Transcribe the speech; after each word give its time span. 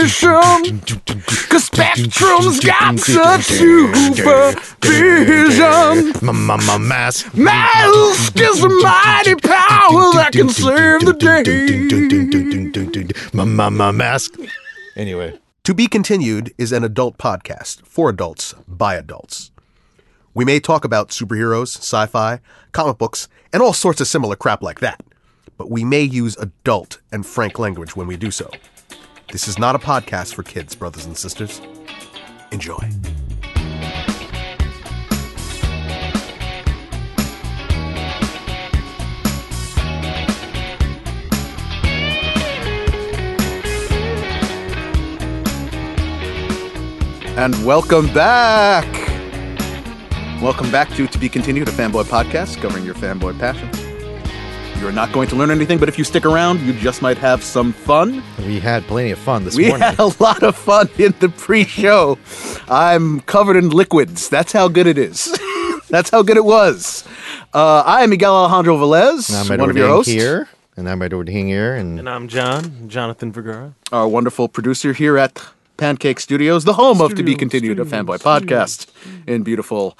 supervision. 0.00 0.80
Cause 1.48 1.64
Spectrum's 1.64 2.60
got 2.60 2.98
such 2.98 3.44
supervision. 3.44 4.24
Mask. 6.88 7.34
Mask 7.36 8.40
is 8.40 8.62
a 8.62 8.68
mighty 8.68 9.34
power 9.36 10.12
that 10.14 10.30
can 10.32 10.48
save 10.48 11.00
the 11.00 11.14
day. 11.14 11.42
Mask. 13.92 14.34
Anyway. 14.96 15.38
To 15.64 15.74
Be 15.74 15.86
Continued 15.86 16.52
is 16.58 16.72
an 16.72 16.84
adult 16.84 17.16
podcast 17.16 17.86
for 17.86 18.10
adults 18.10 18.54
by 18.68 18.96
adults. 18.96 19.50
We 20.34 20.44
may 20.44 20.60
talk 20.60 20.84
about 20.84 21.08
superheroes, 21.08 21.78
sci 21.78 22.06
fi, 22.06 22.40
comic 22.72 22.98
books, 22.98 23.28
and 23.52 23.62
all 23.62 23.72
sorts 23.72 24.00
of 24.00 24.06
similar 24.06 24.36
crap 24.36 24.62
like 24.62 24.80
that, 24.80 25.02
but 25.56 25.70
we 25.70 25.84
may 25.84 26.02
use 26.02 26.36
adult 26.36 27.00
and 27.10 27.24
frank 27.24 27.58
language 27.58 27.96
when 27.96 28.06
we 28.06 28.16
do 28.18 28.30
so. 28.30 28.50
This 29.34 29.48
is 29.48 29.58
not 29.58 29.74
a 29.74 29.80
podcast 29.80 30.32
for 30.34 30.44
kids, 30.44 30.76
brothers 30.76 31.06
and 31.06 31.16
sisters. 31.16 31.60
Enjoy. 32.52 32.78
And 47.36 47.66
welcome 47.66 48.06
back. 48.14 48.86
Welcome 50.40 50.70
back 50.70 50.90
to 50.90 51.08
To 51.08 51.18
Be 51.18 51.28
Continued, 51.28 51.66
a 51.66 51.72
fanboy 51.72 52.04
podcast 52.04 52.62
covering 52.62 52.84
your 52.84 52.94
fanboy 52.94 53.36
passion. 53.40 53.83
You're 54.80 54.92
not 54.92 55.12
going 55.12 55.28
to 55.28 55.36
learn 55.36 55.50
anything, 55.50 55.78
but 55.78 55.88
if 55.88 55.96
you 55.98 56.04
stick 56.04 56.26
around, 56.26 56.60
you 56.60 56.74
just 56.74 57.00
might 57.00 57.16
have 57.18 57.42
some 57.42 57.72
fun. 57.72 58.22
We 58.38 58.60
had 58.60 58.82
plenty 58.84 59.12
of 59.12 59.18
fun 59.18 59.44
this 59.44 59.56
We 59.56 59.68
morning. 59.68 59.82
had 59.88 59.98
a 59.98 60.10
lot 60.22 60.42
of 60.42 60.54
fun 60.56 60.90
in 60.98 61.14
the 61.20 61.30
pre-show. 61.30 62.18
I'm 62.68 63.20
covered 63.20 63.56
in 63.56 63.70
liquids. 63.70 64.28
That's 64.28 64.52
how 64.52 64.68
good 64.68 64.86
it 64.86 64.98
is. 64.98 65.26
That's 65.88 66.10
how 66.10 66.22
good 66.22 66.36
it 66.36 66.44
was. 66.44 67.02
Uh, 67.54 67.82
I 67.86 68.02
am 68.02 68.10
Miguel 68.10 68.34
Alejandro 68.34 68.76
Velez, 68.76 69.30
And 69.30 69.38
I'm 69.38 69.48
one 69.48 69.52
Edward 69.60 69.70
of 69.70 69.76
your 69.78 69.88
hosts. 69.88 70.12
here. 70.12 70.48
And 70.76 70.88
I'm 70.88 71.00
Edward 71.00 71.28
Hing 71.30 71.46
here. 71.48 71.74
And, 71.74 71.98
And 72.00 72.08
I'm 72.08 72.28
John, 72.28 72.88
Jonathan 72.88 73.32
Vergara. 73.32 73.74
our 73.90 74.06
wonderful 74.06 74.48
producer 74.48 74.92
here 74.92 75.16
at 75.16 75.40
Pancake 75.78 76.20
Studios, 76.20 76.64
the 76.64 76.74
home 76.74 77.00
of 77.00 77.10
To 77.14 77.22
Be 77.22 77.32
Studios, 77.32 77.38
Continued, 77.38 77.78
a 77.80 77.86
studios, 77.86 78.06
fanboy 78.06 78.22
podcast 78.22 78.86
in 79.26 79.42
beautiful 79.44 79.96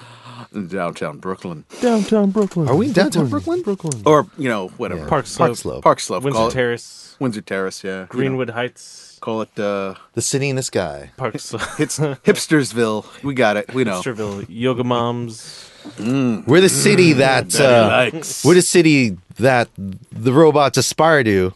downtown 0.68 1.18
Brooklyn. 1.18 1.64
Downtown 1.80 2.30
Brooklyn. 2.30 2.68
Are 2.68 2.76
we 2.76 2.86
in 2.86 2.92
downtown 2.92 3.28
Brooklyn? 3.28 3.62
Brooklyn. 3.62 4.02
Or, 4.06 4.26
you 4.38 4.48
know, 4.48 4.68
whatever. 4.76 5.06
Park 5.06 5.26
Slope. 5.26 5.48
Park 5.48 5.56
Slope. 5.58 5.82
Park 5.84 6.00
Slope. 6.00 6.24
Windsor 6.24 6.38
call 6.38 6.48
it- 6.48 6.52
Terrace. 6.52 7.16
Windsor 7.20 7.42
Terrace, 7.42 7.84
yeah. 7.84 7.90
you 7.90 7.96
know, 8.00 8.06
Greenwood 8.08 8.50
Heights. 8.50 9.18
call 9.20 9.42
it 9.42 9.58
uh, 9.58 9.94
The 10.14 10.22
city 10.22 10.48
in 10.48 10.56
the 10.56 10.62
sky. 10.62 11.12
Park 11.16 11.38
Slope. 11.38 11.62
it's 11.78 11.98
Hipstersville. 11.98 13.04
We 13.22 13.34
got 13.34 13.56
it. 13.56 13.72
We 13.72 13.84
know. 13.84 14.00
Hipsterville. 14.00 14.46
Yoga 14.48 14.82
Moms. 14.84 15.70
We're 15.98 16.60
the 16.60 16.68
city 16.68 17.12
that. 17.14 17.58
Uh, 17.60 18.08
likes. 18.12 18.44
we're 18.44 18.54
the 18.54 18.62
city 18.62 19.16
that 19.36 19.68
the 19.76 20.32
robots 20.32 20.78
aspire 20.78 21.22
to 21.24 21.54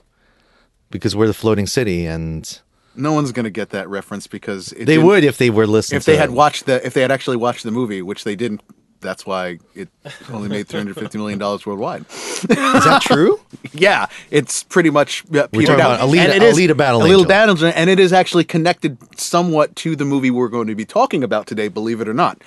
because 0.91 1.17
we're 1.17 1.27
the 1.27 1.35
floating 1.35 1.67
city. 1.67 2.07
And 2.07 2.61
No 2.95 3.13
one's 3.13 3.33
gonna 3.33 3.51
get 3.51 3.71
that 3.71 3.89
reference 3.89 4.27
because 4.27 4.73
it 4.73 4.85
they 4.85 4.99
would 4.99 5.25
if 5.25 5.39
they 5.39 5.51
were 5.51 5.67
listening 5.67 5.97
if 5.97 6.05
they 6.05 6.15
to 6.15 6.21
had 6.21 6.31
watched 6.31 6.67
the 6.67 6.85
if 6.87 6.95
they 6.95 7.03
had 7.03 7.11
actually 7.11 7.37
watched 7.39 7.65
the 7.65 7.71
movie, 7.71 8.03
which 8.03 8.25
they 8.25 8.37
didn't. 8.37 8.61
That's 9.01 9.25
why 9.25 9.59
it 9.77 9.89
only 10.33 10.49
made 10.49 10.67
three 10.67 10.81
hundred 10.81 10.97
fifty 10.97 11.19
million 11.19 11.39
dollars 11.39 11.65
worldwide. 11.65 12.05
Is 12.11 12.47
that 12.49 13.01
true? 13.03 13.41
Yeah, 13.73 14.07
it's 14.31 14.63
pretty 14.65 14.91
much 14.91 15.25
uh, 15.35 15.47
petered 15.49 15.79
out. 15.81 15.97
about 15.97 16.09
Alita- 16.09 16.19
And 16.19 16.33
it 16.33 16.43
is 16.43 16.57
Alita 16.59 16.77
Battle 16.77 17.01
a 17.01 17.03
little 17.03 17.19
Angel. 17.21 17.29
battle, 17.29 17.53
Angel, 17.55 17.73
and 17.75 17.89
it 17.91 18.01
is 18.01 18.13
actually 18.13 18.45
connected 18.45 18.97
somewhat 19.21 19.77
to 19.77 19.95
the 19.95 20.05
movie 20.05 20.31
we're 20.31 20.49
going 20.49 20.67
to 20.69 20.75
be 20.75 20.85
talking 20.85 21.23
about 21.23 21.47
today. 21.47 21.69
Believe 21.69 22.01
it 22.01 22.09
or 22.09 22.15
not, 22.15 22.43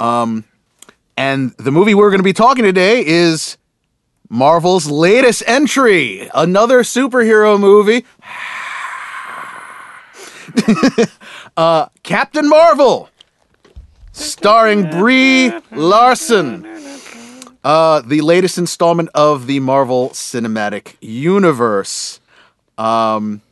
um, 0.00 0.44
and 1.16 1.52
the 1.58 1.72
movie 1.72 1.94
we're 1.94 2.10
going 2.10 2.20
to 2.20 2.24
be 2.24 2.32
talking 2.32 2.64
today 2.64 3.04
is 3.04 3.56
Marvel's 4.28 4.86
latest 4.88 5.42
entry, 5.46 6.28
another 6.34 6.80
superhero 6.82 7.58
movie. 7.58 8.04
uh, 11.56 11.86
Captain 12.02 12.48
Marvel, 12.48 13.08
starring 14.16 14.90
Brie 14.90 15.52
Larson. 15.70 16.66
Uh, 17.62 18.00
the 18.00 18.20
latest 18.20 18.58
installment 18.58 19.08
of 19.14 19.46
the 19.46 19.60
Marvel 19.60 20.10
Cinematic 20.10 20.94
Universe. 21.00 22.20
Um, 22.78 23.42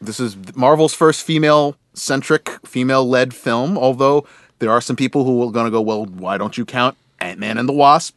this 0.00 0.20
is 0.20 0.36
Marvel's 0.54 0.94
first 0.94 1.24
female-centric, 1.24 2.48
female-led 2.64 3.34
film. 3.34 3.76
Although 3.76 4.26
there 4.60 4.70
are 4.70 4.80
some 4.80 4.96
people 4.96 5.24
who 5.24 5.42
are 5.46 5.50
going 5.50 5.64
to 5.64 5.70
go, 5.70 5.80
"Well, 5.80 6.06
why 6.06 6.38
don't 6.38 6.56
you 6.56 6.64
count 6.64 6.96
Ant-Man 7.20 7.58
and 7.58 7.68
the 7.68 7.72
Wasp?" 7.72 8.14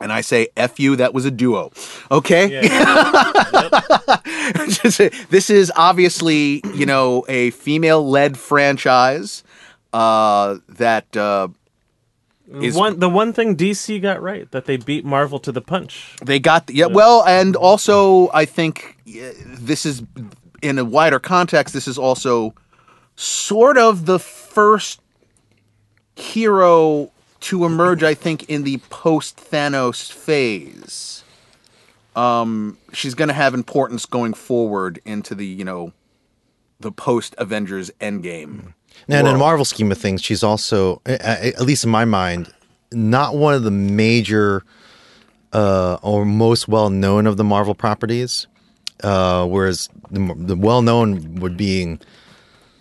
And 0.00 0.12
I 0.12 0.20
say, 0.20 0.48
"F 0.56 0.80
you, 0.80 0.96
that 0.96 1.14
was 1.14 1.24
a 1.24 1.30
duo." 1.30 1.70
Okay. 2.10 2.60
Just 4.66 4.96
say, 4.96 5.08
this 5.30 5.48
is 5.48 5.70
obviously, 5.76 6.60
you 6.74 6.86
know, 6.86 7.24
a 7.28 7.50
female-led 7.50 8.36
franchise 8.36 9.44
uh, 9.92 10.58
that 10.68 11.16
uh, 11.16 11.48
is 12.60 12.76
one, 12.76 12.98
the 12.98 13.08
one 13.08 13.32
thing 13.32 13.56
DC 13.56 14.00
got 14.02 14.20
right 14.22 14.50
that 14.50 14.66
they 14.66 14.76
beat 14.76 15.04
Marvel 15.04 15.38
to 15.40 15.52
the 15.52 15.60
punch. 15.60 16.16
They 16.22 16.38
got 16.38 16.66
the, 16.66 16.74
yeah, 16.74 16.86
well, 16.86 17.24
and 17.24 17.56
also 17.56 18.30
I 18.32 18.44
think 18.44 18.98
this 19.06 19.86
is 19.86 20.02
in 20.60 20.78
a 20.78 20.84
wider 20.84 21.18
context. 21.18 21.74
This 21.74 21.88
is 21.88 21.98
also 21.98 22.54
sort 23.16 23.78
of 23.78 24.06
the 24.06 24.18
first 24.18 25.00
hero 26.16 27.10
to 27.40 27.64
emerge. 27.64 28.02
I 28.02 28.14
think 28.14 28.44
in 28.48 28.64
the 28.64 28.78
post 28.90 29.36
Thanos 29.36 30.10
phase. 30.12 31.24
Um, 32.14 32.76
she's 32.92 33.14
going 33.14 33.28
to 33.28 33.34
have 33.34 33.54
importance 33.54 34.04
going 34.04 34.34
forward 34.34 35.00
into 35.06 35.34
the 35.34 35.46
you 35.46 35.64
know 35.64 35.92
the 36.80 36.92
post 36.92 37.34
Avengers 37.38 37.90
Endgame. 38.00 38.74
Now, 39.08 39.20
in 39.20 39.24
the. 39.24 39.36
Marvel 39.36 39.64
scheme 39.64 39.90
of 39.92 39.98
things, 39.98 40.22
she's 40.22 40.42
also, 40.42 41.02
at 41.06 41.60
least 41.60 41.84
in 41.84 41.90
my 41.90 42.04
mind, 42.04 42.52
not 42.92 43.36
one 43.36 43.54
of 43.54 43.62
the 43.62 43.70
major 43.70 44.64
uh, 45.52 45.98
or 46.02 46.24
most 46.24 46.68
well 46.68 46.90
known 46.90 47.26
of 47.26 47.36
the 47.36 47.44
Marvel 47.44 47.74
properties. 47.74 48.46
Uh, 49.02 49.44
whereas 49.46 49.88
the, 50.10 50.34
the 50.36 50.56
well 50.56 50.80
known 50.80 51.36
would 51.36 51.56
being 51.56 51.98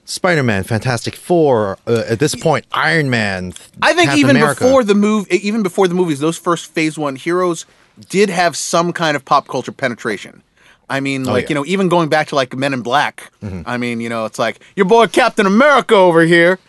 Spider 0.05 0.43
Man, 0.43 0.63
Fantastic 0.63 1.15
Four, 1.15 1.79
uh, 1.87 2.03
at 2.07 2.19
this 2.19 2.35
point, 2.35 2.65
Iron 2.73 3.09
Man. 3.09 3.53
I 3.81 3.93
think 3.93 4.11
even 4.17 4.35
America. 4.35 4.63
before 4.63 4.83
the 4.83 4.93
move, 4.93 5.27
even 5.29 5.63
before 5.63 5.87
the 5.87 5.95
movies, 5.95 6.19
those 6.19 6.37
first 6.37 6.71
Phase 6.71 6.97
One 6.97 7.15
heroes 7.15 7.65
did 8.09 8.29
have 8.29 8.55
some 8.55 8.93
kind 8.93 9.15
of 9.15 9.25
pop 9.25 9.47
culture 9.47 9.71
penetration. 9.71 10.43
I 10.91 10.99
mean, 10.99 11.23
like 11.23 11.43
yeah. 11.43 11.49
you 11.49 11.55
know, 11.55 11.65
even 11.65 11.87
going 11.87 12.09
back 12.09 12.27
to 12.27 12.35
like 12.35 12.55
Men 12.55 12.73
in 12.73 12.81
Black. 12.81 13.31
I 13.65 13.77
mean, 13.77 14.01
you 14.01 14.09
know, 14.09 14.25
it's 14.25 14.37
like 14.37 14.59
your 14.75 14.85
boy 14.85 15.07
Captain 15.07 15.45
America 15.45 15.95
over 15.95 16.23
here. 16.23 16.59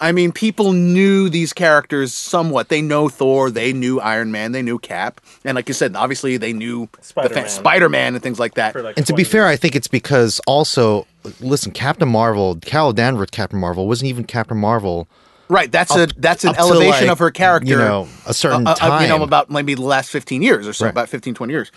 I 0.00 0.10
mean, 0.10 0.32
people 0.32 0.72
knew 0.72 1.28
these 1.28 1.52
characters 1.52 2.12
somewhat. 2.12 2.68
They 2.68 2.82
know 2.82 3.08
Thor, 3.08 3.52
they 3.52 3.72
knew 3.72 4.00
Iron 4.00 4.32
Man, 4.32 4.50
they 4.50 4.62
knew 4.62 4.78
Cap, 4.78 5.20
and 5.44 5.54
like 5.54 5.68
you 5.68 5.74
said, 5.74 5.94
obviously 5.94 6.36
they 6.36 6.52
knew 6.52 6.88
Spider-Man. 7.00 7.48
Spider 7.48 7.88
Man 7.88 8.14
and 8.14 8.22
things 8.22 8.40
like 8.40 8.54
that. 8.54 8.74
Like 8.74 8.96
And 8.96 9.06
to 9.06 9.12
be 9.12 9.22
20 9.22 9.24
fair, 9.24 9.46
I 9.46 9.54
think 9.54 9.76
it's 9.76 9.86
because 9.86 10.40
also, 10.46 11.06
listen, 11.40 11.70
Captain 11.70 12.08
Marvel, 12.08 12.56
Carol 12.56 12.92
Danvers, 12.92 13.30
Captain 13.30 13.60
Marvel, 13.60 13.86
wasn't 13.86 14.08
even 14.08 14.24
Captain 14.24 14.58
Marvel. 14.58 15.06
right? 15.48 15.70
That's 15.70 15.94
a 15.94 16.08
that's 16.16 16.44
an 16.44 16.56
elevation 16.56 17.06
like, 17.06 17.10
of 17.10 17.20
her 17.20 17.30
character. 17.30 17.70
you 17.70 17.76
know, 17.76 18.08
a 18.26 18.34
certain 18.34 18.66
uh, 18.66 18.74
uh, 18.80 18.98
you 19.02 19.08
know, 19.08 19.22
about 19.22 19.50
maybe 19.50 19.74
the 19.74 19.82
last 19.82 20.10
15 20.10 20.42
years 20.42 20.66
or 20.66 20.72
so, 20.72 20.86
Right. 20.86 20.90
about 20.90 21.10
15, 21.10 21.34
20 21.34 21.52
years. 21.52 21.70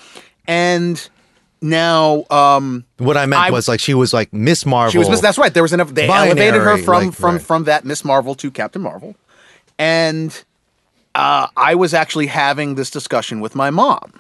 And 0.48 1.10
now, 1.62 2.26
um, 2.30 2.86
What 2.98 3.18
I 3.18 3.26
meant 3.26 3.42
I- 3.42 3.52
was 3.52 3.68
like 3.68 3.80
she 3.80 3.94
was 3.94 4.14
like 4.14 4.32
Miss 4.34 4.66
Marvel. 4.66 4.92
she 4.92 4.98
was, 5.10 5.22
that's 5.22 5.38
right. 5.38 5.54
There 5.54 5.64
was 5.64 5.74
enough. 5.74 5.94
they 5.94 6.08
elevated 6.08 6.62
her 6.62 6.78
from, 6.78 7.06
like, 7.06 7.14
from, 7.14 7.36
right. 7.36 7.42
from 7.44 7.64
that 7.66 7.86
Miss 7.86 8.04
Marvel 8.06 8.36
to 8.36 8.52
Captain 8.52 8.82
Marvel. 8.82 9.16
And, 9.78 10.44
uh, 11.16 11.48
I 11.56 11.76
was 11.76 11.94
actually 11.94 12.28
having 12.28 12.76
this 12.76 12.90
discussion 12.92 13.40
with 13.40 13.56
my 13.56 13.70
mom. 13.70 14.14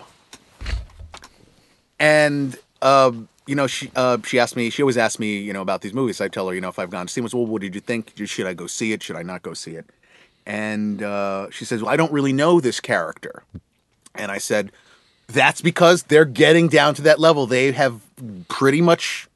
And, 2.00 2.57
uh, 2.81 3.12
you 3.48 3.56
know, 3.56 3.68
she 3.68 3.92
uh, 3.95 4.18
she 4.25 4.39
asked 4.39 4.56
me. 4.56 4.69
She 4.69 4.81
always 4.81 4.98
asked 4.98 5.19
me, 5.19 5.38
you 5.38 5.54
know, 5.54 5.62
about 5.62 5.81
these 5.81 5.94
movies. 5.94 6.19
I 6.19 6.27
tell 6.27 6.48
her, 6.48 6.56
you 6.56 6.62
know, 6.62 6.69
if 6.69 6.80
I've 6.80 6.89
gone 6.89 7.07
to 7.07 7.13
see 7.13 7.21
them, 7.21 7.30
well, 7.31 7.45
what 7.45 7.62
did 7.62 7.75
you 7.75 7.81
think? 7.81 8.13
Should 8.25 8.48
I 8.48 8.54
go 8.54 8.68
see 8.68 8.92
it? 8.92 9.04
Should 9.04 9.15
I 9.15 9.24
not 9.24 9.44
go 9.44 9.54
see 9.54 9.71
it? 9.71 9.86
And 10.45 11.01
uh, 11.04 11.50
she 11.51 11.65
says, 11.65 11.81
well, 11.81 11.92
I 11.92 11.98
don't 11.98 12.12
really 12.12 12.33
know 12.33 12.59
this 12.59 12.80
character. 12.80 13.44
And 14.15 14.31
I 14.31 14.38
said, 14.38 14.71
that's 15.27 15.62
because 15.62 16.04
they're 16.04 16.25
getting 16.25 16.68
down 16.68 16.94
to 16.95 17.01
that 17.04 17.19
level. 17.19 17.48
They 17.48 17.72
have 17.72 18.01
pretty 18.48 18.81
much 18.81 19.27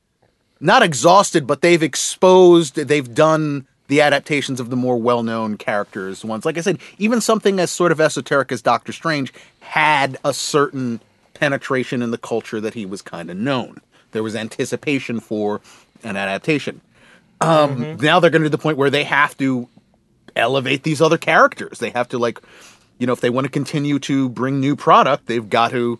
not 0.59 0.83
exhausted, 0.83 1.47
but 1.47 1.61
they've 1.61 1.81
exposed, 1.83 2.75
they've 2.75 3.13
done 3.13 3.65
the 3.87 4.01
adaptations 4.01 4.59
of 4.59 4.69
the 4.69 4.75
more 4.75 4.97
well-known 4.97 5.57
characters 5.57 6.23
ones. 6.23 6.45
Like 6.45 6.57
I 6.57 6.61
said, 6.61 6.79
even 6.99 7.21
something 7.21 7.59
as 7.59 7.71
sort 7.71 7.91
of 7.91 7.99
esoteric 7.99 8.51
as 8.51 8.61
Doctor 8.61 8.91
Strange 8.91 9.33
had 9.61 10.17
a 10.23 10.33
certain 10.33 10.99
penetration 11.33 12.01
in 12.01 12.11
the 12.11 12.17
culture 12.17 12.61
that 12.61 12.75
he 12.75 12.85
was 12.85 13.01
kind 13.01 13.31
of 13.31 13.37
known. 13.37 13.79
There 14.11 14.21
was 14.21 14.35
anticipation 14.35 15.19
for 15.19 15.61
an 16.03 16.17
adaptation. 16.17 16.81
Um, 17.41 17.97
Now 17.97 18.19
they're 18.19 18.29
going 18.29 18.43
to 18.43 18.49
the 18.49 18.57
point 18.57 18.77
where 18.77 18.89
they 18.89 19.05
have 19.05 19.37
to 19.37 19.67
elevate 20.35 20.83
these 20.83 21.01
other 21.01 21.17
characters. 21.17 21.79
They 21.79 21.89
have 21.91 22.09
to 22.09 22.17
like, 22.19 22.39
you 22.99 23.07
know, 23.07 23.13
if 23.13 23.21
they 23.21 23.29
want 23.29 23.45
to 23.45 23.51
continue 23.51 23.97
to 23.99 24.29
bring 24.29 24.59
new 24.59 24.75
product, 24.75 25.25
they've 25.25 25.49
got 25.49 25.71
to, 25.71 25.97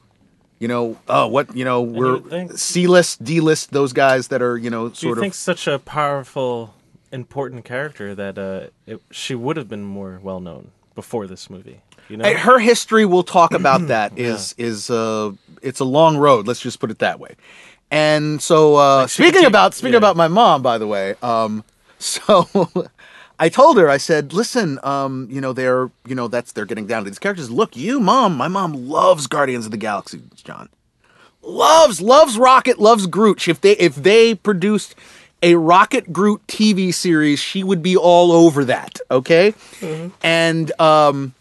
you 0.60 0.68
know, 0.68 0.98
oh, 1.08 1.28
what 1.28 1.56
you 1.56 1.66
know, 1.66 1.82
we're 1.82 2.22
C 2.56 2.86
list, 2.88 3.24
D 3.24 3.40
list, 3.40 3.72
those 3.72 3.94
guys 3.94 4.28
that 4.28 4.42
are 4.42 4.58
you 4.58 4.70
know 4.70 4.90
Do 4.90 5.08
you 5.08 5.14
sort 5.14 5.20
think 5.20 5.34
of. 5.34 5.38
such 5.38 5.66
a 5.66 5.80
powerful, 5.80 6.76
important 7.12 7.66
character 7.66 8.14
that 8.14 8.38
uh, 8.38 8.68
it, 8.86 9.02
she 9.10 9.34
would 9.34 9.58
have 9.58 9.68
been 9.68 9.84
more 9.84 10.20
well 10.22 10.40
known 10.40 10.72
before 10.94 11.26
this 11.26 11.50
movie? 11.50 11.82
You 12.10 12.18
know, 12.18 12.34
Her 12.34 12.60
history, 12.60 13.06
we'll 13.06 13.24
talk 13.24 13.54
about 13.54 13.88
that. 13.88 14.18
Is 14.20 14.54
is 14.58 14.90
uh, 14.90 15.32
it's 15.62 15.80
a 15.80 15.86
long 15.86 16.18
road. 16.18 16.48
Let's 16.48 16.62
just 16.62 16.80
put 16.80 16.92
it 16.92 17.00
that 17.00 17.20
way. 17.20 17.36
And 17.92 18.42
so, 18.42 18.76
uh, 18.76 19.08
speaking 19.08 19.46
about 19.46 19.74
speaking 19.74 19.94
yeah. 19.94 19.98
about 20.00 20.16
my 20.16 20.28
mom, 20.28 20.62
by 20.62 20.78
the 20.78 20.86
way, 20.86 21.16
um, 21.22 21.64
so 22.00 22.48
I 23.42 23.48
told 23.50 23.78
her, 23.78 23.90
I 23.90 23.98
said, 23.98 24.34
listen, 24.34 24.80
um, 24.84 25.28
you 25.32 25.40
know, 25.40 25.54
they're 25.54 25.90
you 26.06 26.14
know 26.16 26.28
that's 26.28 26.52
they're 26.52 26.66
getting 26.66 26.86
down 26.88 27.04
to 27.06 27.10
these 27.10 27.20
characters. 27.20 27.50
Look, 27.50 27.76
you, 27.78 28.00
mom, 28.00 28.36
my 28.36 28.50
mom 28.50 28.74
loves 28.90 29.28
Guardians 29.28 29.66
of 29.66 29.72
the 29.72 29.78
Galaxy, 29.78 30.22
John. 30.44 30.68
Loves 31.42 32.02
loves 32.02 32.38
Rocket, 32.38 32.80
loves 32.80 33.08
Groot. 33.08 33.48
If 33.48 33.62
they 33.62 33.72
if 33.78 33.96
they 33.96 34.36
produced 34.36 34.94
a 35.42 35.56
Rocket 35.56 36.12
Groot 36.12 36.46
TV 36.48 36.94
series, 36.94 37.40
she 37.40 37.64
would 37.64 37.82
be 37.82 37.96
all 37.96 38.34
over 38.34 38.66
that. 38.66 39.00
Okay, 39.10 39.54
and 40.22 40.72
um. 40.80 41.34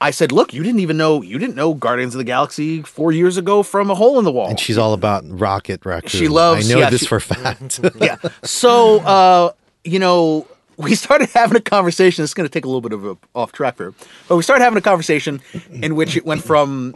I 0.00 0.12
said, 0.12 0.30
"Look, 0.30 0.54
you 0.54 0.62
didn't 0.62 0.78
even 0.78 0.96
know 0.96 1.22
you 1.22 1.40
didn't 1.40 1.56
know 1.56 1.74
Guardians 1.74 2.14
of 2.14 2.18
the 2.18 2.24
Galaxy 2.24 2.82
four 2.82 3.10
years 3.10 3.36
ago 3.36 3.64
from 3.64 3.90
a 3.90 3.96
hole 3.96 4.20
in 4.20 4.24
the 4.24 4.30
wall." 4.30 4.48
And 4.48 4.60
she's 4.60 4.78
all 4.78 4.92
about 4.92 5.24
Rocket 5.26 5.84
Raccoon. 5.84 6.08
She 6.08 6.28
loves- 6.28 6.70
I 6.70 6.72
know 6.72 6.78
yeah, 6.78 6.90
this 6.90 7.00
she- 7.00 7.06
for 7.08 7.16
a 7.16 7.20
fact. 7.20 7.80
yeah. 7.96 8.14
So, 8.44 9.00
uh, 9.00 9.50
you 9.82 9.98
know, 9.98 10.46
we 10.78 10.94
started 10.94 11.28
having 11.34 11.56
a 11.56 11.60
conversation. 11.60 12.24
Is 12.24 12.32
going 12.32 12.48
to 12.48 12.52
take 12.52 12.64
a 12.64 12.68
little 12.68 12.80
bit 12.80 12.92
of 12.92 13.04
a 13.04 13.18
off 13.34 13.52
track 13.52 13.76
here, 13.76 13.92
but 14.28 14.36
we 14.36 14.42
started 14.42 14.64
having 14.64 14.78
a 14.78 14.82
conversation 14.82 15.42
in 15.70 15.96
which 15.96 16.16
it 16.16 16.24
went 16.24 16.42
from 16.42 16.94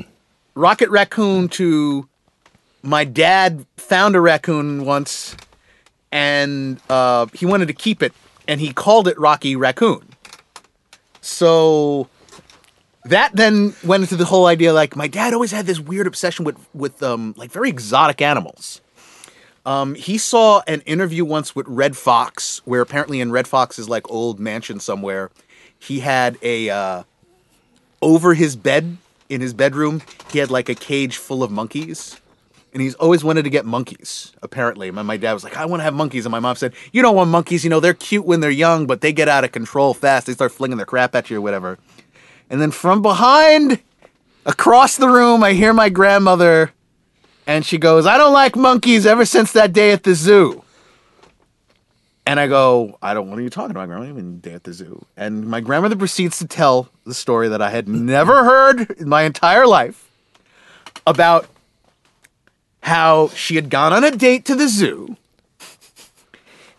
Rocket 0.55 0.89
Raccoon 0.89 1.49
to 1.51 2.09
my 2.83 3.05
dad 3.05 3.67
found 3.77 4.17
a 4.17 4.21
raccoon 4.21 4.85
once, 4.85 5.37
and 6.11 6.81
uh, 6.89 7.27
he 7.35 7.45
wanted 7.47 7.67
to 7.67 7.75
keep 7.75 8.03
it, 8.03 8.13
and 8.49 8.61
he 8.61 8.73
called 8.73 9.09
it 9.09 9.19
Rocky 9.19 9.57
Raccoon. 9.57 10.09
So 11.21 12.09
that 13.05 13.35
then 13.35 13.75
went 13.85 14.03
into 14.03 14.17
the 14.17 14.25
whole 14.25 14.47
idea 14.47 14.73
like 14.73 14.95
my 14.95 15.09
dad 15.09 15.35
always 15.35 15.51
had 15.51 15.67
this 15.67 15.81
weird 15.81 16.07
obsession 16.07 16.45
with 16.45 16.57
with 16.75 17.03
um 17.03 17.35
like 17.37 17.51
very 17.51 17.69
exotic 17.69 18.21
animals. 18.21 18.81
Um, 19.65 19.95
he 19.95 20.19
saw 20.19 20.63
an 20.67 20.81
interview 20.83 21.25
once 21.25 21.55
with 21.55 21.67
Redd 21.69 21.97
Foxx, 21.97 22.61
where 22.65 22.81
apparently 22.81 23.21
in 23.21 23.31
Redd 23.31 23.47
Foxx's 23.47 23.89
like 23.89 24.11
old 24.11 24.41
mansion 24.41 24.81
somewhere, 24.81 25.31
he 25.79 26.01
had 26.01 26.37
a 26.43 26.71
uh, 26.71 27.03
over 28.01 28.35
his 28.35 28.57
bed 28.57 28.97
in 29.29 29.41
his 29.41 29.55
bedroom, 29.55 30.03
he 30.31 30.39
had 30.39 30.51
like 30.51 30.69
a 30.69 30.75
cage 30.75 31.17
full 31.17 31.43
of 31.43 31.51
monkeys. 31.51 32.19
And 32.75 32.81
he's 32.81 32.95
always 32.95 33.23
wanted 33.23 33.43
to 33.43 33.51
get 33.51 33.67
monkeys, 33.67 34.33
apparently. 34.41 34.91
My, 34.91 35.03
my 35.03 35.19
dad 35.19 35.35
was 35.35 35.45
like, 35.45 35.59
I 35.59 35.67
want 35.67 35.81
to 35.81 35.85
have 35.85 35.93
monkeys. 35.93 36.25
And 36.25 36.33
my 36.33 36.41
mom 36.41 36.57
said, 36.57 36.73
You 36.91 37.03
don't 37.03 37.15
want 37.15 37.29
monkeys. 37.29 37.65
You 37.65 37.71
know, 37.71 37.81
they're 37.81 37.93
cute 37.93 38.25
when 38.25 38.41
they're 38.41 38.51
young, 38.51 38.87
but 38.87 39.03
they 39.03 39.13
get 39.13 39.29
out 39.29 39.45
of 39.45 39.53
control 39.53 39.93
fast. 39.93 40.27
They 40.27 40.33
start 40.33 40.53
flinging 40.53 40.79
their 40.79 40.87
crap 40.87 41.15
at 41.15 41.29
you 41.29 41.37
or 41.37 41.41
whatever. 41.43 41.79
And 42.49 42.63
then 42.63 42.71
from 42.71 43.03
behind, 43.03 43.79
across 44.47 44.97
the 44.97 45.09
room, 45.09 45.43
I 45.43 45.53
hear 45.53 45.75
my 45.75 45.91
grandmother, 45.91 46.73
and 47.53 47.67
she 47.67 47.77
goes, 47.77 48.07
I 48.07 48.17
don't 48.17 48.33
like 48.33 48.57
monkeys 48.57 49.05
ever 49.05 49.27
since 49.27 49.53
that 49.53 49.75
day 49.75 49.93
at 49.93 50.05
the 50.05 50.15
zoo. 50.15 50.65
And 52.25 52.41
I 52.41 52.47
go, 52.47 52.97
I 53.03 53.13
don't, 53.13 53.29
what 53.29 53.39
are 53.39 53.43
you 53.43 53.51
talking 53.51 53.73
about, 53.73 53.89
grandma? 53.89 54.07
Even 54.07 54.41
day 54.41 54.55
at 54.55 54.65
the 54.65 54.73
zoo. 54.73 55.05
And 55.19 55.47
my 55.47 55.61
grandmother 55.61 55.97
proceeds 55.97 56.39
to 56.39 56.47
tell 56.47 56.89
the 57.05 57.13
story 57.13 57.49
that 57.49 57.61
I 57.61 57.69
had 57.69 57.89
never 58.15 58.43
heard 58.43 58.93
in 58.93 59.07
my 59.07 59.25
entire 59.25 59.67
life 59.67 60.11
about 61.07 61.47
how 62.83 63.29
she 63.29 63.57
had 63.57 63.69
gone 63.69 63.93
on 63.93 64.03
a 64.03 64.11
date 64.11 64.47
to 64.47 64.55
the 64.55 64.67
zoo. 64.67 65.19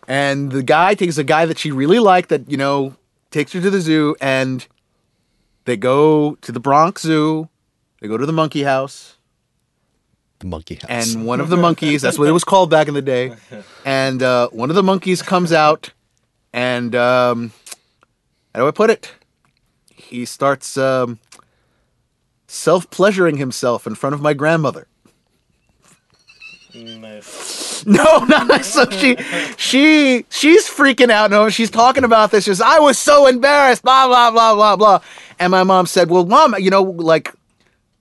And 0.07 0.51
the 0.51 0.63
guy 0.63 0.95
takes 0.95 1.19
a 1.19 1.23
guy 1.23 1.45
that 1.45 1.59
she 1.59 1.71
really 1.71 1.99
liked 1.99 2.29
that, 2.29 2.49
you 2.49 2.57
know, 2.57 2.95
takes 3.29 3.53
her 3.53 3.61
to 3.61 3.69
the 3.69 3.79
zoo 3.79 4.15
and 4.19 4.65
they 5.65 5.77
go 5.77 6.33
to 6.41 6.51
the 6.51 6.59
Bronx 6.59 7.03
Zoo. 7.03 7.47
They 8.01 8.07
go 8.07 8.17
to 8.17 8.25
the 8.25 8.33
monkey 8.33 8.63
house. 8.63 9.17
The 10.39 10.47
monkey 10.47 10.75
house. 10.75 11.15
And 11.15 11.25
one 11.25 11.39
of 11.39 11.49
the 11.49 11.57
monkeys, 11.57 12.01
that's 12.01 12.19
what 12.19 12.27
it 12.27 12.31
was 12.31 12.43
called 12.43 12.69
back 12.69 12.87
in 12.87 12.93
the 12.93 13.01
day. 13.01 13.35
And 13.85 14.21
uh, 14.21 14.49
one 14.49 14.69
of 14.69 14.75
the 14.75 14.83
monkeys 14.83 15.21
comes 15.21 15.51
out 15.51 15.91
and, 16.51 16.95
um, 16.95 17.51
how 18.53 18.61
do 18.61 18.67
I 18.67 18.71
put 18.71 18.89
it? 18.89 19.11
He 19.95 20.25
starts 20.25 20.77
um, 20.77 21.17
self 22.47 22.89
pleasuring 22.91 23.37
himself 23.37 23.87
in 23.87 23.95
front 23.95 24.13
of 24.13 24.21
my 24.21 24.33
grandmother. 24.33 24.87
Nice. 26.73 27.61
No, 27.85 28.19
no. 28.29 28.47
So 28.59 28.89
she, 28.91 29.17
she, 29.57 30.25
she's 30.29 30.69
freaking 30.69 31.09
out. 31.09 31.31
No, 31.31 31.49
she's 31.49 31.69
talking 31.69 32.05
about 32.05 32.31
this. 32.31 32.45
She's, 32.45 32.61
I 32.61 32.79
was 32.79 32.97
so 32.97 33.27
embarrassed. 33.27 33.83
Blah 33.83 34.07
blah 34.07 34.31
blah 34.31 34.55
blah 34.55 34.75
blah. 34.77 34.99
And 35.37 35.51
my 35.51 35.63
mom 35.63 35.85
said, 35.85 36.09
"Well, 36.09 36.25
mom, 36.25 36.55
you 36.59 36.69
know, 36.69 36.81
like, 36.81 37.33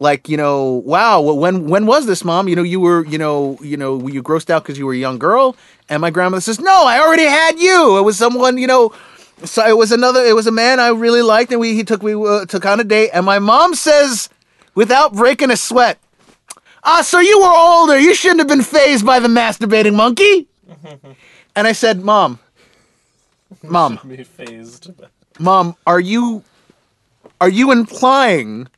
like, 0.03 0.29
you 0.29 0.37
know, 0.37 0.83
wow. 0.85 1.21
Well, 1.21 1.39
when 1.39 1.69
when 1.69 1.87
was 1.87 2.07
this, 2.07 2.25
mom? 2.25 2.49
You 2.49 2.57
know, 2.57 2.63
you 2.63 2.81
were, 2.81 3.07
you 3.07 3.19
know, 3.19 3.59
you 3.63 3.77
know, 3.77 3.97
were 3.97 4.11
you 4.11 4.23
grossed 4.23 4.51
out 4.51 4.63
because 4.63 4.79
you 4.79 4.87
were 4.87 4.93
a 4.93 4.97
young 4.97 5.19
girl?" 5.19 5.57
And 5.89 6.01
my 6.01 6.11
grandmother 6.11 6.43
says, 6.43 6.61
"No, 6.61 6.85
I 6.87 6.99
already 7.01 7.25
had 7.25 7.59
you. 7.59 7.99
It 7.99 8.03
was 8.03 8.19
someone, 8.19 8.59
you 8.59 8.67
know." 8.67 8.93
So 9.45 9.67
it 9.67 9.77
was 9.77 9.91
another. 9.93 10.23
It 10.25 10.35
was 10.35 10.47
a 10.47 10.53
man 10.53 10.79
I 10.81 10.89
really 10.89 11.23
liked, 11.23 11.51
and 11.53 11.61
we 11.61 11.75
he 11.75 11.85
took 11.85 12.03
we 12.03 12.15
uh, 12.15 12.45
took 12.45 12.67
on 12.67 12.81
a 12.81 12.85
date. 12.85 13.11
And 13.15 13.25
my 13.25 13.39
mom 13.39 13.75
says, 13.75 14.29
without 14.75 15.15
breaking 15.15 15.51
a 15.51 15.57
sweat, 15.57 15.99
Ah, 16.85 17.03
so 17.03 17.21
you 17.21 17.39
were 17.39 17.55
older. 17.55 17.99
You 17.99 18.15
shouldn't 18.15 18.41
have 18.41 18.49
been 18.49 18.63
fazed 18.63 19.07
by 19.07 19.21
the 19.21 19.29
masturbating 19.29 19.95
monkey. 19.95 20.49
and 21.57 21.67
I 21.67 21.73
said, 21.73 22.03
Mom, 22.03 22.41
Mom. 23.63 24.01
Mom, 25.39 25.77
are 25.87 26.01
you 26.01 26.43
are 27.41 27.49
you 27.49 27.71
implying 27.73 28.69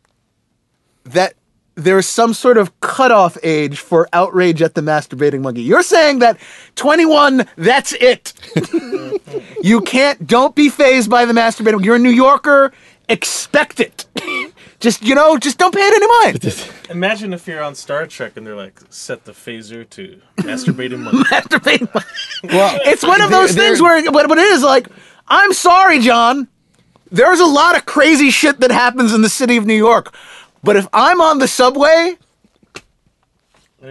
that 1.05 1.35
there's 1.77 2.07
some 2.07 2.33
sort 2.35 2.57
of 2.57 2.79
cutoff 2.81 3.37
age 3.43 3.79
for 3.81 4.09
outrage 4.13 4.63
at 4.63 4.75
the 4.75 4.81
masturbating 4.81 5.41
monkey? 5.41 5.63
You're 5.63 5.83
saying 5.83 6.21
that 6.21 6.39
21, 6.77 7.49
that's 7.57 7.93
it. 7.95 8.33
you 9.63 9.81
can't 9.81 10.27
don't 10.27 10.55
be 10.55 10.69
fazed 10.69 11.11
by 11.11 11.25
the 11.25 11.33
masturbating. 11.33 11.85
You're 11.85 11.97
a 11.97 11.99
New 11.99 12.11
Yorker, 12.11 12.73
expect 13.09 13.81
it. 13.81 14.07
just 14.81 15.03
you 15.03 15.15
know, 15.15 15.37
just 15.39 15.59
don't 15.59 15.75
pay 15.75 15.81
it 15.81 15.95
any 15.95 16.07
mind. 16.07 16.71
Imagine 16.91 17.33
if 17.33 17.47
you're 17.47 17.63
on 17.63 17.75
Star 17.75 18.07
Trek 18.07 18.37
and 18.37 18.47
they're 18.47 18.57
like, 18.57 18.81
set 18.91 19.25
the 19.25 19.33
phaser 19.33 19.89
to 19.91 20.21
masturbating 20.37 21.01
monkey. 21.01 21.23
masturbating 21.25 21.93
monkey. 21.93 22.09
well, 22.57 22.79
It's 22.85 23.03
one 23.03 23.21
of 23.21 23.31
those 23.31 23.53
things 23.55 23.81
where, 23.81 24.11
but, 24.13 24.29
but 24.29 24.39
it 24.39 24.47
is 24.47 24.63
like, 24.63 24.87
I'm 25.27 25.53
sorry, 25.53 26.01
John. 26.01 26.49
There's 27.11 27.41
a 27.41 27.47
lot 27.47 27.77
of 27.77 27.87
crazy 27.87 28.31
shit 28.31 28.61
that 28.61 28.71
happens 28.73 29.15
in 29.15 29.23
the 29.23 29.29
city 29.29 29.57
of 29.57 29.67
New 29.67 29.77
York. 29.77 30.15
But 30.65 30.77
if 30.77 30.87
I'm 30.93 31.21
on 31.21 31.39
the 31.39 31.47
subway 31.49 32.17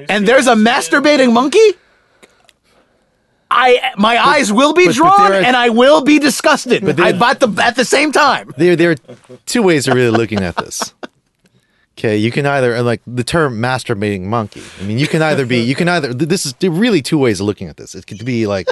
and 0.09 0.27
there's 0.27 0.47
a 0.47 0.55
masturbating 0.55 1.31
monkey, 1.33 1.59
I 3.51 3.91
my 3.97 4.17
eyes 4.17 4.51
will 4.51 4.73
be 4.73 4.87
but 4.87 4.95
drawn 4.95 5.29
there 5.31 5.41
are- 5.41 5.45
and 5.45 5.55
I 5.55 5.69
will 5.69 6.01
be 6.01 6.17
disgusted. 6.19 6.81
there- 6.83 7.05
I, 7.05 7.11
but 7.13 7.39
the, 7.39 7.63
at 7.63 7.75
the 7.75 7.85
same 7.85 8.11
time, 8.11 8.51
there 8.57 8.75
there 8.75 8.91
are 8.91 8.95
two 9.45 9.61
ways 9.61 9.87
of 9.87 9.93
really 9.95 10.09
looking 10.17 10.39
at 10.39 10.55
this. 10.55 10.93
Okay, 11.95 12.17
you 12.17 12.31
can 12.31 12.47
either 12.47 12.73
and 12.73 12.85
like 12.87 13.01
the 13.05 13.23
term 13.23 13.61
masturbating 13.61 14.21
monkey. 14.23 14.63
I 14.81 14.83
mean, 14.85 14.97
you 14.97 15.07
can 15.07 15.21
either 15.21 15.45
be 15.45 15.59
you 15.59 15.75
can 15.75 15.87
either 15.87 16.11
this 16.13 16.45
is 16.47 16.53
there 16.53 16.71
are 16.71 16.73
really 16.73 17.03
two 17.03 17.19
ways 17.19 17.39
of 17.39 17.45
looking 17.45 17.67
at 17.67 17.77
this. 17.77 17.93
It 17.93 18.07
could 18.07 18.25
be 18.25 18.47
like 18.47 18.67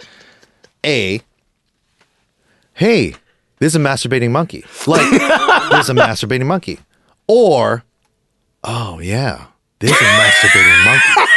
a 0.84 1.22
hey, 2.74 3.14
there's 3.60 3.76
a 3.76 3.80
masturbating 3.80 4.32
monkey. 4.32 4.66
Like 4.88 5.08
there's 5.70 5.90
a 5.90 5.94
masturbating 5.94 6.48
monkey. 6.48 6.80
Or 7.28 7.84
oh 8.64 9.00
yeah, 9.00 9.46
there's 9.80 9.92
a 9.92 9.96
masturbating 9.96 10.86
monkey. 10.86 11.32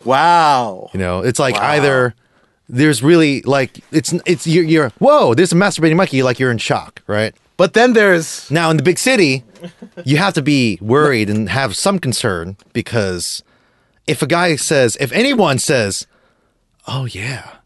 wow. 0.04 0.90
You 0.92 1.00
know, 1.00 1.20
it's 1.20 1.38
like 1.38 1.56
either 1.56 2.14
there's 2.68 3.02
really 3.02 3.42
like 3.42 3.80
it's 3.92 4.12
it's 4.26 4.46
you're, 4.46 4.64
you're 4.64 4.88
whoa, 4.98 5.34
there's 5.34 5.52
a 5.52 5.56
masturbating 5.56 5.96
monkey 5.96 6.22
like 6.22 6.38
you're 6.38 6.50
in 6.50 6.58
shock, 6.58 7.02
right? 7.06 7.34
But 7.56 7.72
then 7.72 7.94
there's 7.94 8.50
Now 8.50 8.70
in 8.70 8.76
the 8.76 8.82
big 8.82 8.98
city, 8.98 9.42
you 10.04 10.18
have 10.18 10.34
to 10.34 10.42
be 10.42 10.78
worried 10.82 11.30
and 11.30 11.48
have 11.48 11.74
some 11.76 11.98
concern 11.98 12.56
because 12.72 13.42
if 14.06 14.20
a 14.22 14.26
guy 14.26 14.56
says, 14.56 14.96
if 15.00 15.10
anyone 15.12 15.58
says, 15.58 16.06
"Oh 16.86 17.06
yeah, 17.06 17.56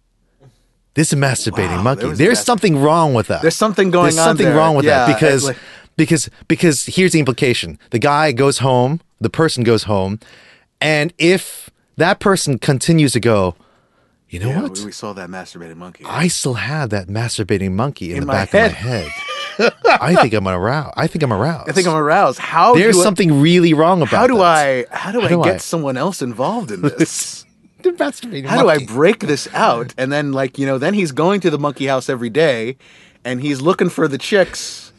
this 0.94 1.08
is 1.08 1.12
a 1.14 1.16
masturbating 1.16 1.76
Wow, 1.78 1.82
monkey," 1.82 2.06
there 2.06 2.14
there's 2.14 2.40
something 2.40 2.78
wrong 2.80 3.14
with 3.14 3.26
that. 3.26 3.42
There's 3.42 3.56
something 3.56 3.90
going 3.90 4.00
on. 4.00 4.04
There's 4.14 4.18
on 4.18 4.24
something 4.28 4.46
there. 4.46 4.56
wrong 4.56 4.76
with 4.76 4.84
Yeah, 4.84 5.06
that 5.06 5.14
because 5.14 5.44
like- 5.44 5.56
because 6.04 6.28
because 6.48 6.86
here's 6.86 7.12
the 7.12 7.18
implication: 7.18 7.78
the 7.90 7.98
guy 7.98 8.32
goes 8.32 8.58
home, 8.58 9.00
the 9.20 9.30
person 9.30 9.64
goes 9.64 9.84
home, 9.84 10.18
and 10.80 11.12
if 11.18 11.70
that 11.96 12.18
person 12.20 12.58
continues 12.58 13.12
to 13.12 13.20
go, 13.20 13.54
You 14.28 14.40
know 14.40 14.48
Yeah, 14.48 14.62
what? 14.62 14.78
we, 14.78 14.86
we 14.86 14.92
saw 14.92 15.12
that 15.12 15.28
masturbating 15.28 15.76
monkey. 15.76 16.04
I 16.06 16.28
still 16.28 16.54
have 16.54 16.90
that 16.90 17.08
masturbating 17.08 17.72
monkey 17.72 18.10
in, 18.12 18.18
In 18.18 18.26
the 18.26 18.32
back 18.32 18.50
head. 18.50 18.70
of 18.70 18.76
my 18.76 18.78
head. 18.78 19.08
I 20.00 20.14
think 20.16 20.32
I'm 20.32 20.48
aroused. 20.48 20.94
I 20.96 21.06
think 21.06 21.22
I'm 21.22 21.32
aroused. 21.32 21.68
I 21.68 21.72
think 21.72 21.86
I'm 21.86 21.94
aroused. 21.96 22.38
How 22.38 22.74
There's 22.74 22.94
do 22.94 23.00
I- 23.02 23.04
something 23.04 23.40
really 23.42 23.74
wrong 23.74 24.00
about 24.00 24.16
How 24.16 24.26
do 24.26 24.36
that. 24.38 24.42
I? 24.42 24.86
How 24.90 25.12
do 25.12 25.20
How 25.20 25.26
I 25.26 25.28
do 25.28 25.42
get 25.44 25.54
I? 25.56 25.58
someone 25.58 25.96
else 25.98 26.22
involved 26.22 26.70
in 26.70 26.80
this? 26.82 27.44
The 27.82 27.92
masturbating 27.92 28.44
How 28.44 28.60
do 28.62 28.68
I 28.68 28.84
break 28.84 29.20
this 29.20 29.48
out? 29.54 29.94
And 29.96 30.12
then, 30.12 30.32
like, 30.32 30.58
you 30.58 30.66
know, 30.66 30.76
then 30.76 30.92
he's 30.92 31.12
going 31.12 31.40
to 31.40 31.48
the 31.50 31.58
monkey 31.58 31.86
house 31.86 32.10
every 32.10 32.28
day 32.28 32.76
and 33.24 33.40
he's 33.40 33.62
looking 33.62 33.88
for 33.88 34.06
the 34.06 34.18
chicks 34.18 34.89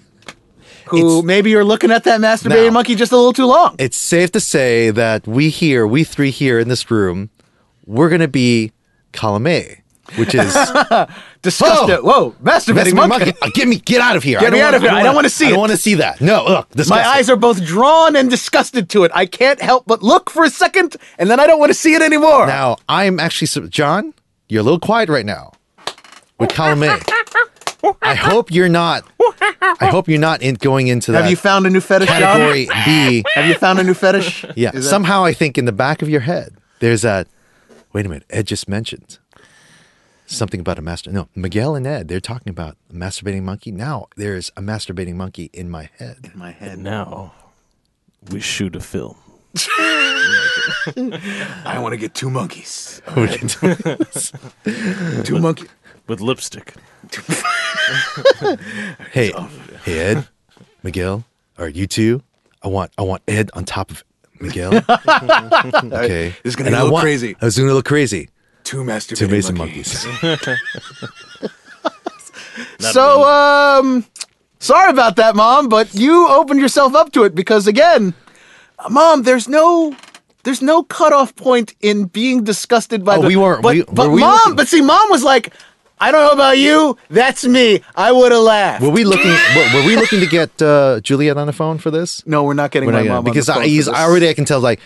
who 0.85 0.97
It's- 0.97 1.23
maybe 1.23 1.55
are 1.55 1.63
looking 1.63 1.91
at 1.91 2.03
that 2.05 2.19
masturbating 2.21 2.67
Now- 2.67 2.71
monkey 2.71 2.95
just 2.95 3.11
a 3.11 3.15
little 3.15 3.33
too 3.33 3.45
long. 3.45 3.75
It's 3.79 3.97
safe 3.97 4.31
to 4.33 4.39
say 4.39 4.89
that 4.91 5.27
we 5.27 5.49
here, 5.49 5.85
we 5.87 6.03
three 6.03 6.31
here 6.31 6.59
in 6.59 6.67
this 6.69 6.89
room, 6.91 7.29
we're 7.85 8.09
gonna 8.09 8.27
be 8.27 8.71
column 9.13 9.47
A, 9.47 9.81
which 10.15 10.33
is 10.35 10.53
Disgust 11.41 11.87
Whoa! 11.87 12.01
Whoa, 12.01 12.35
masturbating, 12.43 12.93
masturbating 12.93 12.93
monkey. 12.95 13.25
monkey. 13.25 13.33
Uh, 13.41 13.49
Get 13.53 13.67
me, 13.67 13.77
get 13.77 14.01
out 14.01 14.15
of 14.15 14.23
here! 14.23 14.39
Get 14.39 14.47
I 14.47 14.49
don't 14.49 14.59
me 14.59 14.61
out 14.61 14.65
wanna- 14.73 14.77
of 14.77 14.81
here. 14.83 14.91
I 14.91 15.03
don't 15.03 15.15
wanna 15.15 15.29
see 15.29 15.47
I 15.47 15.49
don't 15.51 15.59
want 15.59 15.71
to 15.71 15.77
see 15.77 15.95
that. 15.95 16.21
No, 16.21 16.45
ugh, 16.45 16.67
My 16.89 17.05
eyes 17.07 17.29
are 17.29 17.35
both 17.35 17.63
drawn 17.65 18.15
and 18.15 18.29
disgusted 18.29 18.89
to 18.89 19.03
it. 19.03 19.11
I 19.13 19.25
can't 19.25 19.61
help 19.61 19.85
but 19.87 20.03
look 20.03 20.29
for 20.29 20.43
a 20.43 20.49
second 20.49 20.95
and 21.17 21.29
then 21.29 21.39
I 21.39 21.47
don't 21.47 21.59
want 21.59 21.69
to 21.71 21.73
see 21.77 21.93
it 21.93 22.01
anymore. 22.01 22.47
Now 22.47 22.77
I'm 22.87 23.19
actually 23.19 23.47
John. 23.69 24.13
You're 24.49 24.61
a 24.61 24.63
little 24.63 24.79
quiet 24.79 25.07
right 25.09 25.25
now 25.25 25.53
with 26.39 26.53
column 26.53 26.83
A. 26.83 26.99
I 28.01 28.15
hope 28.15 28.51
you're 28.51 28.69
not. 28.69 29.03
I 29.61 29.87
hope 29.87 30.07
you're 30.07 30.19
not 30.19 30.41
in, 30.41 30.55
going 30.55 30.87
into 30.87 31.11
that 31.11 31.21
Have 31.23 31.29
you 31.29 31.35
found 31.37 31.65
a 31.65 31.69
new 31.69 31.79
fetish, 31.81 32.07
John? 32.09 32.19
category 32.21 32.67
B. 32.85 33.23
Have 33.33 33.47
you 33.47 33.55
found 33.55 33.79
a 33.79 33.83
new 33.83 33.93
fetish? 33.93 34.45
Yeah. 34.55 34.69
Is 34.73 34.83
that- 34.85 34.89
Somehow 34.89 35.23
I 35.23 35.33
think 35.33 35.57
in 35.57 35.65
the 35.65 35.71
back 35.71 36.01
of 36.01 36.09
your 36.09 36.21
head 36.21 36.55
there's 36.79 37.01
that. 37.03 37.27
Wait 37.93 38.05
a 38.05 38.09
minute. 38.09 38.25
Ed 38.29 38.47
just 38.47 38.67
mentioned 38.69 39.17
something 40.25 40.59
about 40.59 40.79
a 40.79 40.81
master. 40.81 41.11
No, 41.11 41.27
Miguel 41.35 41.75
and 41.75 41.85
Ed. 41.85 42.07
They're 42.07 42.19
talking 42.21 42.49
about 42.49 42.77
a 42.89 42.93
masturbating 42.93 43.43
monkey. 43.43 43.71
Now 43.71 44.07
there's 44.15 44.49
a 44.55 44.61
masturbating 44.61 45.15
monkey 45.15 45.49
in 45.53 45.69
my 45.69 45.89
head. 45.97 46.31
in 46.33 46.39
my 46.39 46.51
head. 46.51 46.79
Now 46.79 47.33
we 48.31 48.39
shoot 48.39 48.75
a 48.75 48.79
film. 48.79 49.17
I 50.97 51.77
want 51.81 51.93
to 51.93 51.97
get 51.97 52.13
two 52.13 52.29
monkeys. 52.29 53.01
We 53.15 53.27
can 53.27 53.47
do- 53.47 55.23
Two 55.23 55.39
monkeys. 55.39 55.69
with 56.07 56.21
lipstick. 56.21 56.73
hey, 59.11 59.31
hey, 59.83 59.99
Ed, 59.99 60.27
Miguel, 60.83 61.23
or 61.57 61.67
you 61.69 61.87
two. 61.87 62.21
I 62.63 62.67
want, 62.67 62.91
I 62.97 63.01
want 63.01 63.21
Ed 63.27 63.49
on 63.53 63.65
top 63.65 63.91
of 63.91 64.03
Miguel. 64.39 64.71
Okay, 64.87 66.33
This 66.43 66.51
is 66.51 66.55
gonna 66.55 66.67
And 66.69 66.73
be 66.73 66.77
a 66.77 66.79
I 66.79 66.81
little 66.83 66.91
want- 66.93 67.03
crazy. 67.03 67.35
It's 67.41 67.57
gonna 67.57 67.73
look 67.73 67.85
crazy. 67.85 68.29
Two 68.63 68.83
masturbating 68.83 69.17
Two 69.17 69.27
Mason 69.27 69.57
monkeys. 69.57 70.05
monkeys. 70.23 70.57
So, 72.79 73.23
um, 73.23 74.05
sorry 74.59 74.89
about 74.91 75.15
that, 75.17 75.35
mom, 75.35 75.69
but 75.69 75.93
you 75.95 76.27
opened 76.29 76.59
yourself 76.59 76.93
up 76.95 77.11
to 77.13 77.23
it 77.23 77.33
because, 77.35 77.67
again, 77.67 78.13
mom, 78.89 79.23
there's 79.23 79.47
no. 79.47 79.95
There's 80.43 80.61
no 80.63 80.81
cutoff 80.81 81.35
point 81.35 81.75
in 81.81 82.05
being 82.05 82.43
disgusted 82.43 83.05
by 83.05 83.17
Oh, 83.17 83.21
the. 83.21 83.27
we 83.27 83.35
weren't- 83.35 83.61
But, 83.61 83.75
we- 83.75 83.83
but 83.83 84.07
were 84.07 84.13
we 84.15 84.21
mom, 84.21 84.33
looking- 84.37 84.55
but 84.55 84.67
see, 84.67 84.81
mom 84.81 85.07
was 85.11 85.23
like, 85.23 85.53
"I 86.01 86.11
don't 86.11 86.21
know 86.25 86.31
about 86.33 86.57
you. 86.57 86.97
That's 87.09 87.45
me. 87.45 87.81
I 87.95 88.11
would 88.11 88.31
have 88.33 88.41
laughed." 88.41 88.81
Were 88.83 88.89
we 88.89 89.03
looking? 89.05 89.31
were, 89.55 89.69
were 89.75 89.85
we 89.85 89.95
looking 89.95 90.19
to 90.19 90.27
get 90.27 90.61
uh, 90.61 90.99
Juliet 91.01 91.37
on 91.37 91.47
the 91.47 91.53
phone 91.53 91.77
for 91.77 91.91
this? 91.91 92.25
no, 92.27 92.43
we're 92.43 92.53
not 92.53 92.71
getting 92.71 92.87
We're 92.87 92.93
my 92.93 92.99
not 92.99 93.03
gonna- 93.05 93.15
mom 93.21 93.25
on 93.27 93.31
because 93.31 93.45
the 93.45 93.53
phone 93.53 93.61
I, 93.61 93.65
for 93.65 93.69
he's, 93.69 93.85
this. 93.85 93.95
I 93.95 94.03
already 94.03 94.27
I 94.27 94.33
can 94.33 94.45
tell 94.45 94.59
like, 94.59 94.79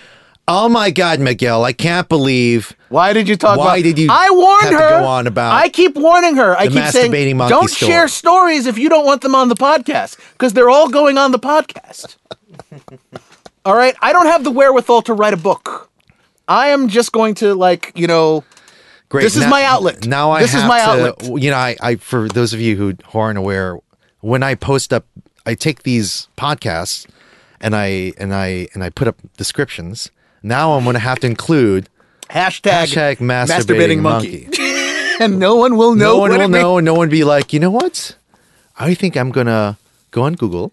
oh 0.48 0.70
my 0.70 0.92
God, 0.92 1.20
Miguel, 1.20 1.64
I 1.64 1.74
can't 1.74 2.08
believe 2.08 2.76
Why 2.90 3.14
did 3.14 3.28
you 3.28 3.36
talk 3.36 3.58
Why 3.58 3.78
about? 3.78 3.84
did 3.84 3.98
you 3.98 4.10
I 4.12 4.30
warned 4.30 4.62
have 4.64 4.72
to 4.72 4.78
her. 4.78 5.00
go 5.02 5.06
on 5.06 5.26
about 5.28 5.54
I 5.54 5.70
keep 5.70 5.96
warning 5.96 6.36
her. 6.36 6.56
I 6.56 6.68
the 6.68 6.74
keep 6.76 6.86
saying, 6.90 7.12
masturbating 7.12 7.36
monkey 7.38 7.54
don't 7.56 7.70
story?" 7.70 7.92
share 7.92 8.08
stories 8.08 8.66
if 8.68 8.78
you 8.78 8.90
don't 8.90 9.06
want 9.06 9.22
them 9.22 9.34
on 9.34 9.50
the 9.50 9.56
podcast 9.56 10.18
because 10.34 10.54
they're 10.54 10.70
all 10.70 10.90
going 10.90 11.18
on 11.18 11.32
the 11.32 11.40
podcast. 11.40 12.18
all 13.66 13.76
right, 13.76 13.96
I 14.02 14.14
don't 14.14 14.28
have 14.28 14.44
the 14.44 14.52
wherewithal 14.52 15.02
to 15.04 15.14
write 15.14 15.34
a 15.34 15.38
book. 15.38 15.90
I 16.48 16.68
am 16.70 16.90
just 16.90 17.12
going 17.12 17.34
to 17.36 17.56
like 17.56 17.92
you 17.96 18.06
know. 18.08 18.44
Great. 19.16 19.24
This 19.24 19.36
is 19.38 19.46
my 19.48 19.64
outlet. 19.64 20.06
Now 20.06 20.32
I 20.32 20.42
This 20.42 20.54
is 20.54 20.64
my 20.64 20.80
to- 20.80 20.86
outlet. 20.86 21.42
You 21.44 21.50
know, 21.52 21.58
I, 21.58 21.76
I 21.82 21.96
for 21.96 22.28
those 22.30 22.54
of 22.54 22.60
you 22.62 22.76
who 22.76 22.94
aren't 23.14 23.38
aware, 23.38 23.80
when 24.22 24.44
I 24.44 24.56
post 24.56 24.92
up, 24.94 25.06
I 25.46 25.56
take 25.56 25.84
these 25.84 26.28
podcasts 26.38 27.06
and 27.62 27.76
I 27.76 28.14
and 28.18 28.34
I 28.34 28.68
and 28.74 28.84
I 28.84 28.90
put 28.90 29.08
up 29.08 29.18
descriptions. 29.38 30.12
Now 30.44 30.74
I'm 30.74 30.84
going 30.84 30.94
to 30.96 31.00
have 31.00 31.20
to 31.20 31.28
include 31.28 31.90
Hashtag, 32.30 32.88
hashtag 32.88 33.18
masturbating, 33.18 34.00
monkey. 34.02 34.48
and 35.24 35.38
no 35.40 35.56
one 35.56 35.78
will 35.78 35.94
know. 35.96 36.14
no 36.14 36.18
one 36.18 36.32
will 36.32 36.48
know, 36.50 36.78
and 36.80 36.86
no 36.86 36.94
one 36.96 37.08
be 37.10 37.24
like, 37.24 37.54
you 37.54 37.60
know 37.60 37.70
what? 37.72 38.16
I 38.78 38.94
think 38.96 39.16
I'm 39.16 39.32
gonna 39.32 39.78
go 40.12 40.24
on 40.24 40.34
Google 40.34 40.72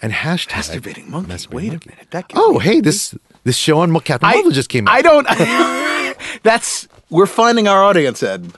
and 0.00 0.12
hashtag 0.24 0.80
Masturbating 0.80 1.08
monkey. 1.08 1.32
masturbating 1.32 1.52
Wait 1.54 1.68
monkey. 1.72 1.88
a 1.88 1.92
minute. 1.92 2.10
That 2.10 2.30
Oh, 2.34 2.58
hey, 2.60 2.80
this 2.80 3.14
this 3.44 3.56
show 3.56 3.80
on 3.80 3.92
Captain 4.00 4.28
Marvel 4.30 4.50
just 4.52 4.68
came 4.68 4.86
out. 4.86 4.94
I 4.94 5.02
don't. 5.02 5.26
that's 6.42 6.86
we're 7.10 7.26
finding 7.26 7.68
our 7.68 7.82
audience, 7.82 8.22
Ed. 8.22 8.52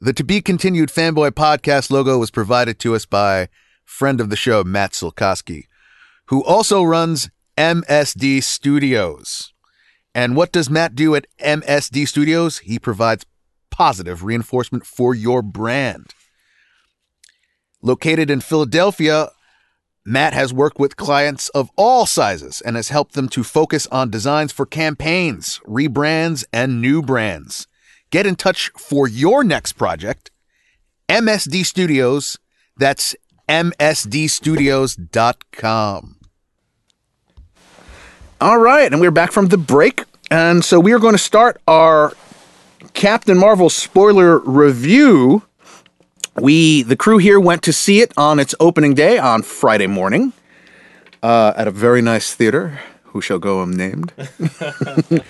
The 0.01 0.13
To 0.15 0.25
Be 0.25 0.41
Continued 0.41 0.89
Fanboy 0.89 1.31
Podcast 1.31 1.91
logo 1.91 2.19
was 2.19 2.31
provided 2.31 2.79
to 2.81 2.95
us 2.95 3.07
by 3.07 3.49
friend 3.85 4.21
of 4.21 4.31
the 4.31 4.37
show, 4.37 4.65
Matt 4.65 4.93
Silkoski, 4.93 5.65
who 6.27 6.45
also 6.45 6.83
runs 6.83 7.31
MSD 7.61 8.43
Studios. 8.43 9.53
And 10.15 10.35
what 10.35 10.51
does 10.51 10.71
Matt 10.71 10.95
do 10.95 11.15
at 11.15 11.27
MSD 11.39 12.09
Studios? 12.09 12.61
He 12.61 12.79
provides 12.79 13.27
positive 13.69 14.25
reinforcement 14.25 14.87
for 14.87 15.15
your 15.15 15.43
brand. 15.43 16.15
Located 17.83 18.31
in 18.31 18.41
Philadelphia, 18.41 19.29
Matt 20.07 20.33
has 20.33 20.55
worked 20.55 20.79
with 20.79 20.97
clients 20.97 21.51
of 21.51 21.71
all 21.77 22.07
sizes 22.07 22.63
and 22.63 22.77
has 22.77 22.89
helped 22.89 23.13
them 23.13 23.29
to 23.29 23.45
focus 23.45 23.87
on 23.89 24.09
designs 24.09 24.53
for 24.53 24.65
campaigns, 24.65 25.61
rebrands, 25.67 26.45
and 26.55 26.81
new 26.81 27.03
brands. 27.03 27.67
Get 28.09 28.25
in 28.25 28.37
touch 28.37 28.71
for 28.79 29.07
your 29.07 29.45
next 29.45 29.75
project 29.75 30.31
MSD 31.11 31.67
Studios. 31.67 32.39
That's 32.79 33.15
MSDstudios.com. 33.51 36.20
All 38.43 38.57
right, 38.57 38.91
and 38.91 39.03
we're 39.03 39.11
back 39.11 39.33
from 39.33 39.49
the 39.49 39.59
break. 39.59 40.05
And 40.31 40.65
so 40.65 40.81
we 40.81 40.95
are 40.95 40.99
going 40.99 41.13
to 41.13 41.19
start 41.19 41.61
our 41.69 42.15
Captain 42.95 43.37
Marvel 43.37 43.69
spoiler 43.69 44.39
review. 44.39 45.43
We, 46.37 46.83
the 46.83 46.97
crew 46.97 47.19
here, 47.19 47.39
went 47.39 47.63
to 47.65 47.73
see 47.75 48.01
it 48.01 48.15
on 48.17 48.39
its 48.39 48.55
opening 48.59 48.95
day 48.95 49.19
on 49.19 49.43
Friday 49.43 49.89
morning 49.89 50.33
uh, 51.23 51.53
at 51.55 51.69
a 51.69 51.71
very 51.71 52.01
nice 52.01 52.33
theater, 52.33 52.81
who 53.03 53.21
shall 53.21 53.39
go 53.39 53.63
unnamed. 53.63 54.15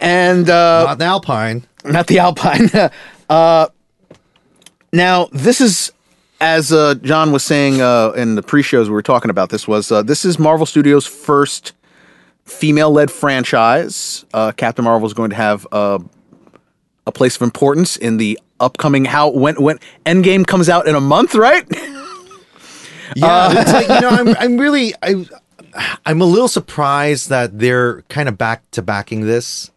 and 0.00 0.48
uh, 0.48 0.84
Not 0.84 0.98
the 0.98 1.06
Alpine. 1.06 1.64
not 1.84 2.06
the 2.06 2.20
Alpine. 2.20 2.70
uh, 3.28 3.66
now, 4.92 5.28
this 5.32 5.60
is, 5.60 5.90
as 6.40 6.72
uh, 6.72 6.94
John 6.94 7.32
was 7.32 7.42
saying 7.42 7.80
uh, 7.80 8.10
in 8.10 8.36
the 8.36 8.42
pre-shows 8.42 8.88
we 8.88 8.94
were 8.94 9.02
talking 9.02 9.32
about, 9.32 9.50
this 9.50 9.66
was 9.66 9.90
uh, 9.90 10.02
this 10.02 10.24
is 10.24 10.38
Marvel 10.38 10.64
Studios' 10.64 11.08
first 11.08 11.72
female-led 12.44 13.10
franchise. 13.10 14.24
Uh, 14.34 14.52
Captain 14.52 14.84
Marvel 14.84 15.06
is 15.06 15.14
going 15.14 15.30
to 15.30 15.36
have 15.36 15.66
uh, 15.72 15.98
a 17.06 17.12
place 17.12 17.36
of 17.36 17.42
importance 17.42 17.96
in 17.96 18.16
the 18.18 18.38
upcoming 18.60 19.04
how 19.04 19.28
when 19.30 19.60
when 19.60 19.78
Endgame 20.06 20.46
comes 20.46 20.68
out 20.68 20.86
in 20.86 20.94
a 20.94 21.00
month, 21.00 21.34
right? 21.34 21.66
Yeah, 23.16 23.52
it's 23.60 23.72
like 23.72 23.88
you 23.88 24.00
know, 24.00 24.08
I'm 24.08 24.28
I'm 24.40 24.58
really 24.58 24.94
I 25.02 25.24
I'm 26.06 26.20
a 26.20 26.24
little 26.24 26.48
surprised 26.48 27.28
that 27.28 27.58
they're 27.58 28.02
kind 28.02 28.28
of 28.28 28.38
back 28.38 28.68
to 28.72 28.82
backing 28.82 29.20
this. 29.26 29.70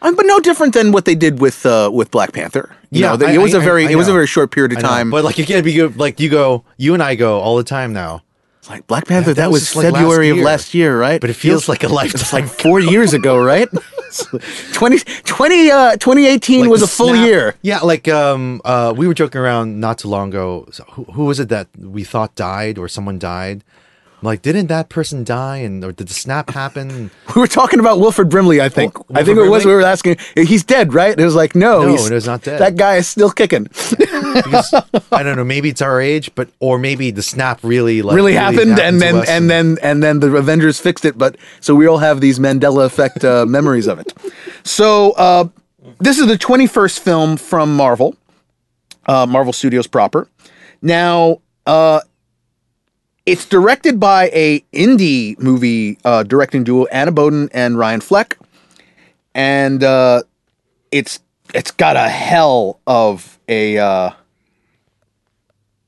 Um, 0.00 0.14
but 0.14 0.24
no 0.26 0.38
different 0.38 0.74
than 0.74 0.92
what 0.92 1.04
they 1.04 1.16
did 1.16 1.40
with 1.40 1.66
uh, 1.66 1.90
with 1.92 2.10
Black 2.12 2.32
Panther. 2.32 2.74
You 2.90 3.02
Yeah, 3.02 3.16
know, 3.16 3.26
I- 3.26 3.32
it 3.32 3.38
was 3.38 3.54
I- 3.54 3.58
a 3.58 3.60
very 3.60 3.86
I 3.88 3.90
it 3.90 3.96
was 3.96 4.08
a 4.08 4.12
very 4.12 4.28
short 4.28 4.52
period 4.52 4.72
of 4.72 4.78
time. 4.78 5.10
but 5.10 5.24
like 5.24 5.38
again, 5.38 5.64
you 5.66 5.88
go, 5.88 5.94
like 5.98 6.20
you 6.20 6.28
go, 6.30 6.64
you 6.76 6.94
and 6.94 7.02
I 7.02 7.14
go 7.16 7.40
all 7.40 7.56
the 7.56 7.64
time 7.64 7.92
now. 7.92 8.22
Like 8.68 8.86
Black 8.86 9.06
Panther, 9.06 9.30
that 9.32 9.36
that, 9.36 9.46
was 9.50 9.60
was, 9.60 9.62
just 9.62 9.76
like 9.76 9.84
last 9.84 9.94
February 9.94 10.28
of 10.30 10.38
last 10.38 10.74
year, 10.74 10.98
right? 10.98 11.20
But 11.20 11.30
it 11.30 11.34
feels 11.34 11.68
like 11.68 11.84
a 11.84 11.88
lifetime. 11.88 12.20
It's 12.20 12.32
like 12.32 12.46
four 12.46 12.80
years 12.80 13.14
ago, 13.14 13.42
right? 13.42 13.68
20, 14.72 14.98
20, 14.98 15.70
uh, 15.70 15.92
2018 15.96 16.60
Like 16.62 16.70
was 16.70 16.82
a 16.82 16.86
full 16.86 17.08
snap- 17.08 17.26
year. 17.26 17.54
Yeah, 17.62 17.78
like 17.80 18.08
um, 18.08 18.60
uh, 18.64 18.92
we 18.96 19.06
were 19.06 19.14
joking 19.14 19.40
around 19.40 19.80
not 19.80 19.98
too 19.98 20.08
long 20.08 20.28
ago. 20.28 20.66
So 20.70 20.84
who, 20.92 21.04
who 21.04 21.24
was 21.26 21.40
it 21.40 21.48
that 21.48 21.68
we 21.78 22.04
thought 22.04 22.34
died 22.34 22.78
or 22.78 22.88
someone 22.88 23.18
died? 23.18 23.64
I'm 24.20 24.26
like, 24.26 24.42
didn't 24.42 24.66
that 24.66 24.88
person 24.88 25.22
die? 25.22 25.58
And 25.58 25.84
or 25.84 25.92
did 25.92 26.08
the 26.08 26.14
snap 26.14 26.50
happen? 26.50 27.10
We 27.36 27.40
were 27.40 27.46
talking 27.46 27.78
about 27.78 28.00
Wilford 28.00 28.28
Brimley, 28.30 28.60
I 28.60 28.68
think. 28.68 28.98
Wil- 29.08 29.18
I 29.18 29.22
think 29.22 29.38
it 29.38 29.48
was. 29.48 29.64
We 29.64 29.72
were 29.72 29.82
asking, 29.82 30.16
he's 30.34 30.64
dead, 30.64 30.92
right? 30.92 31.12
And 31.12 31.20
it 31.20 31.24
was 31.24 31.36
like, 31.36 31.54
no, 31.54 31.82
No, 31.82 31.88
he's, 31.90 32.10
it 32.10 32.14
was 32.14 32.26
not 32.26 32.42
dead. 32.42 32.60
That 32.60 32.76
guy 32.76 32.96
is 32.96 33.06
still 33.06 33.30
kicking. 33.30 33.68
Because, 34.20 34.74
I 35.12 35.22
don't 35.22 35.36
know. 35.36 35.44
Maybe 35.44 35.68
it's 35.68 35.82
our 35.82 36.00
age, 36.00 36.34
but 36.34 36.48
or 36.60 36.78
maybe 36.78 37.10
the 37.10 37.22
snap 37.22 37.60
really 37.62 38.02
like 38.02 38.14
really 38.14 38.34
happened, 38.34 38.78
and 38.78 39.00
then 39.00 39.16
us 39.16 39.28
and 39.28 39.48
then 39.48 39.78
and 39.82 40.02
then 40.02 40.20
the 40.20 40.34
Avengers 40.36 40.80
fixed 40.80 41.04
it. 41.04 41.16
But 41.16 41.36
so 41.60 41.74
we 41.74 41.86
all 41.86 41.98
have 41.98 42.20
these 42.20 42.38
Mandela 42.38 42.84
effect 42.86 43.24
uh, 43.24 43.46
memories 43.46 43.86
of 43.86 43.98
it. 43.98 44.12
So 44.64 45.12
uh, 45.12 45.48
this 45.98 46.18
is 46.18 46.26
the 46.26 46.38
twenty 46.38 46.66
first 46.66 47.00
film 47.00 47.36
from 47.36 47.76
Marvel, 47.76 48.16
uh, 49.06 49.26
Marvel 49.26 49.52
Studios 49.52 49.86
proper. 49.86 50.28
Now 50.82 51.40
uh, 51.66 52.00
it's 53.26 53.44
directed 53.44 54.00
by 54.00 54.30
a 54.32 54.60
indie 54.72 55.38
movie 55.38 55.98
uh, 56.04 56.22
directing 56.22 56.64
duo 56.64 56.86
Anna 56.86 57.12
Boden 57.12 57.48
and 57.52 57.78
Ryan 57.78 58.00
Fleck, 58.00 58.38
and 59.34 59.82
uh, 59.84 60.22
it's 60.90 61.20
it's 61.54 61.70
got 61.70 61.96
a 61.96 62.08
hell 62.08 62.80
of 62.86 63.38
a. 63.48 63.78
Uh, 63.78 64.10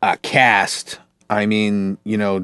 uh, 0.03 0.17
cast. 0.23 0.99
I 1.29 1.47
mean, 1.47 1.99
you 2.05 2.17
know, 2.17 2.41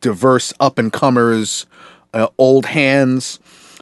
diverse 0.00 0.52
up 0.60 0.78
and 0.78 0.92
comers, 0.92 1.66
uh, 2.14 2.28
old 2.38 2.66
hands. 2.66 3.40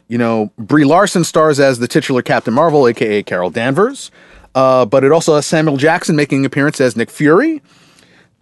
You 0.08 0.18
know, 0.18 0.52
Brie 0.56 0.84
Larson 0.84 1.24
stars 1.24 1.58
as 1.58 1.78
the 1.78 1.88
titular 1.88 2.22
Captain 2.22 2.54
Marvel, 2.54 2.86
aka 2.86 3.22
Carol 3.22 3.50
Danvers. 3.50 4.10
Uh, 4.54 4.86
but 4.86 5.04
it 5.04 5.12
also 5.12 5.34
has 5.34 5.44
Samuel 5.44 5.76
Jackson 5.76 6.16
making 6.16 6.40
an 6.40 6.44
appearance 6.46 6.80
as 6.80 6.96
Nick 6.96 7.10
Fury. 7.10 7.60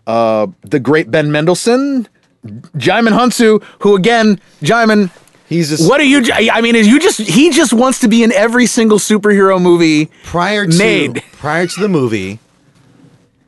Uh, 0.07 0.47
the 0.61 0.79
great 0.79 1.11
Ben 1.11 1.33
Mendelsohn, 1.33 2.07
Djimon 2.47 3.09
Hounsou, 3.09 3.63
who 3.81 3.97
again, 3.97 4.39
Jaimin, 4.61 5.11
he's 5.49 5.71
just 5.71 5.89
what 5.89 6.01
are 6.01 6.05
you? 6.05 6.23
I 6.33 6.61
mean, 6.61 6.75
is 6.77 6.87
you 6.89 6.99
just 7.01 7.21
he 7.21 7.51
just 7.51 7.73
wants 7.73 8.01
to 8.01 8.09
be 8.09 8.23
in 8.23 8.33
every 8.33 8.67
single 8.67 8.99
superhero 8.99 9.61
movie 9.61 10.07
prior 10.25 10.67
to 10.67 10.79
made. 10.79 11.23
prior 11.33 11.67
to 11.67 11.81
the 11.81 11.89
movie. 11.89 12.39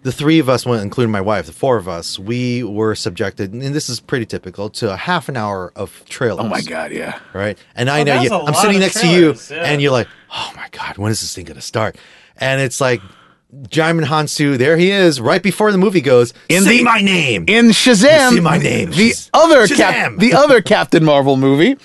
The 0.03 0.13
three 0.13 0.39
of 0.39 0.49
us, 0.49 0.65
well, 0.65 0.79
including 0.79 1.11
my 1.11 1.21
wife, 1.21 1.47
the 1.47 1.53
four 1.53 1.77
of 1.77 1.89
us, 1.89 2.17
we 2.17 2.63
were 2.63 2.95
subjected, 2.95 3.53
and 3.53 3.75
this 3.75 3.89
is 3.89 3.99
pretty 3.99 4.25
typical, 4.25 4.71
to 4.71 4.93
a 4.93 4.97
half 4.97 5.29
an 5.29 5.37
hour 5.37 5.73
of 5.75 6.01
trailers. 6.09 6.45
Oh 6.45 6.49
my 6.49 6.61
god, 6.61 6.93
yeah. 6.93 7.19
right? 7.33 7.59
And 7.75 7.91
I 7.91 8.03
Oh, 8.03 8.05
know 8.05 8.23
you, 8.23 8.31
I'm 8.31 8.55
sitting 8.55 8.79
next 8.79 9.01
trailers, 9.01 9.49
to 9.49 9.55
you, 9.57 9.61
yeah. 9.61 9.67
and 9.67 9.83
you're 9.83 9.91
like, 9.91 10.07
"Oh 10.33 10.53
my 10.55 10.69
god, 10.71 10.97
when 10.97 11.11
is 11.11 11.23
this 11.23 11.35
thing 11.35 11.45
gonna 11.45 11.61
start?" 11.61 11.97
And 12.37 12.61
it's 12.61 12.81
like, 12.81 13.01
Djimon 13.55 14.05
Hounsou, 14.07 14.59
there 14.59 14.77
he 14.77 14.91
is, 14.91 15.21
right 15.21 15.43
before 15.43 15.71
the 15.73 15.79
movie 15.79 16.01
goes. 16.01 16.35
In 16.49 16.63
say 16.65 16.79
the- 16.79 16.85
my 16.85 17.01
name. 17.01 17.45
in 17.47 17.67
Shazam, 17.67 18.31
You 18.31 18.37
see 18.39 18.41
my 18.43 18.59
name. 18.59 18.91
the 18.91 19.11
Shaz- 19.11 19.31
other 19.33 19.67
cap, 19.69 20.13
the 20.19 20.35
other 20.35 20.61
Captain 20.61 21.05
Marvel 21.05 21.37
movie. 21.37 21.77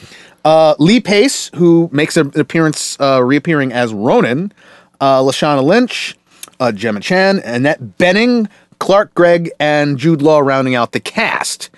Uh, 0.43 0.73
Lee 0.79 0.99
Pace, 0.99 1.51
who 1.55 1.87
makes 1.93 2.17
an 2.17 2.31
appearance, 2.35 2.97
uh, 2.99 3.23
reappearing 3.23 3.71
as 3.71 3.93
Ronan, 3.93 4.51
uh, 4.99 5.19
Lashana 5.21 5.63
Lynch, 5.63 6.15
uh, 6.59 6.71
Gemma 6.71 6.99
Chan, 6.99 7.39
Annette 7.45 7.97
Bening, 7.99 8.47
Clark 8.79 9.13
Gregg, 9.13 9.51
and 9.59 9.99
Jude 9.99 10.23
Law 10.23 10.39
rounding 10.39 10.73
out 10.73 10.93
the 10.93 10.99
cast. 10.99 11.69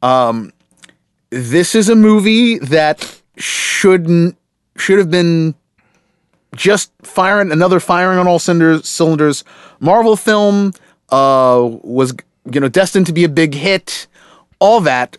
Um, 0.00 0.52
this 1.30 1.74
is 1.74 1.88
a 1.88 1.96
movie 1.96 2.58
that 2.60 3.20
shouldn't 3.36 4.36
should 4.76 4.98
have 4.98 5.10
been 5.10 5.54
just 6.54 6.92
firing 7.02 7.52
another 7.52 7.80
firing 7.80 8.18
on 8.18 8.26
all 8.26 8.38
cylinders. 8.38 8.88
Cylinders. 8.88 9.44
Marvel 9.80 10.16
film 10.16 10.72
uh, 11.10 11.68
was 11.82 12.14
you 12.52 12.60
know 12.60 12.68
destined 12.68 13.06
to 13.06 13.12
be 13.12 13.24
a 13.24 13.28
big 13.28 13.54
hit. 13.54 14.06
All 14.58 14.80
that. 14.80 15.16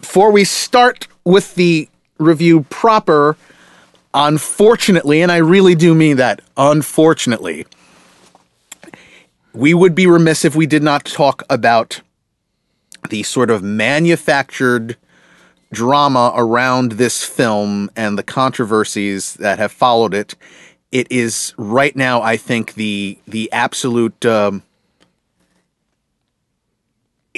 Before 0.00 0.30
we 0.30 0.44
start 0.44 1.08
with 1.24 1.54
the 1.54 1.88
review 2.18 2.62
proper, 2.68 3.36
unfortunately, 4.12 5.22
and 5.22 5.32
I 5.32 5.38
really 5.38 5.74
do 5.74 5.94
mean 5.94 6.18
that, 6.18 6.42
unfortunately, 6.56 7.66
we 9.52 9.72
would 9.72 9.94
be 9.94 10.06
remiss 10.06 10.44
if 10.44 10.54
we 10.54 10.66
did 10.66 10.82
not 10.82 11.04
talk 11.04 11.42
about 11.48 12.02
the 13.08 13.22
sort 13.22 13.50
of 13.50 13.62
manufactured 13.62 14.96
drama 15.72 16.32
around 16.34 16.92
this 16.92 17.22
film 17.24 17.90
and 17.96 18.18
the 18.18 18.22
controversies 18.22 19.34
that 19.34 19.58
have 19.58 19.72
followed 19.72 20.14
it. 20.14 20.34
It 20.92 21.10
is 21.10 21.54
right 21.56 21.94
now, 21.94 22.20
I 22.22 22.36
think, 22.36 22.74
the 22.74 23.18
the 23.26 23.50
absolute. 23.52 24.24
Um, 24.26 24.62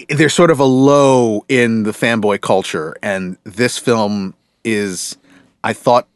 there's 0.08 0.32
sort 0.32 0.50
of 0.50 0.58
a 0.58 0.64
low 0.64 1.44
in 1.48 1.82
the 1.82 1.90
fanboy 1.92 2.40
culture, 2.40 2.96
and 3.02 3.36
this 3.44 3.78
film 3.78 4.34
is. 4.64 5.16
I 5.62 5.74
thought. 5.74 6.08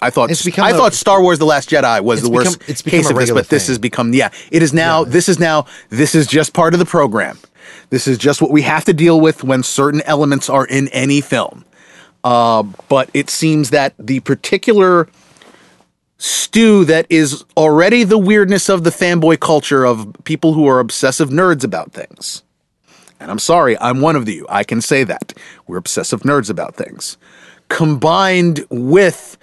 I 0.00 0.10
thought. 0.10 0.28
I 0.58 0.70
a- 0.70 0.74
thought 0.74 0.92
Star 0.94 1.22
Wars: 1.22 1.38
The 1.38 1.44
Last 1.44 1.70
Jedi 1.70 2.00
was 2.02 2.22
the 2.22 2.30
worst 2.30 2.58
become- 2.58 2.68
it's 2.68 2.82
become 2.82 2.98
case 2.98 3.10
of 3.10 3.16
this, 3.16 3.30
but 3.30 3.48
this 3.48 3.68
has 3.68 3.78
become. 3.78 4.12
Yeah, 4.12 4.30
it 4.50 4.60
is 4.62 4.72
now. 4.72 5.04
This 5.04 5.28
is 5.28 5.38
now. 5.38 5.66
This 5.90 6.16
is 6.16 6.26
just 6.26 6.52
part 6.52 6.74
of 6.74 6.80
the 6.80 6.86
program. 6.86 7.38
This 7.90 8.06
is 8.06 8.18
just 8.18 8.40
what 8.40 8.50
we 8.50 8.62
have 8.62 8.84
to 8.86 8.92
deal 8.92 9.20
with 9.20 9.44
when 9.44 9.62
certain 9.62 10.02
elements 10.02 10.48
are 10.48 10.66
in 10.66 10.88
any 10.88 11.20
film. 11.20 11.64
Uh, 12.24 12.62
but 12.88 13.10
it 13.14 13.28
seems 13.28 13.70
that 13.70 13.94
the 13.98 14.20
particular 14.20 15.08
stew 16.18 16.84
that 16.84 17.04
is 17.10 17.44
already 17.56 18.04
the 18.04 18.18
weirdness 18.18 18.68
of 18.68 18.84
the 18.84 18.90
fanboy 18.90 19.40
culture 19.40 19.84
of 19.84 20.12
people 20.22 20.52
who 20.52 20.68
are 20.68 20.78
obsessive 20.78 21.30
nerds 21.30 21.64
about 21.64 21.92
things. 21.92 22.44
And 23.18 23.30
I'm 23.30 23.40
sorry, 23.40 23.78
I'm 23.78 24.00
one 24.00 24.16
of 24.16 24.28
you. 24.28 24.46
I 24.48 24.64
can 24.64 24.80
say 24.80 25.04
that. 25.04 25.32
We're 25.66 25.78
obsessive 25.78 26.20
nerds 26.20 26.48
about 26.48 26.76
things. 26.76 27.16
Combined 27.68 28.64
with 28.70 29.36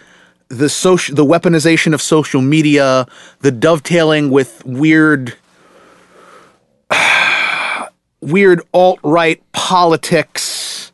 the 0.50 0.70
social 0.70 1.16
the 1.16 1.26
weaponization 1.26 1.94
of 1.94 2.02
social 2.02 2.42
media, 2.42 3.08
the 3.40 3.52
dovetailing 3.52 4.32
with 4.32 4.66
weird 4.66 5.36
weird 8.22 8.62
alt-right 8.74 9.42
politics, 9.52 10.92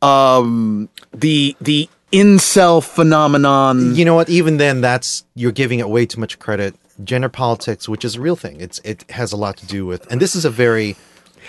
um 0.00 0.88
the 1.12 1.56
the 1.60 1.88
incel 2.12 2.82
phenomenon. 2.82 3.94
you 3.94 4.04
know 4.04 4.14
what? 4.14 4.28
Even 4.28 4.56
then, 4.58 4.80
that's 4.80 5.24
you're 5.34 5.52
giving 5.52 5.78
it 5.78 5.88
way 5.88 6.06
too 6.06 6.20
much 6.20 6.38
credit. 6.38 6.74
Gender 7.04 7.28
politics, 7.28 7.88
which 7.88 8.04
is 8.04 8.16
a 8.16 8.20
real 8.20 8.36
thing, 8.36 8.60
it's 8.60 8.78
it 8.84 9.10
has 9.10 9.32
a 9.32 9.36
lot 9.36 9.56
to 9.56 9.66
do 9.66 9.86
with, 9.86 10.06
and 10.10 10.20
this 10.20 10.34
is 10.34 10.44
a 10.44 10.50
very, 10.50 10.94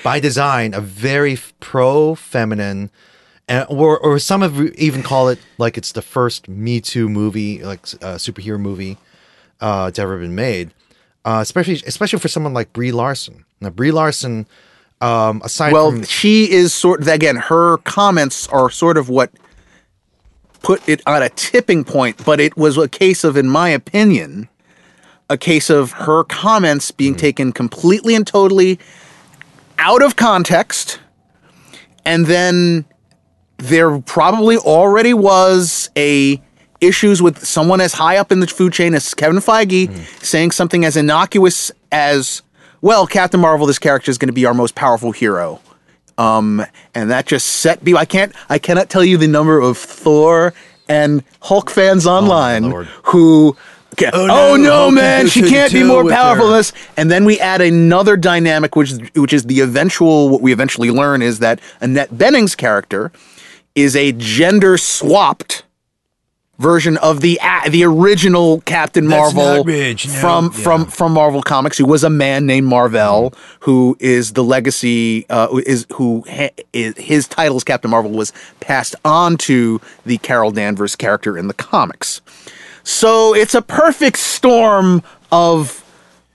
by 0.03 0.19
design, 0.19 0.73
a 0.73 0.79
very 0.81 1.37
pro 1.59 2.15
feminine, 2.15 2.89
and 3.47 3.65
or 3.69 3.99
or 3.99 4.19
some 4.19 4.41
have 4.41 4.57
even 4.77 5.03
call 5.03 5.27
it 5.29 5.39
like 5.57 5.77
it's 5.77 5.91
the 5.91 6.01
first 6.01 6.47
Me 6.47 6.79
Too 6.79 7.09
movie, 7.09 7.61
like 7.61 7.81
uh, 8.01 8.15
superhero 8.17 8.57
movie, 8.59 8.97
uh, 9.59 9.91
to 9.91 10.01
ever 10.01 10.17
been 10.17 10.33
made. 10.35 10.71
uh, 11.25 11.39
especially 11.41 11.81
especially 11.87 12.19
for 12.19 12.27
someone 12.27 12.53
like 12.53 12.73
Brie 12.73 12.91
Larson. 12.91 13.45
Now, 13.61 13.69
Brie 13.69 13.91
Larson, 13.91 14.45
um, 15.01 15.41
aside 15.43 15.73
Well, 15.73 15.91
from 15.91 16.03
she 16.03 16.49
is 16.49 16.73
sort 16.73 17.01
of, 17.01 17.07
again, 17.07 17.35
her 17.35 17.77
comments 17.77 18.47
are 18.47 18.69
sort 18.69 18.97
of 18.97 19.09
what 19.09 19.31
put 20.61 20.87
it 20.87 21.01
on 21.05 21.21
a 21.21 21.29
tipping 21.29 21.83
point, 21.83 22.23
but 22.25 22.39
it 22.39 22.55
was 22.55 22.77
a 22.77 22.87
case 22.87 23.23
of, 23.23 23.35
in 23.35 23.49
my 23.49 23.69
opinion, 23.69 24.47
a 25.29 25.37
case 25.37 25.69
of 25.69 25.91
her 25.91 26.23
comments 26.23 26.91
being 26.91 27.15
taken 27.15 27.51
completely 27.51 28.15
and 28.15 28.25
totally 28.25 28.79
out 29.77 30.01
of 30.01 30.15
context. 30.15 30.99
And 32.05 32.25
then 32.25 32.85
there 33.57 33.99
probably 33.99 34.57
already 34.57 35.13
was 35.13 35.89
a 35.97 36.41
issues 36.81 37.21
with 37.21 37.45
someone 37.45 37.79
as 37.79 37.93
high 37.93 38.17
up 38.17 38.31
in 38.31 38.41
the 38.41 38.47
food 38.47 38.73
chain 38.73 38.93
as 38.93 39.13
Kevin 39.13 39.37
Feige 39.37 39.89
saying 40.23 40.51
something 40.51 40.83
as 40.83 40.97
innocuous 40.97 41.71
as, 41.91 42.41
"Well, 42.83 43.07
Captain 43.07 43.39
Marvel, 43.39 43.65
this 43.65 43.79
character 43.79 44.11
is 44.11 44.17
going 44.17 44.27
to 44.27 44.33
be 44.33 44.45
our 44.45 44.53
most 44.53 44.75
powerful 44.75 45.13
hero," 45.13 45.61
um, 46.17 46.63
and 46.93 47.09
that 47.09 47.25
just 47.25 47.47
set 47.47 47.81
me. 47.81 47.95
I 47.95 48.03
can't. 48.03 48.35
I 48.49 48.59
cannot 48.59 48.89
tell 48.89 49.05
you 49.05 49.17
the 49.17 49.27
number 49.27 49.57
of 49.59 49.77
Thor 49.77 50.53
and 50.89 51.23
Hulk 51.39 51.69
fans 51.69 52.05
online 52.05 52.69
Lord. 52.69 52.87
who. 53.03 53.55
Okay. 53.93 54.09
Oh 54.11 54.25
no, 54.25 54.55
no, 54.57 54.73
Hulk 54.73 54.95
man! 54.95 55.27
She 55.29 55.43
can't 55.43 55.71
be 55.71 55.83
more 55.83 56.03
powerful 56.09 56.47
than 56.47 56.57
this. 56.57 56.73
And 56.97 57.09
then 57.09 57.23
we 57.23 57.39
add 57.39 57.61
another 57.61 58.17
dynamic, 58.17 58.75
which 58.75 58.91
which 59.15 59.31
is 59.31 59.43
the 59.43 59.61
eventual. 59.61 60.27
What 60.27 60.41
we 60.41 60.51
eventually 60.51 60.91
learn 60.91 61.21
is 61.21 61.39
that 61.39 61.61
Annette 61.79 62.17
Bening's 62.17 62.53
character 62.53 63.13
is 63.75 63.95
a 63.95 64.11
gender 64.11 64.77
swapped 64.77 65.63
version 66.59 66.97
of 66.97 67.21
the 67.21 67.39
a- 67.41 67.69
the 67.69 67.83
original 67.83 68.61
Captain 68.61 69.07
That's 69.07 69.33
Marvel 69.33 69.57
not 69.57 69.65
rich, 69.65 70.07
no. 70.07 70.13
from 70.13 70.45
Yeah. 70.45 70.63
from 70.63 70.85
from 70.85 71.11
Marvel 71.13 71.41
Comics, 71.41 71.77
who 71.77 71.85
was 71.85 72.03
a 72.03 72.09
man 72.09 72.45
named 72.45 72.67
Mar-Vell, 72.67 73.33
who 73.61 73.97
is 73.99 74.33
the 74.33 74.43
legacy 74.43 75.25
uh, 75.29 75.47
who 75.47 75.59
is 75.65 75.85
who 75.93 76.23
ha- 76.29 76.49
is, 76.71 76.95
his 76.97 77.27
title 77.27 77.57
as 77.57 77.63
Captain 77.63 77.89
Marvel 77.91 78.11
was 78.11 78.31
passed 78.59 78.95
on 79.03 79.37
to 79.37 79.81
the 80.05 80.17
Carol 80.19 80.51
Danvers 80.51 80.95
character 80.95 81.37
in 81.37 81.47
the 81.47 81.53
comics. 81.53 82.21
So 82.83 83.33
it's 83.33 83.55
a 83.55 83.61
perfect 83.61 84.17
storm 84.17 85.01
of 85.31 85.83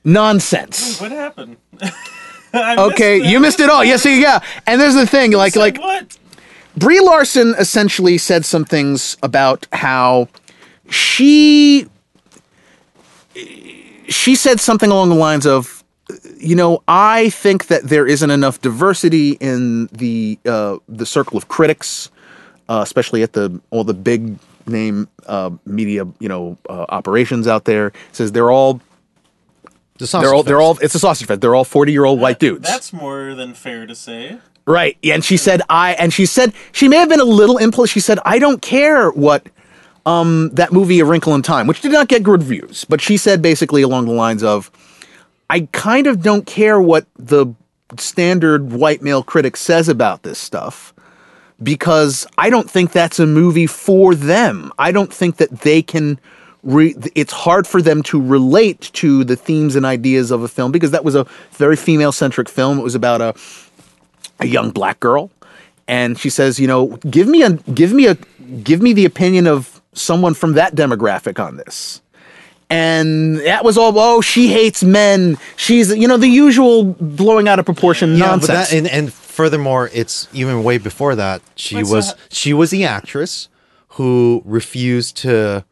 nonsense. 0.04 1.00
What 1.00 1.12
happened? 1.12 1.56
I 2.52 2.76
missed 2.76 2.92
Okay, 2.92 3.30
you 3.30 3.40
missed 3.40 3.60
it 3.60 3.68
all. 3.68 3.84
Yes, 3.84 4.04
yeah, 4.06 4.12
yeah. 4.14 4.40
And 4.66 4.80
there's 4.80 4.94
the 4.94 5.06
thing, 5.06 5.32
like 5.32 5.52
Said 5.52 5.60
like 5.60 5.78
what? 5.78 6.16
Brie 6.78 7.00
Larson 7.00 7.54
essentially 7.58 8.18
said 8.18 8.44
some 8.44 8.64
things 8.64 9.16
about 9.22 9.66
how 9.72 10.28
she 10.90 11.86
she 14.08 14.34
said 14.34 14.60
something 14.60 14.90
along 14.90 15.10
the 15.10 15.14
lines 15.14 15.46
of 15.46 15.84
you 16.38 16.56
know 16.56 16.82
I 16.88 17.30
think 17.30 17.66
that 17.66 17.84
there 17.84 18.06
isn't 18.06 18.30
enough 18.30 18.60
diversity 18.60 19.32
in 19.40 19.86
the 19.86 20.38
uh, 20.46 20.78
the 20.88 21.06
circle 21.06 21.36
of 21.36 21.48
critics 21.48 22.10
uh, 22.68 22.80
especially 22.82 23.22
at 23.22 23.32
the 23.32 23.60
all 23.70 23.84
the 23.84 23.94
big 23.94 24.38
name 24.66 25.08
uh, 25.26 25.50
media 25.64 26.06
you 26.18 26.28
know 26.28 26.58
uh, 26.68 26.86
operations 26.88 27.46
out 27.46 27.64
there. 27.64 27.92
Says 28.12 28.32
they're 28.32 28.50
all 28.50 28.80
the 29.98 30.06
they're 30.06 30.34
all 30.34 30.42
they're 30.42 30.60
all 30.60 30.78
it's 30.80 30.94
a 30.94 30.98
sausage 30.98 31.26
fest. 31.26 31.40
They're 31.40 31.54
all 31.54 31.64
40 31.64 31.92
year 31.92 32.04
old 32.04 32.20
white 32.20 32.38
dudes. 32.38 32.68
That's 32.68 32.92
more 32.92 33.34
than 33.34 33.54
fair 33.54 33.86
to 33.86 33.94
say. 33.94 34.38
Right. 34.68 34.98
And 35.02 35.24
she 35.24 35.38
said 35.38 35.62
I 35.70 35.94
and 35.94 36.12
she 36.12 36.26
said 36.26 36.52
she 36.72 36.88
may 36.88 36.96
have 36.96 37.08
been 37.08 37.20
a 37.20 37.24
little 37.24 37.56
impulsive. 37.56 37.90
She 37.90 38.00
said 38.00 38.18
I 38.26 38.38
don't 38.38 38.60
care 38.60 39.10
what 39.10 39.46
um 40.04 40.50
that 40.52 40.72
movie 40.72 41.00
A 41.00 41.06
Wrinkle 41.06 41.34
in 41.34 41.40
Time, 41.40 41.66
which 41.66 41.80
did 41.80 41.90
not 41.90 42.08
get 42.08 42.22
good 42.22 42.42
reviews, 42.42 42.84
but 42.84 43.00
she 43.00 43.16
said 43.16 43.40
basically 43.40 43.80
along 43.80 44.04
the 44.04 44.12
lines 44.12 44.42
of 44.42 44.70
I 45.48 45.60
kind 45.72 46.06
of 46.06 46.20
don't 46.20 46.44
care 46.44 46.78
what 46.78 47.06
the 47.16 47.46
standard 47.96 48.70
white 48.70 49.00
male 49.00 49.22
critic 49.22 49.56
says 49.56 49.88
about 49.88 50.22
this 50.22 50.38
stuff 50.38 50.92
because 51.62 52.26
I 52.36 52.50
don't 52.50 52.70
think 52.70 52.92
that's 52.92 53.18
a 53.18 53.26
movie 53.26 53.66
for 53.66 54.14
them. 54.14 54.70
I 54.78 54.92
don't 54.92 55.10
think 55.10 55.38
that 55.38 55.60
they 55.60 55.80
can 55.80 56.20
re- 56.62 56.94
it's 57.14 57.32
hard 57.32 57.66
for 57.66 57.80
them 57.80 58.02
to 58.02 58.20
relate 58.20 58.90
to 58.94 59.24
the 59.24 59.34
themes 59.34 59.76
and 59.76 59.86
ideas 59.86 60.30
of 60.30 60.42
a 60.42 60.48
film 60.48 60.72
because 60.72 60.90
that 60.90 61.04
was 61.04 61.14
a 61.14 61.26
very 61.52 61.76
female 61.76 62.12
centric 62.12 62.50
film. 62.50 62.78
It 62.78 62.82
was 62.82 62.94
about 62.94 63.22
a 63.22 63.34
a 64.40 64.46
young 64.46 64.70
black 64.70 65.00
girl 65.00 65.30
and 65.86 66.18
she 66.18 66.30
says 66.30 66.60
you 66.60 66.66
know 66.66 66.88
give 67.10 67.26
me 67.26 67.42
a 67.42 67.50
give 67.50 67.92
me 67.92 68.06
a 68.06 68.16
give 68.62 68.80
me 68.82 68.92
the 68.92 69.04
opinion 69.04 69.46
of 69.46 69.80
someone 69.92 70.34
from 70.34 70.54
that 70.54 70.74
demographic 70.74 71.44
on 71.44 71.56
this. 71.56 72.00
And 72.70 73.38
that 73.38 73.64
was 73.64 73.78
all 73.78 73.98
oh 73.98 74.20
she 74.20 74.48
hates 74.48 74.84
men. 74.84 75.38
She's 75.56 75.94
you 75.96 76.06
know 76.06 76.18
the 76.18 76.28
usual 76.28 76.84
blowing 76.84 77.48
out 77.48 77.58
of 77.58 77.64
proportion 77.64 78.12
Yeah, 78.12 78.26
nonsense 78.26 78.46
but 78.46 78.54
that, 78.54 78.72
and, 78.72 78.86
and 78.86 79.12
furthermore, 79.12 79.90
it's 79.92 80.28
even 80.34 80.62
way 80.62 80.78
before 80.78 81.14
that. 81.14 81.40
She 81.54 81.76
Wait, 81.76 81.86
so 81.86 81.94
was 81.94 82.10
ha- 82.12 82.18
she 82.30 82.52
was 82.52 82.70
the 82.70 82.84
actress 82.84 83.48
who 83.92 84.42
refused 84.44 85.16
to, 85.18 85.64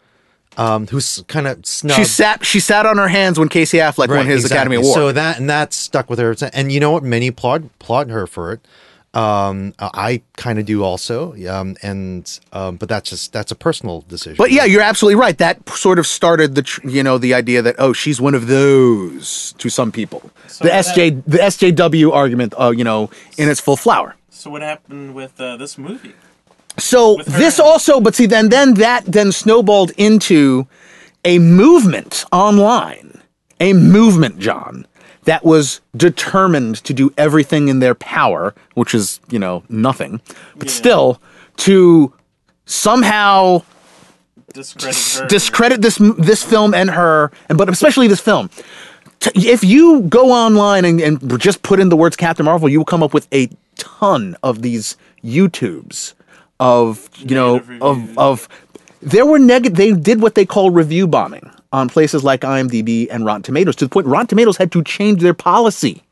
um, 0.56 0.86
who's 0.86 1.22
kind 1.28 1.46
of 1.46 1.64
snubbed. 1.66 1.96
she 1.98 2.04
sat 2.04 2.44
she 2.44 2.60
sat 2.60 2.86
on 2.86 2.96
her 2.98 3.08
hands 3.08 3.38
when 3.38 3.48
casey 3.48 3.78
affleck 3.78 4.08
won 4.08 4.18
Right, 4.18 4.26
his 4.26 4.44
academy 4.44 4.76
award 4.76 4.94
So 4.94 5.12
that 5.12 5.38
and 5.38 5.48
that 5.50 5.72
stuck 5.72 6.08
with 6.10 6.18
her. 6.18 6.34
And 6.52 6.72
you 6.72 6.80
know 6.80 6.90
what? 6.92 7.02
Many 7.02 7.28
applaud 7.28 7.64
applaud 7.80 8.10
her 8.10 8.26
for 8.26 8.52
it. 8.52 8.60
Um, 9.14 9.72
I 9.78 10.20
kind 10.36 10.58
of 10.58 10.66
do 10.66 10.82
also. 10.84 11.32
Um, 11.48 11.76
and 11.82 12.38
um, 12.52 12.76
but 12.76 12.88
that's 12.90 13.08
just 13.08 13.32
that's 13.32 13.50
a 13.50 13.54
personal 13.54 14.02
decision. 14.02 14.36
But 14.36 14.50
yeah, 14.50 14.64
you're 14.66 14.82
absolutely 14.82 15.18
right. 15.18 15.38
That 15.38 15.66
sort 15.70 15.98
of 15.98 16.06
started 16.06 16.54
the 16.54 16.62
tr- 16.62 16.86
you 16.86 17.02
know 17.02 17.16
the 17.16 17.32
idea 17.32 17.62
that 17.62 17.76
oh 17.78 17.94
she's 17.94 18.20
one 18.20 18.34
of 18.34 18.46
those 18.46 19.54
to 19.58 19.70
some 19.70 19.90
people. 19.90 20.30
the 20.58 20.64
that- 20.64 20.84
SJ 20.84 21.22
the 21.26 21.38
SJW 21.38 22.12
argument, 22.12 22.52
uh, 22.60 22.70
you 22.76 22.84
know, 22.84 23.08
in 23.38 23.48
its 23.48 23.58
full 23.60 23.76
flower. 23.76 24.16
So 24.28 24.50
what 24.50 24.60
happened 24.60 25.14
with 25.14 25.40
uh, 25.40 25.56
this 25.56 25.78
movie? 25.78 26.12
So 26.86 27.16
this 27.26 27.58
also, 27.58 28.00
but 28.00 28.14
see, 28.14 28.26
then 28.26 28.48
then 28.48 28.74
that 28.74 29.04
then 29.06 29.32
snowballed 29.32 29.90
into 29.96 30.66
a 31.24 31.38
movement 31.40 32.24
online, 32.30 33.20
a 33.58 33.72
movement, 33.72 34.38
John, 34.38 34.86
that 35.24 35.44
was 35.44 35.80
determined 35.96 36.76
to 36.84 36.92
do 36.94 37.12
everything 37.18 37.66
in 37.66 37.80
their 37.80 37.96
power, 37.96 38.54
which 38.74 38.94
is 38.94 39.18
you 39.30 39.38
know 39.40 39.64
nothing, 39.68 40.20
but 40.56 40.68
Yeah. 40.68 40.74
still 40.74 41.20
to 41.68 42.12
somehow 42.66 43.62
Discredit 44.54 44.96
her. 45.20 45.26
discredit 45.26 45.82
this 45.82 45.96
this 46.18 46.42
film 46.44 46.72
and 46.72 46.90
her, 46.90 47.32
and 47.48 47.58
but 47.58 47.68
especially 47.68 48.06
this 48.06 48.20
film. 48.20 48.48
If 49.34 49.64
you 49.64 50.02
go 50.02 50.30
online 50.30 50.84
and, 50.84 51.00
and 51.00 51.40
just 51.40 51.62
put 51.62 51.80
in 51.80 51.88
the 51.88 51.96
words 51.96 52.14
Captain 52.16 52.44
Marvel, 52.44 52.68
you 52.68 52.78
will 52.78 52.84
come 52.84 53.02
up 53.02 53.12
with 53.12 53.26
a 53.32 53.48
ton 53.76 54.36
of 54.42 54.62
these 54.62 54.96
YouTubes 55.24 56.12
of 56.60 57.08
you 57.18 57.34
know 57.34 57.62
of 57.80 58.18
of 58.18 58.48
there 59.02 59.26
were 59.26 59.38
negative. 59.38 59.76
They 59.76 59.92
did 59.92 60.20
what 60.22 60.34
they 60.34 60.46
call 60.46 60.70
review 60.70 61.06
bombing 61.06 61.50
on 61.72 61.88
places 61.88 62.24
like 62.24 62.40
IMDb 62.40 63.08
and 63.10 63.24
Rotten 63.24 63.42
Tomatoes 63.42 63.76
to 63.76 63.84
the 63.84 63.88
point 63.88 64.06
Rotten 64.06 64.26
Tomatoes 64.28 64.56
had 64.56 64.72
to 64.72 64.82
change 64.82 65.20
their 65.22 65.34
policy. 65.34 66.02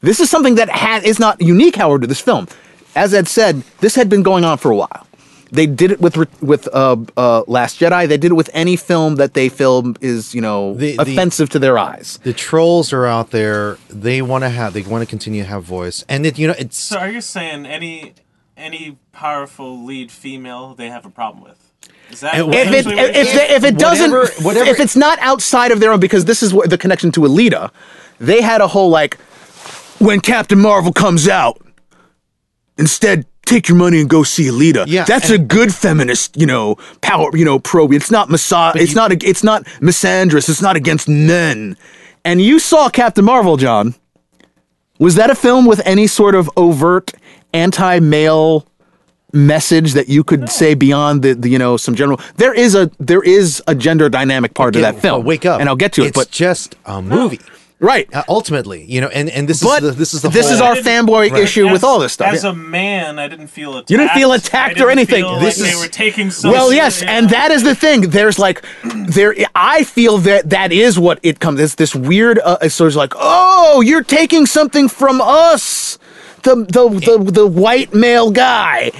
This 0.00 0.20
is 0.20 0.28
something 0.30 0.56
that 0.56 0.68
had, 0.68 1.04
is 1.04 1.18
not 1.18 1.40
unique, 1.40 1.76
however, 1.76 2.00
to 2.00 2.06
this 2.06 2.20
film. 2.20 2.48
As 2.94 3.14
Ed 3.14 3.28
said, 3.28 3.62
this 3.80 3.94
had 3.94 4.08
been 4.08 4.22
going 4.22 4.44
on 4.44 4.58
for 4.58 4.70
a 4.70 4.76
while. 4.76 5.06
They 5.52 5.66
did 5.66 5.92
it 5.92 6.00
with 6.00 6.16
with 6.42 6.66
uh, 6.74 6.96
uh, 7.16 7.44
Last 7.46 7.78
Jedi. 7.78 8.08
They 8.08 8.16
did 8.16 8.32
it 8.32 8.34
with 8.34 8.50
any 8.52 8.74
film 8.76 9.14
that 9.16 9.34
they 9.34 9.48
film 9.48 9.94
is 10.00 10.34
you 10.34 10.40
know 10.40 10.74
The- 10.74 10.96
the- 10.96 11.02
offensive 11.02 11.48
to 11.50 11.58
their 11.60 11.78
eyes. 11.78 12.18
the 12.24 12.32
trolls 12.32 12.92
are 12.92 13.06
out 13.06 13.30
there. 13.30 13.78
They 13.88 14.22
want 14.22 14.42
to 14.42 14.48
have. 14.50 14.72
They 14.72 14.82
want 14.82 15.02
to 15.02 15.06
continue 15.06 15.42
to 15.42 15.48
have 15.48 15.62
voice. 15.62 16.04
And 16.08 16.26
it, 16.26 16.36
you 16.38 16.48
know, 16.48 16.54
it's 16.58 16.78
So 16.78 16.98
are 16.98 17.08
you 17.10 17.20
saying 17.20 17.64
any 17.64 18.14
any 18.56 18.98
powerful 19.12 19.84
lead 19.84 20.10
female 20.10 20.74
they 20.74 20.88
have 20.88 21.04
a 21.06 21.10
problem 21.10 21.42
with? 21.44 21.62
Is 22.10 22.20
that 22.20 22.34
If 22.36 22.46
it 22.48 22.74
if, 22.74 22.86
you're 22.86 22.98
if, 23.56 23.64
it 23.64 23.78
doesn't 23.78 24.10
Whatever- 24.10 24.42
whatever- 24.42 24.70
if 24.70 24.80
it's 24.80 24.96
not 24.96 25.18
outside 25.20 25.72
of 25.72 25.80
their 25.80 25.92
own 25.92 26.00
because 26.00 26.24
this 26.24 26.42
is 26.42 26.54
what 26.54 26.70
the 26.70 26.78
connection 26.78 27.10
to 27.12 27.20
Alita, 27.20 27.70
they 28.18 28.40
had 28.42 28.60
a 28.60 28.68
whole 28.68 28.90
like 28.90 29.16
when 29.98 30.20
Captain 30.20 30.58
Marvel 30.58 30.92
comes 30.92 31.26
out, 31.28 31.60
instead 32.78 33.26
take 33.44 33.68
your 33.68 33.76
money 33.76 34.00
and 34.00 34.10
go 34.10 34.22
see 34.22 34.44
Alita. 34.46 34.84
Yeah, 34.88 35.04
that's 35.04 35.30
a 35.30 35.38
good 35.38 35.72
feminist, 35.74 36.36
you 36.36 36.46
know, 36.46 36.76
power, 37.00 37.30
you 37.36 37.44
know, 37.44 37.58
pro. 37.58 37.86
It's 37.92 38.10
not 38.10 38.28
misa- 38.28 38.74
It's 38.76 38.90
you- 38.90 38.96
not. 38.96 39.12
A, 39.12 39.28
it's 39.28 39.44
not 39.44 39.64
misandrous. 39.80 40.48
It's 40.48 40.62
not 40.62 40.76
against 40.76 41.08
men. 41.08 41.76
And 42.24 42.40
you 42.42 42.58
saw 42.58 42.88
Captain 42.88 43.24
Marvel, 43.24 43.56
John. 43.56 43.94
Was 44.98 45.14
that 45.16 45.28
a 45.30 45.34
film 45.34 45.66
with 45.66 45.80
any 45.84 46.06
sort 46.06 46.34
of 46.34 46.48
overt 46.56 47.12
anti-male 47.56 48.66
message 49.32 49.92
that 49.94 50.08
you 50.08 50.24
could 50.24 50.48
say 50.48 50.74
beyond 50.74 51.22
the, 51.22 51.34
the 51.34 51.48
you 51.48 51.58
know 51.58 51.76
some 51.76 51.94
general? 51.94 52.20
There 52.36 52.54
is 52.54 52.74
a 52.74 52.90
there 53.00 53.22
is 53.22 53.62
a 53.66 53.74
gender 53.74 54.08
dynamic 54.08 54.54
part 54.54 54.76
of 54.76 54.82
that 54.82 55.00
film. 55.00 55.20
but 55.22 55.26
wake 55.26 55.44
up. 55.46 55.60
and 55.60 55.68
I'll 55.68 55.76
get 55.76 55.92
to 55.94 56.02
it. 56.02 56.08
It's 56.08 56.16
But 56.16 56.30
just 56.30 56.76
a 56.84 57.00
movie. 57.02 57.40
Right. 57.78 58.08
Uh, 58.14 58.22
ultimately, 58.26 58.84
you 58.86 59.02
know, 59.02 59.08
and 59.08 59.28
and 59.28 59.46
this 59.46 59.62
But 59.62 59.82
is 59.82 59.90
the, 59.90 59.98
this 59.98 60.14
is 60.14 60.22
the 60.22 60.30
this 60.30 60.46
whole, 60.46 60.54
is 60.54 60.60
our 60.62 60.76
fanboy 60.76 61.30
Right. 61.30 61.42
issue 61.42 61.70
with 61.70 61.84
all 61.84 61.98
this 61.98 62.14
stuff. 62.14 62.32
As 62.32 62.42
Yeah. 62.42 62.52
a 62.52 62.54
man, 62.54 63.18
I 63.18 63.28
didn't 63.28 63.48
feel 63.48 63.72
attacked. 63.76 63.90
You 63.90 63.98
didn't 63.98 64.12
feel 64.12 64.32
attacked 64.32 64.80
or 64.80 64.88
anything. 64.88 65.24
Feel 65.24 65.38
This 65.40 65.58
like 65.60 65.68
is- 65.68 65.74
they 65.74 65.78
were 65.86 65.92
taking 65.92 66.30
some. 66.30 66.52
well, 66.52 66.72
yes, 66.72 67.02
yeah. 67.02 67.10
and 67.18 67.28
that 67.28 67.50
is 67.50 67.64
the 67.64 67.74
thing. 67.74 68.08
There's 68.08 68.38
like, 68.38 68.64
there. 69.08 69.34
I 69.54 69.84
feel 69.84 70.16
that 70.24 70.48
that 70.48 70.72
is 70.72 70.98
what 70.98 71.18
it 71.22 71.38
comes. 71.38 71.60
It's 71.60 71.74
this 71.74 71.94
weird. 71.94 72.38
Uh, 72.38 72.56
it's 72.62 72.74
sort 72.74 72.92
of 72.92 72.96
like, 72.96 73.12
oh, 73.14 73.82
you're 73.82 74.02
taking 74.02 74.46
something 74.46 74.88
from 74.88 75.20
us, 75.20 75.98
the 76.46 76.54
the 76.64 76.88
the, 77.24 77.30
the 77.32 77.46
white 77.46 77.92
male 77.92 78.30
guy. 78.30 78.90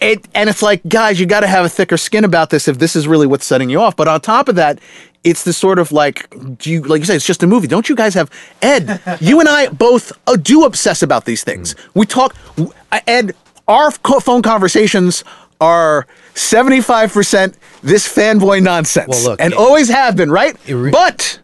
It 0.00 0.26
and 0.34 0.48
it's 0.50 0.62
like, 0.62 0.82
guys, 0.88 1.18
you 1.20 1.26
got 1.26 1.40
to 1.40 1.46
have 1.46 1.64
a 1.64 1.68
thicker 1.68 1.96
skin 1.96 2.24
about 2.24 2.50
this 2.50 2.66
if 2.68 2.78
this 2.78 2.96
is 2.96 3.06
really 3.06 3.26
what's 3.26 3.46
setting 3.46 3.70
you 3.70 3.80
off. 3.80 3.94
But 3.96 4.08
on 4.08 4.20
top 4.20 4.48
of 4.48 4.56
that, 4.56 4.80
it's 5.22 5.44
the 5.44 5.52
sort 5.52 5.78
of 5.78 5.92
like, 5.92 6.28
do 6.58 6.70
you 6.72 6.82
like 6.82 6.98
you 7.00 7.04
say, 7.04 7.14
it's 7.14 7.26
just 7.26 7.42
a 7.44 7.46
movie. 7.46 7.68
Don't 7.68 7.88
you 7.88 7.94
guys 7.94 8.14
have 8.14 8.28
Ed? 8.62 9.00
you 9.20 9.38
and 9.40 9.48
I 9.48 9.68
both 9.68 10.10
uh, 10.26 10.34
do 10.36 10.64
obsess 10.64 11.02
about 11.02 11.24
these 11.24 11.44
things. 11.44 11.76
We 11.94 12.06
talk, 12.06 12.34
uh, 12.58 13.00
Ed. 13.06 13.34
Our 13.68 13.92
phone 13.92 14.42
conversations 14.42 15.22
are 15.60 16.08
seventy 16.34 16.80
five 16.80 17.12
percent 17.12 17.56
this 17.84 18.08
fanboy 18.12 18.60
nonsense, 18.60 19.06
Well, 19.08 19.22
look, 19.30 19.40
and 19.40 19.52
it- 19.52 19.58
always 19.58 19.88
have 19.88 20.16
been, 20.16 20.32
right? 20.32 20.56
Re- 20.68 20.90
but 20.90 21.38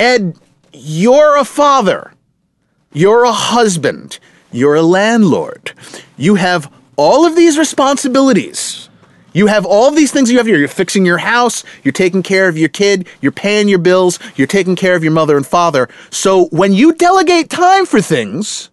Ed, 0.00 0.36
you're 0.72 1.36
a 1.36 1.44
father. 1.44 2.12
You're 2.96 3.24
a 3.24 3.32
husband. 3.32 4.18
You're 4.50 4.76
a 4.76 4.80
landlord. 4.80 5.74
You 6.16 6.36
have 6.36 6.72
all 6.96 7.26
of 7.26 7.36
these 7.36 7.58
responsibilities. 7.58 8.88
You 9.34 9.48
have 9.48 9.66
all 9.66 9.86
of 9.90 9.96
these 9.96 10.12
things 10.12 10.30
you 10.30 10.38
have 10.38 10.46
here. 10.46 10.56
You're 10.56 10.66
fixing 10.66 11.04
your 11.04 11.18
house. 11.18 11.62
You're 11.84 11.92
taking 11.92 12.22
care 12.22 12.48
of 12.48 12.56
your 12.56 12.70
kid. 12.70 13.06
You're 13.20 13.32
paying 13.32 13.68
your 13.68 13.80
bills. 13.80 14.18
You're 14.34 14.46
taking 14.46 14.76
care 14.76 14.96
of 14.96 15.02
your 15.02 15.12
mother 15.12 15.36
and 15.36 15.46
father. 15.46 15.90
So 16.08 16.46
when 16.46 16.72
you 16.72 16.94
delegate 16.94 17.50
time 17.50 17.84
for 17.84 18.00
things, 18.00 18.70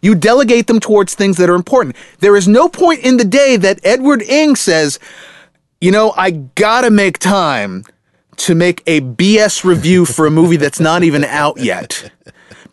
you 0.00 0.14
delegate 0.14 0.68
them 0.68 0.78
towards 0.78 1.16
things 1.16 1.36
that 1.38 1.50
are 1.50 1.56
important. 1.56 1.96
There 2.20 2.36
is 2.36 2.46
no 2.46 2.68
point 2.68 3.00
in 3.00 3.16
the 3.16 3.24
day 3.24 3.56
that 3.56 3.80
Edward 3.82 4.22
Ing 4.22 4.54
says, 4.54 5.00
you 5.80 5.90
know, 5.90 6.14
I 6.16 6.30
gotta 6.30 6.92
make 6.92 7.18
time 7.18 7.84
to 8.36 8.54
make 8.54 8.84
a 8.86 9.00
BS 9.00 9.64
review 9.64 10.04
for 10.04 10.26
a 10.26 10.30
movie 10.30 10.58
that's 10.58 10.78
not 10.78 11.02
even 11.02 11.24
out 11.24 11.58
yet. 11.58 12.12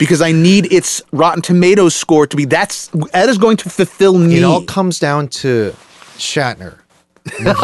Because 0.02 0.22
I 0.22 0.32
need 0.32 0.74
its 0.74 1.02
Rotten 1.12 1.42
Tomatoes 1.44 1.94
score 1.94 2.26
to 2.26 2.36
be 2.36 2.46
that's 2.46 2.88
that 3.14 3.30
is 3.30 3.38
going 3.38 3.58
to 3.58 3.70
fulfill 3.70 4.18
me. 4.18 4.38
It 4.38 4.44
all 4.44 4.64
comes 4.64 4.98
down 4.98 5.28
to 5.28 5.76
Shatner. 6.18 6.80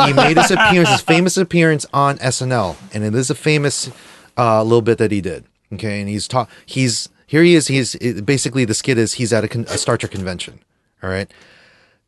he 0.06 0.14
made 0.14 0.38
his 0.38 0.52
appearance, 0.52 0.90
his 0.90 1.02
famous 1.02 1.36
appearance 1.36 1.86
on 1.92 2.20
SNL, 2.20 2.76
and 2.94 3.04
it 3.04 3.16
is 3.16 3.32
a 3.32 3.36
famous 3.36 3.90
uh, 4.38 4.62
little 4.62 4.84
bit 4.84 5.00
that 5.00 5.12
he 5.12 5.20
did. 5.20 5.46
Okay, 5.74 6.00
and 6.00 6.08
he's 6.08 6.28
taught. 6.28 6.48
He's 6.66 7.10
here. 7.26 7.42
He 7.42 7.56
is. 7.56 7.68
He's 7.68 7.96
basically 8.22 8.66
the 8.66 8.76
skit 8.76 9.00
is 9.00 9.14
he's 9.14 9.34
at 9.34 9.44
a, 9.44 9.48
con- 9.48 9.66
a 9.70 9.78
Star 9.80 9.98
Trek 9.98 10.12
convention. 10.12 10.60
All 11.02 11.10
right, 11.10 11.30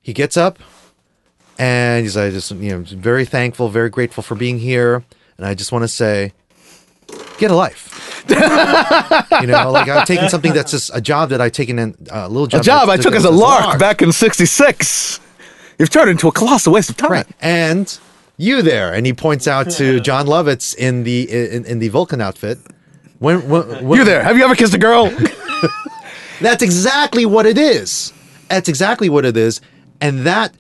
he 0.02 0.14
gets 0.14 0.38
up 0.38 0.60
and 1.60 2.04
he's 2.04 2.16
like, 2.16 2.32
just 2.32 2.52
you 2.52 2.72
know, 2.72 2.84
very 2.88 3.26
thankful, 3.26 3.68
very 3.70 3.90
grateful 3.90 4.24
for 4.24 4.34
being 4.34 4.60
here, 4.60 5.04
and 5.38 5.46
I 5.46 5.54
just 5.54 5.72
want 5.72 5.84
to 5.84 5.88
say, 5.90 6.32
get 7.38 7.52
a 7.52 7.56
life. 7.56 7.89
you 9.42 9.48
know, 9.48 9.72
like 9.72 9.88
I've 9.88 10.06
taken 10.08 10.30
something 10.30 10.54
that's 10.54 10.72
just 10.72 10.92
a 10.94 11.02
job 11.02 11.30
that 11.30 11.42
I've 11.42 11.52
taken 11.52 11.80
in 11.80 11.96
a 12.12 12.28
little 12.30 12.48
job. 12.48 12.62
a 12.62 12.64
job 12.64 12.90
I 12.90 12.98
took 12.98 13.16
as 13.16 13.26
a 13.26 13.30
as 13.30 13.36
lark 13.36 13.80
back 13.80 14.02
in 14.02 14.12
'66. 14.12 15.20
You've 15.78 15.90
turned 15.90 16.10
into 16.10 16.28
a 16.28 16.32
colossal 16.32 16.74
waste 16.74 16.90
of 16.90 16.98
time. 16.98 17.12
Right. 17.12 17.28
And 17.40 18.00
you 18.38 18.62
there. 18.62 18.94
And 18.94 19.06
he 19.06 19.14
points 19.14 19.48
out 19.48 19.70
to 19.72 20.00
Jon 20.02 20.26
Lovitz 20.26 20.76
in 20.76 21.04
the 21.04 21.30
in, 21.30 21.66
in 21.66 21.80
the 21.80 21.90
Vulcan 21.90 22.22
outfit. 22.22 22.58
When, 23.20 23.48
when, 23.50 23.86
when 23.86 24.00
You 24.00 24.06
there? 24.06 24.24
Have 24.24 24.38
you 24.38 24.44
ever 24.46 24.56
kissed 24.56 24.74
a 24.74 24.78
girl? 24.78 25.10
That's 26.42 26.64
exactly 26.64 27.26
what 27.26 27.46
it 27.46 27.58
is. 27.58 28.14
That's 28.50 28.70
exactly 28.70 29.10
what 29.10 29.26
it 29.26 29.36
is, 29.38 29.62
and 30.02 30.26
that 30.26 30.56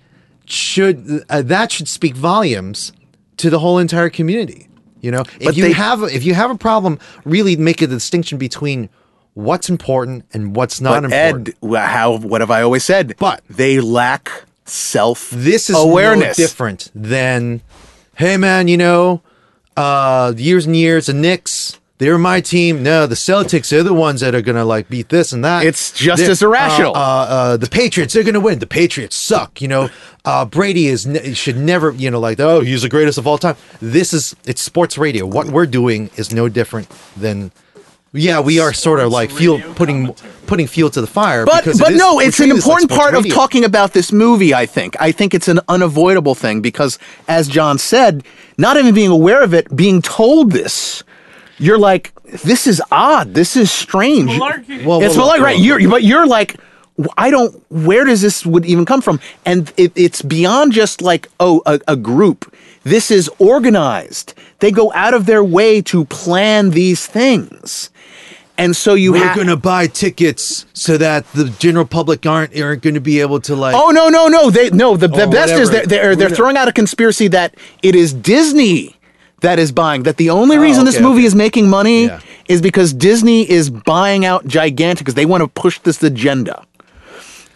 should 0.45 1.23
uh, 1.29 1.41
that 1.43 1.71
should 1.71 1.87
speak 1.87 2.15
volumes 2.15 2.91
to 3.37 3.49
the 3.49 3.59
whole 3.59 3.79
entire 3.79 4.09
community. 4.09 4.68
You 5.01 5.11
know, 5.11 5.21
if 5.39 5.45
But 5.45 5.57
you 5.57 5.63
they- 5.63 5.71
have 5.73 6.03
a- 6.03 6.13
if 6.15 6.23
you 6.25 6.33
have 6.33 6.51
a 6.51 6.55
problem, 6.57 6.99
really 7.25 7.55
make 7.55 7.81
a 7.81 7.87
distinction 7.87 8.37
between 8.37 8.89
what's 9.33 9.69
important 9.69 10.25
and 10.33 10.55
what's 10.55 10.81
not 10.81 11.03
but 11.03 11.11
important. 11.13 11.49
Ed, 11.63 11.77
how 11.77 12.17
what 12.17 12.41
have 12.41 12.51
I 12.51 12.61
always 12.61 12.83
said? 12.83 13.15
But- 13.19 13.41
they 13.49 13.79
lack 13.79 14.29
self 14.65 15.29
this 15.31 15.69
is 15.69 15.75
awareness. 15.77 16.37
no 16.37 16.43
different 16.43 16.91
than, 16.93 17.61
hey 18.15 18.37
man, 18.37 18.67
you 18.67 18.77
know, 18.77 19.21
uh, 19.77 20.33
years 20.35 20.65
and 20.65 20.75
years, 20.75 21.05
the 21.07 21.13
Knicks, 21.13 21.78
they're 21.99 22.17
my 22.17 22.41
team. 22.41 22.81
No, 22.81 23.05
the 23.05 23.15
Celtics, 23.15 23.69
they're 23.69 23.83
the 23.83 23.93
ones 23.93 24.21
that 24.21 24.33
are 24.33 24.41
gonna 24.41 24.65
like 24.65 24.89
beat 24.89 25.09
this 25.09 25.31
and 25.31 25.45
that. 25.45 25.65
It's 25.65 25.91
just 25.91 26.21
They're- 26.23 26.31
as 26.31 26.41
irrational. 26.41 26.95
Uh, 26.95 26.99
uh, 26.99 27.27
uh, 27.29 27.57
the 27.57 27.67
Patriots, 27.67 28.13
they're 28.13 28.23
gonna 28.23 28.39
win. 28.39 28.59
The 28.59 28.67
Patriots 28.67 29.15
suck. 29.15 29.61
You 29.61 29.67
know, 29.67 29.89
uh, 30.25 30.45
Brady 30.45 30.87
is 30.87 31.05
ne- 31.05 31.33
should 31.33 31.57
never, 31.57 31.91
you 31.91 32.09
know, 32.09 32.19
like 32.19 32.39
oh, 32.39 32.61
he's 32.61 32.81
the 32.81 32.89
greatest 32.89 33.17
of 33.19 33.27
all 33.27 33.37
time. 33.37 33.55
This 33.81 34.13
is 34.13 34.35
it's 34.45 34.61
sports 34.61 34.97
radio. 34.97 35.25
What 35.25 35.47
we're 35.47 35.67
doing 35.67 36.09
is 36.15 36.33
no 36.33 36.49
different 36.49 36.89
than. 37.15 37.51
Yeah, 38.11 38.39
we 38.39 38.59
are 38.59 38.73
sort 38.73 39.01
of 39.01 39.11
like 39.11 39.29
fuel 39.29 39.61
putting 39.75 40.13
putting 40.47 40.65
fuel 40.65 40.89
to 40.89 40.99
the 41.01 41.05
fire. 41.05 41.45
But 41.45 41.63
because 41.63 41.79
but 41.79 41.91
is- 41.91 41.99
no, 41.99 42.19
it's 42.19 42.39
an 42.39 42.45
treating 42.45 42.55
this 42.55 42.65
like 42.65 42.81
important 42.81 42.91
sports 42.91 43.11
part 43.11 43.25
of 43.25 43.29
talking 43.31 43.63
about 43.63 43.93
this 43.93 44.11
movie. 44.11 44.51
I 44.51 44.65
think. 44.65 44.95
I 44.99 45.11
think 45.11 45.35
it's 45.35 45.47
an 45.47 45.59
unavoidable 45.67 46.33
thing 46.33 46.61
because, 46.61 46.97
as 47.27 47.47
John 47.47 47.77
said, 47.77 48.23
not 48.57 48.77
even 48.77 48.95
being 48.95 49.11
aware 49.11 49.43
of 49.43 49.53
it, 49.53 49.75
being 49.75 50.01
told 50.01 50.51
this, 50.53 51.03
you're 51.59 51.77
like, 51.77 52.13
this 52.43 52.65
is 52.67 52.81
odd. 52.91 53.33
This 53.33 53.55
is 53.55 53.71
strange. 53.71 54.31
Malarkey. 54.31 54.85
Well, 54.85 55.01
it's 55.03 55.15
well, 55.17 55.29
malarkey, 55.29 55.41
right? 55.41 55.57
well, 55.57 55.79
You're 55.79 55.89
but 55.89 56.03
you're 56.03 56.27
like. 56.27 56.55
I 57.17 57.31
don't. 57.31 57.55
Where 57.71 58.03
does 58.03 58.21
this 58.21 58.45
would 58.45 58.65
even 58.65 58.83
come 58.85 59.01
from? 59.01 59.21
And 59.45 59.71
it, 59.77 59.93
it's 59.95 60.21
beyond 60.21 60.73
just 60.73 61.01
like 61.01 61.29
oh 61.39 61.61
a, 61.65 61.79
a 61.87 61.95
group. 61.95 62.53
This 62.83 63.09
is 63.09 63.29
organized. 63.39 64.33
They 64.59 64.69
go 64.71 64.91
out 64.93 65.13
of 65.13 65.25
their 65.25 65.41
way 65.41 65.81
to 65.83 66.03
plan 66.03 66.71
these 66.71 67.07
things, 67.07 67.89
and 68.57 68.75
so 68.75 68.95
you 68.95 69.13
We're 69.13 69.23
have. 69.27 69.37
gonna 69.37 69.55
buy 69.55 69.87
tickets 69.87 70.65
so 70.73 70.97
that 70.97 71.25
the 71.31 71.45
general 71.59 71.85
public 71.85 72.25
aren't 72.25 72.59
aren't 72.59 72.81
going 72.81 72.95
to 72.95 72.99
be 73.01 73.21
able 73.21 73.39
to 73.41 73.55
like. 73.55 73.75
Oh 73.77 73.91
no 73.91 74.09
no 74.09 74.27
no! 74.27 74.49
They 74.49 74.69
no. 74.69 74.97
The, 74.97 75.07
the 75.07 75.23
Oh, 75.23 75.31
best 75.31 75.53
is 75.53 75.69
whatever. 75.69 75.87
they're 75.87 76.01
they're, 76.01 76.15
they're 76.17 76.35
throwing 76.35 76.57
out 76.57 76.67
a 76.67 76.73
conspiracy 76.73 77.29
that 77.29 77.55
it 77.81 77.95
is 77.95 78.13
Disney 78.13 78.97
that 79.41 79.59
is 79.59 79.71
buying. 79.71 80.03
That 80.03 80.17
the 80.17 80.29
only 80.29 80.57
reason 80.57 80.85
this 80.85 80.95
Oh, 80.95 80.99
okay, 80.99 81.03
movie 81.07 81.19
okay. 81.21 81.27
is 81.27 81.35
making 81.35 81.69
money 81.69 82.05
Yeah. 82.05 82.19
is 82.47 82.61
because 82.61 82.93
Disney 82.93 83.49
is 83.49 83.69
buying 83.69 84.25
out 84.25 84.45
Gigantic 84.47 84.99
because 84.99 85.13
they 85.15 85.25
want 85.25 85.41
to 85.41 85.47
push 85.47 85.79
this 85.79 86.01
agenda. 86.03 86.63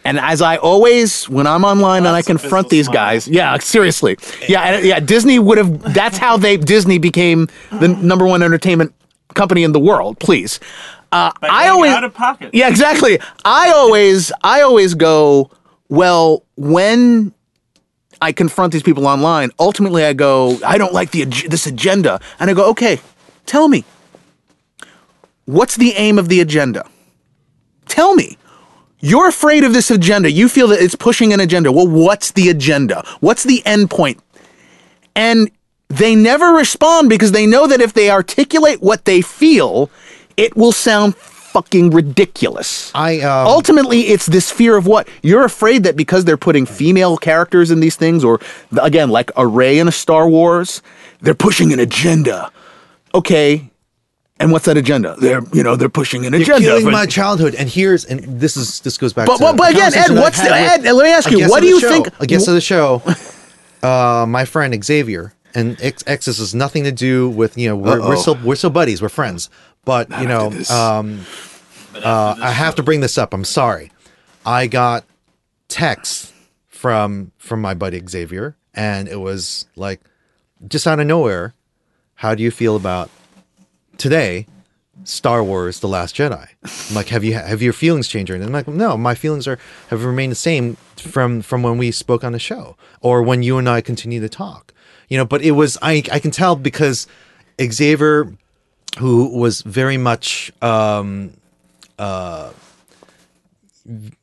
And 0.06 0.20
as 0.20 0.42
I 0.42 0.58
always, 0.58 1.30
when 1.30 1.48
I'm 1.48 1.64
online 1.64 2.06
and 2.06 2.14
I 2.16 2.22
confront 2.22 2.68
business 2.70 2.88
these 2.88 2.94
guys, 2.94 3.28
yeah, 3.28 3.58
seriously, 3.60 4.18
yeah, 4.50 4.62
and, 4.76 4.86
yeah, 4.86 5.00
Disney 5.00 5.40
would 5.40 5.58
have. 5.58 5.94
That's 5.94 6.18
how 6.18 6.36
they 6.36 6.58
Disney 6.58 6.98
became 6.98 7.48
the 7.80 7.88
number 7.88 8.26
one 8.28 8.44
entertainment 8.44 8.94
company 9.34 9.64
in 9.64 9.72
the 9.72 9.80
world. 9.80 10.20
Please, 10.20 10.60
uh, 11.14 11.32
By 11.40 11.48
I 11.48 11.68
always 11.70 11.92
out 11.94 12.04
of 12.04 12.14
pocket. 12.14 12.50
yeah, 12.54 12.68
exactly. 12.68 13.18
I 13.46 13.70
always 13.70 14.34
I 14.44 14.60
always 14.62 14.94
go, 14.94 15.50
well, 15.88 16.44
when 16.58 17.32
I 18.24 18.32
confront 18.32 18.72
these 18.72 18.84
people 18.84 19.06
online, 19.06 19.52
ultimately 19.60 20.06
I 20.06 20.14
go, 20.14 20.58
I 20.66 20.78
don't 20.78 20.94
like 20.94 21.12
the 21.12 21.26
this 21.26 21.68
agenda. 21.68 22.22
And 22.40 22.50
I 22.50 22.54
go, 22.54 22.70
okay, 22.70 23.02
tell 23.46 23.68
me. 23.68 23.84
What's 25.44 25.76
the 25.76 25.92
aim 25.92 26.18
of 26.18 26.30
the 26.30 26.40
agenda? 26.40 26.86
Tell 27.86 28.16
me. 28.16 28.38
You're 29.02 29.28
afraid 29.28 29.66
of 29.66 29.74
this 29.74 29.92
agenda. 29.92 30.32
You 30.32 30.48
feel 30.48 30.70
that 30.70 30.82
it's 30.82 30.96
pushing 30.96 31.34
an 31.34 31.42
agenda. 31.42 31.74
Well, 31.74 31.90
what's 31.90 32.32
the 32.32 32.48
agenda? 32.48 33.04
What's 33.20 33.44
the 33.44 33.62
end 33.66 33.90
point? 33.90 34.22
And 35.14 35.52
they 35.90 36.16
never 36.16 36.54
respond 36.54 37.10
because 37.10 37.34
they 37.34 37.46
know 37.46 37.68
that 37.68 37.82
if 37.82 37.92
they 37.92 38.10
articulate 38.10 38.82
what 38.82 39.04
they 39.04 39.22
feel, 39.22 39.90
it 40.38 40.56
will 40.56 40.72
sound 40.72 41.18
fucking 41.54 41.92
ridiculous. 41.92 42.92
I 42.96 43.20
um, 43.22 43.48
Ultimately, 43.48 44.02
it's 44.08 44.26
this 44.26 44.52
fear 44.52 44.76
of 44.76 44.86
what? 44.88 45.08
You're 45.22 45.46
afraid 45.46 45.84
that 45.84 45.96
because 45.96 46.26
they're 46.26 46.36
putting 46.38 46.66
female 46.66 47.16
characters 47.18 47.70
in 47.72 47.80
these 47.80 47.96
things, 47.96 48.24
or 48.24 48.40
again, 48.82 49.10
like 49.10 49.32
a 49.38 49.46
Rey 49.48 49.78
in 49.80 49.88
a 49.88 49.92
Star 49.92 50.28
Wars, 50.28 50.82
they're 51.22 51.36
pushing 51.36 51.72
an 51.72 51.80
agenda. 51.80 52.52
Okay. 53.14 53.70
And 54.40 54.52
what's 54.52 54.66
that 54.66 54.78
agenda? 54.78 55.16
They're, 55.22 55.42
you 55.54 55.64
know, 55.64 55.76
they're 55.76 55.88
pushing 55.90 56.26
an 56.26 56.34
You're 56.34 56.42
agenda. 56.42 56.62
killing 56.62 56.92
my 56.92 57.06
childhood, 57.06 57.54
and 57.56 57.70
here's 57.70 58.04
and 58.04 58.20
this 58.42 58.58
is 58.58 58.80
this 58.82 58.98
goes 58.98 59.14
back. 59.14 59.28
But- 59.28 59.38
to 59.38 59.44
but- 59.44 59.58
but 59.58 59.72
again, 59.72 59.94
Ed, 59.94 60.10
what's 60.16 60.42
the- 60.42 60.52
Ed, 60.54 60.82
let 60.84 61.04
me 61.04 61.12
ask 61.12 61.30
you, 61.32 61.48
what 61.48 61.62
do 61.62 61.68
you 61.68 61.80
show- 61.80 61.90
think- 61.90 62.10
A 62.20 62.26
guest 62.26 62.48
of 62.48 62.56
the 62.56 62.60
show, 62.62 63.02
uh, 63.84 64.26
my 64.28 64.44
friend 64.44 64.84
Xavier, 64.84 65.34
and 65.56 65.80
X, 65.82 66.04
X 66.08 66.26
this 66.26 66.40
has 66.40 66.56
nothing 66.56 66.84
to 66.84 66.92
do 66.92 67.30
with 67.30 67.58
you 67.58 67.70
know 67.70 67.76
we're, 67.76 68.00
we're 68.02 68.16
still 68.18 68.38
we're 68.44 68.56
still 68.56 68.72
buddies, 68.72 69.02
we're 69.04 69.08
friends, 69.10 69.50
but 69.86 70.10
you 70.22 70.28
know 70.28 70.52
um, 70.70 71.22
uh, 71.96 72.36
I 72.42 72.52
have 72.52 72.76
to 72.76 72.84
bring 72.84 73.02
this 73.02 73.18
up. 73.18 73.34
I'm 73.34 73.46
sorry, 73.46 73.92
I 74.46 74.68
got 74.68 75.06
texts 75.68 76.34
from 76.68 77.32
from 77.38 77.62
my 77.62 77.74
buddy 77.74 78.02
Xavier, 78.08 78.56
and 78.74 79.08
it 79.08 79.20
was 79.20 79.66
like 79.76 80.02
just 80.68 80.88
out 80.88 81.00
of 81.00 81.08
nowhere. 81.08 81.54
How 82.16 82.36
do 82.36 82.44
you 82.44 82.52
feel 82.52 82.76
about 82.76 83.10
today 83.98 84.48
Star 85.04 85.44
Wars: 85.44 85.80
The 85.80 85.88
Last 85.88 86.16
Jedi. 86.16 86.48
I'm 86.90 86.96
like, 86.96 87.10
have 87.10 87.24
you 87.24 87.34
have 87.34 87.62
your 87.62 87.74
feelings 87.74 88.08
changed? 88.08 88.32
And 88.32 88.44
I'm 88.44 88.52
like, 88.52 88.68
no, 88.68 88.98
my 88.98 89.16
feelings 89.16 89.48
are 89.48 89.60
have 89.90 90.06
remained 90.06 90.32
the 90.32 90.36
same 90.36 90.76
from 90.98 91.42
from 91.42 91.64
when 91.64 91.78
we 91.78 91.92
spoke 91.92 92.24
on 92.24 92.32
the 92.32 92.40
show 92.40 92.78
or 93.02 93.22
when 93.24 93.44
you 93.44 93.58
and 93.58 93.68
I 93.68 93.82
continue 93.82 94.22
to 94.22 94.30
talk. 94.30 94.74
You 95.10 95.18
know, 95.18 95.26
but 95.26 95.42
it 95.42 95.52
was 95.52 95.78
I 95.82 96.04
I 96.12 96.20
can 96.20 96.32
tell 96.32 96.56
because 96.56 97.08
Xavier, 97.62 98.32
who 98.98 99.28
was 99.38 99.62
very 99.62 99.98
much 99.98 100.52
um, 100.62 101.34
uh, 102.00 102.52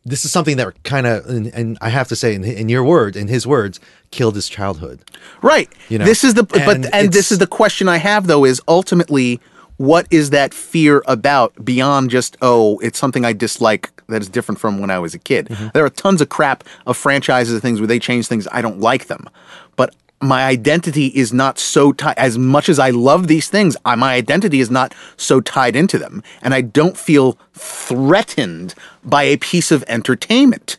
this 0.05 0.25
is 0.25 0.33
something 0.33 0.57
that 0.57 0.83
kind 0.85 1.07
of 1.07 1.27
and, 1.27 1.47
and 1.49 1.79
I 1.81 1.91
have 1.91 2.09
to 2.09 2.17
say 2.17 2.35
in, 2.35 2.45
in 2.45 2.69
your 2.69 2.83
words, 2.83 3.17
in 3.17 3.29
his 3.29 3.47
words, 3.47 3.79
killed 4.11 4.35
his 4.35 4.49
childhood. 4.49 5.01
Right. 5.43 5.71
You 5.89 5.99
know, 5.99 6.05
this 6.05 6.25
is 6.25 6.35
the 6.35 6.45
but 6.45 6.69
and 6.69 6.95
and 6.95 7.13
this 7.13 7.31
is 7.31 7.39
the 7.39 7.47
question 7.47 7.89
I 7.89 7.99
have 7.99 8.27
though 8.27 8.45
is 8.45 8.63
ultimately 8.69 9.41
what 9.77 10.07
is 10.11 10.31
that 10.31 10.55
fear 10.55 11.03
about 11.07 11.65
beyond 11.65 12.11
just 12.11 12.37
oh 12.41 12.79
it's 12.79 12.99
something 12.99 13.25
I 13.25 13.33
dislike 13.33 13.91
that 14.09 14.23
is 14.23 14.29
different 14.29 14.59
from 14.59 14.79
when 14.79 14.91
I 14.91 14.99
was 14.99 15.15
a 15.15 15.19
kid. 15.19 15.49
Mm-hmm. 15.49 15.69
There 15.75 15.85
are 15.85 15.91
tons 15.91 16.21
of 16.21 16.31
crap 16.31 16.65
of 16.87 16.97
franchises 16.97 17.53
and 17.53 17.63
things 17.63 17.81
where 17.81 17.87
they 17.87 17.99
change 17.99 18.29
things 18.29 18.49
I 18.51 18.63
don't 18.63 18.81
like 18.81 19.07
them. 19.07 19.29
But 19.77 19.95
my 20.21 20.45
identity 20.45 21.07
is 21.07 21.33
not 21.33 21.59
so 21.59 21.93
tied 21.93 22.19
as 22.19 22.37
much 22.37 22.69
as 22.69 22.79
I 22.79 22.91
love 22.91 23.27
these 23.27 23.49
things, 23.49 23.77
I, 23.85 23.95
my 23.95 24.15
identity 24.15 24.61
is 24.61 24.71
not 24.71 24.95
so 25.17 25.41
tied 25.41 25.77
into 25.77 25.99
them 25.99 26.23
and 26.43 26.53
I 26.53 26.61
don't 26.61 26.97
feel 26.97 27.39
threatened 27.55 28.75
by 29.03 29.23
a 29.23 29.39
piece 29.39 29.71
of 29.71 29.85
entertainment. 29.89 30.77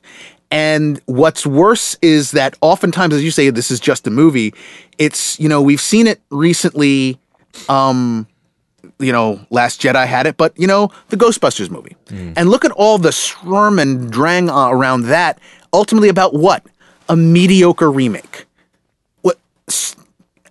And 0.52 1.00
what's 1.06 1.46
worse 1.46 1.98
is 2.02 2.32
that 2.32 2.58
oftentimes, 2.62 3.14
as 3.14 3.24
you 3.24 3.32
say, 3.32 3.50
this 3.50 3.72
is 3.72 3.80
just 3.80 4.06
a 4.06 4.10
movie. 4.12 4.54
It's, 4.98 5.40
you 5.40 5.48
know, 5.48 5.62
we've 5.62 5.82
seen 5.82 6.08
it 6.08 6.22
recently. 6.30 7.18
Um, 7.70 8.28
you 9.00 9.12
know, 9.12 9.40
Last 9.50 9.82
Jedi 9.82 10.06
had 10.06 10.28
it, 10.28 10.38
but, 10.38 10.58
you 10.60 10.68
know, 10.68 10.92
the 11.10 11.18
Ghostbusters 11.18 11.70
movie. 11.70 11.96
And 12.38 12.50
look 12.50 12.66
at 12.66 12.72
all 12.72 12.98
the 12.98 13.12
Sturm 13.12 13.80
und 13.80 14.12
Drang 14.12 14.50
uh, 14.50 14.70
around 14.70 15.04
that. 15.04 15.40
Ultimately, 15.74 16.10
about 16.10 16.34
what? 16.34 16.66
A 17.10 17.16
mediocre 17.16 17.90
remake. 17.92 18.46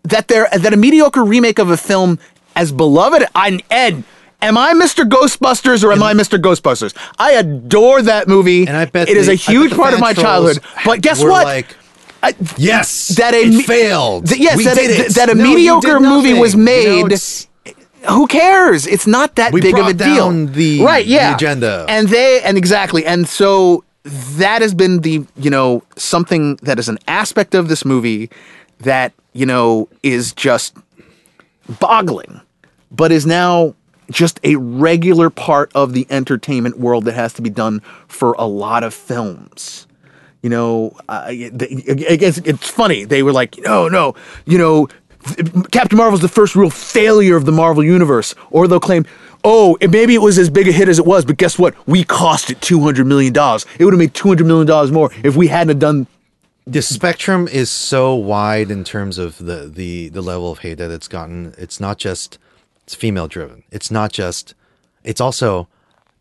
That 0.04 0.28
there, 0.28 0.48
that 0.56 0.72
a 0.72 0.76
mediocre 0.76 1.24
remake 1.24 1.58
of 1.58 1.70
a 1.70 1.76
film 1.76 2.18
as 2.56 2.72
beloved. 2.72 3.24
I, 3.34 3.60
Ed, 3.70 4.02
am 4.40 4.56
I 4.56 4.72
Mr. 4.72 5.04
Ghostbusters 5.08 5.84
or 5.84 5.92
am 5.92 6.02
I 6.02 6.14
Mr. 6.14 6.38
Ghostbusters? 6.40 6.96
I 7.18 7.32
adore 7.32 8.00
that 8.02 8.26
movie. 8.26 8.66
And 8.66 8.76
I 8.76 8.86
bet 8.86 9.08
it 9.08 9.16
is 9.16 9.26
the- 9.26 9.32
a 9.32 9.34
I 9.34 9.36
bet 9.36 9.44
huge 9.46 9.72
part 9.72 9.92
of 9.94 10.00
my 10.00 10.14
childhood. 10.14 10.60
But 10.84 11.02
guess 11.02 11.22
what? 11.22 11.44
Like, 11.44 11.76
I- 12.22 12.34
yes, 12.56 13.08
that 13.18 13.34
a 13.34 13.46
me- 13.46 13.62
failed. 13.62 14.26
th- 14.28 14.40
yes, 14.40 14.56
We 14.56 14.64
that 14.64 14.78
a- 14.78 15.12
that 15.14 15.28
a 15.30 15.34
No, 15.34 15.44
mediocre 15.44 16.00
movie 16.00 16.34
was 16.34 16.54
nothing. 16.56 16.82
You 16.82 17.02
know, 17.02 17.06
made. 17.08 17.74
who 18.08 18.26
cares? 18.26 18.86
It's 18.86 19.06
not 19.06 19.36
that 19.36 19.52
big 19.52 19.78
of 19.78 19.86
a 19.86 19.92
deal. 19.94 20.30
the- 20.46 20.82
right, 20.82 21.06
the 21.06 21.34
agenda. 21.34 21.84
And 21.88 22.08
they 22.08 22.40
and 22.42 22.56
exactly. 22.56 23.04
And 23.06 23.28
so 23.28 23.84
that 24.36 24.62
has 24.62 24.72
been 24.74 25.00
the, 25.00 25.24
you 25.36 25.50
know, 25.50 25.82
something 25.96 26.58
that 26.62 26.78
is 26.78 26.88
an 26.88 26.98
aspect 27.06 27.54
of 27.54 27.68
this 27.68 27.84
movie 27.84 28.30
that, 28.80 29.12
you 29.32 29.46
know, 29.46 29.88
is 30.02 30.32
just 30.32 30.76
boggling, 31.78 32.40
but 32.90 33.12
is 33.12 33.26
now 33.26 33.74
just 34.10 34.40
a 34.42 34.56
regular 34.56 35.30
part 35.30 35.70
of 35.74 35.92
the 35.92 36.06
entertainment 36.10 36.78
world 36.78 37.04
that 37.04 37.14
has 37.14 37.32
to 37.34 37.42
be 37.42 37.50
done 37.50 37.80
for 38.08 38.34
a 38.38 38.44
lot 38.44 38.82
of 38.82 38.92
films. 38.92 39.86
You 40.42 40.50
know, 40.50 40.96
uh, 41.08 41.28
they, 41.28 41.50
it's, 41.50 42.68
funny. 42.68 43.04
They 43.04 43.22
were 43.22 43.32
like, 43.32 43.58
no, 43.58 43.88
no, 43.88 44.14
you 44.46 44.58
know, 44.58 44.88
Captain 45.70 45.98
Marvel's 45.98 46.22
the 46.22 46.28
first 46.28 46.56
real 46.56 46.70
failure 46.70 47.36
of 47.36 47.44
the 47.44 47.52
Marvel 47.52 47.84
Universe. 47.84 48.34
Or 48.50 48.66
they'll 48.66 48.80
claim, 48.80 49.04
oh, 49.44 49.76
it, 49.80 49.90
maybe 49.90 50.14
it 50.14 50.22
was 50.22 50.38
as 50.38 50.48
big 50.48 50.66
a 50.66 50.72
hit 50.72 50.88
as 50.88 50.98
it 50.98 51.04
was, 51.06 51.24
but 51.24 51.36
guess 51.36 51.58
what? 51.58 51.74
We 51.86 52.04
cost 52.04 52.50
it 52.50 52.60
$200 52.60 53.06
million. 53.06 53.34
It 53.78 53.84
would 53.84 53.92
have 53.92 53.98
made 53.98 54.14
$200 54.14 54.46
million 54.46 54.92
more 54.92 55.10
if 55.22 55.36
we 55.36 55.48
hadn't 55.48 55.78
done. 55.78 56.06
The 56.66 56.82
spectrum 56.82 57.48
is 57.48 57.70
so 57.70 58.14
wide 58.14 58.70
in 58.70 58.84
terms 58.84 59.18
of 59.18 59.38
the 59.38 59.70
the 59.72 60.08
the 60.08 60.22
level 60.22 60.52
of 60.52 60.60
hate 60.60 60.78
that 60.78 60.90
it's 60.90 61.08
gotten. 61.08 61.54
It's 61.58 61.80
not 61.80 61.98
just 61.98 62.38
it's 62.90 62.94
female 62.96 63.28
driven. 63.28 63.62
It's 63.70 63.90
not 63.90 64.10
just. 64.12 64.54
It's 65.04 65.20
also 65.20 65.68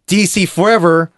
DC 0.06 0.48
forever. 0.48 1.10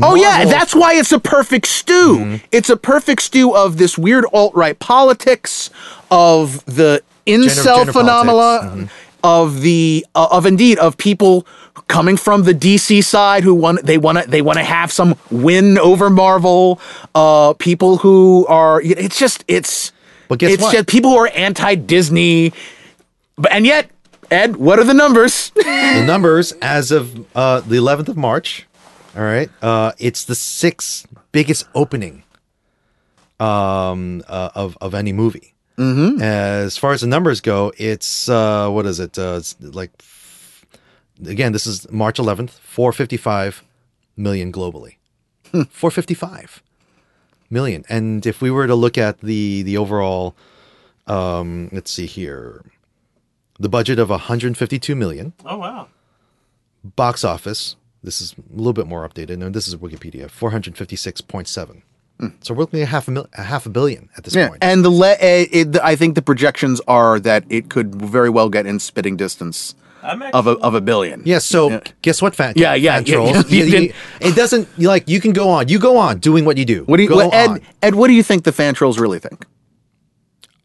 Oh, 0.00 0.14
yeah, 0.14 0.46
that's 0.46 0.74
why 0.74 0.94
it's 0.94 1.12
a 1.12 1.20
perfect 1.20 1.66
stew. 1.66 2.18
Mm-hmm. 2.18 2.46
It's 2.50 2.70
a 2.70 2.76
perfect 2.78 3.22
stew 3.22 3.54
of 3.54 3.76
this 3.76 3.98
weird 3.98 4.24
alt 4.32 4.54
right 4.54 4.78
politics, 4.78 5.70
of 6.10 6.64
the 6.64 7.02
incel 7.26 7.76
gender 7.76 7.92
phenomenon, 7.92 8.58
politics. 8.60 8.92
Mm-hmm. 8.92 9.05
Of 9.26 9.60
the 9.60 10.06
uh, 10.14 10.28
of 10.30 10.46
indeed 10.46 10.78
of 10.78 10.96
people 10.96 11.44
coming 11.88 12.16
from 12.16 12.44
the 12.44 12.52
DC 12.52 13.02
side 13.02 13.42
who 13.42 13.54
want 13.54 13.84
they 13.84 13.98
want 13.98 14.22
to 14.22 14.30
they 14.30 14.40
want 14.40 14.56
to 14.56 14.64
have 14.64 14.92
some 14.92 15.16
win 15.32 15.78
over 15.78 16.08
Marvel. 16.08 16.80
Uh, 17.12 17.52
people 17.54 17.96
who 17.96 18.46
are 18.46 18.80
it's 18.80 19.18
just 19.18 19.44
it's 19.48 19.90
But 20.28 20.38
guess 20.38 20.52
it's 20.52 20.62
what? 20.62 20.72
just 20.72 20.86
people 20.86 21.10
who 21.10 21.16
are 21.16 21.28
anti 21.34 21.74
Disney, 21.74 22.52
but 23.36 23.50
and 23.50 23.66
yet 23.66 23.90
Ed, 24.30 24.56
what 24.56 24.78
are 24.78 24.84
the 24.84 24.94
numbers? 24.94 25.50
the 25.54 26.04
numbers 26.06 26.52
as 26.62 26.92
of 26.92 27.26
uh, 27.36 27.60
the 27.60 27.76
11th 27.76 28.08
of 28.08 28.16
March. 28.16 28.66
All 29.16 29.22
right, 29.22 29.50
uh, 29.60 29.92
it's 29.98 30.24
the 30.24 30.34
sixth 30.36 31.06
biggest 31.32 31.66
opening 31.74 32.22
um, 33.40 34.22
uh, 34.28 34.50
of 34.54 34.78
of 34.80 34.94
any 34.94 35.12
movie. 35.12 35.55
Mm-hmm. 35.78 36.22
As 36.22 36.76
far 36.78 36.92
as 36.92 37.02
the 37.02 37.06
numbers 37.06 37.40
go, 37.40 37.72
it's 37.76 38.28
uh, 38.28 38.68
what 38.70 38.86
is 38.86 38.98
it? 38.98 39.18
Uh, 39.18 39.36
it's 39.38 39.56
like 39.60 39.90
again, 41.24 41.52
this 41.52 41.66
is 41.66 41.90
March 41.90 42.18
11th, 42.18 42.50
455 42.50 43.62
million 44.16 44.52
globally. 44.52 44.96
Hmm. 45.52 45.62
455 45.64 46.62
million. 47.50 47.84
And 47.88 48.26
if 48.26 48.40
we 48.40 48.50
were 48.50 48.66
to 48.66 48.74
look 48.74 48.98
at 48.98 49.20
the 49.20 49.62
the 49.62 49.76
overall, 49.76 50.34
um, 51.06 51.68
let's 51.72 51.90
see 51.90 52.06
here, 52.06 52.64
the 53.58 53.68
budget 53.68 53.98
of 53.98 54.10
152 54.10 54.94
million. 54.94 55.34
Oh 55.44 55.58
wow! 55.58 55.88
Box 56.84 57.24
office. 57.24 57.76
This 58.02 58.20
is 58.20 58.34
a 58.34 58.56
little 58.56 58.72
bit 58.72 58.86
more 58.86 59.08
updated. 59.08 59.44
And 59.44 59.52
this 59.52 59.66
is 59.66 59.74
Wikipedia. 59.74 60.30
456.7. 60.30 61.82
So 62.40 62.54
we're 62.54 62.60
looking 62.60 62.80
at 62.80 62.88
half 62.88 63.08
a, 63.08 63.10
mil- 63.10 63.28
a 63.34 63.42
half 63.42 63.66
a 63.66 63.68
billion 63.68 64.08
at 64.16 64.24
this 64.24 64.34
yeah. 64.34 64.48
point. 64.48 64.64
And 64.64 64.84
the 64.84 64.90
le- 64.90 65.16
eh, 65.20 65.46
it, 65.52 65.78
I 65.82 65.96
think 65.96 66.14
the 66.14 66.22
projections 66.22 66.80
are 66.88 67.20
that 67.20 67.44
it 67.50 67.68
could 67.68 67.94
very 67.94 68.30
well 68.30 68.48
get 68.48 68.66
in 68.66 68.78
spitting 68.78 69.16
distance 69.16 69.74
of 70.02 70.46
a 70.46 70.52
of 70.58 70.74
a 70.74 70.80
billion. 70.80 71.22
Yeah. 71.24 71.38
So 71.38 71.70
yeah. 71.70 71.80
guess 72.02 72.22
what, 72.22 72.34
fan? 72.34 72.54
yeah 72.56 72.74
yeah, 72.74 72.98
yeah, 73.00 73.14
trolls. 73.14 73.50
yeah, 73.50 73.64
yeah. 73.64 73.92
it 74.20 74.34
doesn't 74.34 74.66
like 74.78 75.08
you 75.08 75.20
can 75.20 75.32
go 75.32 75.50
on. 75.50 75.68
You 75.68 75.78
go 75.78 75.98
on 75.98 76.18
doing 76.18 76.44
what 76.44 76.56
you 76.56 76.64
do. 76.64 76.84
What 76.84 76.96
do 76.96 77.02
you, 77.02 77.14
well, 77.14 77.30
Ed? 77.32 77.62
Ed, 77.82 77.94
what 77.94 78.08
do 78.08 78.14
you 78.14 78.22
think 78.22 78.44
the 78.44 78.52
fan 78.52 78.74
trolls 78.74 78.98
really 78.98 79.18
think? 79.18 79.44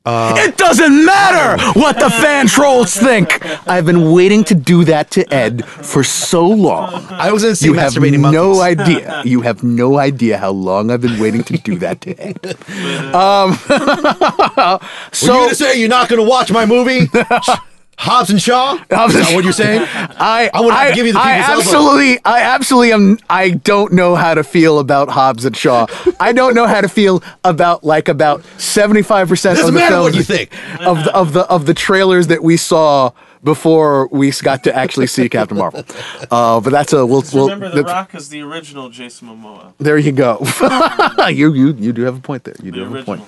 It 0.06 0.58
doesn't 0.58 1.06
matter 1.06 1.62
what 1.80 2.00
the 2.00 2.10
fan 2.10 2.48
trolls 2.48 2.96
think. 2.96 3.46
I've 3.68 3.86
been 3.86 4.12
waiting 4.12 4.44
to 4.46 4.56
do 4.56 4.84
that 4.86 5.12
to 5.12 5.32
Ed 5.34 5.64
for 5.66 6.04
so 6.04 6.48
long. 6.48 7.06
I 7.12 7.32
was 7.32 7.44
going 7.44 7.52
to 7.54 7.56
say 7.56 7.68
You 7.68 7.74
have 7.74 7.96
no 7.96 8.18
monkeys. 8.20 8.60
idea. 8.62 9.22
You 9.26 9.42
have 9.42 9.64
no 9.64 10.00
idea 10.00 10.38
how 10.40 10.52
long 10.52 10.90
I've 10.90 11.02
been 11.02 11.20
waiting 11.20 11.44
to 11.44 11.58
do 11.58 11.78
that 11.80 12.02
to 12.02 12.16
Ed. 12.20 12.58
Um, 13.14 13.58
Were 13.70 14.80
you 14.80 14.88
so 15.12 15.28
going 15.34 15.50
to 15.50 15.56
say 15.56 15.80
you're 15.80 15.90
not 15.90 16.10
going 16.10 16.22
to 16.22 16.28
watch 16.28 16.52
my 16.52 16.66
movie, 16.66 17.08
Hobbs 18.02 18.30
and 18.32 18.42
Shaw? 18.42 18.78
Hobbs 18.90 19.14
is 19.14 19.20
and 19.20 19.28
that 19.30 19.36
what 19.36 19.44
you're 19.44 19.54
saying? 19.54 19.88
I 19.94 20.50
I 20.54 20.60
would 20.62 20.74
have 20.74 20.90
to 20.90 20.96
give 20.96 21.06
you 21.06 21.14
the 21.14 21.20
I 21.20 21.38
people's 21.40 21.68
elbow. 21.68 21.90
absolutely 21.90 22.20
I 22.26 22.42
absolutely 22.42 22.94
am 22.94 23.20
I 23.30 23.50
don't 23.52 23.94
know 23.94 24.16
how 24.16 24.34
to 24.34 24.44
feel 24.44 24.80
about 24.80 25.10
Hobbs 25.10 25.46
and 25.46 25.56
Shaw. 25.56 25.86
I 26.20 26.32
don't 26.34 26.56
know 26.56 26.66
how 26.66 26.82
to 26.82 26.90
feel 26.90 27.22
about 27.44 27.84
like 27.84 28.08
about 28.10 28.42
75% 28.58 29.60
of 29.60 29.66
the 29.68 29.72
matter 29.72 29.96
films 29.96 30.04
what 30.06 30.16
you 30.16 30.24
think. 30.24 30.50
of 30.82 31.04
the 31.04 31.14
of 31.16 31.34
the 31.34 31.42
of 31.42 31.66
the 31.68 31.74
trailers 31.76 32.28
that 32.28 32.42
we 32.44 32.58
saw 32.58 33.12
before 33.44 34.08
we 34.12 34.32
got 34.44 34.64
to 34.64 34.76
actually 34.76 35.08
see 35.08 35.28
Captain 35.30 35.58
Marvel. 35.58 35.84
Uh, 36.32 36.62
but 36.62 36.70
that's 36.70 36.94
a 36.94 37.06
we'll, 37.06 37.24
we'll 37.34 37.50
remember 37.50 37.70
The 37.70 37.82
that's- 37.84 37.94
Rock 37.94 38.16
is 38.16 38.30
the 38.30 38.42
original 38.42 38.90
Jason 38.90 39.28
Momoa. 39.28 39.74
there 39.80 39.98
you 39.98 40.12
go. 40.14 40.38
you 41.30 41.52
you 41.54 41.74
you 41.74 41.92
do 41.92 42.04
have 42.04 42.18
a 42.18 42.22
point 42.22 42.44
there. 42.46 42.56
You 42.64 42.72
do 42.72 42.80
The 42.86 42.86
have 42.86 42.96
a 43.02 43.04
point. 43.04 43.22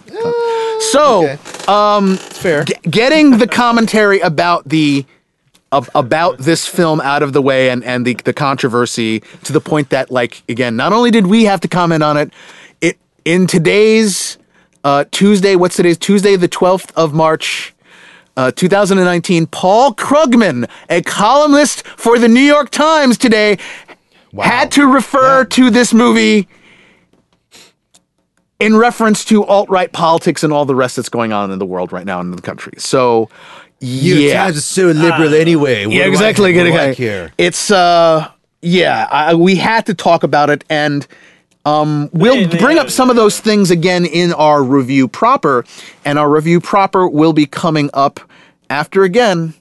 Original. 0.96 1.38
So, 1.38 1.70
Okay. 1.70 2.14
It's 2.16 2.38
fair. 2.38 2.66
getting 2.90 3.38
the 3.38 3.48
commentary 3.48 4.20
about 4.20 4.68
the 4.68 5.06
ab- 5.72 5.90
about 5.96 6.38
this 6.40 6.68
film 6.68 7.00
out 7.02 7.24
of 7.24 7.34
the 7.34 7.42
way 7.42 7.70
and 7.70 7.84
and 7.84 8.06
the 8.06 8.16
the 8.24 8.34
controversy 8.34 9.22
to 9.44 9.54
the 9.54 9.62
point 9.62 9.90
that 9.90 10.12
like 10.12 10.44
again, 10.50 10.76
not 10.76 10.94
only 10.94 11.12
did 11.12 11.28
we 11.28 11.46
have 11.46 11.62
to 11.62 11.68
comment 11.68 12.04
on 12.04 12.18
it, 12.18 12.32
it 12.82 12.98
in 13.26 13.48
today's 13.48 14.38
uh, 14.84 15.06
Tuesday. 15.12 15.56
What's 15.56 15.76
today's 15.78 15.98
Tuesday, 15.98 16.36
the 16.36 16.48
twelfth 16.48 16.92
of 16.96 17.14
March. 17.14 17.74
Uh, 18.36 18.50
2019, 18.50 19.46
Paul 19.46 19.94
Krugman, 19.94 20.68
a 20.90 21.04
columnist 21.04 21.86
for 21.86 22.18
the 22.18 22.28
New 22.28 22.42
York 22.42 22.72
Times 22.72 23.16
today, 23.16 23.60
had 24.42 24.72
to 24.72 24.92
refer 24.92 25.46
to 25.46 25.70
this 25.70 25.94
movie 25.94 26.48
in 28.60 28.76
reference 28.76 29.26
to 29.26 29.44
alt 29.46 29.70
right 29.70 29.92
politics 29.92 30.44
and 30.44 30.54
all 30.54 30.66
the 30.66 30.76
rest 30.76 30.96
that's 30.96 31.10
going 31.10 31.34
on 31.34 31.52
in 31.52 31.60
the 31.60 31.66
world 31.66 31.92
right 31.92 32.06
now 32.06 32.20
and 32.20 32.30
in 32.32 32.36
the 32.36 32.42
country. 32.42 32.74
So, 32.78 33.30
You 33.80 34.16
yeah, 34.16 34.34
guys 34.46 34.58
are 34.58 34.62
so 34.62 34.88
liberal 34.88 35.34
anyway. 35.34 35.86
What 35.86 35.94
yeah, 35.96 36.04
do 36.04 36.10
I- 36.10 36.14
exactly. 36.14 36.56
what 36.56 36.64
do 36.64 36.74
I 36.74 36.80
Okay. 36.90 36.96
care? 36.96 37.32
It's 37.38 37.70
uh, 37.72 38.30
yeah, 38.62 39.08
I, 39.12 39.34
we 39.36 39.56
had 39.56 39.86
to 39.88 39.94
talk 39.94 40.24
about 40.24 40.50
it, 40.50 40.64
and 40.70 41.06
um, 41.66 42.10
we'll 42.14 42.36
They- 42.36 42.46
they 42.46 42.58
bring 42.60 42.78
have 42.78 42.86
up 42.88 42.92
some 42.92 43.10
of 43.10 43.16
those 43.18 43.40
things 43.42 43.72
again 43.72 44.06
in 44.06 44.32
our 44.34 44.64
review 44.64 45.08
proper, 45.10 45.66
and 46.06 46.18
our 46.18 46.30
review 46.30 46.62
proper 46.62 47.08
will 47.08 47.34
be 47.34 47.46
coming 47.46 47.90
up 47.94 48.20
after 48.70 49.04
again 49.04 49.54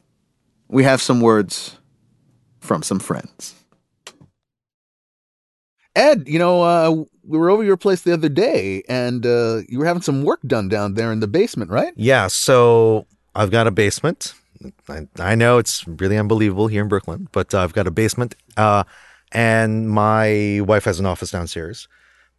we 0.68 0.84
have 0.84 1.02
some 1.02 1.20
words 1.20 1.76
from 2.60 2.82
some 2.82 2.98
friends. 3.00 3.54
Ed, 5.94 6.24
you 6.26 6.38
know, 6.38 6.62
uh, 6.62 7.04
we 7.24 7.38
were 7.38 7.50
over 7.50 7.62
your 7.62 7.76
place 7.76 8.02
the 8.02 8.12
other 8.12 8.28
day, 8.28 8.82
and 8.88 9.26
uh, 9.26 9.60
you 9.68 9.78
were 9.78 9.84
having 9.84 10.02
some 10.02 10.22
work 10.22 10.40
done 10.46 10.68
down 10.68 10.94
there 10.94 11.12
in 11.12 11.20
the 11.20 11.28
basement, 11.28 11.70
right? 11.70 11.92
Yeah, 11.96 12.28
so 12.28 13.06
I've 13.34 13.50
got 13.50 13.66
a 13.66 13.70
basement. 13.70 14.34
I, 14.88 15.06
I 15.18 15.34
know 15.34 15.58
it's 15.58 15.86
really 15.86 16.16
unbelievable 16.16 16.68
here 16.68 16.82
in 16.82 16.88
Brooklyn, 16.88 17.28
but 17.32 17.52
uh, 17.54 17.60
I've 17.60 17.72
got 17.74 17.86
a 17.86 17.90
basement, 17.90 18.34
uh, 18.56 18.84
and 19.32 19.88
my 19.90 20.60
wife 20.64 20.84
has 20.84 20.98
an 20.98 21.06
office 21.06 21.30
downstairs. 21.30 21.88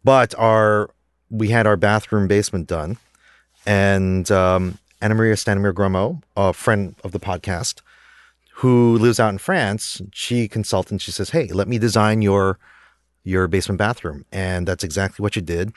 But 0.02 0.34
our 0.38 0.90
we 1.30 1.48
had 1.48 1.66
our 1.66 1.76
bathroom 1.76 2.28
basement 2.28 2.66
done, 2.66 2.98
and 3.66 4.30
um, 4.30 4.78
Anna 5.00 5.14
Maria 5.14 5.34
Stanimir 5.34 5.72
Gromo, 5.72 6.22
a 6.36 6.52
friend 6.52 6.94
of 7.04 7.12
the 7.12 7.20
podcast, 7.20 7.80
who 8.56 8.98
lives 8.98 9.18
out 9.18 9.30
in 9.30 9.38
France, 9.38 10.00
she 10.12 10.48
consulted. 10.48 10.92
and 10.92 11.02
She 11.02 11.10
says, 11.10 11.30
"Hey, 11.30 11.48
let 11.48 11.68
me 11.68 11.78
design 11.78 12.20
your 12.20 12.58
your 13.24 13.48
basement 13.48 13.78
bathroom," 13.78 14.24
and 14.30 14.68
that's 14.68 14.84
exactly 14.84 15.22
what 15.22 15.34
you 15.36 15.42
did 15.42 15.72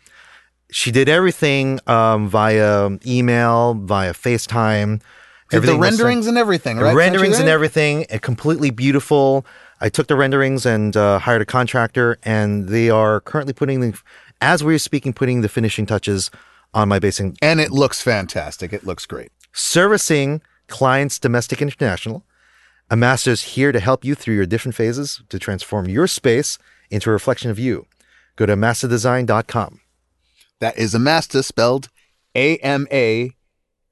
she 0.69 0.91
did 0.91 1.07
everything 1.07 1.79
um, 1.87 2.27
via 2.27 2.89
email, 3.05 3.73
via 3.73 4.13
FaceTime. 4.13 5.01
Did 5.49 5.61
the 5.63 5.67
was 5.67 5.69
sent- 5.69 5.81
renderings 5.81 6.27
and 6.27 6.37
everything, 6.37 6.77
the 6.77 6.83
right? 6.83 6.95
renderings 6.95 7.39
and 7.39 7.47
everything, 7.47 8.05
uh, 8.11 8.17
completely 8.19 8.69
beautiful. 8.69 9.45
I 9.79 9.87
took 9.87 10.07
the 10.07 10.15
renderings 10.17 10.65
and 10.65 10.97
uh, 10.97 11.19
hired 11.19 11.41
a 11.41 11.45
contractor, 11.45 12.17
and 12.23 12.67
they 12.67 12.89
are 12.89 13.21
currently 13.21 13.53
putting 13.53 13.79
the, 13.79 13.97
as 14.41 14.61
we're 14.63 14.77
speaking, 14.77 15.13
putting 15.13 15.39
the 15.41 15.47
finishing 15.47 15.85
touches 15.85 16.29
on 16.73 16.89
my 16.89 16.99
basement, 16.99 17.37
And 17.41 17.61
it 17.61 17.71
looks 17.71 18.01
fantastic. 18.01 18.73
It 18.73 18.83
looks 18.83 19.05
great. 19.05 19.31
servicing 19.53 20.41
clients, 20.67 21.17
domestic 21.17 21.61
and 21.61 21.71
international. 21.71 22.25
Amasta 22.91 23.29
is 23.29 23.41
here 23.55 23.71
to 23.71 23.79
help 23.79 24.03
you 24.03 24.15
through 24.15 24.35
your 24.35 24.45
different 24.45 24.75
phases 24.75 25.21
to 25.29 25.39
transform 25.39 25.87
your 25.87 26.07
space 26.07 26.57
into 26.89 27.09
a 27.09 27.13
reflection 27.13 27.51
of 27.51 27.59
you. 27.59 27.85
Go 28.35 28.45
to 28.45 28.55
amastadesign.com. 28.55 29.81
That 30.59 30.77
is 30.77 30.93
Amasta 30.93 31.43
spelled 31.43 31.89
A 32.35 32.57
M 32.57 32.87
A 32.91 33.31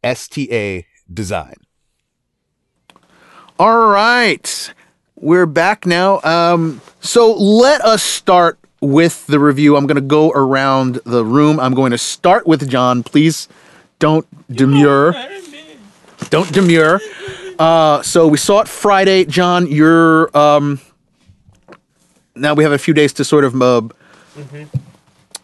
S 0.03 0.27
T 0.27 0.51
A 0.51 0.85
design. 1.11 1.55
All 3.59 3.87
right. 3.87 4.73
We're 5.15 5.45
back 5.45 5.85
now. 5.85 6.19
Um, 6.23 6.81
so 6.99 7.33
let 7.33 7.81
us 7.81 8.03
start 8.03 8.59
with 8.81 9.25
the 9.27 9.39
review. 9.39 9.77
I'm 9.77 9.87
going 9.87 9.95
to 9.95 10.01
go 10.01 10.31
around 10.31 10.99
the 11.05 11.23
room. 11.23 11.59
I'm 11.59 11.73
going 11.73 11.91
to 11.91 11.97
start 11.97 12.45
with 12.45 12.69
John. 12.69 13.01
Please 13.01 13.47
don't 13.99 14.27
demur. 14.53 15.13
Don't 16.29 16.51
demur. 16.51 16.99
Uh, 17.57 18.01
so 18.01 18.27
we 18.27 18.37
saw 18.37 18.59
it 18.59 18.67
Friday. 18.67 19.25
John, 19.25 19.67
you're. 19.67 20.35
Um, 20.37 20.81
now 22.35 22.53
we 22.53 22.63
have 22.63 22.73
a 22.73 22.77
few 22.77 22.93
days 22.93 23.13
to 23.13 23.23
sort 23.23 23.43
of 23.43 23.61
uh, 23.61 23.81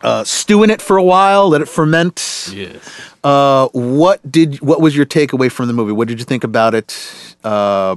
uh, 0.02 0.24
stew 0.24 0.64
in 0.64 0.70
it 0.70 0.82
for 0.82 0.98
a 0.98 1.04
while, 1.04 1.50
let 1.50 1.62
it 1.62 1.68
ferment. 1.70 2.50
Yes. 2.54 2.78
Uh, 3.24 3.68
what 3.74 4.20
did 4.30 4.62
what 4.62 4.82
was 4.82 4.96
your 4.96 5.06
takeaway 5.06 5.52
from 5.52 5.68
the 5.68 5.74
movie? 5.74 5.92
What 5.92 6.08
did 6.08 6.20
you 6.20 6.26
think 6.26 6.44
about 6.44 6.74
it? 6.74 7.36
Uh, 7.44 7.96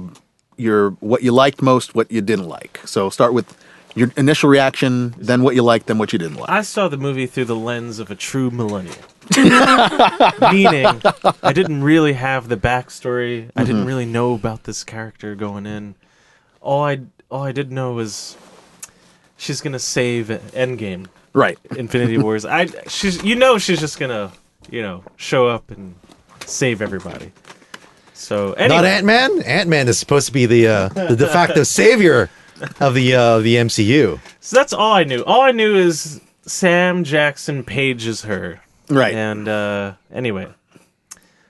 your 0.57 0.91
what 1.01 1.23
you 1.23 1.31
liked 1.31 1.61
most, 1.61 1.95
what 1.95 2.11
you 2.11 2.21
didn't 2.21 2.47
like. 2.47 2.79
So 2.85 3.09
start 3.09 3.33
with 3.33 3.57
your 3.95 4.11
initial 4.17 4.49
reaction, 4.49 5.15
then 5.17 5.41
what 5.41 5.55
you 5.55 5.63
liked, 5.63 5.87
then 5.87 5.97
what 5.97 6.13
you 6.13 6.19
didn't 6.19 6.37
like. 6.37 6.49
I 6.49 6.61
saw 6.61 6.87
the 6.87 6.97
movie 6.97 7.25
through 7.25 7.45
the 7.45 7.55
lens 7.55 7.99
of 7.99 8.11
a 8.11 8.15
true 8.15 8.51
millennial. 8.51 8.95
Meaning, 9.37 11.01
I 11.41 11.51
didn't 11.53 11.81
really 11.81 12.13
have 12.13 12.47
the 12.47 12.57
backstory. 12.57 13.49
I 13.55 13.63
didn't 13.63 13.85
really 13.85 14.05
know 14.05 14.33
about 14.33 14.65
this 14.65 14.83
character 14.83 15.33
going 15.33 15.65
in. 15.65 15.95
All 16.61 16.83
I 16.83 17.01
all 17.31 17.43
I 17.43 17.51
did 17.51 17.71
know 17.71 17.93
was 17.93 18.37
she's 19.37 19.61
gonna 19.61 19.79
save 19.79 20.27
Endgame, 20.53 21.07
Right. 21.33 21.57
Infinity 21.75 22.17
Wars. 22.17 22.45
I 22.45 22.67
she's 22.87 23.23
you 23.23 23.35
know 23.35 23.57
she's 23.57 23.79
just 23.79 23.99
gonna 23.99 24.31
you 24.69 24.81
know 24.81 25.03
show 25.17 25.47
up 25.47 25.69
and 25.71 25.95
save 26.45 26.81
everybody. 26.81 27.31
So 28.13 28.53
anyway, 28.53 28.75
Not 28.77 28.85
Ant 28.85 29.05
Man. 29.05 29.41
Ant 29.43 29.69
Man 29.69 29.87
is 29.87 29.99
supposed 29.99 30.27
to 30.27 30.31
be 30.33 30.45
the 30.45 30.67
uh, 30.67 30.87
the 30.89 31.15
de 31.15 31.27
facto 31.27 31.63
savior 31.81 32.29
of 32.79 32.93
the 32.93 33.13
uh, 33.15 33.39
the 33.39 33.55
MCU. 33.55 34.19
so 34.39 34.55
that's 34.55 34.71
all 34.73 34.93
I 34.93 35.03
knew. 35.03 35.23
All 35.25 35.41
I 35.41 35.51
knew 35.51 35.75
is 35.75 36.21
Sam 36.43 37.03
Jackson 37.03 37.63
pages 37.63 38.21
her. 38.23 38.61
Right. 38.89 39.13
And 39.15 39.47
uh, 39.49 39.93
anyway, 40.13 40.47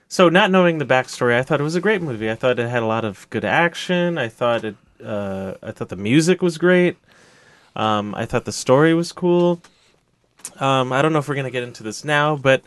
so 0.07 0.29
not 0.29 0.49
knowing 0.51 0.77
the 0.79 0.85
backstory, 0.85 1.37
I 1.37 1.43
thought 1.43 1.59
it 1.59 1.63
was 1.63 1.75
a 1.75 1.81
great 1.81 2.01
movie. 2.01 2.31
I 2.31 2.35
thought 2.35 2.57
it 2.59 2.67
had 2.69 2.81
a 2.81 2.85
lot 2.87 3.05
of 3.05 3.29
good 3.29 3.45
action. 3.45 4.17
I 4.17 4.29
thought 4.29 4.63
it. 4.63 4.75
Uh, 5.03 5.55
I 5.61 5.71
thought 5.71 5.89
the 5.89 5.95
music 5.97 6.41
was 6.41 6.57
great. 6.57 6.97
Um, 7.75 8.15
I 8.15 8.25
thought 8.25 8.45
the 8.45 8.51
story 8.51 8.93
was 8.93 9.11
cool. 9.11 9.61
Um, 10.59 10.93
I 10.93 11.01
don't 11.01 11.13
know 11.13 11.19
if 11.19 11.27
we're 11.27 11.35
gonna 11.35 11.51
get 11.51 11.63
into 11.63 11.83
this 11.83 12.05
now, 12.05 12.35
but 12.35 12.63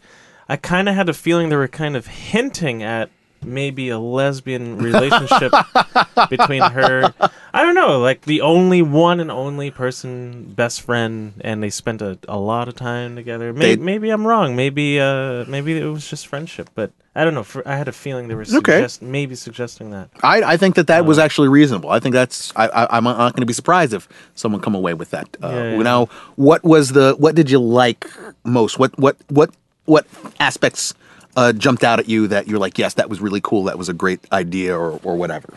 I 0.49 0.57
kind 0.57 0.89
of 0.89 0.95
had 0.95 1.09
a 1.09 1.15
feeling 1.15 1.49
they 1.49 1.57
were 1.57 1.69
kind 1.69 1.97
of 1.97 2.07
hinting 2.07 2.83
at 2.83 3.11
maybe 3.43 3.89
a 3.89 3.99
lesbian 3.99 4.79
relationship 4.79 5.53
between 6.31 6.63
her. 6.63 7.13
I 7.55 7.63
don't 7.63 7.75
know, 7.75 7.99
like 8.01 8.23
the 8.23 8.41
only 8.41 8.83
one 8.83 9.21
and 9.21 9.31
only 9.31 9.71
person, 9.71 10.53
best 10.55 10.83
friend, 10.83 11.35
and 11.41 11.63
they 11.63 11.71
spent 11.71 12.03
a, 12.03 12.19
a 12.29 12.39
lot 12.39 12.69
of 12.69 12.75
time 12.77 13.17
together. 13.17 13.53
Maybe, 13.53 13.77
They- 13.77 13.83
maybe 13.83 14.11
I'm 14.11 14.27
wrong. 14.27 14.57
Maybe 14.57 15.01
uh, 15.01 15.45
maybe 15.49 15.79
it 15.79 15.85
was 15.87 16.09
just 16.09 16.27
friendship, 16.27 16.71
but 16.75 16.91
I 17.15 17.25
don't 17.25 17.35
know. 17.35 17.43
For, 17.43 17.67
I 17.67 17.75
had 17.77 17.89
a 17.89 17.93
feeling 17.93 18.29
they 18.29 18.35
were 18.37 18.45
Okay. 18.55 18.87
maybe 19.01 19.35
suggesting 19.35 19.91
that. 19.91 20.11
I, 20.23 20.43
I 20.43 20.57
think 20.57 20.77
that 20.77 20.87
that 20.87 21.05
was 21.05 21.19
actually 21.19 21.49
reasonable. 21.49 21.91
I 21.91 21.99
think 21.99 22.13
that's 22.13 22.53
I, 22.55 22.69
I 22.69 22.97
I'm 22.97 23.05
not 23.05 23.33
going 23.35 23.43
to 23.43 23.47
be 23.47 23.53
surprised 23.53 23.93
if 23.93 24.09
someone 24.35 24.61
come 24.61 24.75
away 24.75 24.95
with 24.95 25.11
that. 25.11 25.37
Uh, 25.43 25.49
Yeah, 25.49 25.71
yeah. 25.73 25.83
Now, 25.83 26.07
what 26.37 26.63
was 26.63 26.93
the 26.93 27.15
what 27.19 27.35
did 27.35 27.51
you 27.51 27.59
like 27.59 28.07
most? 28.45 28.79
What 28.79 28.97
what 28.99 29.17
what 29.29 29.51
what 29.87 30.07
aspects 30.39 30.95
uh, 31.37 31.53
jumped 31.53 31.85
out 31.85 31.99
at 31.99 32.09
you 32.09 32.29
that 32.29 32.49
you're 32.49 32.59
like, 32.59 32.79
yes, 32.79 32.95
that 32.95 33.09
was 33.09 33.21
really 33.21 33.41
cool. 33.41 33.65
That 33.65 33.79
was 33.79 33.89
a 33.89 33.95
great 33.95 34.21
idea, 34.33 34.77
or 34.77 35.01
or 35.03 35.17
whatever. 35.17 35.55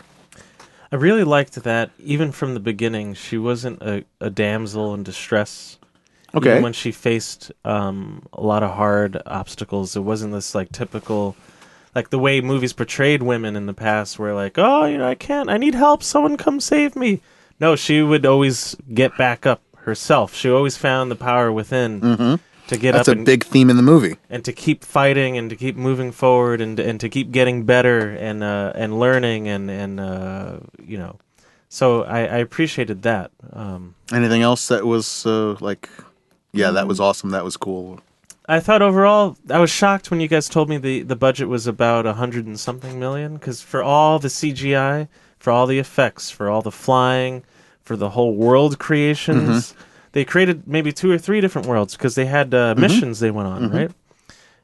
I 0.90 0.96
really 0.96 1.24
liked 1.24 1.54
that 1.54 1.90
even 1.98 2.32
from 2.32 2.52
the 2.52 2.60
beginning, 2.60 3.14
she 3.14 3.38
wasn't 3.38 3.80
a, 3.82 4.04
a 4.20 4.28
damsel 4.28 4.92
in 4.92 5.02
distress. 5.02 5.78
Okay. 6.34 6.50
Even 6.50 6.62
when 6.62 6.72
she 6.72 6.92
faced 6.92 7.52
um, 7.64 8.26
a 8.32 8.42
lot 8.42 8.62
of 8.62 8.72
hard 8.72 9.20
obstacles, 9.26 9.96
it 9.96 10.00
wasn't 10.00 10.32
this 10.32 10.54
like 10.54 10.70
typical, 10.72 11.34
like 11.94 12.10
the 12.10 12.18
way 12.18 12.40
movies 12.40 12.72
portrayed 12.72 13.22
women 13.22 13.56
in 13.56 13.66
the 13.66 13.74
past, 13.74 14.18
where 14.18 14.34
like, 14.34 14.58
oh, 14.58 14.84
you 14.84 14.98
know, 14.98 15.08
I 15.08 15.14
can't, 15.14 15.48
I 15.50 15.56
need 15.56 15.74
help, 15.74 16.02
someone 16.02 16.36
come 16.36 16.60
save 16.60 16.94
me. 16.96 17.20
No, 17.60 17.76
she 17.76 18.02
would 18.02 18.26
always 18.26 18.76
get 18.92 19.16
back 19.16 19.46
up 19.46 19.62
herself. 19.76 20.34
She 20.34 20.50
always 20.50 20.76
found 20.76 21.10
the 21.10 21.16
power 21.16 21.52
within 21.52 22.00
to 22.72 22.78
get 22.78 22.92
That's 22.92 23.08
up 23.08 23.14
a 23.14 23.18
and, 23.18 23.26
big 23.26 23.44
theme 23.44 23.70
in 23.70 23.76
the 23.76 23.82
movie. 23.82 24.16
and 24.30 24.44
to 24.44 24.52
keep 24.52 24.84
fighting 24.84 25.36
and 25.36 25.48
to 25.50 25.56
keep 25.56 25.76
moving 25.76 26.12
forward 26.12 26.60
and 26.60 26.78
and 26.80 26.98
to 27.00 27.08
keep 27.08 27.30
getting 27.30 27.64
better 27.64 28.10
and 28.10 28.42
uh, 28.42 28.72
and 28.74 28.98
learning 28.98 29.48
and 29.48 29.70
and 29.70 30.00
uh, 30.00 30.58
you 30.84 30.98
know. 30.98 31.18
So 31.68 32.02
I, 32.04 32.18
I 32.20 32.36
appreciated 32.38 33.02
that. 33.02 33.30
Um, 33.52 33.94
Anything 34.12 34.42
else 34.42 34.68
that 34.68 34.84
was 34.84 35.24
uh, 35.24 35.56
like, 35.60 35.88
yeah, 36.52 36.70
that 36.70 36.86
was 36.86 37.00
awesome. 37.00 37.30
That 37.30 37.44
was 37.44 37.56
cool. 37.56 37.98
I 38.46 38.60
thought 38.60 38.82
overall, 38.82 39.38
I 39.48 39.58
was 39.58 39.70
shocked 39.70 40.10
when 40.10 40.20
you 40.20 40.28
guys 40.28 40.50
told 40.50 40.68
me 40.68 40.76
the, 40.76 41.00
the 41.02 41.16
budget 41.16 41.48
was 41.48 41.66
about 41.66 42.04
a 42.04 42.12
hundred 42.12 42.44
and 42.44 42.60
something 42.60 42.98
million. 43.00 43.34
Because 43.38 43.62
for 43.62 43.82
all 43.82 44.18
the 44.18 44.28
CGI, 44.28 45.08
for 45.38 45.50
all 45.50 45.66
the 45.66 45.78
effects, 45.78 46.30
for 46.30 46.50
all 46.50 46.60
the 46.60 46.72
flying, 46.72 47.42
for 47.82 47.96
the 47.96 48.10
whole 48.10 48.34
world 48.34 48.78
creations, 48.78 49.74
they 50.12 50.24
created 50.24 50.66
maybe 50.66 50.92
two 50.92 51.10
or 51.10 51.18
three 51.18 51.40
different 51.40 51.66
worlds 51.68 51.96
because 51.96 52.14
they 52.14 52.26
had 52.26 52.54
uh, 52.54 52.74
missions 52.76 53.20
they 53.20 53.30
went 53.30 53.48
on, 53.48 53.70
right? 53.70 53.90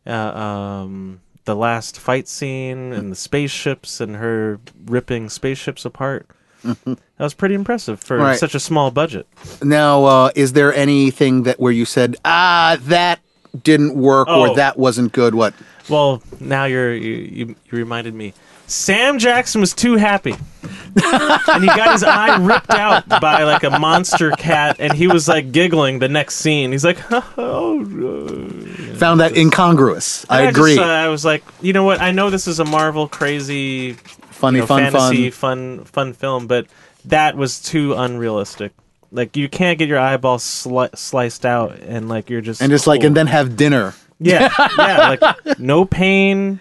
Uh, 0.07 0.39
um, 0.39 1.21
the 1.45 1.55
last 1.57 1.99
fight 1.99 2.29
scene 2.29 2.93
and 2.93 3.11
the 3.13 3.17
spaceships 3.17 4.01
and 4.01 4.17
her 4.17 4.61
ripping 4.87 5.29
spaceships 5.29 5.85
apart. 5.85 6.27
That 6.63 6.99
was 7.19 7.35
pretty 7.35 7.55
impressive 7.55 8.01
for 8.01 8.17
Right. 8.19 8.39
such 8.39 8.55
a 8.55 8.61
small 8.61 8.91
budget. 8.91 9.27
Now, 9.63 10.05
uh, 10.05 10.31
is 10.35 10.53
there 10.55 10.75
anything 10.75 11.45
that 11.45 11.59
where 11.61 11.73
you 11.73 11.85
said, 11.85 12.17
ah, 12.25 12.77
that 12.83 13.21
didn't 13.63 13.95
work 13.95 14.29
or 14.29 14.49
Oh. 14.49 14.55
that 14.57 14.79
wasn't 14.79 15.13
good? 15.13 15.35
What? 15.35 15.55
Well, 15.89 16.23
now 16.41 16.65
you're 16.67 16.93
you, 16.95 17.15
you, 17.15 17.47
you 17.71 17.79
reminded 17.79 18.15
me. 18.15 18.35
Sam 18.69 19.19
Jackson 19.19 19.61
was 19.61 19.75
too 19.75 19.97
happy, 19.97 20.33
and 20.33 21.63
he 21.63 21.67
got 21.67 21.93
his 21.93 22.03
eye 22.05 22.37
ripped 22.45 22.71
out 22.71 23.09
by 23.09 23.43
like 23.45 23.63
a 23.65 23.79
monster 23.79 24.31
cat, 24.33 24.77
and 24.79 24.93
he 24.93 25.07
was 25.07 25.27
like 25.29 25.53
giggling 25.53 25.99
the 25.99 26.09
next 26.09 26.37
scene. 26.37 26.71
He's 26.73 26.85
like, 26.85 26.99
"Oh." 27.11 27.81
uh." 27.83 28.95
Found 28.99 29.21
that 29.21 29.37
incongruous. 29.37 30.27
I 30.29 30.41
And 30.43 30.51
agree. 30.57 30.75
just, 30.75 30.85
uh, 30.87 30.91
I 30.91 31.09
was 31.09 31.25
like, 31.25 31.45
you 31.63 31.73
know 31.73 31.85
what? 31.85 32.01
I 32.01 32.11
know 32.11 32.31
this 32.31 32.49
is 32.49 32.59
a 32.59 32.65
Marvel 32.65 33.07
crazy 33.07 33.93
Funny, 34.31 34.57
you 34.57 34.63
know, 34.63 34.67
fun, 34.67 34.83
fantasy, 34.83 35.31
fun, 35.31 35.85
fun 35.85 36.13
film, 36.15 36.47
but 36.49 36.67
that 37.05 37.37
was 37.37 37.61
too 37.61 37.95
unrealistic. 37.95 38.73
Like 39.13 39.37
you 39.37 39.49
can't 39.49 39.79
get 39.79 39.89
your 39.89 39.99
eyeball 40.01 40.39
sli- 40.39 40.95
sliced 40.97 41.47
out 41.47 41.79
and 41.79 42.09
like 42.09 42.29
you're 42.29 42.41
just 42.41 42.61
and 42.61 42.71
just 42.71 42.87
like 42.89 43.05
and 43.05 43.17
then 43.17 43.29
have 43.29 43.57
dinner. 43.57 43.95
yeah, 44.19 44.53
yeah, 44.79 45.17
like 45.21 45.59
no 45.61 45.85
pain, 45.85 46.59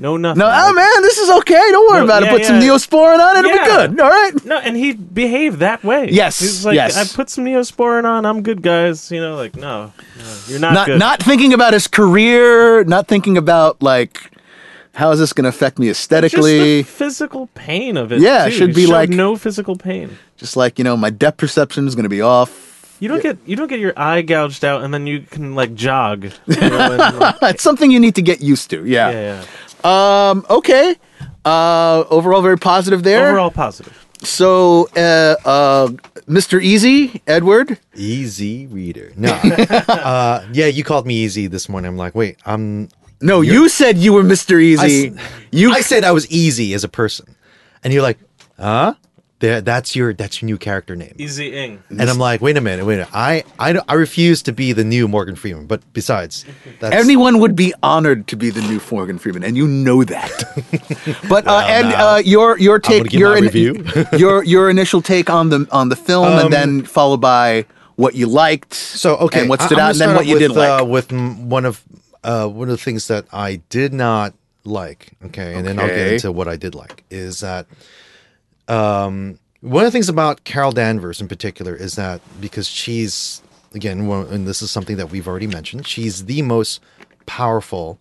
no 0.00 0.16
nothing. 0.16 0.38
No, 0.40 0.46
oh 0.52 0.72
man, 0.72 1.02
this 1.02 1.18
is 1.18 1.30
okay. 1.38 1.54
Don't 1.54 1.88
worry 1.90 1.98
No, 2.00 2.04
about 2.04 2.22
yeah, 2.22 2.28
it. 2.30 2.38
Put 2.38 2.44
some 2.46 2.56
yeah. 2.60 2.68
neosporin 2.68 3.18
on 3.18 3.36
it. 3.36 3.38
It'll 3.40 3.56
Yeah. 3.56 3.86
be 3.86 3.94
good. 3.94 4.00
All 4.00 4.08
right. 4.10 4.44
No, 4.44 4.58
and 4.58 4.76
he 4.76 4.92
behaved 4.94 5.58
that 5.58 5.84
way. 5.84 6.08
Yes, 6.10 6.40
he's 6.40 6.64
like, 6.64 6.74
yes. 6.74 6.96
I 6.96 7.14
put 7.16 7.28
some 7.30 7.44
neosporin 7.44 8.04
on. 8.04 8.24
I'm 8.26 8.42
good, 8.42 8.62
guys. 8.62 9.10
You 9.10 9.20
know, 9.20 9.36
like 9.36 9.56
no, 9.56 9.92
no 10.18 10.36
you're 10.48 10.58
not, 10.60 10.72
Not 10.74 10.86
good. 10.86 10.98
not 10.98 11.22
thinking 11.22 11.52
about 11.52 11.72
his 11.72 11.86
career. 11.86 12.84
Not 12.84 13.08
thinking 13.08 13.36
about 13.36 13.82
like 13.82 14.30
how 14.94 15.10
is 15.12 15.18
this 15.20 15.32
going 15.32 15.44
to 15.44 15.48
affect 15.50 15.78
me 15.78 15.86
just 15.86 16.08
the 16.10 16.16
aesthetically. 16.16 16.82
physical 16.82 17.46
pain 17.54 17.96
of 17.96 18.10
it. 18.12 18.20
Yeah, 18.20 18.46
it 18.46 18.50
too. 18.50 18.56
should 18.56 18.68
He 18.70 18.74
be 18.74 18.84
showed 18.86 18.92
like- 18.92 19.10
no 19.10 19.36
physical 19.36 19.76
pain. 19.76 20.18
Just 20.36 20.56
like 20.56 20.78
you 20.78 20.84
know, 20.84 20.96
my 20.96 21.10
depth 21.10 21.36
perception 21.38 21.86
is 21.86 21.94
going 21.94 22.04
to 22.04 22.08
be 22.08 22.22
off. 22.22 22.96
You 22.98 23.08
don't 23.08 23.22
get 23.22 23.38
you 23.46 23.56
don't 23.56 23.68
get 23.68 23.80
your 23.80 23.94
eye 23.96 24.20
gouged 24.20 24.62
out 24.62 24.82
and 24.82 24.92
then 24.92 25.06
you 25.06 25.20
can 25.22 25.54
like 25.54 25.74
jog. 25.74 26.24
You 26.46 26.56
know, 26.56 26.92
and, 27.00 27.18
like, 27.42 27.54
It's 27.54 27.62
something 27.62 27.90
you 27.90 27.98
need 28.00 28.14
to 28.16 28.22
get 28.22 28.40
used 28.42 28.68
to. 28.70 28.84
Yeah. 28.84 29.10
yeah, 29.10 29.20
yeah. 29.20 29.44
Um. 29.84 30.44
Okay. 30.50 30.96
Uh. 31.44 32.04
Overall, 32.10 32.42
very 32.42 32.58
positive 32.58 33.02
there. 33.02 33.28
Overall 33.28 33.50
positive. 33.50 33.96
So, 34.22 34.86
uh, 34.96 35.36
uh, 35.46 35.88
Mr. 36.28 36.62
Easy, 36.62 37.22
Edward. 37.26 37.78
Easy 37.94 38.66
reader. 38.66 39.12
No. 39.16 39.30
uh, 39.88 40.46
yeah, 40.52 40.66
you 40.66 40.84
called 40.84 41.06
me 41.06 41.14
easy 41.14 41.46
this 41.46 41.68
morning. 41.70 41.88
I'm 41.88 41.96
like, 41.96 42.14
wait, 42.14 42.36
I'm. 42.44 42.88
No, 43.22 43.40
you 43.40 43.68
said 43.68 43.96
you 43.98 44.12
were 44.12 44.22
Mr. 44.22 44.60
Easy. 44.60 45.10
I 45.10 45.14
s- 45.14 45.30
you 45.50 45.72
I 45.72 45.80
said 45.80 46.04
I 46.04 46.12
was 46.12 46.30
easy 46.30 46.72
as 46.74 46.84
a 46.84 46.88
person, 46.88 47.34
and 47.82 47.92
you're 47.92 48.02
like, 48.02 48.18
huh? 48.58 48.94
There, 49.40 49.62
that's 49.62 49.96
your 49.96 50.12
that's 50.12 50.42
your 50.42 50.46
new 50.46 50.58
character 50.58 50.94
name. 50.94 51.14
Easy 51.16 51.54
ing. 51.54 51.82
And 51.88 52.02
I'm 52.10 52.18
like, 52.18 52.42
wait 52.42 52.58
a 52.58 52.60
minute, 52.60 52.84
wait 52.84 52.96
a 52.96 52.98
minute. 52.98 53.14
I, 53.14 53.42
I, 53.58 53.80
I 53.88 53.94
refuse 53.94 54.42
to 54.42 54.52
be 54.52 54.72
the 54.74 54.84
new 54.84 55.08
Morgan 55.08 55.34
Freeman. 55.34 55.66
But 55.66 55.80
besides, 55.94 56.44
that's 56.78 56.94
Anyone 56.94 57.38
would 57.38 57.56
be 57.56 57.72
honored 57.82 58.26
to 58.28 58.36
be 58.36 58.50
the 58.50 58.60
new 58.60 58.78
Morgan 58.90 59.18
Freeman, 59.18 59.42
and 59.42 59.56
you 59.56 59.66
know 59.66 60.04
that. 60.04 61.24
but 61.30 61.46
uh, 61.46 61.64
and 61.66 61.88
now, 61.88 62.16
uh, 62.16 62.18
your 62.18 62.58
your 62.58 62.78
take, 62.78 63.14
your 63.14 63.34
in- 63.34 63.44
review. 63.44 63.82
your 64.18 64.44
your 64.44 64.68
initial 64.68 65.00
take 65.00 65.30
on 65.30 65.48
the 65.48 65.66
on 65.72 65.88
the 65.88 65.96
film, 65.96 66.26
and 66.26 66.52
then 66.52 66.84
followed 66.84 67.22
by 67.22 67.64
what 67.96 68.14
you 68.14 68.26
liked. 68.26 68.74
So 68.74 69.16
okay, 69.16 69.40
and 69.40 69.48
what 69.48 69.62
I- 69.62 69.66
stood 69.66 69.78
I'm 69.78 69.86
out, 69.86 69.90
and 69.92 70.00
then 70.00 70.16
what 70.16 70.26
you 70.26 70.34
with, 70.34 70.42
didn't 70.42 70.56
like. 70.58 70.82
Uh, 70.82 70.84
with 70.84 71.12
one 71.12 71.64
of 71.64 71.82
uh, 72.24 72.46
one 72.46 72.68
of 72.68 72.76
the 72.76 72.84
things 72.84 73.08
that 73.08 73.24
I 73.32 73.62
did 73.70 73.94
not 73.94 74.34
like. 74.64 75.12
Okay, 75.24 75.54
and 75.54 75.66
then 75.66 75.78
I'll 75.78 75.86
get 75.86 76.12
into 76.12 76.30
what 76.30 76.46
I 76.46 76.56
did 76.56 76.74
like. 76.74 77.04
Is 77.08 77.40
that 77.40 77.66
um, 78.70 79.38
one 79.60 79.84
of 79.84 79.88
the 79.88 79.90
things 79.96 80.08
about 80.08 80.44
Carol 80.44 80.72
Danvers 80.72 81.20
in 81.20 81.28
particular 81.28 81.74
is 81.74 81.96
that 81.96 82.20
because 82.40 82.66
she's 82.68 83.42
again, 83.74 84.06
one, 84.06 84.26
and 84.28 84.46
this 84.48 84.62
is 84.62 84.70
something 84.70 84.96
that 84.96 85.10
we've 85.10 85.28
already 85.28 85.46
mentioned, 85.46 85.86
she's 85.86 86.24
the 86.24 86.42
most 86.42 86.80
powerful 87.26 87.98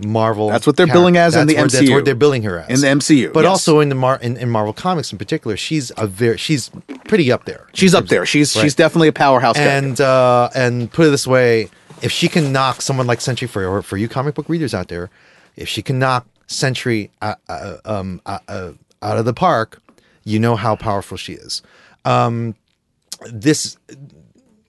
Marvel. 0.00 0.48
That's 0.48 0.66
what 0.66 0.76
they're 0.76 0.88
billing 0.88 1.16
as 1.16 1.36
in 1.36 1.46
the 1.46 1.54
where- 1.54 1.68
That's 1.68 1.88
what 1.88 2.04
they're 2.04 2.16
billing 2.16 2.42
her 2.42 2.58
as 2.60 2.82
In 2.82 2.98
the 2.98 3.00
MCU, 3.04 3.32
but 3.32 3.44
yes. 3.44 3.48
also 3.50 3.78
in 3.78 3.90
the 3.90 3.94
Mar- 3.94 4.18
in, 4.20 4.36
in 4.36 4.50
Marvel 4.50 4.72
comics 4.72 5.12
in 5.12 5.18
particular, 5.18 5.56
she's 5.56 5.92
a 5.96 6.06
very 6.08 6.36
she's 6.36 6.70
pretty 7.06 7.30
up 7.30 7.44
there. 7.44 7.68
she's 7.74 7.94
up 7.94 8.06
there. 8.08 8.26
She's 8.26 8.50
she's 8.52 8.62
Right. 8.62 8.76
definitely 8.76 9.08
a 9.08 9.12
powerhouse. 9.12 9.54
character. 9.56 9.86
and 9.88 10.00
uh, 10.00 10.50
and 10.54 10.90
put 10.92 11.06
it 11.06 11.10
this 11.10 11.28
way, 11.28 11.70
if 12.02 12.10
she 12.10 12.28
can 12.28 12.50
knock 12.52 12.82
someone 12.82 13.06
like 13.06 13.20
Sentry 13.20 13.46
for 13.46 13.64
or 13.64 13.82
for 13.82 13.96
you 13.96 14.08
comic 14.08 14.34
book 14.34 14.48
readers 14.48 14.74
out 14.74 14.88
there, 14.88 15.10
if 15.54 15.68
she 15.68 15.80
can 15.80 16.00
knock 16.00 16.26
Sentry 16.48 17.10
uh, 17.22 17.36
uh, 17.48 17.76
um, 17.84 18.20
uh, 18.26 18.38
uh, 18.48 18.70
out 19.04 19.18
of 19.18 19.24
the 19.24 19.34
park, 19.34 19.80
you 20.24 20.38
know 20.38 20.56
how 20.56 20.74
powerful 20.74 21.16
she 21.16 21.34
is. 21.34 21.62
Um, 22.04 22.54
this 23.30 23.76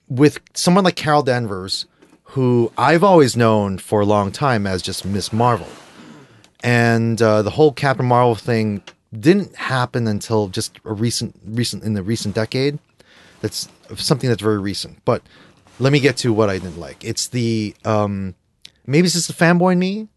with 0.08 0.40
someone 0.54 0.84
like 0.84 0.96
Carol 0.96 1.22
Danvers, 1.22 1.86
who 2.22 2.70
I've 2.78 3.02
always 3.02 3.36
known 3.36 3.78
for 3.78 4.00
a 4.00 4.04
long 4.04 4.30
time 4.30 4.66
as 4.66 4.82
just 4.82 5.04
Miss 5.04 5.32
Marvel, 5.32 5.68
and 6.62 7.20
uh, 7.20 7.42
the 7.42 7.50
whole 7.50 7.72
Captain 7.72 8.06
Marvel 8.06 8.34
thing 8.34 8.82
didn't 9.18 9.54
happen 9.56 10.06
until 10.06 10.48
just 10.48 10.78
a 10.84 10.92
recent 10.92 11.34
recent 11.44 11.82
in 11.82 11.94
the 11.94 12.02
recent 12.02 12.34
decade. 12.34 12.78
That's 13.40 13.68
something 13.96 14.28
that's 14.28 14.42
very 14.42 14.58
recent. 14.58 15.04
But 15.04 15.22
let 15.78 15.92
me 15.92 16.00
get 16.00 16.16
to 16.18 16.32
what 16.32 16.50
I 16.50 16.58
didn't 16.58 16.78
like. 16.78 17.04
It's 17.04 17.28
the 17.28 17.74
um, 17.84 18.34
maybe 18.86 19.06
it's 19.06 19.14
just 19.14 19.28
the 19.28 19.34
fanboy 19.44 19.72
in 19.72 19.78
me, 19.78 20.08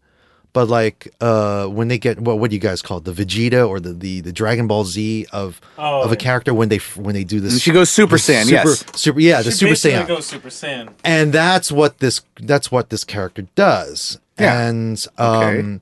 but 0.52 0.68
like 0.68 1.14
uh, 1.20 1.66
when 1.66 1.88
they 1.88 1.98
get 1.98 2.18
what 2.20 2.38
what 2.38 2.50
do 2.50 2.56
you 2.56 2.60
guys 2.60 2.82
call 2.82 2.98
it? 2.98 3.04
the 3.04 3.12
Vegeta 3.12 3.68
or 3.68 3.78
the 3.80 3.92
the, 3.92 4.20
the 4.20 4.32
Dragon 4.32 4.66
Ball 4.66 4.84
Z 4.84 5.26
of 5.32 5.60
Oh, 5.78 6.02
of 6.02 6.12
a 6.12 6.16
character 6.16 6.52
when 6.54 6.68
they 6.68 6.78
when 6.96 7.14
they 7.14 7.24
do 7.24 7.40
this. 7.40 7.60
She 7.60 7.70
goes 7.72 7.90
Super 7.90 8.16
Saiyan, 8.16 8.44
super, 8.44 8.68
yes. 8.68 8.84
super 9.00 9.20
yeah, 9.20 9.42
the 9.42 9.52
Super 9.52 9.74
Saiyan 9.74 10.06
goes 10.08 10.26
Super 10.26 10.48
Saiyan. 10.48 10.92
and 11.04 11.32
that's 11.32 11.70
what 11.70 11.98
this 11.98 12.22
that's 12.40 12.70
what 12.72 12.90
this 12.90 13.04
character 13.04 13.42
does 13.54 14.18
Yeah. 14.38 14.66
and 14.68 15.06
Okay. 15.18 15.60
um 15.60 15.80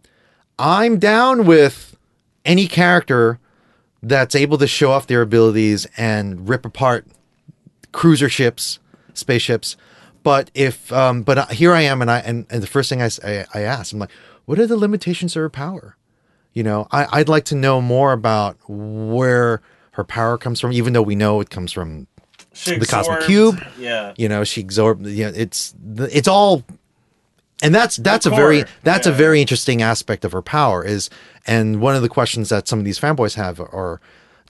i'm 0.59 0.99
down 0.99 1.47
with 1.47 1.97
any 2.45 2.67
character 2.67 3.39
that's 4.03 4.35
able 4.35 4.59
to 4.59 4.67
show 4.67 4.91
off 4.91 5.07
their 5.07 5.23
abilities 5.23 5.87
and 5.97 6.49
rip 6.49 6.65
apart 6.67 7.07
cruiser 7.93 8.29
ships 8.29 8.79
spaceships 9.15 9.77
but 10.23 10.51
if 10.55 10.93
um 10.93 11.23
but 11.23 11.39
uh, 11.39 11.47
here 11.47 11.73
i 11.73 11.81
am 11.81 12.03
and 12.03 12.11
i 12.11 12.19
and, 12.19 12.47
and 12.51 12.63
the 12.63 12.67
first 12.67 12.89
thing 12.89 13.01
I 13.03 13.09
I 13.55 13.61
asked 13.61 13.93
i'm 13.93 13.99
like 13.99 14.11
what 14.49 14.59
are 14.59 14.67
the 14.67 14.79
limitations 14.79 15.37
of 15.37 15.41
her 15.41 15.51
power 15.51 15.97
you 16.55 16.63
know 16.63 16.89
I, 16.91 17.07
i'd 17.21 17.29
like 17.29 17.45
to 17.47 17.55
know 17.55 17.83
more 17.83 18.13
about 18.13 18.57
where 18.67 19.61
her 19.93 20.05
power 20.05 20.39
comes 20.39 20.59
from 20.59 20.73
even 20.73 20.95
though 20.95 21.03
we 21.03 21.15
know 21.15 21.41
it 21.41 21.51
comes 21.51 21.71
from 21.71 22.07
She 22.55 22.79
The 22.79 22.87
Cosmic 22.87 23.21
Cube. 23.23 23.63
Yeah. 23.79 24.15
you 24.17 24.27
know 24.27 24.45
she 24.45 24.63
absorbed 24.63 25.07
you 25.07 25.27
know 25.27 25.33
it's 25.35 25.75
it's 26.11 26.27
all 26.27 26.65
and 27.63 27.75
that's 27.75 27.97
that's 27.97 28.25
a 28.25 28.31
very 28.31 28.65
that's 28.85 29.07
a 29.07 29.13
very 29.13 29.43
interesting 29.43 29.83
aspect 29.83 30.25
of 30.25 30.33
her 30.33 30.43
power 30.43 30.83
is 30.83 31.11
and 31.47 31.83
one 31.83 31.95
of 31.95 32.01
the 32.01 32.09
questions 32.09 32.49
that 32.49 32.69
some 32.69 32.79
of 32.79 32.87
these 32.87 32.99
fanboys 32.99 33.35
have 33.35 33.61
are 33.61 34.01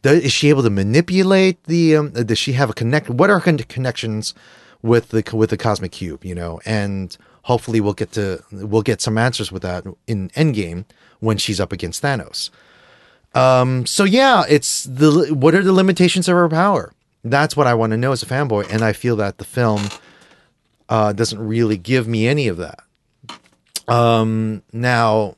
is 0.04 0.32
she 0.32 0.48
able 0.48 0.62
to 0.62 0.70
manipulate 0.70 1.64
the 1.64 1.96
um, 1.96 2.10
does 2.12 2.38
she 2.38 2.52
have 2.52 2.70
a 2.70 2.72
connect 2.72 3.10
what 3.10 3.30
are 3.30 3.40
her 3.40 3.56
connections 3.64 4.32
with 4.80 5.08
the 5.08 5.28
with 5.34 5.50
the 5.50 5.56
cosmic 5.56 5.90
cube 5.90 6.24
you 6.24 6.36
know 6.36 6.60
and 6.64 7.16
hopefully 7.50 7.80
we'll 7.80 7.94
get 8.02 8.10
to 8.12 8.42
we'll 8.52 8.82
get 8.90 9.00
some 9.00 9.16
answers 9.18 9.50
with 9.50 9.62
that 9.62 9.82
in 10.06 10.28
endgame 10.30 10.84
when 11.20 11.36
she's 11.38 11.58
up 11.60 11.72
against 11.72 12.02
thanos 12.02 12.50
um 13.34 13.84
so 13.86 14.04
yeah 14.04 14.44
it's 14.48 14.84
the 14.84 15.28
what 15.34 15.54
are 15.54 15.62
the 15.64 15.72
limitations 15.72 16.28
of 16.28 16.34
her 16.34 16.48
power 16.48 16.92
that's 17.24 17.56
what 17.56 17.66
i 17.66 17.74
want 17.74 17.90
to 17.90 17.96
know 17.96 18.12
as 18.12 18.22
a 18.22 18.26
fanboy 18.26 18.64
and 18.72 18.82
i 18.82 18.92
feel 18.92 19.16
that 19.16 19.38
the 19.38 19.44
film 19.44 19.82
uh, 20.90 21.12
doesn't 21.12 21.38
really 21.38 21.76
give 21.76 22.08
me 22.08 22.26
any 22.26 22.48
of 22.48 22.56
that. 22.56 22.78
Um, 23.86 24.62
now, 24.72 25.36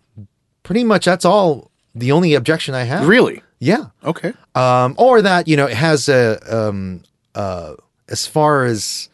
pretty 0.62 0.84
much 0.84 1.04
that's 1.04 1.24
all. 1.24 1.72
The 1.96 2.12
only 2.12 2.34
objection 2.34 2.72
I 2.72 2.84
have, 2.84 3.08
really? 3.08 3.42
yeah, 3.58 3.86
Okay. 4.04 4.32
um, 4.54 4.94
or 4.96 5.20
that 5.22 5.48
you 5.48 5.56
know 5.56 5.66
it 5.66 5.76
has 5.76 6.08
a 6.08 6.38
um, 6.56 7.02
uh, 7.34 7.74
as 8.08 8.26
far 8.28 8.64
as 8.64 9.08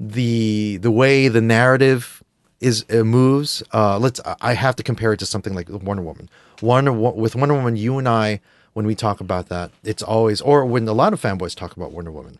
the 0.00 0.76
the 0.78 0.90
way 0.90 1.28
the 1.28 1.40
narrative 1.40 2.22
is 2.60 2.84
uh, 2.90 3.04
moves. 3.04 3.62
Uh, 3.72 3.98
let's 3.98 4.20
I 4.40 4.54
have 4.54 4.76
to 4.76 4.82
compare 4.82 5.12
it 5.12 5.18
to 5.18 5.26
something 5.26 5.54
like 5.54 5.68
Wonder 5.68 6.02
Woman. 6.02 6.28
Wonder 6.62 6.92
with 6.92 7.34
Wonder 7.36 7.54
Woman, 7.54 7.76
you 7.76 7.98
and 7.98 8.08
I, 8.08 8.40
when 8.72 8.86
we 8.86 8.94
talk 8.94 9.20
about 9.20 9.48
that, 9.48 9.70
it's 9.84 10.02
always 10.02 10.40
or 10.40 10.64
when 10.64 10.86
a 10.88 10.92
lot 10.92 11.12
of 11.12 11.20
fanboys 11.20 11.54
talk 11.54 11.76
about 11.76 11.92
Wonder 11.92 12.10
Woman. 12.10 12.38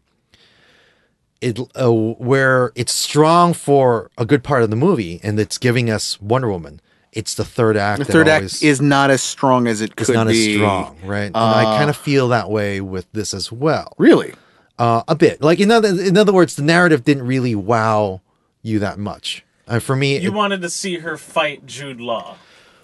It 1.43 1.59
uh, 1.81 1.93
where 1.93 2.73
it's 2.75 2.93
strong 2.95 3.53
for 3.53 4.11
a 4.17 4.25
good 4.25 4.43
part 4.43 4.63
of 4.63 4.71
the 4.71 4.77
movie, 4.77 5.21
and 5.23 5.39
it's 5.39 5.59
giving 5.59 5.91
us 5.91 6.21
Wonder 6.21 6.49
Woman. 6.49 6.81
It's 7.13 7.35
the 7.35 7.45
third 7.45 7.77
act. 7.77 7.99
The 7.99 8.05
third 8.07 8.29
always- 8.29 8.55
act 8.57 8.63
is 8.63 8.81
not 8.81 9.11
as 9.11 9.23
strong 9.23 9.67
as 9.69 9.81
it 9.83 9.93
it's 9.97 10.07
could 10.07 10.15
not 10.15 10.29
be. 10.29 10.53
as 10.53 10.57
strong, 10.57 10.99
right? 11.05 11.27
And 11.27 11.37
I 11.37 11.77
kind 11.79 11.89
of 11.91 11.97
feel 11.97 12.29
that 12.29 12.51
way 12.51 12.81
with 12.81 13.11
this 13.13 13.33
as 13.35 13.51
well, 13.53 13.93
Really? 13.99 14.35
Uh, 14.79 15.03
a 15.09 15.15
bit. 15.15 15.41
Like 15.43 15.61
in 15.61 15.71
other 15.71 15.89
in 15.89 16.17
other 16.17 16.33
words, 16.33 16.57
the 16.57 16.63
narrative 16.63 17.05
didn't 17.05 17.27
really 17.27 17.55
wow 17.55 18.21
you 18.63 18.79
that 18.81 18.99
much. 18.99 19.45
Uh, 19.69 19.79
for 19.81 19.97
me, 19.97 20.19
You 20.19 20.31
it- 20.31 20.35
wanted 20.35 20.63
to 20.63 20.71
see 20.71 20.99
her 20.99 21.17
fight 21.17 21.67
Jude 21.67 22.01
Law. 22.01 22.37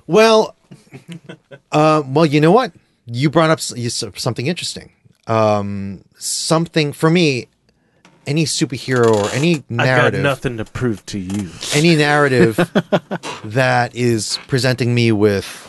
well, 0.07 0.57
uh, 1.72 2.03
well, 2.07 2.26
you 2.26 2.40
know 2.40 2.53
what? 2.53 2.72
You 3.07 3.30
brought 3.30 3.51
up 3.51 3.59
s- 3.59 3.74
you 3.76 3.86
s- 3.86 4.05
something 4.16 4.47
interesting. 4.47 4.93
Um, 5.26 6.05
something 6.18 6.93
for 6.93 7.09
me, 7.11 7.47
any 8.26 8.45
superhero 8.45 9.14
or 9.14 9.30
any 9.30 9.57
I've 9.57 9.68
got 9.68 9.76
narrative, 9.84 10.22
nothing 10.22 10.57
to 10.59 10.64
prove 10.64 11.05
to 11.07 11.18
you. 11.18 11.51
any 11.74 11.95
narrative 12.09 12.57
that 13.45 13.95
is 13.95 14.38
presenting 14.49 14.95
me 14.95 15.12
with 15.12 15.68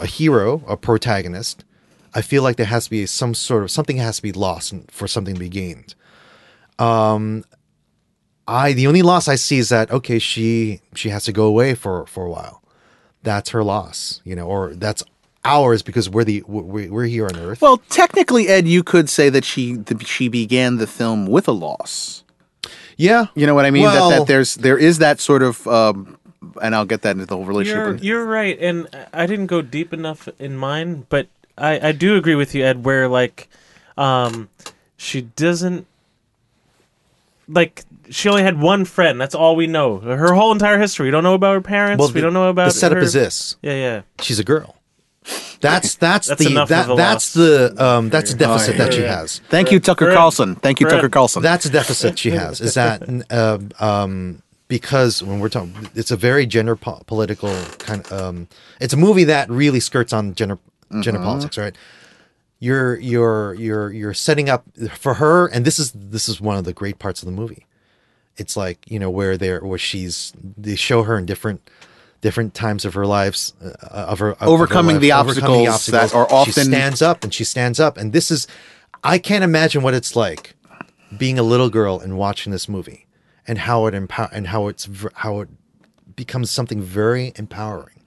a 0.00 0.06
hero, 0.06 0.64
a 0.66 0.76
protagonist, 0.76 1.64
I 2.14 2.22
feel 2.22 2.42
like 2.42 2.56
there 2.56 2.66
has 2.66 2.84
to 2.84 2.90
be 2.90 3.06
some 3.06 3.34
sort 3.34 3.62
of 3.62 3.70
something 3.70 3.96
has 3.98 4.16
to 4.16 4.22
be 4.22 4.32
lost 4.32 4.74
for 4.90 5.06
something 5.06 5.34
to 5.34 5.40
be 5.40 5.48
gained. 5.48 5.94
Um, 6.78 7.44
I 8.48 8.72
the 8.72 8.86
only 8.86 9.02
loss 9.02 9.28
I 9.28 9.36
see 9.36 9.58
is 9.58 9.68
that 9.68 9.90
okay, 9.90 10.18
she 10.18 10.80
she 10.94 11.10
has 11.10 11.24
to 11.24 11.32
go 11.32 11.44
away 11.44 11.74
for 11.74 12.06
for 12.06 12.24
a 12.26 12.30
while. 12.30 12.62
That's 13.22 13.50
her 13.50 13.62
loss, 13.62 14.20
you 14.24 14.34
know, 14.34 14.46
or 14.46 14.74
that's 14.74 15.02
ours 15.44 15.82
because 15.82 16.08
we're 16.08 16.24
the 16.24 16.42
we're, 16.46 16.90
we're 16.90 17.04
here 17.04 17.26
on 17.26 17.36
Earth. 17.36 17.60
Well, 17.62 17.78
technically, 17.90 18.48
Ed, 18.48 18.66
you 18.66 18.82
could 18.82 19.08
say 19.08 19.28
that 19.30 19.44
she 19.44 19.74
that 19.74 20.06
she 20.06 20.28
began 20.28 20.78
the 20.78 20.86
film 20.86 21.26
with 21.26 21.46
a 21.46 21.52
loss. 21.52 22.24
yeah, 22.96 23.26
You 23.34 23.46
know 23.46 23.54
what 23.54 23.66
I 23.66 23.70
mean? 23.70 23.84
Well- 23.84 24.10
that, 24.10 24.18
that 24.20 24.26
there's 24.26 24.54
there 24.56 24.78
is 24.78 24.98
that 24.98 25.20
sort 25.20 25.42
of, 25.42 25.66
um, 25.66 26.18
and 26.62 26.74
I'll 26.74 26.86
get 26.86 27.02
that 27.02 27.12
into 27.12 27.26
the 27.26 27.36
whole 27.36 27.44
relationship. 27.44 28.02
You're, 28.02 28.20
you're 28.20 28.26
right, 28.26 28.58
and 28.58 28.88
I 29.12 29.26
didn't 29.26 29.46
go 29.46 29.62
deep 29.62 29.92
enough 29.92 30.28
in 30.38 30.56
mine, 30.56 31.06
but 31.08 31.28
I, 31.60 31.88
I 31.88 31.92
do 31.92 32.16
agree 32.16 32.34
with 32.34 32.54
you, 32.54 32.64
Ed. 32.64 32.84
Where 32.84 33.08
like, 33.08 33.48
um, 33.96 34.48
she 34.96 35.22
doesn't 35.22 35.86
like 37.48 37.84
she 38.10 38.28
only 38.28 38.42
had 38.42 38.60
one 38.60 38.84
friend. 38.84 39.20
That's 39.20 39.34
all 39.34 39.56
we 39.56 39.66
know. 39.66 39.98
Her 39.98 40.32
whole 40.34 40.52
entire 40.52 40.78
history. 40.78 41.06
We 41.06 41.10
don't 41.10 41.24
know 41.24 41.34
about 41.34 41.54
her 41.54 41.60
parents. 41.60 42.06
we 42.08 42.12
the- 42.12 42.20
don't 42.20 42.32
know 42.32 42.48
about 42.48 42.66
the 42.66 42.70
setup 42.72 42.98
her- 42.98 43.02
is 43.02 43.12
this. 43.12 43.56
Yeah, 43.62 43.74
yeah. 43.74 44.02
She's 44.20 44.38
a 44.38 44.44
girl. 44.44 44.76
That's 45.60 45.96
that's, 45.96 46.28
That's 46.28 46.42
the 46.42 46.50
enough 46.50 46.70
that, 46.70 46.88
of 46.88 46.96
that's 46.96 47.34
the 47.34 47.74
um 47.78 48.08
that's 48.08 48.32
a 48.32 48.36
deficit 48.36 48.78
that 48.78 48.94
she 48.94 49.02
has. 49.02 49.40
Thank 49.50 49.70
you, 49.70 49.78
Tucker 49.78 50.06
Brett. 50.06 50.16
Carlson. 50.16 50.54
Thank 50.56 50.80
you, 50.80 50.86
Brett. 50.86 50.96
Tucker 50.96 51.10
Carlson. 51.10 51.42
That's 51.42 51.66
a 51.66 51.70
deficit 51.70 52.18
she 52.18 52.30
has. 52.30 52.62
Is 52.62 52.74
that 52.74 53.02
uh, 53.30 53.58
um 53.78 54.42
because 54.68 55.22
when 55.22 55.40
we're 55.40 55.50
talking, 55.50 55.90
it's 55.94 56.10
a 56.10 56.16
very 56.16 56.46
gender 56.46 56.76
po- 56.76 57.02
political 57.06 57.54
kind 57.78 58.00
of 58.06 58.12
um. 58.12 58.48
It's 58.80 58.94
a 58.94 58.96
movie 58.96 59.24
that 59.24 59.50
really 59.50 59.80
skirts 59.80 60.14
on 60.14 60.34
gender 60.34 60.58
gender 61.00 61.20
politics, 61.20 61.56
right? 61.58 61.74
You're 62.58 62.98
you're 62.98 63.54
you're 63.54 63.90
you're 63.92 64.14
setting 64.14 64.48
up 64.50 64.64
for 64.94 65.14
her, 65.14 65.46
and 65.46 65.64
this 65.64 65.78
is 65.78 65.92
this 65.92 66.28
is 66.28 66.40
one 66.40 66.56
of 66.56 66.64
the 66.64 66.72
great 66.72 66.98
parts 66.98 67.22
of 67.22 67.26
the 67.26 67.32
movie. 67.32 67.66
It's 68.36 68.56
like 68.56 68.90
you 68.90 68.98
know 68.98 69.10
where 69.10 69.36
they're 69.36 69.60
where 69.60 69.78
she's 69.78 70.32
they 70.56 70.76
show 70.76 71.02
her 71.04 71.16
in 71.16 71.26
different 71.26 71.68
different 72.20 72.52
times 72.54 72.84
of 72.84 72.94
her 72.94 73.06
lives 73.06 73.54
uh, 73.62 73.86
of 73.88 74.18
her 74.18 74.32
of 74.32 74.38
her 74.40 74.46
Overcoming 74.46 75.00
the 75.00 75.12
overcoming 75.12 75.68
obstacles 75.68 76.12
that 76.12 76.14
are 76.14 76.30
often 76.30 76.52
She 76.52 76.60
stands 76.60 77.02
up 77.02 77.24
and 77.24 77.32
she 77.32 77.44
stands 77.44 77.80
up, 77.80 77.96
and 77.96 78.12
this 78.12 78.30
is 78.30 78.46
I 79.02 79.18
can't 79.18 79.44
imagine 79.44 79.82
what 79.82 79.94
it's 79.94 80.14
like 80.14 80.54
being 81.16 81.38
a 81.38 81.42
little 81.42 81.70
girl 81.70 81.98
and 81.98 82.18
watching 82.18 82.52
this 82.52 82.68
movie 82.68 83.06
and 83.48 83.58
how 83.58 83.86
it 83.86 83.94
empower 83.94 84.28
and 84.32 84.48
how 84.48 84.68
it's 84.68 84.88
how 85.14 85.40
it 85.40 85.48
becomes 86.14 86.50
something 86.50 86.82
very 86.82 87.32
empowering 87.36 87.99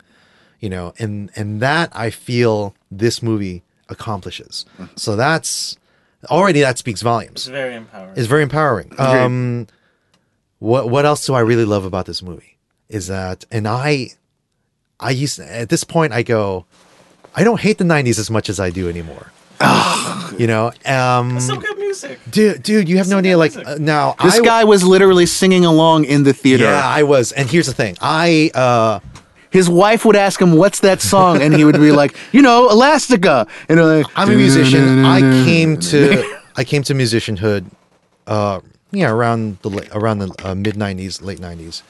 you 0.64 0.70
know 0.70 0.94
and 0.98 1.30
and 1.36 1.60
that 1.60 1.88
i 1.94 2.10
feel 2.10 2.74
this 2.90 3.22
movie 3.22 3.62
accomplishes. 3.90 4.66
So 4.96 5.16
that's 5.18 5.78
already 6.32 6.62
that 6.62 6.78
speaks 6.78 7.02
volumes. 7.02 7.42
It's 7.42 7.48
very 7.48 7.76
empowering. 7.76 8.14
it's 8.18 8.28
very 8.28 8.44
empowering. 8.44 8.90
Um 8.98 9.68
what 10.60 10.90
what 10.90 11.06
else 11.06 11.26
do 11.26 11.34
i 11.34 11.42
really 11.42 11.66
love 11.66 11.84
about 11.86 12.06
this 12.06 12.22
movie? 12.24 12.58
Is 12.88 13.08
that 13.08 13.44
and 13.52 13.68
i 13.68 13.90
i 15.00 15.12
used 15.12 15.40
at 15.40 15.68
this 15.68 15.84
point 15.84 16.14
i 16.14 16.24
go 16.24 16.66
i 17.36 17.44
don't 17.44 17.60
hate 17.60 17.78
the 17.78 17.84
90s 17.96 18.18
as 18.18 18.30
much 18.30 18.48
as 18.50 18.58
i 18.60 18.70
do 18.70 18.88
anymore. 18.88 19.26
You 20.40 20.48
know 20.48 20.72
um 20.86 21.40
so 21.40 21.56
good 21.58 21.78
music. 21.78 22.20
dude 22.30 22.64
dude 22.64 22.90
you 22.90 22.98
have 22.98 23.10
no 23.10 23.18
idea 23.20 23.38
like 23.38 23.56
uh, 23.56 23.76
now 23.80 24.16
this 24.24 24.40
I, 24.40 24.44
guy 24.44 24.64
was 24.64 24.84
literally 24.84 25.28
singing 25.28 25.64
along 25.66 26.06
in 26.06 26.24
the 26.24 26.34
theater. 26.34 26.64
yeah 26.64 27.00
i 27.00 27.04
was 27.04 27.32
and 27.34 27.50
here's 27.50 27.68
the 27.68 27.74
thing. 27.84 27.96
I 28.02 28.50
uh 28.56 29.00
His 29.54 29.70
wife 29.70 30.04
would 30.04 30.16
ask 30.18 30.42
him, 30.42 30.54
"What's 30.58 30.80
that 30.82 31.00
song?" 31.02 31.42
and 31.42 31.54
he 31.54 31.64
would 31.64 31.80
be 31.80 31.92
like, 31.92 32.16
"You 32.34 32.42
know, 32.42 32.70
Elastica." 32.70 33.48
And 33.70 33.80
like, 33.80 34.08
i'm 34.18 34.30
a 34.30 34.36
musician 34.36 35.06
i 35.06 35.20
came 35.46 35.78
to 35.92 36.02
i 36.58 36.64
came 36.64 36.84
to 36.84 36.94
musicianhood 36.94 37.64
uh 38.28 38.60
yeah 38.92 39.10
around 39.12 39.58
the 39.62 39.72
around 39.94 40.18
the 40.20 40.30
uh, 40.44 40.54
mid 40.56 40.76
90s 40.76 41.22
late 41.22 41.40
90s 41.40 41.82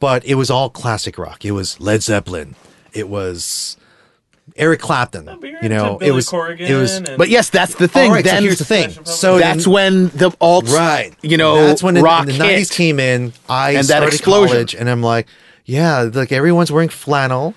but 0.00 0.24
it 0.24 0.34
was 0.36 0.50
all 0.50 0.68
classic 0.70 1.16
rock 1.18 1.44
it 1.44 1.52
was 1.52 1.80
led 1.80 2.02
zeppelin 2.02 2.54
it 2.92 3.08
was 3.08 3.76
eric 4.56 4.80
clapton 4.80 5.24
but 5.26 5.42
you're 5.42 5.62
you 5.62 5.68
know 5.68 5.98
it 6.00 6.12
was 6.12 6.28
Corrigan 6.28 6.66
it 6.70 6.74
was 6.74 7.00
But 7.16 7.28
yes, 7.30 7.50
that's 7.50 7.74
the 7.74 7.88
thing. 7.88 8.08
all 8.10 8.14
right 8.16 8.24
then 8.24 8.36
so 8.38 8.42
here's 8.42 8.58
the 8.58 8.64
thing 8.64 8.90
so 9.04 9.38
that's 9.38 9.64
then- 9.64 9.72
when 9.72 10.08
the 10.10 10.30
alt, 10.40 10.68
right 10.68 11.12
You 11.22 11.36
know, 11.36 11.66
that's 11.66 11.82
when 11.82 11.94
the, 11.94 12.02
rock 12.02 12.26
the 12.26 12.32
hit. 12.32 12.60
90s 12.68 12.70
came 12.72 12.98
in 13.00 13.32
i 13.48 13.70
And 13.70 13.78
that 13.78 13.84
started 13.86 14.14
explosion. 14.14 14.48
college 14.54 14.74
and 14.74 14.88
i'm 14.88 15.02
like 15.02 15.26
yeah 15.66 16.00
like 16.12 16.32
everyone's 16.32 16.72
wearing 16.72 16.88
flannel 16.88 17.54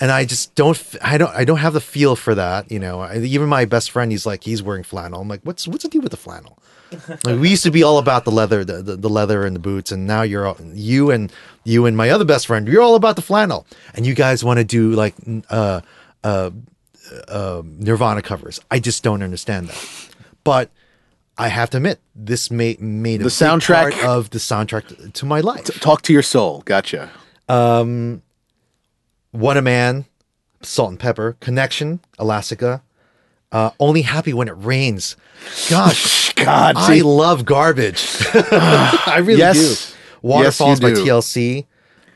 and 0.00 0.10
i 0.10 0.24
just 0.24 0.54
don't 0.54 0.76
f- 0.76 0.96
i 1.02 1.16
don't 1.16 1.34
i 1.34 1.44
don't 1.44 1.58
have 1.58 1.72
the 1.72 1.80
feel 1.80 2.14
for 2.16 2.34
that 2.34 2.70
you 2.70 2.78
know 2.78 3.00
I, 3.00 3.16
even 3.18 3.48
my 3.48 3.64
best 3.64 3.90
friend 3.90 4.10
he's 4.12 4.26
like 4.26 4.44
he's 4.44 4.62
wearing 4.62 4.82
flannel 4.84 5.20
i'm 5.22 5.28
like 5.28 5.40
what's 5.44 5.66
what's 5.66 5.84
the 5.84 5.88
deal 5.88 6.02
with 6.02 6.10
the 6.10 6.16
flannel 6.18 6.58
like 7.24 7.38
we 7.38 7.48
used 7.50 7.62
to 7.64 7.70
be 7.70 7.82
all 7.82 7.98
about 7.98 8.24
the 8.24 8.30
leather 8.30 8.64
the, 8.64 8.82
the, 8.82 8.96
the 8.96 9.08
leather 9.10 9.44
and 9.46 9.54
the 9.56 9.60
boots 9.60 9.90
and 9.92 10.06
now 10.06 10.22
you're 10.22 10.46
all, 10.46 10.56
you 10.74 11.10
and 11.10 11.32
you 11.64 11.86
and 11.86 11.96
my 11.96 12.10
other 12.10 12.24
best 12.24 12.46
friend 12.46 12.66
you're 12.68 12.82
all 12.82 12.94
about 12.96 13.16
the 13.16 13.22
flannel 13.22 13.66
and 13.94 14.06
you 14.06 14.14
guys 14.14 14.42
want 14.44 14.58
to 14.58 14.64
do 14.64 14.92
like 14.92 15.14
uh 15.50 15.80
uh 16.24 16.50
uh, 17.28 17.62
Nirvana 17.64 18.20
covers. 18.20 18.60
I 18.70 18.80
just 18.80 19.02
don't 19.02 19.22
understand 19.22 19.68
that. 19.68 20.08
But 20.44 20.70
I 21.38 21.48
have 21.48 21.70
to 21.70 21.78
admit, 21.78 22.00
this 22.14 22.50
made 22.50 22.82
made 22.82 23.20
a 23.22 23.24
The 23.24 23.28
big 23.28 23.32
soundtrack- 23.32 23.92
part 23.92 24.04
of 24.04 24.28
the 24.28 24.38
soundtrack 24.38 25.12
to 25.14 25.24
my 25.24 25.40
life. 25.40 25.64
Talk 25.80 26.02
to 26.02 26.12
your 26.12 26.22
soul. 26.22 26.60
Gotcha. 26.66 27.10
What 27.48 28.20
a 29.56 29.62
man, 29.62 30.04
Salt-N-Pepa, 30.62 31.40
Connection, 31.40 32.00
Elastica. 32.18 32.82
Uh, 33.50 33.70
only 33.80 34.02
happy 34.02 34.34
when 34.34 34.48
it 34.48 34.52
rains. 34.52 35.16
Gosh, 35.70 36.32
God, 36.34 36.76
I 36.76 36.96
see- 36.98 37.02
love 37.02 37.44
garbage. 37.44 38.06
I 38.34 39.18
really 39.22 39.38
Yes. 39.38 39.90
do. 39.90 39.94
Waterfalls 40.20 40.80
Yes, 40.82 40.90
you 40.90 40.96
by. 41.04 41.10
TLC. 41.10 41.66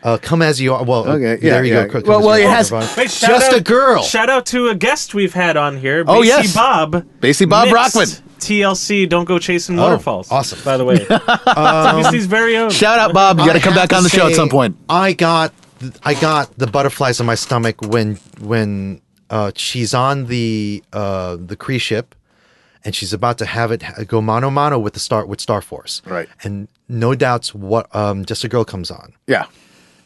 Uh, 0.03 0.19
Come 0.21 0.43
as 0.43 0.61
you 0.61 0.75
are. 0.75 0.83
Well, 0.85 1.09
Okay, 1.09 1.39
yeah, 1.45 1.51
there 1.55 1.65
you 1.65 1.75
yeah. 1.75 1.87
go. 1.87 2.01
Come 2.01 2.03
Well, 2.09 2.21
well, 2.27 2.39
You 2.39 2.45
it 2.47 2.49
Are, 2.49 2.55
has- 2.57 2.73
Wait, 2.73 3.09
Just 3.09 3.23
out, 3.25 3.55
a 3.57 3.61
girl. 3.61 4.03
Shout 4.03 4.29
out 4.29 4.47
to 4.47 4.69
a 4.69 4.75
guest 4.75 5.15
we've 5.15 5.35
had 5.35 5.57
on 5.57 5.77
here. 5.79 6.03
Oh, 6.07 6.21
Basie 6.23 6.27
yes. 6.27 6.55
Bob. 6.55 6.93
Basie 7.21 7.49
Bob 7.49 7.69
mixed 7.69 7.97
Rockman. 7.97 8.21
TLC. 8.41 9.09
Don't 9.09 9.25
go 9.27 9.39
chasing 9.39 9.79
Oh, 9.79 9.83
waterfalls. 9.83 10.31
awesome. 10.33 10.59
By 10.65 10.77
the 10.77 10.85
way, 10.85 10.97
TBC's 11.57 12.27
very 12.27 12.57
own. 12.57 12.71
Shout 12.71 12.99
out, 12.99 13.13
Bob. 13.13 13.39
You 13.39 13.47
got 13.47 13.53
to 13.53 13.61
come 13.61 13.75
back 13.75 13.93
on 13.93 14.03
the 14.03 14.09
show 14.09 14.27
at 14.27 14.35
some 14.35 14.49
point. 14.49 14.77
I 14.89 15.13
got 15.13 15.53
I 16.03 16.15
got 16.15 16.57
the 16.59 16.67
butterflies 16.67 17.21
in 17.21 17.27
my 17.27 17.35
stomach 17.37 17.81
when 17.83 18.17
when 18.41 19.01
uh, 19.31 19.53
she's 19.55 19.95
on 19.95 20.27
the 20.27 20.83
uh, 20.93 21.37
the 21.39 21.55
cruise 21.57 21.83
ship 21.83 22.15
and 22.85 22.95
she's 22.95 23.13
about 23.13 23.39
to 23.39 23.47
have 23.47 23.71
it 23.71 23.85
go 24.09 24.21
mano 24.21 24.51
mano 24.51 24.79
with 24.79 24.95
the 24.95 25.01
star 25.01 25.25
with 25.25 25.41
Star 25.41 25.63
Force. 25.63 26.03
Right. 26.05 26.29
And 26.43 26.67
no 26.89 27.15
doubts 27.15 27.55
what 27.55 27.95
um, 27.95 28.25
just 28.25 28.43
a 28.45 28.49
girl 28.49 28.65
comes 28.65 28.91
on. 28.91 29.13
Yeah. 29.29 29.47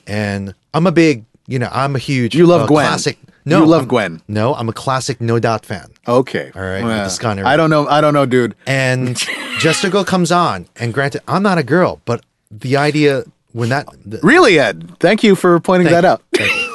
And 0.07 0.54
I'm 0.74 0.86
a 0.86 0.92
big, 0.92 1.24
you 1.46 1.59
know, 1.59 1.68
I'm 1.72 1.96
a 1.96 1.98
huge 1.98 2.34
You 2.34 2.46
love 2.46 2.62
uh, 2.62 2.66
Gwen. 2.66 2.86
classic. 2.86 3.18
No, 3.44 3.61
You 3.61 3.66
love 3.66 3.80
I'm- 3.82 3.88
Gwen. 3.88 4.22
No, 4.28 4.54
I'm 4.54 4.68
a 4.68 4.72
classic 4.72 5.20
No 5.20 5.38
Doubt 5.38 5.64
fan. 5.66 5.88
Okay. 6.09 6.50
All 6.54 6.62
right, 6.62 6.82
with 6.84 6.92
the 6.92 7.09
Scott 7.09 7.38
era. 7.38 7.46
I 7.48 7.57
don't 7.57 7.70
know. 7.70 7.86
I 7.88 8.00
don't 8.00 8.14
know, 8.14 8.26
dude. 8.26 8.54
And 8.66 9.16
Just 9.59 9.82
a 9.84 9.88
Girl 9.90 10.04
comes 10.04 10.30
on, 10.30 10.66
and 10.76 10.92
granted, 10.92 11.22
I'm 11.26 11.42
not 11.42 11.57
a 11.59 11.62
girl, 11.62 12.00
but 12.04 12.22
the 12.50 12.76
idea 12.76 13.24
when 13.52 13.70
that 13.70 13.88
the, 14.04 14.20
Really, 14.22 14.59
Ed? 14.59 14.96
Thank 15.00 15.22
you 15.24 15.34
for 15.34 15.59
pointing 15.61 15.88
that 15.88 16.04
out. 16.04 16.22
You. 16.38 16.72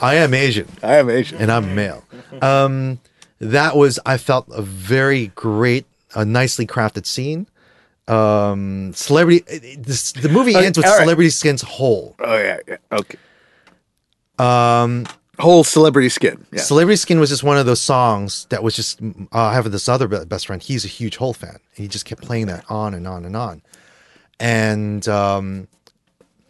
I 0.00 0.14
am 0.14 0.32
Asian 0.32 0.68
I 0.82 0.96
am 0.96 1.10
Asian. 1.10 1.38
and 1.38 1.50
I'm 1.52 1.74
male. 1.74 2.02
Um, 2.40 3.00
that 3.40 3.76
was 3.76 3.98
I 4.06 4.16
felt 4.16 4.46
a 4.52 4.62
very 4.62 5.26
great, 5.34 5.84
a 6.14 6.24
nicely 6.24 6.66
crafted 6.66 7.04
scene. 7.04 7.46
Um, 8.08 8.92
celebrity. 8.94 9.44
it- 9.46 9.64
it- 9.64 9.82
this, 9.82 10.12
the 10.12 10.28
movie 10.28 10.54
ends 10.54 10.78
with 10.78 10.86
right. 10.86 11.00
celebrity 11.00 11.30
skins 11.30 11.62
whole. 11.62 12.16
Oh 12.18 12.36
yeah. 12.36 12.58
yeah. 12.66 12.76
Okay. 12.92 13.18
Um, 14.38 15.06
whole 15.38 15.64
celebrity 15.64 16.08
skin. 16.08 16.44
Yeah. 16.52 16.60
Celebrity 16.62 16.96
Skin 16.96 17.20
was 17.20 17.30
just 17.30 17.42
one 17.42 17.58
of 17.58 17.66
those 17.66 17.80
songs 17.80 18.46
that 18.50 18.62
was 18.62 18.74
just. 18.74 19.00
Uh, 19.02 19.14
I 19.32 19.54
have 19.54 19.70
this 19.70 19.88
other 19.88 20.08
best 20.24 20.46
friend. 20.46 20.62
He's 20.62 20.84
a 20.84 20.88
huge 20.88 21.16
Hole 21.16 21.34
fan. 21.34 21.50
And 21.54 21.60
he 21.76 21.88
just 21.88 22.04
kept 22.04 22.22
playing 22.22 22.46
that 22.46 22.64
on 22.68 22.94
and 22.94 23.06
on 23.06 23.24
and 23.24 23.36
on. 23.36 23.62
And 24.40 25.06
um, 25.08 25.68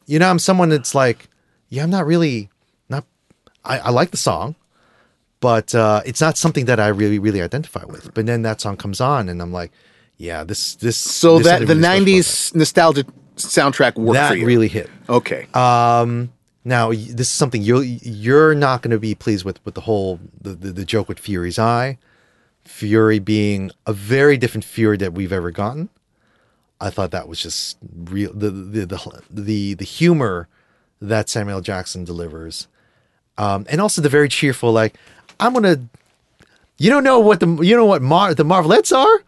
you 0.07 0.19
know, 0.19 0.29
I'm 0.29 0.39
someone 0.39 0.69
that's 0.69 0.95
like, 0.95 1.29
yeah, 1.69 1.83
I'm 1.83 1.91
not 1.91 2.07
really 2.07 2.51
not. 2.89 3.05
I, 3.65 3.79
I 3.79 3.91
like 3.91 4.11
the 4.11 4.17
song, 4.17 4.55
but 5.41 5.75
uh, 5.75 6.03
it's 6.07 6.21
not 6.21 6.37
something 6.37 6.67
that 6.67 6.81
I 6.81 6.89
really 6.89 7.19
really 7.19 7.43
identify 7.43 7.85
with. 7.85 8.13
But 8.15 8.27
then 8.27 8.43
that 8.43 8.61
song 8.61 8.77
comes 8.77 9.01
on, 9.01 9.29
and 9.29 9.41
I'm 9.41 9.53
like, 9.53 9.73
yeah, 10.19 10.45
this 10.45 10.75
this. 10.77 10.97
so 10.97 11.39
there's 11.39 11.61
that 11.61 11.67
the 11.67 11.75
'90s 11.75 12.55
nostalgia 12.55 13.05
soundtrack 13.37 13.95
worked 13.97 14.15
that. 14.15 14.31
for 14.31 14.37
you. 14.37 14.47
really 14.47 14.69
hit. 14.69 14.91
Okay. 15.09 15.47
Now 16.69 16.91
this 16.91 17.21
is 17.21 17.31
something 17.31 17.63
you're 17.63 17.83
you're 17.83 18.55
not 18.55 18.83
going 18.83 18.91
to 18.91 18.99
be 18.99 19.15
pleased 19.15 19.43
with 19.43 19.65
with 19.65 19.75
the 19.75 19.81
whole 19.83 20.21
the, 20.39 20.51
the 20.51 20.71
the 20.71 20.85
joke 20.85 21.09
with 21.09 21.19
Fury's 21.19 21.59
eye, 21.59 21.97
Fury 22.63 23.19
being 23.19 23.71
a 23.87 23.95
very 23.95 24.37
different 24.37 24.65
Fury 24.65 24.99
that 24.99 25.15
we've 25.15 25.33
ever 25.33 25.51
gotten. 25.51 25.89
I 26.79 26.91
thought 26.91 27.11
that 27.13 27.27
was 27.27 27.41
just 27.41 27.79
real 27.97 28.35
the 28.35 28.51
the 28.51 28.85
the 28.85 29.23
the, 29.31 29.75
the 29.75 29.85
humor 29.85 30.47
that 31.01 31.31
Samuel 31.31 31.63
Jackson 31.63 32.05
delivers, 32.05 32.69
um, 33.39 33.65
and 33.71 33.81
also 33.81 34.03
the 34.03 34.11
very 34.11 34.29
cheerful 34.29 34.71
like 34.71 34.95
I'm 35.41 35.55
gonna 35.55 35.89
you 36.77 36.91
don't 36.91 37.05
know 37.05 37.19
what 37.19 37.41
the 37.41 37.47
you 37.63 37.77
know 37.77 37.87
what 37.87 38.03
Mar- 38.03 38.35
the 38.35 38.45
Marvelettes 38.45 38.93
are. 38.93 39.23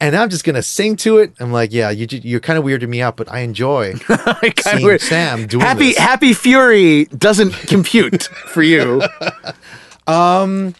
And 0.00 0.14
I'm 0.16 0.28
just 0.28 0.44
gonna 0.44 0.62
sing 0.62 0.96
to 0.96 1.18
it. 1.18 1.32
I'm 1.40 1.52
like, 1.52 1.72
yeah, 1.72 1.88
you, 1.90 2.06
you're 2.10 2.40
kind 2.40 2.58
of 2.58 2.64
weirding 2.64 2.88
me 2.88 3.00
out, 3.00 3.16
but 3.16 3.30
I 3.30 3.40
enjoy 3.40 3.94
seeing 4.58 4.84
weird. 4.84 5.00
Sam 5.00 5.46
doing 5.46 5.60
Happy 5.64 5.88
this. 5.90 5.98
Happy 5.98 6.32
Fury 6.34 7.04
doesn't 7.06 7.52
compute 7.52 8.24
for 8.24 8.62
you. 8.62 9.02
um, 10.06 10.74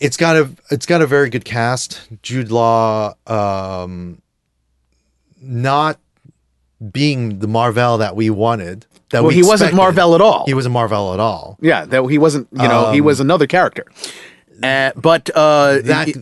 It's 0.00 0.16
got 0.16 0.36
a 0.36 0.50
it's 0.70 0.86
got 0.86 1.02
a 1.02 1.06
very 1.06 1.28
good 1.30 1.44
cast. 1.44 2.00
Jude 2.22 2.50
Law, 2.50 3.14
um, 3.26 4.20
not 5.40 5.98
being 6.90 7.38
the 7.38 7.46
Marvel 7.48 7.98
that 7.98 8.16
we 8.16 8.30
wanted. 8.30 8.86
That 9.10 9.20
Well, 9.22 9.28
we 9.28 9.34
he 9.34 9.42
wasn't 9.42 9.68
expected. 9.70 9.76
Marvel 9.76 10.14
at 10.14 10.20
all. 10.20 10.46
He 10.46 10.54
wasn't 10.54 10.72
Marvel 10.72 11.12
at 11.12 11.20
all. 11.20 11.58
Yeah, 11.60 11.84
that 11.84 12.02
he 12.06 12.18
wasn't. 12.18 12.48
You 12.52 12.66
know, 12.66 12.92
he 12.92 13.00
was 13.02 13.20
another 13.20 13.46
character. 13.46 13.84
Uh, 14.62 14.90
but 14.96 15.28
uh, 15.34 15.80
That- 15.82 16.08
it- 16.08 16.16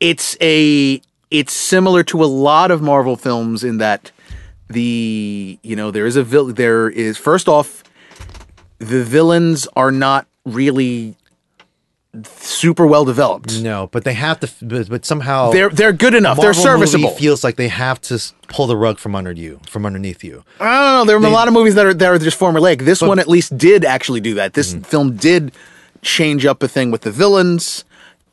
it's 0.00 0.36
a 0.40 1.02
it's 1.30 1.52
similar 1.52 2.02
to 2.04 2.22
a 2.22 2.26
lot 2.26 2.70
of 2.70 2.82
Marvel 2.82 3.16
films 3.16 3.64
in 3.64 3.78
that 3.78 4.10
the 4.68 5.58
you 5.62 5.76
know 5.76 5.90
there 5.90 6.06
is 6.06 6.16
a 6.16 6.22
vil- 6.22 6.52
there 6.52 6.90
is 6.90 7.16
first 7.16 7.48
off 7.48 7.82
the 8.78 9.02
villains 9.02 9.66
are 9.76 9.90
not 9.90 10.26
really 10.44 11.16
super 12.24 12.86
well 12.86 13.04
developed. 13.04 13.60
No, 13.60 13.88
but 13.92 14.04
they 14.04 14.14
have 14.14 14.40
to. 14.40 14.50
But, 14.62 14.88
but 14.88 15.04
somehow 15.04 15.50
They're 15.50 15.68
they're 15.68 15.92
good 15.92 16.14
enough. 16.14 16.40
they're 16.40 16.54
serviceable. 16.54 17.10
Feels 17.10 17.44
like 17.44 17.56
they 17.56 17.68
have 17.68 18.00
to 18.02 18.20
pull 18.48 18.66
the 18.66 18.76
rug 18.76 18.98
from 18.98 19.14
under 19.14 19.32
you, 19.32 19.60
from 19.68 19.84
underneath 19.86 20.24
you. 20.24 20.44
I 20.60 20.64
don't 20.64 20.92
know. 20.92 21.04
There 21.04 21.16
are 21.16 21.32
a 21.32 21.34
lot 21.34 21.48
of 21.48 21.54
movies 21.54 21.74
that 21.74 21.86
are 21.86 21.94
that 21.94 22.08
are 22.08 22.18
just 22.18 22.38
formulaic. 22.38 22.84
This 22.84 23.02
one 23.02 23.18
at 23.18 23.28
least 23.28 23.56
did 23.56 23.84
actually 23.84 24.20
do 24.20 24.34
that. 24.34 24.54
This 24.54 24.74
mm. 24.74 24.84
film 24.84 25.16
did 25.16 25.52
change 26.02 26.46
up 26.46 26.62
a 26.62 26.68
thing 26.68 26.90
with 26.90 27.02
the 27.02 27.10
villains, 27.10 27.84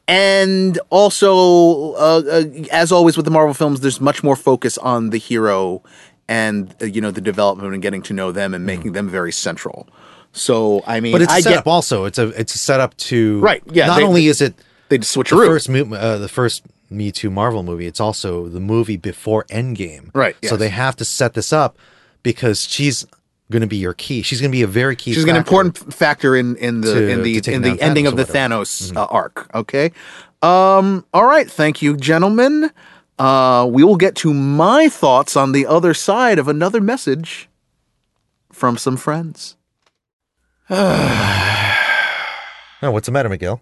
and 0.08 0.80
also, 0.90 1.94
uh, 1.94 2.22
uh, 2.30 2.44
as 2.72 2.92
always 2.92 3.18
with 3.18 3.26
the 3.26 3.32
Marvel 3.32 3.54
films, 3.54 3.82
there's 3.82 4.00
much 4.00 4.24
more 4.24 4.36
focus 4.36 4.78
on 4.78 5.10
the 5.10 5.18
hero 5.18 5.82
and 6.28 6.74
uh, 6.82 6.86
you 6.86 7.02
know 7.02 7.12
the 7.12 7.22
development 7.22 7.74
and 7.74 7.82
getting 7.82 8.02
to 8.04 8.14
know 8.14 8.32
them 8.32 8.54
and 8.54 8.66
making 8.66 8.94
them 8.94 9.10
very 9.10 9.32
central. 9.32 9.88
So 10.32 10.84
I 10.86 11.00
mean, 11.00 11.12
But 11.14 11.22
it's 11.22 11.32
a 11.32 11.36
I 11.36 11.42
setup 11.42 11.66
get 11.66 11.70
also. 11.72 12.06
It's 12.06 12.18
a 12.20 12.28
it's 12.40 12.54
a 12.56 12.58
setup 12.58 12.96
to 12.98 13.40
Right, 13.40 13.64
yeah, 13.72 13.88
Not 13.88 13.98
they- 13.98 14.04
only 14.04 14.28
is 14.28 14.42
it 14.42 14.54
they 14.90 15.00
switch 15.02 15.30
the 15.30 15.38
first 15.38 15.70
mo- 15.70 15.96
uh, 15.96 16.18
the 16.18 16.28
first 16.28 16.64
Me 16.90 17.12
Too 17.12 17.32
Marvel 17.32 17.64
movie, 17.64 17.88
it's 17.88 18.00
also 18.00 18.48
the 18.48 18.60
movie 18.60 18.98
before 18.98 19.46
Endgame. 19.46 20.12
Right, 20.14 20.36
So 20.44 20.56
they 20.58 20.70
have 20.70 20.96
to 20.98 21.06
set 21.06 21.34
this 21.34 21.52
up 21.52 21.78
because 22.22 22.68
she's 22.68 23.06
going 23.52 23.62
to 23.62 23.68
be 23.68 23.78
your 23.78 23.94
key. 23.94 24.22
She's 24.22 24.42
going 24.42 24.52
to 24.52 24.56
be 24.56 24.62
a 24.64 24.68
very 24.68 24.96
key. 24.96 25.14
She's 25.14 25.24
an 25.24 25.36
important 25.36 25.94
factor 25.94 26.36
in 26.36 26.56
in 26.58 26.82
the 26.82 26.94
To- 26.94 27.10
in 27.12 27.22
the 27.24 27.38
in 27.54 27.62
the 27.62 27.82
ending 27.82 28.06
Thanos 28.06 28.08
of 28.08 28.14
or 28.14 28.18
the 28.18 28.24
whatever. 28.24 28.56
Thanos 28.56 28.96
uh, 28.96 29.06
arc. 29.10 29.50
Okay. 29.56 29.92
Um. 30.42 31.06
All 31.14 31.26
right. 31.26 31.50
Thank 31.50 31.82
you, 31.82 31.96
gentlemen. 31.98 32.72
Uh, 33.18 33.66
we 33.72 33.84
will 33.84 33.96
get 33.96 34.16
to 34.16 34.34
my 34.34 34.90
thoughts 34.90 35.38
on 35.38 35.54
the 35.54 35.66
other 35.66 35.94
side 35.94 36.38
of 36.38 36.48
another 36.50 36.82
message 36.82 37.48
from 38.52 38.78
some 38.78 38.98
friends. 38.98 39.56
Oh, 42.82 42.92
what's 42.92 43.06
the 43.08 43.12
matter, 43.12 43.30
Miguel? 43.30 43.62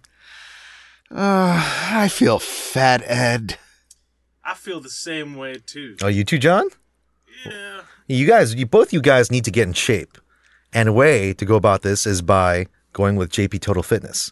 I 1.11 2.09
feel 2.11 2.39
fat, 2.39 3.01
Ed. 3.05 3.57
I 4.43 4.53
feel 4.55 4.81
the 4.81 4.89
same 4.89 5.36
way 5.36 5.55
too. 5.65 5.95
Oh, 6.01 6.07
you 6.07 6.23
too, 6.25 6.38
John? 6.39 6.67
Yeah. 7.45 7.81
You 8.14 8.28
guys, 8.28 8.53
you 8.53 8.68
both 8.68 8.93
you 8.93 9.01
guys 9.01 9.32
need 9.32 9.43
to 9.45 9.51
get 9.51 9.68
in 9.68 9.74
shape. 9.74 10.20
And 10.72 10.88
a 10.88 10.93
way 10.93 11.34
to 11.34 11.45
go 11.45 11.55
about 11.55 11.82
this 11.82 12.05
is 12.05 12.22
by 12.22 12.68
going 12.93 13.16
with 13.16 13.32
JP 13.32 13.59
Total 13.61 13.82
Fitness. 13.82 14.32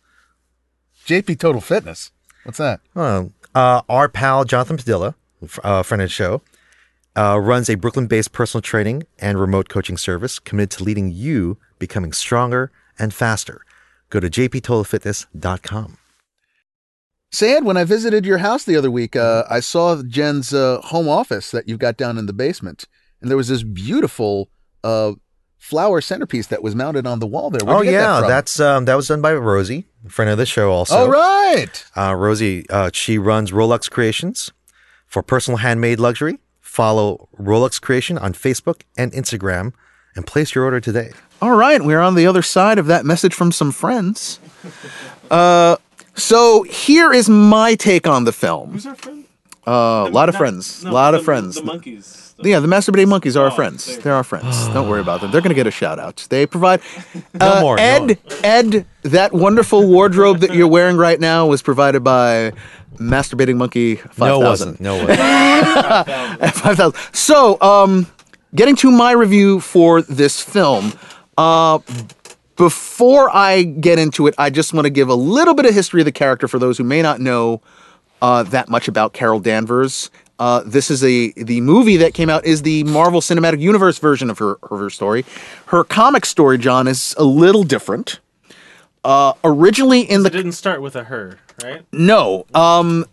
JP 1.08 1.40
Total 1.40 1.62
Fitness. 1.62 2.12
What's 2.44 2.60
that? 2.60 2.82
Uh, 2.96 3.26
uh, 3.56 3.82
our 3.90 4.08
pal 4.08 4.46
Jonathan 4.46 4.78
Padilla, 4.78 5.16
uh, 5.64 5.82
friend 5.82 6.00
of 6.00 6.10
the 6.10 6.14
show, 6.14 6.44
uh, 7.16 7.40
runs 7.40 7.72
a 7.72 7.76
Brooklyn-based 7.76 8.32
personal 8.32 8.62
training 8.62 9.08
and 9.18 9.40
remote 9.40 9.68
coaching 9.68 9.98
service 9.98 10.38
committed 10.38 10.78
to 10.78 10.84
leading 10.84 11.12
you 11.12 11.58
becoming 11.80 12.14
stronger 12.14 12.72
and 13.00 13.16
faster. 13.16 13.66
Go 14.12 14.20
to 14.20 14.30
jptotalfitness.com. 14.30 15.98
Sad, 17.32 17.64
when 17.64 17.78
I 17.78 17.86
visited 17.86 18.28
your 18.28 18.40
house 18.40 18.64
the 18.64 18.76
other 18.76 18.92
week, 18.92 19.16
uh, 19.16 19.46
I 19.50 19.60
saw 19.60 20.04
Jen's 20.04 20.54
uh, 20.54 20.82
home 20.82 21.10
office 21.10 21.50
that 21.50 21.68
you've 21.68 21.80
got 21.80 21.98
down 21.98 22.20
in 22.20 22.28
the 22.28 22.34
basement, 22.34 22.86
and 23.22 23.30
there 23.30 23.38
was 23.38 23.48
this 23.48 23.64
beautiful 23.64 24.50
uh, 24.84 25.14
flower 25.58 26.02
centerpiece 26.02 26.48
that 26.48 26.64
was 26.64 26.76
mounted 26.76 27.06
on 27.06 27.20
the 27.20 27.28
wall 27.28 27.50
there. 27.50 27.64
Where'd 27.64 27.78
oh 27.78 27.82
you 27.82 27.92
get 27.92 28.00
that 28.00 28.04
yeah, 28.04 28.20
from? 28.20 28.30
that's 28.30 28.60
um, 28.60 28.86
that 28.86 28.96
was 28.96 29.08
done 29.08 29.22
by 29.22 29.34
Rosie, 29.34 29.86
friend 30.08 30.30
of 30.30 30.38
the 30.38 30.46
show. 30.46 30.72
Also, 30.72 30.96
All 30.96 31.10
right. 31.10 31.86
Uh, 31.96 32.16
Rosie, 32.16 32.68
uh, 32.70 32.90
she 32.94 33.18
runs 33.18 33.52
Rolex 33.52 33.90
Creations 33.90 34.52
for 35.06 35.22
personal 35.22 35.58
handmade 35.58 36.00
luxury. 36.00 36.40
Follow 36.60 37.30
Rolex 37.40 37.80
Creation 37.80 38.18
on 38.18 38.34
Facebook 38.34 38.82
and 38.98 39.12
Instagram 39.12 39.74
and 40.16 40.26
place 40.26 40.56
your 40.56 40.64
order 40.64 40.80
today. 40.80 41.12
All 41.42 41.56
right, 41.56 41.82
we're 41.82 42.00
on 42.00 42.16
the 42.16 42.28
other 42.28 42.42
side 42.42 42.78
of 42.78 42.86
that 42.88 43.06
message 43.06 43.34
from 43.34 43.52
some 43.52 43.72
friends. 43.72 44.40
Uh, 45.30 45.78
so 46.16 46.64
here 46.64 47.14
is 47.14 47.30
my 47.30 47.76
take 47.76 48.06
on 48.08 48.26
the 48.26 48.32
film. 48.32 48.72
Who's 48.72 48.86
our 48.86 48.96
friend? 48.96 49.26
Uh, 49.68 50.07
a 50.07 50.09
lot 50.09 50.28
of 50.30 50.34
Not- 50.34 50.39
friends, 50.39 50.82
a 50.84 50.86
no, 50.88 50.93
lot 50.93 51.12
the- 51.12 51.20
of 51.20 51.24
friends. 51.26 51.55
The 51.55 51.64
monkeys. 51.64 52.34
yeah, 52.39 52.59
the 52.59 52.68
masturbating 52.68 53.07
monkeys 53.09 53.38
are 53.38 53.45
our 53.45 53.51
Oh, 53.51 53.55
friends. 53.55 53.86
there. 53.86 53.97
They're 54.01 54.14
our 54.16 54.24
friends. 54.24 54.68
Don't 54.70 54.89
worry 54.89 55.01
about 55.01 55.22
them. 55.22 55.30
They're 55.32 55.41
going 55.41 55.49
to 55.49 55.55
get 55.55 55.68
a 55.68 55.72
shout 55.72 55.99
out. 55.99 56.26
They 56.30 56.45
provide. 56.47 56.82
Uh, 57.39 57.59
more, 57.62 57.80
Ed, 57.80 57.99
more. 58.01 58.18
Ed, 58.43 58.86
that 59.03 59.34
wonderful 59.34 59.88
wardrobe 59.88 60.39
that 60.39 60.53
you're 60.53 60.68
wearing 60.68 60.97
right 60.97 61.20
now 61.20 61.45
was 61.47 61.62
provided 61.62 62.03
by 62.03 62.51
Masturbating 62.97 63.55
Monkey 63.55 63.95
5000. 63.95 64.20
No, 64.20 64.39
it 64.41 64.43
wasn't. 64.43 64.82
No, 64.82 64.95
it 64.95 65.07
wasn't. 66.39 66.55
5000. 66.55 66.93
So, 67.14 67.59
um, 67.62 68.05
getting 68.53 68.76
to 68.78 68.91
my 68.91 69.12
review 69.12 69.59
for 69.59 70.01
this 70.03 70.41
film, 70.41 70.93
uh, 71.38 71.80
before 72.57 73.36
I 73.36 73.64
get 73.64 73.97
into 73.97 74.28
it, 74.28 74.36
I 74.38 74.49
just 74.49 74.74
want 74.74 74.86
to 74.86 74.89
give 74.91 75.09
a 75.09 75.16
little 75.16 75.53
bit 75.53 75.66
of 75.66 75.74
history 75.74 76.01
of 76.01 76.05
the 76.05 76.12
character 76.12 76.47
for 76.47 76.59
those 76.59 76.78
who 76.78 76.84
may 76.84 77.01
not 77.01 77.20
know 77.20 77.62
uh, 78.22 78.44
that 78.44 78.70
much 78.70 78.88
about 78.88 79.14
Carol 79.14 79.40
Danvers. 79.40 80.10
Uh, 80.40 80.64
this 80.66 80.90
is 80.90 81.04
a 81.04 81.32
the 81.34 81.62
movie 81.62 81.98
that 81.98 82.14
came 82.14 82.30
out 82.30 82.46
is 82.46 82.64
the 82.64 82.84
Marvel 82.86 83.22
Cinematic 83.22 83.60
Universe 83.60 84.00
version 84.00 84.30
of 84.30 84.40
her 84.40 84.58
her 84.70 84.90
story. 84.90 85.24
Her 85.68 85.84
comic 85.84 86.26
story, 86.26 86.58
John, 86.58 86.88
is 86.88 87.14
a 87.18 87.24
little 87.24 87.64
different. 87.64 88.20
Uh, 89.04 89.34
originally 89.44 90.02
in 90.02 90.24
the 90.24 90.28
It 90.30 90.34
didn't 90.34 90.52
start 90.54 90.82
with 90.82 90.96
a 90.96 91.04
her, 91.06 91.40
right? 91.64 91.84
no. 91.92 92.46
Um 92.54 93.06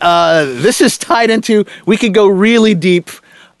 uh 0.00 0.44
this 0.44 0.80
is 0.80 0.96
tied 0.98 1.30
into 1.30 1.64
we 1.86 1.96
could 1.96 2.14
go 2.14 2.26
really 2.26 2.74
deep 2.74 3.10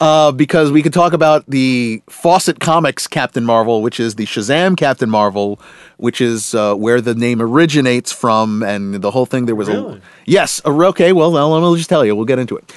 uh 0.02 0.32
because 0.32 0.72
we 0.72 0.82
could 0.82 0.92
talk 0.92 1.12
about 1.12 1.44
the 1.46 2.02
Fawcett 2.08 2.58
Comics 2.58 3.06
Captain 3.06 3.44
Marvel, 3.44 3.82
which 3.82 4.00
is 4.00 4.16
the 4.16 4.24
Shazam 4.26 4.76
Captain 4.76 5.08
Marvel, 5.08 5.60
which 5.96 6.20
is 6.20 6.54
uh, 6.54 6.74
where 6.74 7.00
the 7.00 7.14
name 7.14 7.40
originates 7.40 8.10
from 8.12 8.62
and 8.62 8.94
the 8.96 9.10
whole 9.12 9.26
thing. 9.26 9.46
There 9.46 9.54
was 9.54 9.68
a 9.68 10.00
Yes, 10.26 10.60
uh, 10.64 10.86
okay, 10.88 11.12
well, 11.12 11.30
let 11.30 11.62
me 11.62 11.76
just 11.76 11.88
tell 11.88 12.04
you, 12.04 12.16
we'll 12.16 12.24
get 12.24 12.38
into 12.38 12.56
it. 12.56 12.72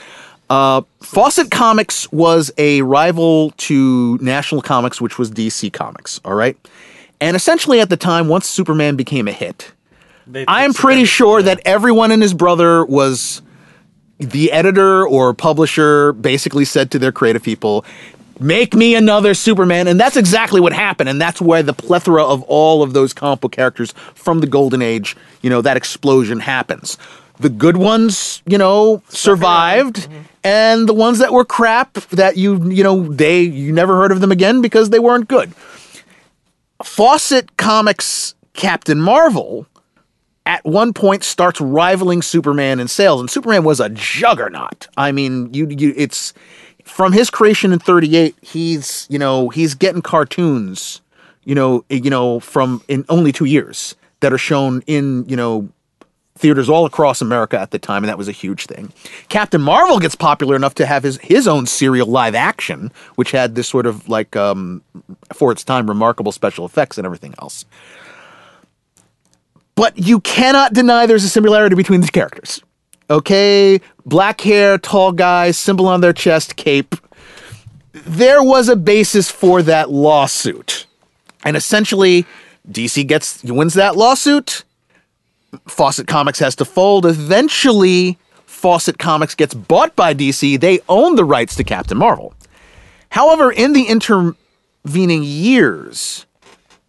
Uh, 0.49 0.84
Fawcett 1.01 1.49
Comics 1.49 2.11
was 2.11 2.51
a 2.57 2.84
rival 2.84 3.51
to 3.57 4.17
National 4.21 4.61
Comics, 4.61 5.01
which 5.01 5.17
was 5.17 5.32
DC 5.32 5.73
Comics, 5.73 6.21
all 6.23 6.36
right? 6.36 6.55
And 7.19 7.36
essentially 7.36 7.80
at 7.80 7.89
the 7.89 7.97
time, 7.97 8.28
once 8.28 8.47
Superman 8.47 8.95
became 8.95 9.28
a 9.28 9.32
hit, 9.32 9.71
I'm 10.47 10.73
pretty 10.73 11.05
sure 11.05 11.41
that 11.41 11.61
everyone 11.65 12.11
and 12.11 12.21
his 12.21 12.34
brother 12.34 12.86
was 12.86 13.41
the 14.20 14.51
editor 14.51 15.05
or 15.05 15.34
publisher 15.34 16.13
basically 16.13 16.66
said 16.66 16.91
to 16.91 16.99
their 16.99 17.11
creative 17.11 17.43
people, 17.43 17.86
make 18.39 18.74
me 18.74 18.95
another 18.95 19.34
Superman. 19.34 19.88
And 19.88 19.99
that's 19.99 20.18
exactly 20.18 20.61
what 20.61 20.74
happened. 20.74 21.09
And 21.09 21.20
that's 21.20 21.41
why 21.41 21.61
the 21.61 21.74
plethora 21.74 22.24
of 22.24 22.43
all 22.43 22.84
of 22.84 22.93
those 22.93 23.13
comic 23.13 23.41
book 23.41 23.51
characters 23.51 23.93
from 24.13 24.39
the 24.39 24.47
golden 24.47 24.82
age, 24.82 25.16
you 25.41 25.49
know, 25.49 25.61
that 25.61 25.78
explosion 25.78 26.39
happens. 26.39 26.97
The 27.39 27.49
good 27.49 27.76
ones, 27.76 28.41
you 28.45 28.57
know, 28.57 29.01
survived, 29.09 29.95
mm-hmm. 29.95 30.22
and 30.45 30.88
the 30.88 30.93
ones 30.93 31.20
that 31.20 31.34
were 31.34 31.43
crap 31.43 31.93
that 32.11 32.38
you, 32.38 32.70
you 32.70 32.82
know, 32.82 33.11
they 33.11 33.41
you 33.41 33.74
never 33.74 33.97
heard 33.97 34.13
of 34.13 34.22
them 34.22 34.32
again 34.32 34.61
because 34.61 34.89
they 34.89 34.99
weren't 34.99 35.28
good. 35.28 35.53
Fawcett 36.82 37.57
Comics 37.57 38.36
Captain 38.53 39.01
Marvel 39.01 39.68
at 40.46 40.64
one 40.64 40.93
point 40.93 41.24
starts 41.24 41.60
rivaling 41.60 42.22
Superman 42.22 42.80
in 42.80 42.88
sales, 42.88 43.20
and 43.20 43.30
Superman 43.30 43.64
was 43.64 43.80
a 43.80 43.89
juggernaut. 43.89 44.88
I 44.96 45.12
mean, 45.12 45.54
you, 45.54 45.68
you 45.68 45.93
it's 45.98 46.34
from 46.84 47.14
his 47.14 47.30
creation 47.30 47.74
in 47.74 47.80
38, 47.80 48.36
he's, 48.41 49.08
you 49.10 49.18
know, 49.18 49.50
he's 49.50 49.74
getting 49.74 50.02
cartoons, 50.02 51.02
you 51.43 51.56
know, 51.56 51.84
you 51.89 52.10
know, 52.10 52.39
from 52.39 52.82
in 52.88 53.06
only 53.10 53.32
2 53.32 53.46
years 53.46 53.96
that 54.20 54.32
are 54.32 54.38
shown 54.38 54.84
in, 54.86 55.28
you 55.28 55.36
know, 55.36 55.68
theaters 56.38 56.70
all 56.70 56.86
across 56.86 57.22
America 57.22 57.60
at 57.60 57.72
the 57.72 57.80
time, 57.80 58.04
and 58.04 58.10
that 58.10 58.18
was 58.18 58.28
a 58.28 58.34
huge 58.34 58.66
thing. 58.66 58.91
Captain 59.30 59.62
Marvel 59.62 60.00
gets 60.00 60.16
popular 60.16 60.56
enough 60.56 60.76
to 60.76 60.86
have 60.86 61.04
his 61.04 61.18
his 61.20 61.48
own 61.48 61.66
serial 61.66 62.08
live 62.08 62.36
action, 62.36 62.91
which 63.16 63.32
had 63.32 63.56
this 63.56 63.68
sort 63.68 63.86
of 63.86 64.08
like 64.10 64.36
um, 64.36 64.82
for 65.34 65.52
its 65.52 65.64
time 65.64 65.88
remarkable 65.88 66.32
special 66.32 66.66
effects 66.66 66.98
and 66.98 67.06
everything 67.06 67.34
else. 67.41 67.66
But 69.76 69.97
you 69.97 70.21
cannot 70.21 70.73
deny 70.73 71.05
there's 71.05 71.23
a 71.23 71.30
similarity 71.30 71.76
between 71.76 72.01
these 72.01 72.09
characters. 72.09 72.61
Okay, 73.09 73.80
black 74.05 74.41
hair, 74.41 74.78
tall 74.78 75.11
guy, 75.11 75.51
symbol 75.51 75.88
on 75.88 76.01
their 76.01 76.13
chest, 76.13 76.55
cape. 76.55 76.95
There 77.93 78.41
was 78.41 78.67
a 78.67 78.76
basis 78.76 79.30
for 79.30 79.61
that 79.61 79.91
lawsuit. 79.91 80.88
And 81.43 81.55
essentially, 81.55 82.26
DC 82.69 83.05
gets 83.05 83.43
wins 83.43 83.76
that 83.76 83.95
lawsuit. 83.95 84.63
Fawcett 85.67 86.07
Comics 86.07 86.39
has 86.39 86.55
to 86.55 86.65
fold. 86.65 87.05
Eventually, 87.05 88.17
Fawcett 88.45 88.97
Comics 88.97 89.36
gets 89.36 89.53
bought 89.53 89.95
by 89.95 90.13
DC. 90.13 90.59
They 90.59 90.80
own 90.89 91.15
the 91.15 91.26
rights 91.26 91.55
to 91.55 91.63
Captain 91.63 91.97
Marvel. 91.97 92.34
However, 93.09 93.51
in 93.51 93.73
the 93.73 93.84
intervening 93.84 95.23
years, 95.23 96.26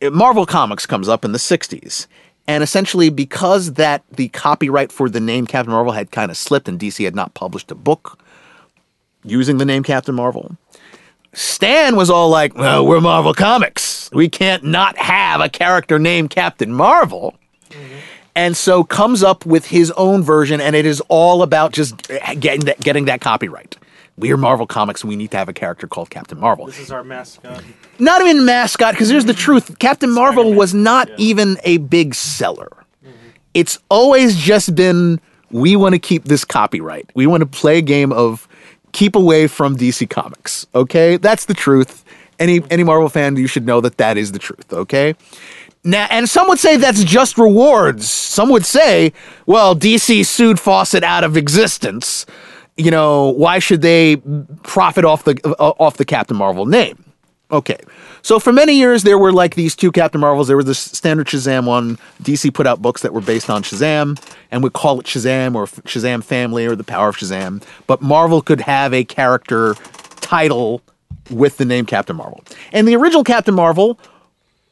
Marvel 0.02 0.46
Comics 0.46 0.86
comes 0.86 1.08
up 1.08 1.24
in 1.24 1.32
the 1.32 1.38
60s. 1.38 2.06
And 2.48 2.62
essentially, 2.62 3.10
because 3.10 3.72
that 3.72 4.04
the 4.10 4.28
copyright 4.28 4.92
for 4.92 5.08
the 5.08 5.20
name 5.20 5.46
Captain 5.46 5.72
Marvel 5.72 5.92
had 5.92 6.10
kind 6.10 6.30
of 6.30 6.36
slipped 6.36 6.68
and 6.68 6.78
DC 6.78 7.04
had 7.04 7.14
not 7.14 7.34
published 7.34 7.70
a 7.70 7.74
book 7.74 8.18
using 9.24 9.58
the 9.58 9.64
name 9.64 9.82
Captain 9.82 10.14
Marvel, 10.14 10.56
Stan 11.32 11.96
was 11.96 12.08
all 12.08 12.30
like, 12.30 12.54
well, 12.54 12.86
we're 12.86 13.00
Marvel 13.00 13.34
Comics. 13.34 14.10
We 14.12 14.28
can't 14.28 14.64
not 14.64 14.96
have 14.96 15.40
a 15.40 15.48
character 15.48 15.98
named 15.98 16.30
Captain 16.30 16.72
Marvel. 16.72 17.36
Mm-hmm. 17.70 17.94
And 18.36 18.56
so 18.56 18.84
comes 18.84 19.22
up 19.22 19.44
with 19.46 19.66
his 19.66 19.90
own 19.92 20.22
version, 20.22 20.60
and 20.60 20.76
it 20.76 20.86
is 20.86 21.00
all 21.08 21.42
about 21.42 21.72
just 21.72 22.06
getting 22.38 22.66
that, 22.66 22.78
getting 22.80 23.06
that 23.06 23.20
copyright. 23.20 23.76
We're 24.18 24.38
Marvel 24.38 24.66
Comics. 24.66 25.04
We 25.04 25.14
need 25.14 25.30
to 25.32 25.36
have 25.36 25.48
a 25.48 25.52
character 25.52 25.86
called 25.86 26.08
Captain 26.08 26.40
Marvel. 26.40 26.66
This 26.66 26.78
is 26.78 26.90
our 26.90 27.04
mascot. 27.04 27.62
not 27.98 28.22
even 28.22 28.46
mascot 28.46 28.94
because 28.94 29.10
here's 29.10 29.26
the 29.26 29.32
mm-hmm. 29.32 29.40
truth. 29.40 29.78
Captain 29.78 30.10
marvel 30.10 30.54
was 30.54 30.72
not 30.72 31.10
even 31.18 31.58
a 31.64 31.78
big 31.78 32.14
seller. 32.14 32.70
Mm-hmm. 33.04 33.12
It's 33.52 33.78
always 33.90 34.36
just 34.36 34.74
been 34.74 35.20
we 35.50 35.76
want 35.76 35.94
to 35.94 35.98
keep 35.98 36.24
this 36.24 36.44
copyright. 36.44 37.10
We 37.14 37.26
want 37.26 37.42
to 37.42 37.46
play 37.46 37.78
a 37.78 37.82
game 37.82 38.12
of 38.12 38.48
keep 38.92 39.14
away 39.14 39.46
from 39.46 39.76
dc 39.76 40.08
comics 40.08 40.66
okay? 40.74 41.18
That's 41.18 41.44
the 41.44 41.54
truth. 41.54 42.02
Any 42.38 42.62
any 42.70 42.84
marvel 42.84 43.10
fan 43.10 43.36
you 43.36 43.46
should 43.46 43.66
know 43.66 43.82
that 43.82 43.98
that 43.98 44.16
is 44.16 44.32
the 44.32 44.38
truth 44.38 44.72
okay? 44.72 45.14
Now, 45.84 46.08
and 46.10 46.28
some 46.28 46.48
would 46.48 46.58
say 46.58 46.76
that's 46.76 47.04
just 47.04 47.38
rewards. 47.38 48.10
Some 48.10 48.48
would 48.48 48.66
say, 48.66 49.12
well, 49.46 49.76
DC 49.76 50.26
sued 50.26 50.58
Fawcett 50.58 51.04
out 51.04 51.22
of 51.22 51.36
existence. 51.36 52.26
You 52.76 52.90
know, 52.90 53.30
why 53.30 53.58
should 53.58 53.80
they 53.80 54.16
profit 54.62 55.04
off 55.04 55.24
the 55.24 55.38
uh, 55.58 55.72
off 55.78 55.96
the 55.96 56.04
Captain 56.04 56.36
Marvel 56.36 56.66
name? 56.66 57.02
Okay. 57.50 57.78
So 58.22 58.40
for 58.40 58.52
many 58.52 58.74
years 58.74 59.04
there 59.04 59.18
were 59.18 59.32
like 59.32 59.54
these 59.54 59.76
two 59.76 59.92
Captain 59.92 60.20
Marvels. 60.20 60.48
There 60.48 60.56
was 60.56 60.66
this 60.66 60.78
standard 60.78 61.28
Shazam 61.28 61.64
one. 61.64 61.96
DC 62.22 62.52
put 62.52 62.66
out 62.66 62.82
books 62.82 63.02
that 63.02 63.12
were 63.12 63.20
based 63.20 63.48
on 63.48 63.62
Shazam 63.62 64.20
and 64.50 64.62
would 64.62 64.72
call 64.72 64.98
it 64.98 65.06
Shazam 65.06 65.54
or 65.54 65.66
Shazam 65.66 66.24
Family 66.24 66.66
or 66.66 66.74
the 66.74 66.84
Power 66.84 67.08
of 67.08 67.16
Shazam. 67.16 67.62
But 67.86 68.02
Marvel 68.02 68.42
could 68.42 68.60
have 68.60 68.92
a 68.92 69.04
character 69.04 69.74
title 70.20 70.82
with 71.30 71.56
the 71.56 71.64
name 71.64 71.86
Captain 71.86 72.16
Marvel. 72.16 72.42
And 72.72 72.88
the 72.88 72.96
original 72.96 73.22
Captain 73.22 73.54
Marvel 73.54 73.98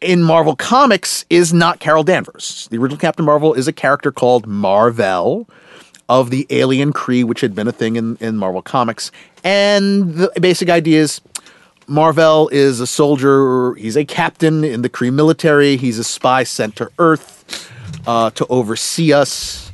in 0.00 0.22
Marvel 0.22 0.56
Comics 0.56 1.24
is 1.30 1.52
not 1.52 1.78
Carol 1.78 2.02
Danvers. 2.02 2.68
The 2.72 2.78
original 2.78 2.98
Captain 2.98 3.24
Marvel 3.24 3.54
is 3.54 3.68
a 3.68 3.72
character 3.72 4.10
called 4.10 4.46
Marvel 4.48 5.48
of 6.08 6.30
the 6.30 6.46
alien 6.50 6.92
Kree, 6.92 7.24
which 7.24 7.40
had 7.40 7.54
been 7.54 7.68
a 7.68 7.72
thing 7.72 7.96
in, 7.96 8.16
in 8.20 8.36
Marvel 8.36 8.62
Comics. 8.62 9.10
And 9.42 10.14
the 10.14 10.32
basic 10.40 10.68
idea 10.68 11.00
is 11.00 11.20
Marvel 11.86 12.48
is 12.48 12.80
a 12.80 12.86
soldier, 12.86 13.74
he's 13.74 13.96
a 13.96 14.04
captain 14.04 14.64
in 14.64 14.82
the 14.82 14.88
Kree 14.88 15.12
military, 15.12 15.76
he's 15.76 15.98
a 15.98 16.04
spy 16.04 16.44
sent 16.44 16.76
to 16.76 16.90
Earth 16.98 17.70
uh, 18.06 18.30
to 18.30 18.46
oversee 18.46 19.12
us. 19.12 19.70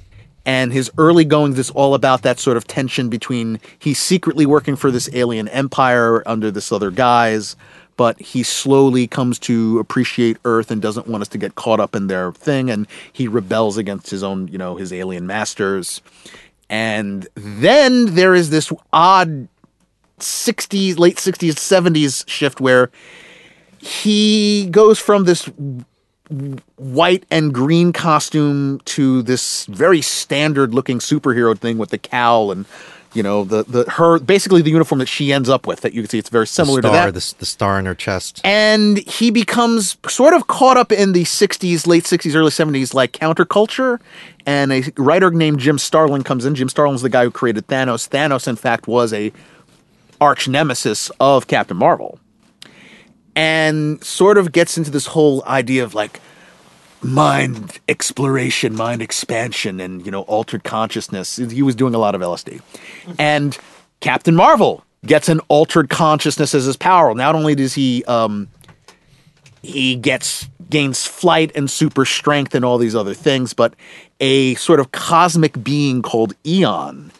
And 0.47 0.73
his 0.73 0.91
early 0.97 1.25
goings 1.25 1.59
is 1.59 1.71
all 1.71 1.95
about 1.95 2.23
that 2.23 2.39
sort 2.39 2.57
of 2.57 2.67
tension 2.67 3.09
between 3.09 3.61
he's 3.79 3.99
secretly 4.01 4.47
working 4.47 4.75
for 4.75 4.91
this 4.91 5.09
alien 5.13 5.49
empire 5.49 6.27
under 6.27 6.51
this 6.51 6.73
other 6.73 6.91
guise, 6.91 7.57
but 8.01 8.19
he 8.19 8.43
slowly 8.43 9.07
comes 9.07 9.39
to 9.39 9.79
appreciate 9.79 10.39
Earth 10.47 10.71
and 10.71 10.81
doesn't 10.81 11.07
want 11.07 11.21
us 11.21 11.29
to 11.29 11.37
get 11.37 11.55
caught 11.55 11.81
up 11.81 11.95
in 11.95 12.07
their 12.07 12.33
thing, 12.33 12.71
and 12.71 12.87
he 13.13 13.29
rebels 13.29 13.77
against 13.77 14.09
his 14.09 14.23
own, 14.23 14.49
you 14.49 14.57
know, 14.57 14.77
his 14.77 14.91
alien 14.91 15.27
masters. 15.27 16.01
And 16.71 17.29
then 17.35 18.15
there 18.15 18.35
is 18.35 18.49
this 18.49 18.73
odd 18.91 19.49
60s, 20.19 20.99
late 20.99 21.19
60s, 21.19 21.57
70s 21.57 22.27
shift 22.27 22.59
where 22.59 22.91
he 23.77 24.71
goes 24.71 24.99
from 24.99 25.25
this 25.25 25.45
white 26.77 27.27
and 27.31 27.53
green 27.53 27.93
costume 27.93 28.81
to 28.87 29.21
this 29.21 29.67
very 29.67 30.01
standard 30.01 30.73
looking 30.73 31.01
superhero 31.01 31.59
thing 31.59 31.77
with 31.77 31.91
the 31.91 31.99
cowl 31.99 32.51
and 32.51 32.65
you 33.13 33.23
know 33.23 33.45
the 33.45 33.65
the 33.65 33.91
her 33.91 34.19
basically 34.19 34.63
the 34.63 34.71
uniform 34.71 34.99
that 35.01 35.09
she 35.09 35.33
ends 35.33 35.49
up 35.49 35.67
with 35.67 35.81
that 35.81 35.93
you 35.95 36.03
can 36.03 36.09
see 36.09 36.19
it's 36.19 36.29
very 36.29 36.47
similar 36.47 36.81
the 36.81 36.89
to 36.89 36.93
that. 36.93 37.15
the, 37.15 37.35
the 37.39 37.47
star 37.47 37.79
in 37.79 37.87
her 37.87 37.95
chest. 37.95 38.41
and 38.45 38.99
he 38.99 39.31
becomes 39.31 39.97
sort 40.09 40.35
of 40.35 40.47
caught 40.47 40.77
up 40.77 40.93
in 40.93 41.13
the 41.13 41.25
60s 41.25 41.87
late 41.87 42.05
60s 42.05 42.35
early 42.35 42.51
70s 42.51 42.95
like 42.95 43.13
counterculture. 43.13 43.99
And 44.47 44.73
a 44.73 44.83
writer 44.97 45.31
named 45.31 45.61
jim 45.61 45.79
starlin 45.79 46.25
comes 46.25 46.45
in. 46.45 46.55
Jim 46.55 46.69
starlin's 46.69 47.03
the 47.03 47.09
guy 47.09 47.25
who 47.25 47.31
created 47.31 47.67
thanos. 47.67 48.09
Thanos 48.09 48.49
in 48.49 48.57
fact 48.57 48.87
was 48.87 49.13
a 49.13 49.33
arch 50.21 50.49
nemesis 50.49 51.11
of 51.21 51.47
captain 51.47 51.77
marvel. 51.77 52.19
And 53.37 54.03
sort 54.03 54.39
of 54.39 54.53
gets 54.53 54.77
into 54.77 54.91
this 54.91 55.07
whole 55.07 55.45
idea 55.45 55.85
of 55.85 55.95
like 55.95 56.21
mind 57.03 57.79
exploration, 57.89 58.77
mind 58.77 59.03
expansion, 59.03 59.81
and 59.81 60.05
you 60.05 60.11
know, 60.11 60.23
altered 60.23 60.65
consciousness. 60.65 61.37
He 61.37 61.63
was 61.63 61.75
doing 61.75 61.95
a 61.95 61.99
lot 61.99 62.15
of 62.15 62.21
LSD. 62.21 62.61
And 63.19 63.57
Captain 64.01 64.35
Marvel 64.35 64.85
gets 65.07 65.29
an 65.29 65.41
altered 65.49 65.89
consciousness 65.89 66.55
as 66.55 66.65
his 66.65 66.77
power. 66.77 67.15
Not 67.15 67.35
only 67.35 67.55
does 67.55 67.75
he 67.75 68.05
um 68.05 68.49
he 69.63 69.97
gets 69.97 70.49
gains 70.69 71.07
flight 71.07 71.53
and 71.55 71.71
super 71.71 72.05
strength 72.05 72.55
and 72.55 72.65
all 72.65 72.79
these 72.79 72.95
other 72.95 73.15
things, 73.15 73.53
but 73.53 73.75
a 74.21 74.55
sort 74.55 74.81
of 74.81 74.93
cosmic 74.93 75.63
being 75.63 76.01
called 76.01 76.35
Eon 76.47 77.13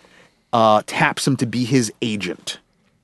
uh, 0.53 0.83
taps 0.87 1.27
him 1.27 1.37
to 1.37 1.47
be 1.47 1.65
his 1.65 1.93
agent 2.01 2.59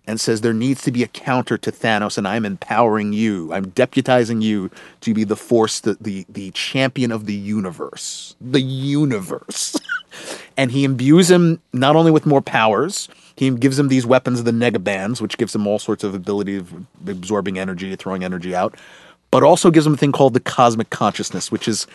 and 0.07 0.20
says 0.20 0.40
there 0.40 0.52
needs 0.52 0.82
to 0.82 0.92
be 0.92 1.02
a 1.02 1.09
counter 1.09 1.59
to 1.59 1.72
Thanos, 1.72 2.16
and 2.16 2.28
I'm 2.28 2.44
empowering 2.44 3.12
you. 3.12 3.52
I'm 3.52 3.72
deputizing 3.72 4.42
you 4.42 4.70
to 5.00 5.14
be 5.14 5.24
the 5.24 5.36
force, 5.36 5.80
the 5.80 5.96
the, 6.00 6.26
the 6.28 6.50
champion 6.52 7.11
of 7.11 7.26
the 7.26 7.34
universe, 7.34 8.36
the 8.40 8.61
universe. 8.61 9.76
and 10.57 10.70
he 10.70 10.84
imbues 10.84 11.30
him 11.30 11.61
not 11.72 11.96
only 11.96 12.11
with 12.11 12.26
more 12.26 12.42
powers, 12.42 13.09
he 13.36 13.50
gives 13.50 13.78
him 13.78 13.88
these 13.88 14.07
weapons, 14.07 14.44
the 14.44 14.50
negabands, 14.50 15.20
which 15.20 15.36
gives 15.36 15.54
him 15.54 15.66
all 15.66 15.78
sorts 15.78 16.04
of 16.04 16.14
ability 16.14 16.57
of 16.57 16.72
absorbing 17.07 17.59
energy, 17.59 17.94
throwing 17.96 18.24
energy 18.24 18.54
out, 18.54 18.76
but 19.30 19.42
also 19.42 19.70
gives 19.70 19.86
him 19.86 19.94
a 19.94 19.96
thing 19.98 20.12
called 20.12 20.32
the 20.32 20.40
cosmic 20.40 20.90
consciousness, 20.90 21.52
which 21.52 21.68
is 21.68 21.86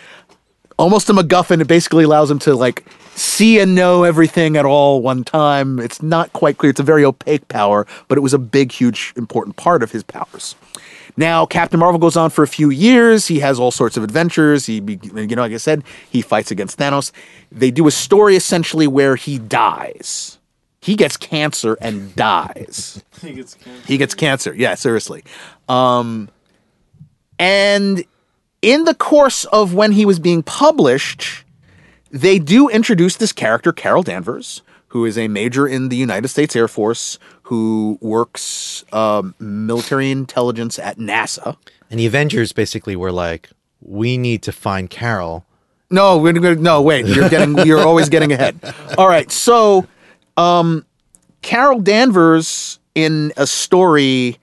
almost 0.82 1.10
a 1.10 1.14
MacGuffin. 1.14 1.62
It 1.62 1.68
basically 1.68 2.04
allows 2.04 2.30
him 2.30 2.40
to 2.40 2.56
like 2.56 2.84
see 3.16 3.60
and 3.60 3.76
know 3.76 4.04
everything 4.04 4.58
at 4.58 4.66
all 4.66 5.02
one 5.02 5.24
time. 5.24 5.80
It's 5.80 6.02
not 6.02 6.34
quite 6.34 6.58
clear. 6.58 6.72
It's 6.72 6.80
a 6.80 6.84
very 6.84 7.06
opaque 7.06 7.48
power, 7.48 7.86
but 8.08 8.18
it 8.18 8.22
was 8.22 8.34
a 8.34 8.40
big, 8.40 8.72
huge, 8.72 9.14
important 9.16 9.56
part 9.56 9.84
of 9.84 9.92
his 9.92 10.04
powers. 10.04 10.56
Now, 11.18 11.46
Captain 11.46 11.80
Marvel 11.80 12.00
goes 12.00 12.16
on 12.16 12.30
for 12.30 12.42
a 12.42 12.48
few 12.48 12.70
years. 12.70 13.28
He 13.28 13.40
has 13.40 13.60
all 13.60 13.72
sorts 13.72 13.98
of 13.98 14.04
adventures. 14.04 14.66
He, 14.66 14.76
you 14.76 15.36
know, 15.36 15.42
like 15.42 15.52
I 15.52 15.58
said, 15.58 15.84
he 16.10 16.22
fights 16.22 16.52
against 16.52 16.80
Thanos. 16.80 17.12
They 17.52 17.70
do 17.70 17.86
a 17.88 17.92
story 17.92 18.36
essentially 18.36 18.88
where 18.88 19.16
he 19.18 19.38
dies. 19.38 20.40
He 20.80 20.96
gets 20.96 21.18
cancer 21.18 21.78
and 21.80 22.16
dies. 22.16 23.04
He 23.22 23.34
gets 23.34 23.54
cancer. 23.54 23.88
He 23.88 23.98
gets 24.00 24.16
cancer. 24.16 24.56
Yeah, 24.56 24.74
seriously. 24.74 25.24
Um, 25.70 26.28
and 27.38 28.04
in 28.62 28.84
the 28.86 28.96
course 28.96 29.46
of 29.46 29.74
when 29.74 29.94
he 29.94 30.06
was 30.06 30.20
being 30.20 30.44
published, 30.44 31.44
they 32.12 32.40
do 32.40 32.70
introduce 32.70 33.16
this 33.16 33.32
character, 33.32 33.72
Carol 33.72 34.04
Danvers, 34.04 34.62
who 34.90 35.06
is 35.06 35.18
a 35.18 35.28
major 35.28 35.68
in 35.68 35.90
the 35.90 35.96
United 35.96 36.28
States 36.28 36.56
Air 36.56 36.68
Force 36.68 37.18
who 37.44 37.98
works 38.02 38.86
um, 38.94 39.36
military 39.40 40.12
intelligence 40.12 40.78
at 40.80 40.98
NASA. 40.98 41.58
And 41.90 42.00
the 42.00 42.06
Avengers 42.06 42.52
basically 42.52 42.96
were 42.96 43.12
like, 43.12 43.50
we 43.82 44.18
need 44.18 44.44
to 44.44 44.52
find 44.52 44.90
Carol. 44.90 45.46
No, 45.90 46.18
we're 46.18 46.32
gonna 46.34 46.56
no 46.56 46.82
wait. 46.82 47.06
You're 47.06 47.28
getting 47.30 47.58
you're 47.66 47.86
always 47.86 48.08
getting 48.08 48.32
ahead. 48.32 48.58
All 48.98 49.08
right, 49.08 49.30
so 49.30 49.86
um, 50.38 50.86
Carol 51.42 51.82
Danvers 51.82 52.80
in 52.96 53.34
a 53.36 53.46
story 53.46 54.38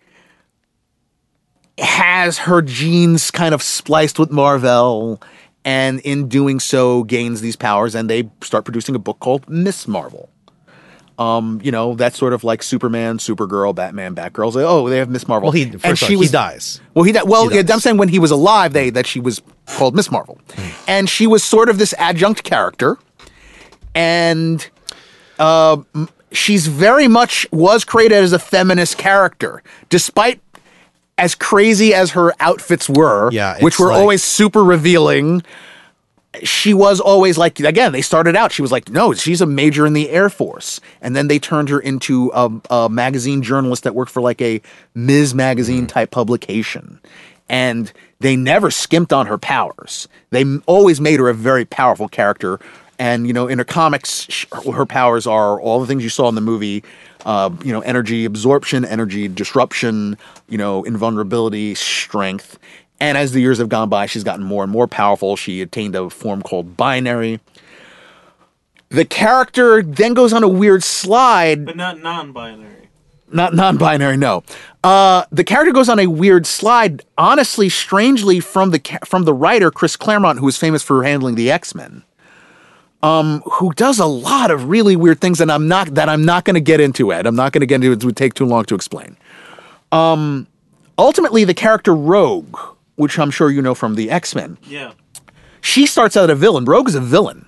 has 1.79 2.39
her 2.39 2.63
genes 2.63 3.31
kind 3.31 3.55
of 3.55 3.63
spliced 3.63 4.19
with 4.19 4.31
Marvel, 4.31 5.21
and 5.65 6.01
in 6.01 6.29
doing 6.29 6.61
so 6.61 7.05
gains 7.05 7.41
these 7.41 7.57
powers, 7.57 7.95
and 7.95 8.09
they 8.09 8.31
start 8.43 8.65
producing 8.65 8.95
a 8.95 8.99
book 8.99 9.19
called 9.21 9.49
Miss 9.49 9.87
Marvel. 9.89 10.29
Um, 11.19 11.61
you 11.65 11.73
know, 11.73 11.95
that's 11.97 12.17
sort 12.17 12.33
of 12.33 12.45
like 12.45 12.63
Superman, 12.63 13.19
Supergirl, 13.19 13.75
Batman, 13.75 14.15
Batgirl. 14.15 14.55
Like, 14.55 14.65
oh, 14.65 14.89
they 14.89 14.99
have 14.99 15.11
Miss 15.11 15.27
Marvel. 15.27 15.49
Well, 15.49 15.53
he 15.53 15.65
first 15.73 16.05
off, 16.05 16.09
he 16.09 16.29
dies. 16.29 16.81
Well, 16.95 17.03
he 17.05 17.11
died. 17.11 17.25
Well, 17.25 17.49
He 17.49 17.57
yeah, 17.57 17.63
does. 17.63 17.73
I'm 17.73 17.81
saying 17.81 17.97
when 17.97 18.09
he 18.09 18.21
was 18.21 18.31
alive, 18.31 18.73
they 18.73 18.91
that 18.91 19.05
she 19.07 19.19
was 19.19 19.43
called 19.67 19.97
Miss 19.97 20.13
Marvel, 20.13 20.41
and 20.87 21.09
she 21.09 21.27
was 21.27 21.43
sort 21.43 21.69
of 21.69 21.79
this 21.79 21.93
adjunct 21.99 22.45
character, 22.45 22.99
and 23.97 24.69
uh, 25.41 25.79
she's 26.31 26.69
very 26.69 27.09
much 27.09 27.49
was 27.51 27.85
created 27.85 28.23
as 28.23 28.33
a 28.33 28.39
feminist 28.39 28.97
character, 28.97 29.63
despite 29.89 30.41
as 31.19 31.35
crazy 31.35 31.93
as 31.93 32.13
her 32.13 32.33
outfits 32.41 32.89
were, 32.89 33.31
Yeah, 33.33 33.59
which 33.61 33.79
were 33.79 33.89
like- 33.89 33.99
always 33.99 34.23
super 34.25 34.65
revealing. 34.65 35.43
she 36.45 36.75
was 36.75 37.01
always 37.01 37.39
like 37.39 37.59
again 37.59 37.91
they 37.91 38.03
started 38.03 38.37
out 38.37 38.53
she 38.53 38.61
was 38.61 38.71
like 38.71 38.91
no 38.91 39.15
she's 39.15 39.41
a 39.41 39.47
major 39.47 39.87
in 39.87 39.95
the 39.95 40.11
air 40.11 40.29
force. 40.29 40.79
And 41.01 41.17
then 41.17 41.27
they 41.27 41.39
turned 41.39 41.69
her 41.71 41.81
into 41.81 42.31
a, 42.35 42.51
a 42.71 42.89
magazine 42.89 43.43
journalist 43.43 43.83
that 43.85 43.95
worked 43.95 44.13
for 44.13 44.21
like 44.21 44.41
a 44.43 44.61
ms. 44.95 45.35
Magazine 45.35 45.87
mm. 45.87 45.89
type 45.89 46.11
publication. 46.11 47.01
And 47.49 47.91
they 48.21 48.37
never 48.37 48.71
skimped 48.71 49.13
on 49.13 49.27
her 49.27 49.39
powers. 49.39 50.07
They 50.31 50.43
m- 50.43 50.63
always 50.67 51.01
made 51.01 51.19
her 51.19 51.29
a 51.31 51.35
very 51.35 51.65
powerful 51.65 52.09
character. 52.09 52.61
And 52.99 53.27
you 53.27 53.33
know 53.33 53.49
in 53.49 53.59
her 53.59 53.65
comics 53.65 54.27
sh- 54.29 54.45
her 54.77 54.85
powers 54.87 55.27
are 55.27 55.59
all 55.61 55.81
the 55.81 55.87
things 55.87 56.03
you 56.05 56.11
saw 56.11 56.29
in 56.29 56.35
the 56.35 56.41
movie 56.43 56.85
uh, 57.29 57.51
you 57.63 57.73
know 57.73 57.81
energy 57.83 58.25
absorption 58.25 58.85
energy 58.85 59.29
disruption 59.29 60.17
you 60.49 60.59
know 60.59 60.83
invulnerability 60.85 61.75
strength 61.77 62.59
and 63.01 63.17
as 63.17 63.31
the 63.31 63.41
years 63.41 63.59
have 63.59 63.69
gone 63.69 63.89
by, 63.89 64.07
she's 64.07 64.25
gotten 64.25 64.45
more 64.45 64.65
and 64.65 64.73
more 64.73 64.89
powerful. 64.89 65.37
She 65.37 65.63
attained 65.63 65.95
a 65.95 66.11
form 66.11 66.43
called 66.43 66.77
binary. 66.77 67.39
The 68.89 69.05
character 69.05 69.83
then 69.85 70.15
goes 70.15 70.33
on 70.33 70.43
a 70.43 70.49
weird 70.49 70.83
slide, 70.83 71.65
But 71.65 71.77
not 71.77 72.01
non-binary. 72.01 72.89
not 73.31 73.55
non-binary, 73.55 74.17
no. 74.17 74.43
Uh, 74.83 75.25
the 75.31 75.45
character 75.45 75.73
goes 75.73 75.89
on 75.89 76.01
a 76.01 76.09
weird 76.09 76.45
slide, 76.45 77.05
honestly, 77.17 77.69
strangely, 77.69 78.41
from 78.41 78.71
the 78.73 78.81
from 79.05 79.23
the 79.25 79.35
writer 79.35 79.71
Chris 79.71 79.95
Claremont, 79.95 80.41
who 80.41 80.49
is 80.49 80.57
famous 80.57 80.83
for 80.83 81.05
handling 81.05 81.37
the 81.37 81.53
X 81.53 81.77
Men, 81.77 82.03
um, 83.03 83.43
who 83.53 83.73
does 83.75 83.99
a 83.99 84.07
lot 84.07 84.51
of 84.51 84.69
really 84.69 84.97
weird 84.97 85.21
things, 85.21 85.41
and 85.41 85.51
I'm 85.53 85.69
not 85.69 85.95
that 85.95 86.09
I'm 86.09 86.25
not 86.25 86.45
going 86.45 86.55
to 86.55 86.61
get 86.61 86.81
into. 86.81 87.11
it. 87.13 87.27
I'm 87.27 87.37
not 87.37 87.53
going 87.53 87.61
to 87.61 87.67
get 87.67 87.77
into 87.77 87.93
it. 87.93 88.03
It 88.03 88.05
would 88.07 88.17
take 88.17 88.35
too 88.35 88.45
long 88.47 88.65
to 88.67 88.75
explain. 88.75 89.17
Um, 89.93 90.47
ultimately, 90.99 91.45
the 91.45 91.55
character 91.55 91.95
Rogue, 91.95 92.57
which 92.97 93.19
I'm 93.19 93.31
sure 93.31 93.51
you 93.51 93.63
know 93.63 93.75
from 93.75 93.95
the 93.95 94.11
X 94.11 94.35
Men, 94.35 94.59
Yeah. 94.65 94.93
she 95.61 95.87
starts 95.87 96.17
out 96.17 96.25
as 96.31 96.31
a 96.31 96.35
villain. 96.35 96.65
Rogue 96.65 96.89
is 96.89 96.95
a 96.95 97.01
villain. 97.01 97.45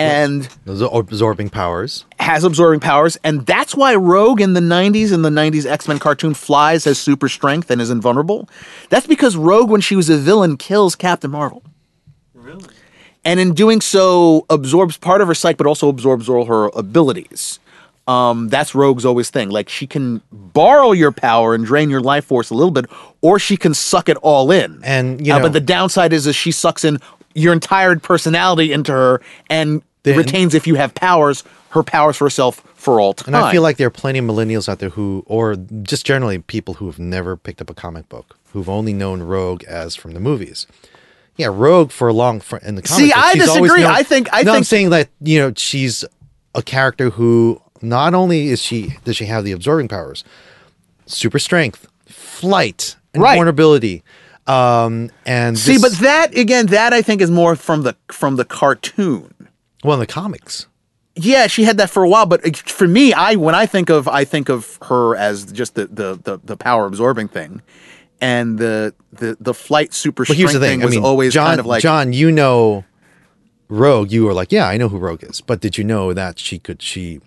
And 0.00 0.48
Those 0.64 0.80
are 0.80 1.00
absorbing 1.00 1.50
powers. 1.50 2.04
has 2.20 2.44
absorbing 2.44 2.78
powers, 2.78 3.16
and 3.24 3.44
that's 3.46 3.74
why 3.74 3.96
Rogue 3.96 4.40
in 4.40 4.52
the 4.52 4.60
90s 4.60 5.12
in 5.12 5.22
the 5.22 5.28
90s 5.28 5.66
X-Men 5.66 5.98
cartoon 5.98 6.34
flies 6.34 6.84
has 6.84 7.00
super 7.00 7.28
strength 7.28 7.68
and 7.68 7.80
is 7.80 7.90
invulnerable. 7.90 8.48
That's 8.90 9.08
because 9.08 9.36
Rogue, 9.36 9.70
when 9.70 9.80
she 9.80 9.96
was 9.96 10.08
a 10.08 10.16
villain, 10.16 10.56
kills 10.56 10.94
Captain 10.94 11.32
Marvel. 11.32 11.64
And 13.28 13.38
in 13.38 13.52
doing 13.52 13.80
so, 13.82 14.46
absorbs 14.48 14.96
part 14.96 15.20
of 15.20 15.28
her 15.28 15.34
psyche, 15.34 15.56
but 15.56 15.66
also 15.66 15.88
absorbs 15.88 16.28
all 16.28 16.46
her 16.46 16.70
abilities. 16.74 17.60
Um, 18.06 18.48
that's 18.48 18.74
Rogue's 18.74 19.04
always 19.04 19.28
thing. 19.28 19.50
Like 19.50 19.68
she 19.68 19.86
can 19.86 20.22
borrow 20.32 20.92
your 20.92 21.12
power 21.12 21.54
and 21.54 21.66
drain 21.66 21.90
your 21.90 22.00
life 22.00 22.24
force 22.24 22.48
a 22.48 22.54
little 22.54 22.70
bit, 22.70 22.86
or 23.20 23.38
she 23.38 23.58
can 23.58 23.74
suck 23.74 24.08
it 24.08 24.16
all 24.22 24.50
in. 24.50 24.80
And, 24.82 25.26
you 25.26 25.34
Uh, 25.34 25.40
but 25.40 25.52
the 25.52 25.60
downside 25.60 26.14
is, 26.14 26.26
is 26.26 26.34
she 26.34 26.50
sucks 26.50 26.84
in 26.84 26.98
your 27.34 27.52
entire 27.52 27.96
personality 27.96 28.72
into 28.72 28.92
her 28.92 29.20
and 29.50 29.82
The- 30.04 30.14
retains, 30.14 30.54
if 30.54 30.66
you 30.66 30.76
have 30.76 30.94
powers, 30.94 31.44
her 31.70 31.82
powers 31.82 32.16
for 32.16 32.24
herself 32.24 32.62
for 32.76 32.98
all 32.98 33.12
time. 33.12 33.34
And 33.34 33.44
I 33.44 33.52
feel 33.52 33.60
like 33.60 33.76
there 33.76 33.88
are 33.88 33.90
plenty 33.90 34.20
of 34.20 34.24
millennials 34.24 34.70
out 34.70 34.78
there 34.78 34.88
who, 34.88 35.22
or 35.26 35.56
just 35.82 36.06
generally 36.06 36.38
people 36.38 36.74
who 36.74 36.86
have 36.86 36.98
never 36.98 37.36
picked 37.36 37.60
up 37.60 37.68
a 37.68 37.74
comic 37.74 38.08
book, 38.08 38.38
who've 38.54 38.70
only 38.70 38.94
known 38.94 39.22
Rogue 39.22 39.64
as 39.64 39.94
from 39.94 40.14
the 40.14 40.20
movies. 40.20 40.66
Yeah, 41.38 41.48
Rogue 41.50 41.90
for 41.92 42.08
a 42.08 42.12
long 42.12 42.40
fr- 42.40 42.56
in 42.58 42.74
the 42.74 42.82
comic 42.82 43.06
See, 43.06 43.12
I 43.12 43.34
disagree. 43.34 43.82
known- 43.82 43.92
I 43.92 44.02
think- 44.02 44.28
I 44.32 44.42
no, 44.42 44.50
I'm 44.50 44.56
think- 44.56 44.66
saying 44.66 44.90
that 44.90 45.08
you 45.22 45.38
know 45.38 45.52
she's 45.56 46.04
a 46.54 46.62
character 46.62 47.10
who 47.10 47.62
not 47.80 48.12
only 48.12 48.48
is 48.48 48.60
she 48.60 48.96
does 49.04 49.16
she 49.16 49.26
have 49.26 49.44
the 49.44 49.52
absorbing 49.52 49.88
powers, 49.88 50.24
super 51.06 51.38
strength, 51.38 51.86
flight, 52.06 52.96
and 53.14 53.22
Right. 53.22 53.36
vulnerability, 53.36 54.02
um, 54.46 55.10
and 55.24 55.56
See, 55.58 55.74
this- 55.76 55.82
but 55.82 55.92
that 56.02 56.36
again, 56.36 56.66
that 56.66 56.92
I 56.92 57.02
think 57.02 57.20
is 57.22 57.30
more 57.30 57.54
from 57.56 57.82
the 57.82 57.94
from 58.10 58.36
the 58.36 58.44
cartoon. 58.44 59.32
well 59.84 59.94
in 59.94 60.00
the 60.00 60.06
comics, 60.06 60.66
Yeah, 61.20 61.48
she 61.48 61.64
had 61.64 61.78
that 61.78 61.90
for 61.90 62.04
a 62.04 62.08
while, 62.08 62.26
but 62.26 62.56
for 62.68 62.86
me, 62.86 63.12
I 63.12 63.34
when 63.34 63.54
I 63.54 63.66
think 63.66 63.90
of 63.90 64.06
I 64.08 64.24
think 64.24 64.48
of 64.48 64.78
her 64.88 65.16
as 65.16 65.44
just 65.44 65.74
the 65.76 65.86
the 65.86 66.18
the, 66.22 66.40
the 66.44 66.56
power 66.56 66.86
absorbing 66.86 67.28
thing, 67.28 67.60
and 68.20 68.58
the 68.58 68.94
the 69.12 69.36
the 69.40 69.54
flight 69.54 69.94
super 69.94 70.22
But 70.22 70.34
strength 70.34 70.38
here's 70.38 70.52
the 70.52 70.60
thing. 70.60 70.78
thing 70.78 70.82
I 70.82 70.86
was 70.86 70.94
mean, 70.96 71.04
always 71.04 71.32
John, 71.34 71.46
kind 71.48 71.60
of 71.60 71.66
like 71.66 71.82
John, 71.82 72.12
you 72.12 72.30
know, 72.32 72.84
Rogue. 73.68 74.10
You 74.10 74.24
were 74.24 74.34
like, 74.34 74.50
yeah, 74.52 74.66
I 74.66 74.76
know 74.76 74.88
who 74.88 74.98
Rogue 74.98 75.22
is. 75.24 75.40
But 75.40 75.60
did 75.60 75.78
you 75.78 75.84
know 75.84 76.12
that 76.12 76.38
she 76.38 76.58
could 76.58 76.82
she 76.82 77.20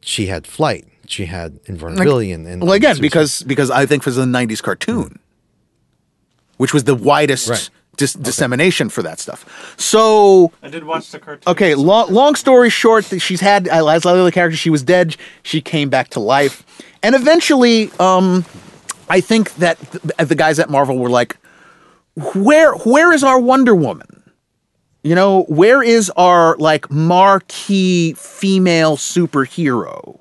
she 0.00 0.26
had 0.26 0.46
flight, 0.46 0.86
she 1.06 1.26
had 1.26 1.58
invulnerability, 1.66 2.32
and, 2.32 2.46
and 2.46 2.62
well 2.62 2.72
again 2.72 2.92
and- 2.92 3.00
because 3.00 3.42
because 3.42 3.70
I 3.70 3.86
think 3.86 4.02
it 4.02 4.06
was 4.06 4.16
the 4.16 4.24
'90s 4.24 4.62
cartoon, 4.62 5.18
which 6.56 6.72
was 6.72 6.84
the 6.84 6.94
widest 6.94 7.48
Right. 7.48 7.70
dis- 7.96 8.14
dissemination 8.14 8.88
for 8.88 9.02
that 9.02 9.18
stuff. 9.20 9.44
So 9.78 10.52
I 10.62 10.68
did 10.68 10.84
watch 10.84 11.10
the 11.10 11.18
cartoon. 11.18 11.42
Okay, 11.50 11.74
long, 11.74 12.12
long 12.12 12.34
story 12.34 12.70
short, 12.70 13.04
that 13.06 13.20
she's 13.20 13.40
had 13.40 13.68
as 13.68 14.06
other 14.06 14.30
characters. 14.30 14.58
She 14.58 14.70
was 14.70 14.82
dead. 14.82 15.16
She 15.42 15.60
came 15.60 15.88
back 15.90 16.08
to 16.10 16.20
life, 16.20 16.64
and 17.02 17.14
eventually, 17.14 17.90
um, 17.98 18.44
I 19.08 19.20
think 19.20 19.54
that 19.56 19.78
th- 19.90 20.28
the 20.28 20.34
guys 20.34 20.58
at 20.58 20.68
Marvel 20.70 20.98
were 20.98 21.10
like, 21.10 21.36
"Where, 22.34 22.72
where 22.74 23.12
is 23.12 23.22
our 23.22 23.38
Wonder 23.38 23.74
Woman? 23.74 24.22
You 25.02 25.14
know, 25.14 25.42
where 25.48 25.82
is 25.82 26.10
our 26.16 26.56
like 26.56 26.90
marquee 26.90 28.14
female 28.14 28.96
superhero?" 28.96 30.18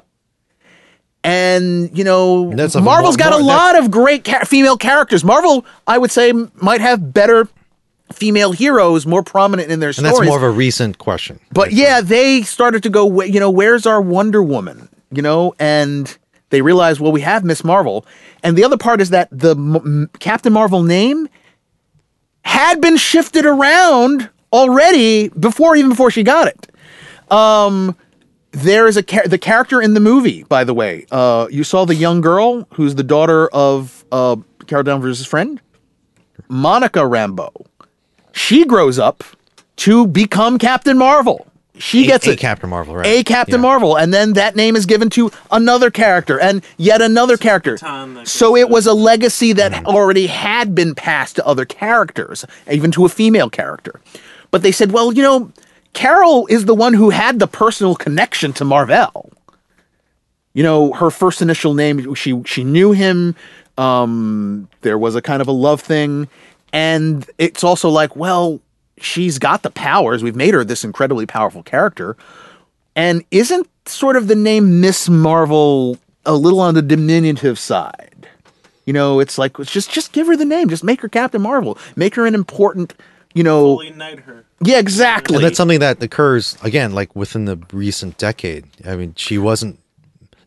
And 1.24 1.96
you 1.98 2.04
know, 2.04 2.54
That's 2.54 2.76
a- 2.76 2.82
Marvel's 2.82 3.18
got 3.18 3.34
a 3.34 3.44
lot 3.44 3.78
of 3.78 3.90
great 3.90 4.24
ca- 4.24 4.46
female 4.46 4.78
characters. 4.78 5.24
Marvel, 5.24 5.66
I 5.88 5.98
would 5.98 6.12
say, 6.12 6.32
might 6.56 6.82
have 6.82 7.14
better 7.14 7.48
female 8.14 8.52
heroes, 8.52 9.08
more 9.08 9.24
prominent 9.24 9.72
in 9.72 9.80
their 9.80 9.90
and 9.90 9.96
stories. 9.96 10.20
And 10.20 10.28
that's 10.28 10.30
more 10.30 10.38
of 10.38 10.44
a 10.44 10.56
recent 10.56 11.00
question. 11.00 11.40
But 11.52 11.72
yeah, 11.72 12.02
they 12.02 12.44
started 12.44 12.84
to 12.84 12.90
go, 12.90 13.22
you 13.24 13.40
know, 13.40 13.50
where's 13.50 13.88
our 13.88 14.00
Wonder 14.00 14.44
Woman? 14.44 14.88
You 15.12 15.24
know, 15.24 15.56
and 15.60 16.16
they 16.50 16.62
realized, 16.62 17.00
well, 17.00 17.12
we 17.12 17.22
have 17.22 17.44
Miss 17.44 17.64
Marvel. 17.64 18.06
And 18.44 18.58
the 18.58 18.64
other 18.64 18.78
part 18.78 19.02
is 19.02 19.10
that 19.10 19.30
the 19.32 19.52
M- 19.52 20.10
Captain 20.20 20.54
Marvel 20.54 20.84
name 20.84 21.28
had 22.44 22.80
been 22.82 22.98
shifted 22.98 23.46
around 23.46 24.30
already 24.54 25.30
before, 25.30 25.76
even 25.76 25.90
before 25.90 26.12
she 26.12 26.24
got 26.24 26.48
it. 26.48 27.32
Um, 27.32 27.96
there 28.52 28.88
is 28.88 28.96
a 28.96 29.02
char- 29.04 29.28
the 29.28 29.38
character 29.38 29.82
in 29.82 29.96
the 29.96 30.00
movie, 30.00 30.44
by 30.44 30.64
the 30.64 30.74
way. 30.74 31.06
Uh, 31.12 31.48
you 31.50 31.64
saw 31.64 31.86
the 31.86 31.96
young 31.96 32.22
girl 32.22 32.68
who's 32.74 32.96
the 32.96 33.04
daughter 33.04 33.48
of 33.50 34.06
uh, 34.12 34.38
Carol 34.68 34.84
Danvers' 34.84 35.26
friend, 35.26 35.60
Monica 36.48 37.00
Rambeau. 37.00 37.66
She 38.32 38.66
grows 38.66 39.00
up 39.00 39.24
to 39.78 40.08
become 40.08 40.58
Captain 40.58 40.98
Marvel. 40.98 41.48
She 41.78 42.04
A- 42.06 42.08
gets 42.08 42.28
a 42.28 42.32
it. 42.32 42.40
Captain 42.40 42.70
Marvel, 42.70 42.96
right? 42.96 43.06
A 43.06 43.24
Captain 43.24 43.56
Yeah. 43.56 43.62
Marvel, 43.70 43.98
and 43.98 44.14
then 44.14 44.34
that 44.34 44.56
name 44.56 44.76
is 44.76 44.86
given 44.86 45.10
to 45.12 45.32
another 45.52 45.92
character 45.92 46.40
and 46.40 46.64
yet 46.78 47.02
another 47.02 47.36
character. 47.38 47.78
So 48.24 48.56
it 48.56 48.70
was 48.70 48.86
a 48.88 48.94
legacy 48.94 49.52
that 49.54 49.72
Mm-hmm. 49.74 49.88
already 49.88 50.28
had 50.28 50.74
been 50.74 50.96
passed 50.96 51.36
to 51.38 51.46
other 51.46 51.66
characters, 51.66 52.46
even 52.72 52.92
to 52.92 53.06
a 53.06 53.10
female 53.10 53.50
character. 53.50 54.00
But 54.52 54.62
they 54.62 54.72
said, 54.72 54.92
well, 54.94 55.12
you 55.12 55.22
know, 55.22 55.52
Carol 55.94 56.48
is 56.48 56.66
the 56.66 56.76
one 56.76 56.94
who 56.94 57.10
had 57.10 57.40
the 57.40 57.48
personal 57.48 57.96
connection 57.96 58.54
to 58.54 58.66
Marvel. 58.66 59.32
You 60.54 60.64
know, 60.64 60.94
her 60.94 61.10
first 61.12 61.42
initial 61.42 61.74
name, 61.74 62.14
she 62.16 62.42
she 62.46 62.64
knew 62.64 62.94
him. 62.94 63.36
Um, 63.78 64.70
there 64.82 64.98
was 64.98 65.16
a 65.16 65.22
kind 65.22 65.42
of 65.42 65.50
a 65.50 65.52
love 65.52 65.82
thing, 65.82 66.30
and 66.72 67.30
it's 67.38 67.64
also 67.64 67.90
like, 67.90 68.16
well, 68.16 68.62
she's 69.00 69.40
got 69.40 69.64
the 69.64 69.70
powers. 69.70 70.24
We've 70.24 70.36
made 70.36 70.54
her 70.54 70.64
this 70.64 70.84
incredibly 70.84 71.26
powerful 71.26 71.64
character, 71.64 72.16
and 72.96 73.24
isn't 73.32 73.68
sort 73.88 74.16
of 74.16 74.28
the 74.28 74.36
name 74.36 74.82
Miss 74.82 75.10
Marvel 75.10 75.98
a 76.26 76.34
little 76.36 76.60
on 76.60 76.74
the 76.74 76.82
diminutive 76.82 77.60
side? 77.60 78.28
You 78.86 78.94
know, 78.94 79.20
it's 79.20 79.38
like 79.38 79.58
it's 79.60 79.72
just 79.72 79.92
just 79.92 80.12
give 80.12 80.28
her 80.28 80.38
the 80.38 80.46
name, 80.46 80.70
just 80.70 80.84
make 80.84 81.02
her 81.02 81.10
Captain 81.10 81.42
Marvel, 81.42 81.78
make 81.96 82.16
her 82.16 82.26
an 82.26 82.36
important, 82.36 82.94
you 83.34 83.44
know, 83.44 83.76
Fully 83.78 83.90
knight 83.92 84.20
her. 84.20 84.46
yeah, 84.62 84.78
exactly. 84.80 85.38
And 85.38 85.44
that's 85.46 85.58
something 85.58 85.80
that 85.80 86.02
occurs 86.04 86.56
again, 86.64 86.94
like 86.94 87.16
within 87.16 87.46
the 87.46 87.58
recent 87.74 88.18
decade. 88.18 88.66
I 88.86 88.96
mean, 88.96 89.14
she 89.16 89.38
wasn't 89.40 89.80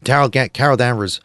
Carol, 0.05 0.31
Carol 0.31 0.77
Danvers 0.77 1.21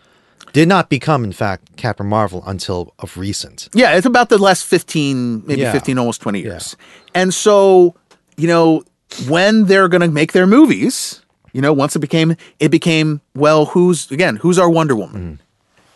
did 0.53 0.67
not 0.67 0.89
become, 0.89 1.23
in 1.23 1.31
fact, 1.33 1.75
Captain 1.77 2.07
Marvel 2.07 2.43
until 2.45 2.93
of 2.99 3.17
recent. 3.17 3.67
Yeah, 3.73 3.95
it's 3.97 4.05
about 4.05 4.29
the 4.29 4.37
last 4.37 4.65
15, 4.65 5.43
maybe 5.45 5.61
Yeah. 5.61 5.71
15, 5.71 5.97
almost 5.97 6.21
20 6.21 6.41
years. 6.41 6.75
And 7.13 7.33
so, 7.33 7.95
you 8.37 8.47
know, 8.47 8.83
when 9.27 9.65
they're 9.65 9.87
going 9.89 10.01
to 10.01 10.07
make 10.07 10.31
their 10.33 10.47
movies, 10.47 11.21
you 11.53 11.61
know, 11.61 11.73
once 11.73 11.95
it 11.95 11.99
became, 11.99 12.35
it 12.59 12.69
became, 12.69 13.21
well, 13.35 13.65
who's, 13.65 14.09
again, 14.11 14.35
who's 14.37 14.57
our 14.57 14.69
Wonder 14.69 14.95
Woman? 14.95 15.39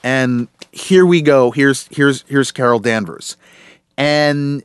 And 0.04 0.48
here 0.72 1.06
we 1.06 1.22
go. 1.22 1.52
Here's, 1.52 1.88
here's, 1.92 2.24
here's 2.28 2.52
Carol 2.52 2.80
Danvers. 2.80 3.38
And 3.98 4.64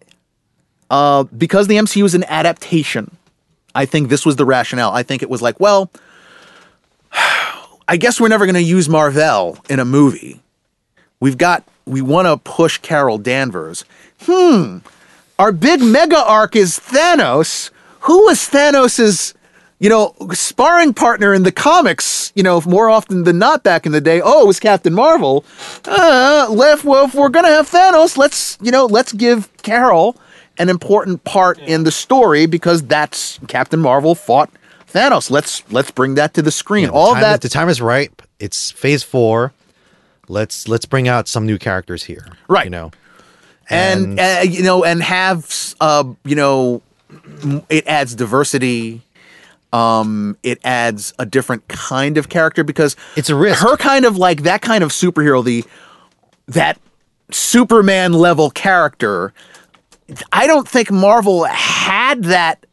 uh, 0.91 1.25
because 1.25 1.67
the 1.69 1.77
MCU 1.77 2.05
is 2.05 2.15
an 2.15 2.25
adaptation, 2.25 3.17
I 3.75 3.87
think 3.87 4.09
this 4.11 4.27
was 4.27 4.37
the 4.37 4.45
rationale. 4.45 4.93
I 4.93 5.03
think 5.03 5.23
it 5.23 5.31
was 5.31 5.41
like, 5.43 5.59
well, 5.61 5.91
I 7.89 7.97
guess 7.97 8.21
we're 8.21 8.29
never 8.29 8.47
going 8.47 8.55
to 8.55 8.63
use 8.63 8.89
Marvel 8.89 9.59
in 9.69 9.79
a 9.79 9.85
movie 9.85 10.43
we've 11.23 11.39
got 11.39 11.63
we 11.87 12.03
want 12.03 12.27
to 12.27 12.37
push 12.37 12.79
Carol 12.79 13.17
Danvers. 13.17 13.85
Hmm. 14.23 14.79
our 15.39 15.53
big 15.53 15.81
mega 15.81 16.19
arc 16.19 16.55
is 16.55 16.79
Thanos. 16.79 17.71
Who 18.01 18.27
was 18.27 18.39
Thanos's, 18.41 19.35
you 19.79 19.89
know, 19.89 20.15
sparring 20.33 20.95
partner 20.95 21.33
in 21.33 21.45
the 21.45 21.53
comics? 21.53 22.33
You 22.35 22.43
know, 22.43 22.61
more 22.67 22.91
often 22.91 23.23
than 23.23 23.39
not 23.39 23.63
back 23.63 23.87
in 23.87 23.93
the 23.93 24.01
day. 24.01 24.21
Oh, 24.23 24.43
it 24.43 24.47
was 24.47 24.61
Captain 24.61 24.93
Marvel. 24.93 25.45
Uh, 25.85 26.49
left. 26.51 26.85
Well, 26.85 27.07
if 27.07 27.15
we're 27.15 27.29
gonna 27.29 27.49
have 27.49 27.71
Thanos, 27.71 28.17
let's 28.17 28.59
you 28.61 28.73
know, 28.73 28.87
let's 28.87 29.13
give 29.13 29.49
Carol 29.59 30.17
an 30.59 30.69
important 30.69 31.23
part 31.25 31.59
in 31.59 31.85
the 31.85 31.93
story 31.93 32.47
because 32.47 32.83
that's 32.83 33.39
Captain 33.47 33.81
Marvel 33.81 34.15
fought 34.17 34.51
Thanos. 34.93 35.31
Let's 35.31 35.63
let's 35.73 35.91
bring 35.91 36.15
that 36.17 36.35
to 36.35 36.43
the 36.43 36.51
screen. 36.51 36.87
The 36.89 36.93
All 36.93 37.13
time- 37.13 37.23
that 37.23 37.41
the 37.41 37.49
time 37.49 37.69
is 37.69 37.81
right. 37.81 38.11
It's 38.39 38.71
phase 38.71 39.03
four. 39.03 39.53
Let's 40.29 40.69
let's 40.69 40.85
bring 40.87 41.09
out 41.09 41.29
some 41.29 41.47
new 41.47 41.59
characters 41.59 42.05
here. 42.05 42.27
Right. 42.49 42.65
You 42.65 42.71
know. 42.71 42.91
and, 43.71 44.19
uh, 44.21 44.41
you 44.45 44.63
know 44.63 44.85
and 44.85 45.03
have 45.03 45.75
uh 45.81 46.05
you 46.25 46.35
know 46.35 46.83
it 47.71 47.87
adds 47.87 48.15
diversity 48.15 49.03
um 49.73 50.37
it 50.43 50.59
adds 50.65 51.15
a 51.19 51.25
different 51.25 51.67
kind 51.69 52.19
of 52.19 52.29
character 52.29 52.65
because 52.65 52.97
It's 53.17 53.31
a 53.31 53.37
risk. 53.37 53.63
her 53.63 53.77
kind 53.77 54.05
of 54.05 54.17
like 54.19 54.43
that 54.43 54.61
kind 54.63 54.83
of 54.85 54.91
superhero 54.91 55.43
the 55.45 55.65
that 56.49 56.79
superman 57.31 58.13
level 58.13 58.51
character 58.51 59.33
i 60.33 60.47
don't 60.47 60.69
think 60.69 60.91
marvel 60.91 61.45
had 61.45 62.25
that 62.25 62.67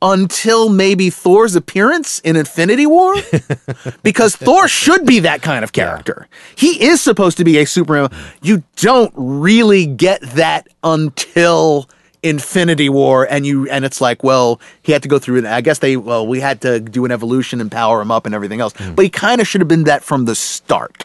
until 0.00 0.68
maybe 0.68 1.10
Thor's 1.10 1.56
appearance 1.56 2.20
in 2.20 2.36
Infinity 2.36 2.86
War 2.86 3.14
because 4.02 4.36
Thor 4.36 4.68
should 4.68 5.04
be 5.04 5.20
that 5.20 5.42
kind 5.42 5.64
of 5.64 5.72
character. 5.72 6.28
He 6.54 6.84
is 6.84 7.00
supposed 7.00 7.36
to 7.38 7.44
be 7.44 7.58
a 7.58 7.66
Superman. 7.66 8.10
You 8.42 8.62
don't 8.76 9.12
really 9.16 9.86
get 9.86 10.20
that 10.22 10.68
until 10.84 11.88
Infinity 12.22 12.88
War 12.88 13.26
and 13.28 13.46
you 13.46 13.68
and 13.68 13.84
it's 13.84 14.00
like, 14.00 14.22
well, 14.22 14.60
he 14.82 14.92
had 14.92 15.02
to 15.02 15.08
go 15.08 15.18
through 15.18 15.38
it. 15.38 15.44
I 15.44 15.60
guess 15.60 15.78
they 15.80 15.96
well, 15.96 16.26
we 16.26 16.40
had 16.40 16.60
to 16.62 16.80
do 16.80 17.04
an 17.04 17.10
evolution 17.10 17.60
and 17.60 17.70
power 17.70 18.00
him 18.00 18.10
up 18.10 18.26
and 18.26 18.34
everything 18.34 18.60
else. 18.60 18.74
Hmm. 18.76 18.94
But 18.94 19.04
he 19.04 19.10
kind 19.10 19.40
of 19.40 19.46
should 19.46 19.60
have 19.60 19.68
been 19.68 19.84
that 19.84 20.02
from 20.02 20.24
the 20.24 20.34
start. 20.34 21.04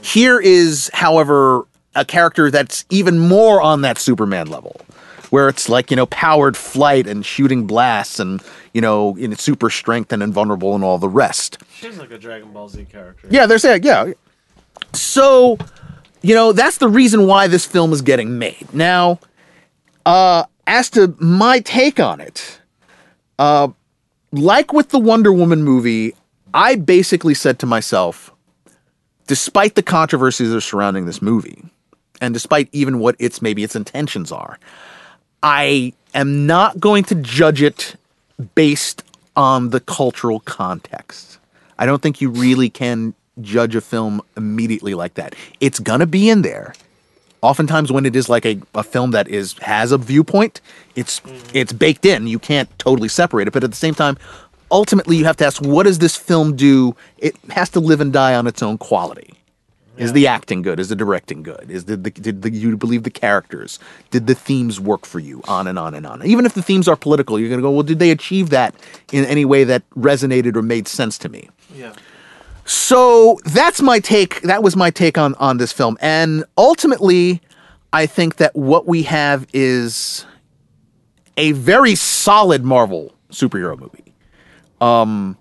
Here 0.00 0.40
is, 0.40 0.90
however, 0.92 1.66
a 1.94 2.04
character 2.04 2.50
that's 2.50 2.84
even 2.90 3.18
more 3.18 3.60
on 3.60 3.82
that 3.82 3.98
Superman 3.98 4.48
level 4.48 4.80
where 5.32 5.48
it's 5.48 5.66
like 5.70 5.90
you 5.90 5.96
know 5.96 6.04
powered 6.06 6.58
flight 6.58 7.06
and 7.06 7.24
shooting 7.24 7.66
blasts 7.66 8.20
and 8.20 8.42
you 8.74 8.82
know 8.82 9.16
in 9.16 9.34
super 9.34 9.70
strength 9.70 10.12
and 10.12 10.22
invulnerable 10.22 10.74
and 10.74 10.84
all 10.84 10.98
the 10.98 11.08
rest. 11.08 11.56
She's 11.74 11.96
like 11.96 12.10
a 12.10 12.18
Dragon 12.18 12.52
Ball 12.52 12.68
Z 12.68 12.84
character. 12.84 13.28
Yeah, 13.30 13.46
there's 13.46 13.62
that. 13.62 13.82
Yeah. 13.82 14.12
So, 14.92 15.56
you 16.20 16.34
know, 16.34 16.52
that's 16.52 16.76
the 16.76 16.88
reason 16.88 17.26
why 17.26 17.46
this 17.46 17.64
film 17.64 17.94
is 17.94 18.02
getting 18.02 18.38
made. 18.38 18.66
Now, 18.74 19.20
uh, 20.04 20.44
as 20.66 20.90
to 20.90 21.14
my 21.18 21.60
take 21.60 21.98
on 21.98 22.20
it, 22.20 22.60
uh, 23.38 23.68
like 24.32 24.74
with 24.74 24.90
the 24.90 24.98
Wonder 24.98 25.32
Woman 25.32 25.62
movie, 25.62 26.14
I 26.52 26.74
basically 26.74 27.32
said 27.32 27.58
to 27.60 27.66
myself, 27.66 28.34
despite 29.28 29.76
the 29.76 29.82
controversies 29.82 30.50
that 30.50 30.56
are 30.58 30.60
surrounding 30.60 31.06
this 31.06 31.22
movie, 31.22 31.64
and 32.20 32.34
despite 32.34 32.68
even 32.72 32.98
what 32.98 33.16
its 33.18 33.40
maybe 33.40 33.64
its 33.64 33.74
intentions 33.74 34.30
are, 34.30 34.58
I 35.42 35.92
am 36.14 36.46
not 36.46 36.78
going 36.78 37.04
to 37.04 37.14
judge 37.14 37.62
it 37.62 37.96
based 38.54 39.02
on 39.36 39.70
the 39.70 39.80
cultural 39.80 40.40
context. 40.40 41.38
I 41.78 41.86
don't 41.86 42.02
think 42.02 42.20
you 42.20 42.30
really 42.30 42.70
can 42.70 43.14
judge 43.40 43.74
a 43.74 43.80
film 43.80 44.20
immediately 44.36 44.94
like 44.94 45.14
that. 45.14 45.34
It's 45.60 45.78
gonna 45.78 46.06
be 46.06 46.28
in 46.28 46.42
there. 46.42 46.74
Oftentimes 47.40 47.90
when 47.90 48.06
it 48.06 48.14
is 48.14 48.28
like 48.28 48.46
a, 48.46 48.60
a 48.74 48.84
film 48.84 49.10
that 49.12 49.26
is 49.28 49.54
has 49.58 49.90
a 49.90 49.98
viewpoint, 49.98 50.60
it's 50.94 51.20
mm. 51.20 51.40
it's 51.52 51.72
baked 51.72 52.04
in. 52.04 52.26
You 52.26 52.38
can't 52.38 52.68
totally 52.78 53.08
separate 53.08 53.48
it. 53.48 53.52
But 53.52 53.64
at 53.64 53.70
the 53.70 53.76
same 53.76 53.94
time, 53.94 54.16
ultimately 54.70 55.16
you 55.16 55.24
have 55.24 55.36
to 55.38 55.46
ask 55.46 55.62
what 55.62 55.84
does 55.84 55.98
this 55.98 56.16
film 56.16 56.54
do? 56.54 56.94
It 57.18 57.36
has 57.50 57.70
to 57.70 57.80
live 57.80 58.00
and 58.00 58.12
die 58.12 58.34
on 58.34 58.46
its 58.46 58.62
own 58.62 58.78
quality. 58.78 59.34
Is 59.98 60.12
the 60.14 60.26
acting 60.26 60.62
good? 60.62 60.80
Is 60.80 60.88
the 60.88 60.96
directing 60.96 61.42
good? 61.42 61.66
Is 61.70 61.84
the, 61.84 61.96
the 61.96 62.10
did 62.10 62.42
the, 62.42 62.50
you 62.50 62.76
believe 62.76 63.02
the 63.02 63.10
characters? 63.10 63.78
Did 64.10 64.26
the 64.26 64.34
themes 64.34 64.80
work 64.80 65.04
for 65.04 65.18
you? 65.18 65.42
On 65.46 65.66
and 65.66 65.78
on 65.78 65.94
and 65.94 66.06
on. 66.06 66.24
Even 66.24 66.46
if 66.46 66.54
the 66.54 66.62
themes 66.62 66.88
are 66.88 66.96
political, 66.96 67.38
you're 67.38 67.50
gonna 67.50 67.62
go, 67.62 67.70
well, 67.70 67.82
did 67.82 67.98
they 67.98 68.10
achieve 68.10 68.50
that 68.50 68.74
in 69.12 69.24
any 69.26 69.44
way 69.44 69.64
that 69.64 69.88
resonated 69.90 70.56
or 70.56 70.62
made 70.62 70.88
sense 70.88 71.18
to 71.18 71.28
me? 71.28 71.50
Yeah. 71.74 71.92
So 72.64 73.38
that's 73.44 73.82
my 73.82 74.00
take. 74.00 74.40
That 74.42 74.62
was 74.62 74.76
my 74.76 74.90
take 74.90 75.18
on 75.18 75.34
on 75.34 75.58
this 75.58 75.72
film, 75.72 75.98
and 76.00 76.44
ultimately, 76.56 77.42
I 77.92 78.06
think 78.06 78.36
that 78.36 78.56
what 78.56 78.86
we 78.86 79.02
have 79.02 79.46
is 79.52 80.24
a 81.36 81.52
very 81.52 81.94
solid 81.94 82.64
Marvel 82.64 83.14
superhero 83.30 83.78
movie. 83.78 84.14
Um, 84.80 85.36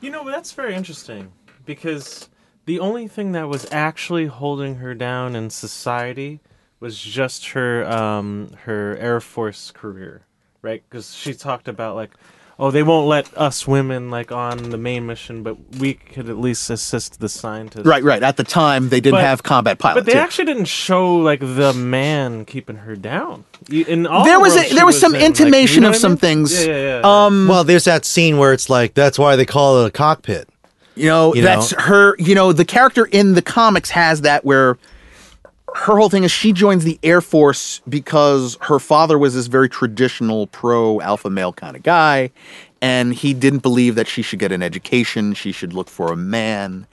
You 0.00 0.10
know, 0.10 0.24
that's 0.24 0.52
very 0.52 0.74
interesting 0.74 1.32
because 1.64 2.28
the 2.66 2.78
only 2.80 3.08
thing 3.08 3.32
that 3.32 3.48
was 3.48 3.66
actually 3.72 4.26
holding 4.26 4.76
her 4.76 4.94
down 4.94 5.34
in 5.36 5.50
society 5.50 6.40
was 6.80 6.98
just 6.98 7.50
her 7.50 7.84
um 7.90 8.50
her 8.64 8.96
Air 8.98 9.20
Force 9.20 9.70
career, 9.70 10.22
right? 10.62 10.82
Because 10.88 11.14
she 11.14 11.32
talked 11.34 11.68
about 11.68 11.94
like, 11.96 12.10
oh, 12.58 12.70
they 12.70 12.82
won't 12.82 13.06
let 13.08 13.36
us 13.36 13.66
women 13.66 14.10
like 14.10 14.30
on 14.32 14.70
the 14.70 14.76
main 14.76 15.06
mission, 15.06 15.42
but 15.42 15.56
we 15.78 15.94
could 15.94 16.28
at 16.28 16.38
least 16.38 16.68
assist 16.70 17.18
the 17.20 17.28
scientists. 17.28 17.86
Right, 17.86 18.02
right. 18.04 18.22
At 18.22 18.36
the 18.36 18.44
time, 18.44 18.88
they 18.90 19.00
didn't 19.00 19.18
But- 19.18 19.24
have 19.24 19.42
combat 19.42 19.78
pilots. 19.78 20.04
But 20.04 20.06
they 20.12 20.18
yeah. 20.18 20.24
actually 20.24 20.46
didn't 20.46 20.66
show 20.66 21.16
like 21.16 21.40
the 21.40 21.72
man 21.72 22.44
keeping 22.44 22.76
her 22.76 22.94
down. 22.96 23.44
In 23.70 24.06
all 24.06 24.24
There 24.24 24.40
was 24.40 24.56
roles 24.56 24.72
a- 24.72 24.74
there 24.74 24.86
was 24.86 25.00
some 25.00 25.14
in, 25.14 25.20
like, 25.20 25.26
intimation 25.30 25.76
you 25.76 25.80
know 25.82 25.88
of 25.88 25.92
what 25.94 25.98
I 25.98 26.00
some 26.00 26.12
mean? 26.12 26.18
things. 26.18 26.66
Yeah, 26.66 26.74
yeah, 26.76 27.00
yeah. 27.00 27.26
Um, 27.26 27.46
Well, 27.48 27.62
there's 27.64 27.84
that 27.84 28.04
scene 28.04 28.38
where 28.38 28.52
it's 28.52 28.68
like 28.68 28.94
that's 28.94 29.18
why 29.20 29.36
they 29.36 29.46
call 29.46 29.82
it 29.84 29.88
a 29.88 29.90
cockpit. 29.92 30.48
You 30.94 31.06
know, 31.06 31.34
You 31.34 31.42
that's 31.42 31.72
know? 31.72 31.82
her. 31.84 32.16
You 32.18 32.34
know, 32.34 32.52
the 32.52 32.64
character 32.64 33.06
in 33.06 33.34
the 33.34 33.42
comics 33.42 33.90
has 33.90 34.22
that 34.22 34.44
where 34.44 34.78
her 35.74 35.96
whole 35.98 36.10
thing 36.10 36.24
is 36.24 36.30
she 36.30 36.52
joins 36.52 36.84
the 36.84 36.98
Air 37.02 37.20
Force 37.20 37.80
because 37.88 38.58
her 38.62 38.78
father 38.78 39.18
was 39.18 39.34
this 39.34 39.46
very 39.46 39.68
traditional 39.68 40.46
pro 40.48 41.00
alpha 41.00 41.30
male 41.30 41.52
kind 41.52 41.76
of 41.76 41.82
guy, 41.82 42.30
and 42.80 43.14
he 43.14 43.32
didn't 43.32 43.60
believe 43.60 43.94
that 43.94 44.06
she 44.06 44.22
should 44.22 44.38
get 44.38 44.52
an 44.52 44.62
education. 44.62 45.34
She 45.34 45.52
should 45.52 45.72
look 45.72 45.88
for 45.88 46.12
a 46.12 46.16
man. 46.16 46.86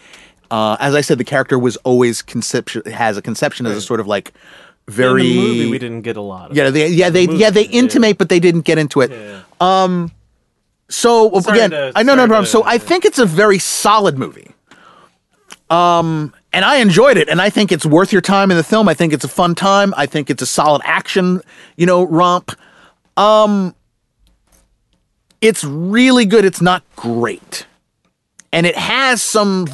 Uh, 0.51 0.77
as 0.79 0.95
I 0.95 1.01
said, 1.01 1.17
the 1.17 1.23
character 1.23 1.59
was 1.59 1.77
always 1.77 2.21
conception 2.21 2.83
has 2.91 3.17
a 3.17 3.21
conception 3.21 3.65
as 3.65 3.75
a 3.77 3.81
sort 3.81 3.99
of 3.99 4.07
like 4.07 4.33
very 4.87 5.21
in 5.21 5.27
the 5.27 5.41
movie, 5.41 5.69
we 5.69 5.77
didn't 5.77 6.01
get 6.01 6.17
a 6.17 6.21
lot. 6.21 6.51
Of 6.51 6.57
yeah 6.57 6.69
they 6.69 6.87
yeah 6.87 7.09
they 7.09 7.27
movie, 7.27 7.39
yeah 7.39 7.49
they 7.51 7.65
yeah. 7.65 7.79
intimate 7.79 8.17
but 8.17 8.29
they 8.29 8.39
didn't 8.39 8.61
get 8.61 8.77
into 8.77 9.01
it. 9.01 9.11
Yeah. 9.11 9.41
So 10.89 11.39
Sorry 11.41 11.57
again, 11.59 11.69
to- 11.71 11.91
I 11.95 12.03
know 12.03 12.15
no 12.15 12.27
problem. 12.27 12.45
to- 12.45 12.49
So 12.51 12.63
I 12.65 12.77
think 12.77 13.05
it's 13.05 13.19
a 13.19 13.25
very 13.25 13.59
solid 13.59 14.17
movie. 14.17 14.51
Um, 15.69 16.33
and 16.51 16.65
I 16.65 16.77
enjoyed 16.77 17.15
it, 17.17 17.29
and 17.29 17.39
I 17.39 17.51
think 17.51 17.71
it's 17.71 17.85
worth 17.85 18.11
your 18.11 18.23
time 18.23 18.49
in 18.49 18.57
the 18.57 18.63
film. 18.63 18.89
I 18.89 18.95
think 18.95 19.13
it's 19.13 19.23
a 19.23 19.27
fun 19.29 19.53
time. 19.53 19.93
I 19.95 20.07
think 20.07 20.31
it's 20.31 20.41
a 20.41 20.47
solid 20.47 20.81
action, 20.83 21.41
you 21.77 21.85
know, 21.85 22.03
romp. 22.07 22.51
Um, 23.15 23.75
it's 25.41 25.63
really 25.63 26.25
good. 26.25 26.43
It's 26.43 26.59
not 26.61 26.83
great, 26.95 27.67
and 28.51 28.65
it 28.65 28.75
has 28.75 29.21
some, 29.21 29.67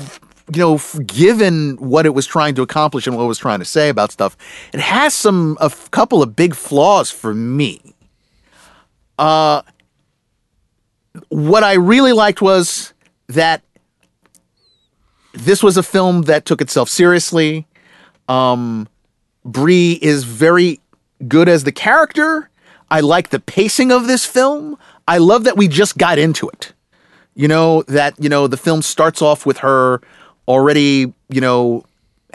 you 0.53 0.59
know, 0.59 0.81
given 1.05 1.77
what 1.77 2.05
it 2.05 2.13
was 2.13 2.27
trying 2.27 2.55
to 2.55 2.61
accomplish 2.61 3.07
and 3.07 3.15
what 3.15 3.23
it 3.23 3.27
was 3.27 3.37
trying 3.39 3.59
to 3.59 3.65
say 3.65 3.87
about 3.87 4.11
stuff, 4.11 4.35
it 4.73 4.81
has 4.81 5.13
some 5.13 5.57
a 5.61 5.71
couple 5.91 6.21
of 6.21 6.35
big 6.35 6.55
flaws 6.55 7.09
for 7.09 7.33
me. 7.33 7.95
What 11.29 11.63
I 11.63 11.73
really 11.73 12.13
liked 12.13 12.41
was 12.41 12.93
that 13.27 13.61
this 15.33 15.61
was 15.61 15.77
a 15.77 15.83
film 15.83 16.23
that 16.23 16.45
took 16.45 16.61
itself 16.61 16.89
seriously. 16.89 17.67
Um, 18.27 18.87
Brie 19.43 19.99
is 20.01 20.23
very 20.23 20.79
good 21.27 21.49
as 21.49 21.63
the 21.63 21.71
character. 21.71 22.49
I 22.89 23.01
like 23.01 23.29
the 23.29 23.39
pacing 23.39 23.91
of 23.91 24.07
this 24.07 24.25
film. 24.25 24.77
I 25.07 25.17
love 25.17 25.43
that 25.43 25.57
we 25.57 25.67
just 25.67 25.97
got 25.97 26.17
into 26.17 26.47
it. 26.49 26.73
You 27.35 27.47
know, 27.47 27.83
that, 27.83 28.15
you 28.17 28.29
know, 28.29 28.47
the 28.47 28.57
film 28.57 28.81
starts 28.81 29.21
off 29.21 29.45
with 29.45 29.57
her 29.59 30.01
already, 30.47 31.13
you 31.29 31.41
know, 31.41 31.85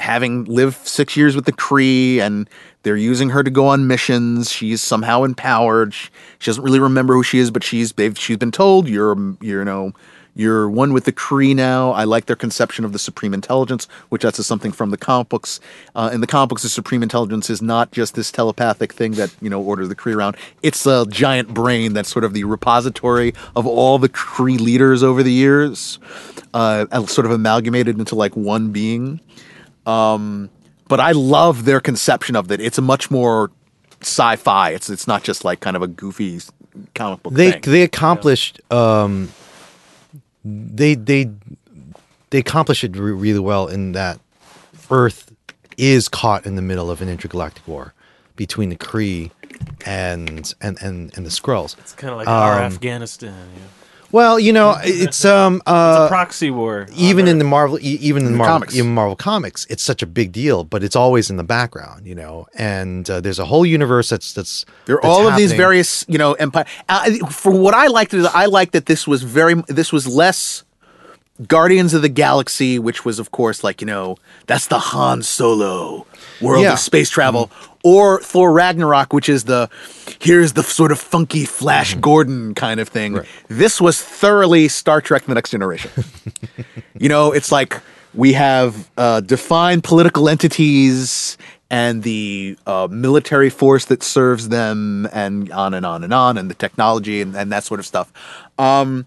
having 0.01 0.45
lived 0.45 0.87
six 0.87 1.17
years 1.17 1.37
with 1.37 1.45
the 1.45 1.53
Kree 1.53 2.19
and 2.19 2.49
they're 2.83 2.97
using 2.97 3.29
her 3.31 3.43
to 3.43 3.51
go 3.51 3.67
on 3.69 3.87
missions. 3.87 4.51
She's 4.51 4.81
somehow 4.81 5.23
empowered. 5.23 5.93
She, 5.93 6.09
she 6.39 6.51
doesn't 6.51 6.65
really 6.65 6.81
remember 6.81 7.15
who 7.15 7.23
she 7.23 7.39
is, 7.39 7.51
but 7.51 7.63
she's 7.63 7.93
she's 8.17 8.37
been 8.39 8.51
told 8.51 8.89
you're 8.89 9.37
you're 9.41 9.65
know 9.65 9.93
you're 10.35 10.71
one 10.71 10.93
with 10.93 11.05
the 11.05 11.13
Kree 11.13 11.55
now. 11.55 11.91
I 11.91 12.05
like 12.05 12.27
their 12.27 12.37
conception 12.37 12.85
of 12.85 12.93
the 12.93 12.99
supreme 12.99 13.35
intelligence, 13.35 13.89
which 14.09 14.23
that's 14.23 14.45
something 14.47 14.73
from 14.73 14.91
the 14.91 14.97
comic 14.97 15.29
books. 15.29 15.61
Uh, 15.95 16.11
in 16.15 16.21
the 16.21 16.27
comic 16.27 16.49
books, 16.49 16.63
the 16.63 16.69
supreme 16.69 17.03
intelligence 17.03 17.51
is 17.51 17.61
not 17.61 17.91
just 17.93 18.15
this 18.15 18.31
telepathic 18.31 18.93
thing 18.93 19.13
that 19.13 19.35
you 19.43 19.51
know 19.51 19.61
orders 19.61 19.89
the 19.89 19.97
Kree 19.97 20.15
around. 20.15 20.37
It's 20.63 20.87
a 20.87 21.05
giant 21.11 21.53
brain 21.53 21.93
that's 21.93 22.09
sort 22.09 22.25
of 22.25 22.33
the 22.33 22.45
repository 22.45 23.35
of 23.55 23.67
all 23.67 23.99
the 23.99 24.09
Kree 24.09 24.59
leaders 24.59 25.03
over 25.03 25.23
the 25.23 25.33
years, 25.33 25.99
uh, 26.55 27.05
sort 27.07 27.27
of 27.27 27.33
amalgamated 27.33 27.99
into 27.99 28.15
like 28.15 28.35
one 28.35 28.71
being 28.71 29.21
but 29.85 31.01
I 31.01 31.13
love 31.13 31.65
their 31.65 31.81
conception 31.81 32.37
of 32.37 32.51
it. 32.53 32.61
It's 32.61 32.79
a 32.79 32.83
much 32.83 33.11
more 33.11 33.51
sci-fi. 34.03 34.71
It's 34.71 34.89
it's 34.91 35.07
not 35.07 35.23
just 35.23 35.45
like 35.45 35.61
kind 35.61 35.77
of 35.77 35.83
a 35.83 35.87
goofy 35.89 36.41
comic 36.95 37.23
book 37.23 37.33
they 37.35 37.53
thing. 37.53 37.61
they 37.63 37.83
accomplished 37.83 38.61
um 38.73 39.29
they 40.45 40.95
they 40.95 41.31
they 42.31 42.39
accomplished 42.39 42.85
it 42.85 42.97
re- 42.97 43.13
really 43.13 43.41
well 43.41 43.67
in 43.67 43.93
that 43.93 44.21
earth 44.91 45.33
is 45.77 46.09
caught 46.09 46.47
in 46.47 46.55
the 46.57 46.63
middle 46.63 46.91
of 46.91 47.03
an 47.03 47.09
intergalactic 47.09 47.67
war 47.67 47.93
between 48.37 48.69
the 48.69 48.77
kree 48.77 49.31
and 49.85 50.55
and 50.61 50.81
and, 50.81 51.13
and 51.17 51.27
the 51.27 51.31
skrulls 51.31 51.77
It's 51.79 51.93
kind 51.93 52.13
of 52.13 52.19
like 52.19 52.29
our 52.29 52.59
Um, 52.59 52.65
Afghanistan. 52.73 53.49
Yeah. 53.57 53.63
Well 54.13 54.39
you 54.39 54.53
know 54.53 54.77
it's 54.85 55.25
um 55.25 55.63
uh 55.67 56.09
Proxy 56.09 56.51
war. 56.51 56.87
even 56.95 57.25
on 57.27 57.29
in 57.33 57.39
the 57.39 57.45
Marvel, 57.45 57.79
e- 57.79 57.99
even 58.01 58.25
in 58.27 58.33
the 58.33 58.39
Marvel, 58.39 58.55
comics. 58.55 58.75
even 58.77 58.95
Marvel 58.95 59.17
comics, 59.17 59.67
it's 59.71 59.83
such 59.83 60.03
a 60.03 60.07
big 60.07 60.33
deal, 60.33 60.65
but 60.65 60.83
it's 60.83 60.97
always 60.97 61.31
in 61.31 61.37
the 61.37 61.45
background, 61.45 62.07
you 62.07 62.15
know. 62.15 62.47
And 62.55 63.09
uh, 63.09 63.21
there's 63.21 63.39
a 63.39 63.45
whole 63.45 63.65
universe 63.67 64.09
that's 64.09 64.33
that's 64.33 64.65
There 64.87 64.97
are 64.97 65.03
that's 65.03 65.11
all 65.15 65.29
of 65.29 65.37
these 65.37 65.53
various, 65.53 66.05
you 66.09 66.19
know, 66.19 66.33
empire. 66.35 66.65
Uh, 66.89 67.11
for 67.31 67.53
what 67.53 67.75
I 67.75 67.87
liked, 67.87 68.15
is 68.15 68.27
I 68.27 68.47
liked 68.47 68.73
that 68.73 68.87
this 68.87 69.07
was 69.07 69.23
very, 69.23 69.55
this 69.69 69.93
was 69.93 70.07
less 70.07 70.65
Guardians 71.47 71.95
of 71.95 72.03
the 72.03 72.09
Galaxy, 72.09 72.79
which 72.79 73.05
was, 73.05 73.19
of 73.19 73.31
course, 73.31 73.63
like 73.65 73.81
you 73.81 73.87
know, 73.87 74.17
that's 74.47 74.67
the 74.67 74.79
Han 74.79 75.23
Solo 75.23 76.07
world 76.41 76.63
Yeah. 76.65 76.73
of 76.75 76.79
space 76.79 77.11
travel, 77.11 77.51
or 77.85 78.21
Thor 78.21 78.53
Ragnarok, 78.53 79.13
which 79.13 79.29
is 79.29 79.45
the 79.45 79.69
here's 80.21 80.53
the 80.55 80.63
sort 80.63 80.93
of 80.93 80.99
funky 81.01 81.45
Flash 81.45 81.95
Gordon 81.95 82.55
kind 82.55 82.81
of 82.81 82.89
thing. 82.89 83.21
This 83.49 83.81
was 83.81 84.01
thoroughly 84.01 84.69
Star 84.69 85.01
Trek: 85.01 85.25
The 85.25 85.35
Next 85.35 85.51
Generation. 85.51 85.91
you 86.99 87.09
know, 87.09 87.33
it's 87.33 87.51
like 87.53 87.81
we 88.15 88.33
have 88.35 88.91
uh, 88.97 89.21
defined 89.21 89.85
political 89.85 90.29
entities 90.29 91.39
and 91.73 92.03
the 92.03 92.59
uh, 92.67 92.89
military 92.91 93.49
force 93.49 93.85
that 93.85 94.03
serves 94.03 94.49
them, 94.49 95.09
and 95.13 95.53
on 95.53 95.73
and 95.73 95.87
on 95.87 96.03
and 96.03 96.13
on, 96.13 96.37
and 96.37 96.51
the 96.51 96.55
technology 96.55 97.21
and, 97.23 97.37
and 97.37 97.53
that 97.53 97.63
sort 97.63 97.79
of 97.79 97.87
stuff. 97.87 98.13
Um, 98.59 99.07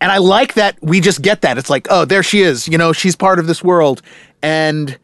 and 0.00 0.12
I 0.12 0.18
like 0.18 0.54
that 0.54 0.76
we 0.82 1.00
just 1.00 1.22
get 1.22 1.40
that. 1.42 1.58
It's 1.58 1.70
like, 1.70 1.86
oh, 1.90 2.04
there 2.04 2.22
she 2.22 2.40
is. 2.40 2.68
You 2.68 2.78
know, 2.78 2.92
she's 2.92 3.16
part 3.16 3.38
of 3.38 3.46
this 3.46 3.62
world, 3.62 4.02
and 4.42 4.98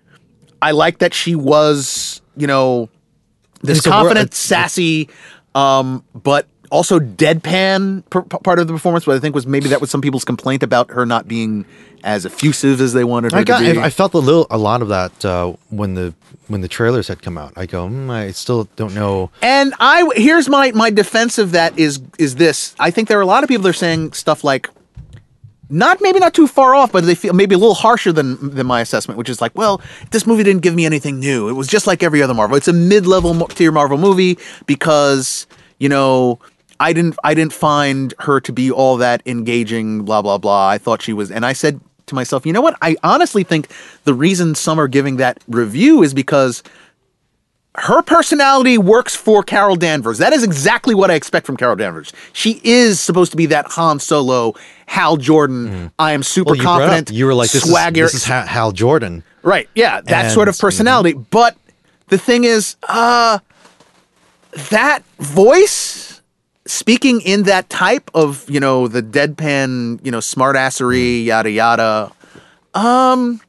I 0.60 0.72
like 0.72 0.98
that 0.98 1.14
she 1.14 1.34
was, 1.34 2.20
you 2.36 2.46
know, 2.46 2.88
this 3.62 3.78
It's 3.78 3.86
a 3.86 3.90
wor- 3.90 3.98
confident, 4.00 4.34
sassy, 4.34 5.08
um, 5.54 6.04
but 6.14 6.46
also 6.70 6.98
deadpan 6.98 8.02
per- 8.10 8.22
part 8.22 8.58
of 8.58 8.66
the 8.66 8.72
performance. 8.72 9.04
But 9.04 9.16
I 9.16 9.20
think 9.20 9.34
was 9.34 9.46
maybe 9.46 9.68
that 9.68 9.80
was 9.80 9.90
some 9.90 10.00
people's 10.00 10.24
complaint 10.24 10.62
about 10.62 10.90
her 10.90 11.06
not 11.06 11.28
being 11.28 11.64
as 12.04 12.26
effusive 12.26 12.80
as 12.80 12.92
they 12.92 13.04
wanted 13.04 13.32
her 13.32 13.38
I 13.38 13.44
got. 13.44 13.60
to 13.60 13.72
be. 13.72 13.78
I, 13.78 13.86
I 13.86 13.90
felt 13.90 14.14
a 14.14 14.18
little, 14.18 14.46
a 14.50 14.58
lot 14.58 14.82
of 14.82 14.88
that 14.88 15.24
uh, 15.24 15.54
when 15.70 15.94
the 15.94 16.14
when 16.48 16.60
the 16.60 16.68
trailers 16.68 17.08
had 17.08 17.22
come 17.22 17.38
out. 17.38 17.52
I 17.56 17.66
go, 17.66 17.86
mm, 17.86 18.10
I 18.10 18.32
still 18.32 18.68
don't 18.76 18.94
know. 18.94 19.30
And 19.40 19.74
I 19.78 20.08
here's 20.16 20.48
my 20.48 20.72
my 20.72 20.90
defense 20.90 21.38
of 21.38 21.52
that 21.52 21.78
is 21.78 22.00
is 22.18 22.36
this. 22.36 22.74
I 22.78 22.90
think 22.90 23.08
there 23.08 23.18
are 23.18 23.22
a 23.22 23.26
lot 23.26 23.42
of 23.44 23.48
people 23.48 23.62
that 23.64 23.70
are 23.70 23.72
saying 23.74 24.12
stuff 24.12 24.44
like 24.44 24.68
not 25.70 26.00
maybe 26.00 26.18
not 26.18 26.34
too 26.34 26.46
far 26.46 26.74
off, 26.74 26.92
but 26.92 27.04
they 27.04 27.14
feel 27.14 27.32
maybe 27.32 27.54
a 27.54 27.58
little 27.58 27.74
harsher 27.74 28.12
than 28.12 28.54
than 28.54 28.66
my 28.66 28.80
assessment, 28.80 29.18
which 29.18 29.28
is 29.28 29.40
like, 29.40 29.56
well, 29.56 29.80
this 30.10 30.26
movie 30.26 30.42
didn't 30.42 30.62
give 30.62 30.74
me 30.74 30.84
anything 30.84 31.18
new. 31.18 31.48
It 31.48 31.52
was 31.52 31.66
just 31.66 31.86
like 31.86 32.02
every 32.02 32.22
other 32.22 32.34
Marvel. 32.34 32.56
It's 32.56 32.68
a 32.68 32.72
mid-level 32.72 33.46
tier 33.48 33.72
Marvel 33.72 33.98
movie 33.98 34.38
because, 34.66 35.46
you 35.78 35.88
know, 35.88 36.38
I 36.80 36.92
didn't 36.92 37.16
I 37.24 37.34
didn't 37.34 37.52
find 37.52 38.12
her 38.20 38.40
to 38.40 38.52
be 38.52 38.70
all 38.70 38.96
that 38.98 39.22
engaging, 39.24 40.04
blah 40.04 40.20
blah 40.20 40.38
blah. 40.38 40.68
I 40.68 40.78
thought 40.78 41.00
she 41.00 41.12
was 41.12 41.30
and 41.30 41.46
I 41.46 41.52
said 41.52 41.80
to 42.06 42.14
myself, 42.14 42.44
you 42.44 42.52
know 42.52 42.60
what? 42.60 42.76
I 42.82 42.96
honestly 43.02 43.44
think 43.44 43.70
the 44.04 44.14
reason 44.14 44.54
some 44.54 44.78
are 44.78 44.88
giving 44.88 45.16
that 45.16 45.42
review 45.48 46.02
is 46.02 46.12
because 46.12 46.62
her 47.76 48.02
personality 48.02 48.76
works 48.76 49.16
for 49.16 49.42
Carol 49.42 49.76
Danvers. 49.76 50.18
That 50.18 50.32
is 50.34 50.42
exactly 50.42 50.94
what 50.94 51.10
I 51.10 51.14
expect 51.14 51.46
from 51.46 51.56
Carol 51.56 51.76
Danvers. 51.76 52.12
She 52.34 52.60
is 52.62 53.00
supposed 53.00 53.30
to 53.30 53.36
be 53.36 53.46
that 53.46 53.66
Han 53.72 53.98
Solo, 53.98 54.54
Hal 54.86 55.16
Jordan. 55.16 55.90
I 55.98 56.12
am 56.12 56.22
super 56.22 56.50
Mm. 56.50 56.50
Well, 56.50 56.56
you 56.56 56.62
brought 56.64 56.82
up- 56.82 56.88
confident. 56.90 57.16
You 57.16 57.26
were 57.26 57.34
like, 57.34 57.50
this 57.50 57.62
swagger. 57.68 58.04
is 58.04 58.12
this 58.12 58.22
is 58.22 58.28
Ha- 58.28 58.44
Hal 58.46 58.72
Jordan. 58.72 59.24
right? 59.42 59.68
Yeah, 59.74 60.00
that 60.02 60.24
And- 60.26 60.32
sort 60.34 60.48
of 60.48 60.58
personality. 60.58 61.14
But 61.14 61.56
the 62.08 62.18
thing 62.18 62.44
is, 62.44 62.76
uh, 62.88 63.38
that 64.70 65.02
voice 65.18 66.20
speaking 66.66 67.20
in 67.22 67.44
that 67.44 67.68
type 67.70 68.10
of 68.14 68.44
you 68.50 68.60
know 68.60 68.86
the 68.86 69.02
deadpan, 69.02 69.98
you 70.04 70.12
know, 70.12 70.18
smartassery, 70.18 71.24
yada 71.24 71.50
yada. 71.50 72.12
Um, 72.74 73.40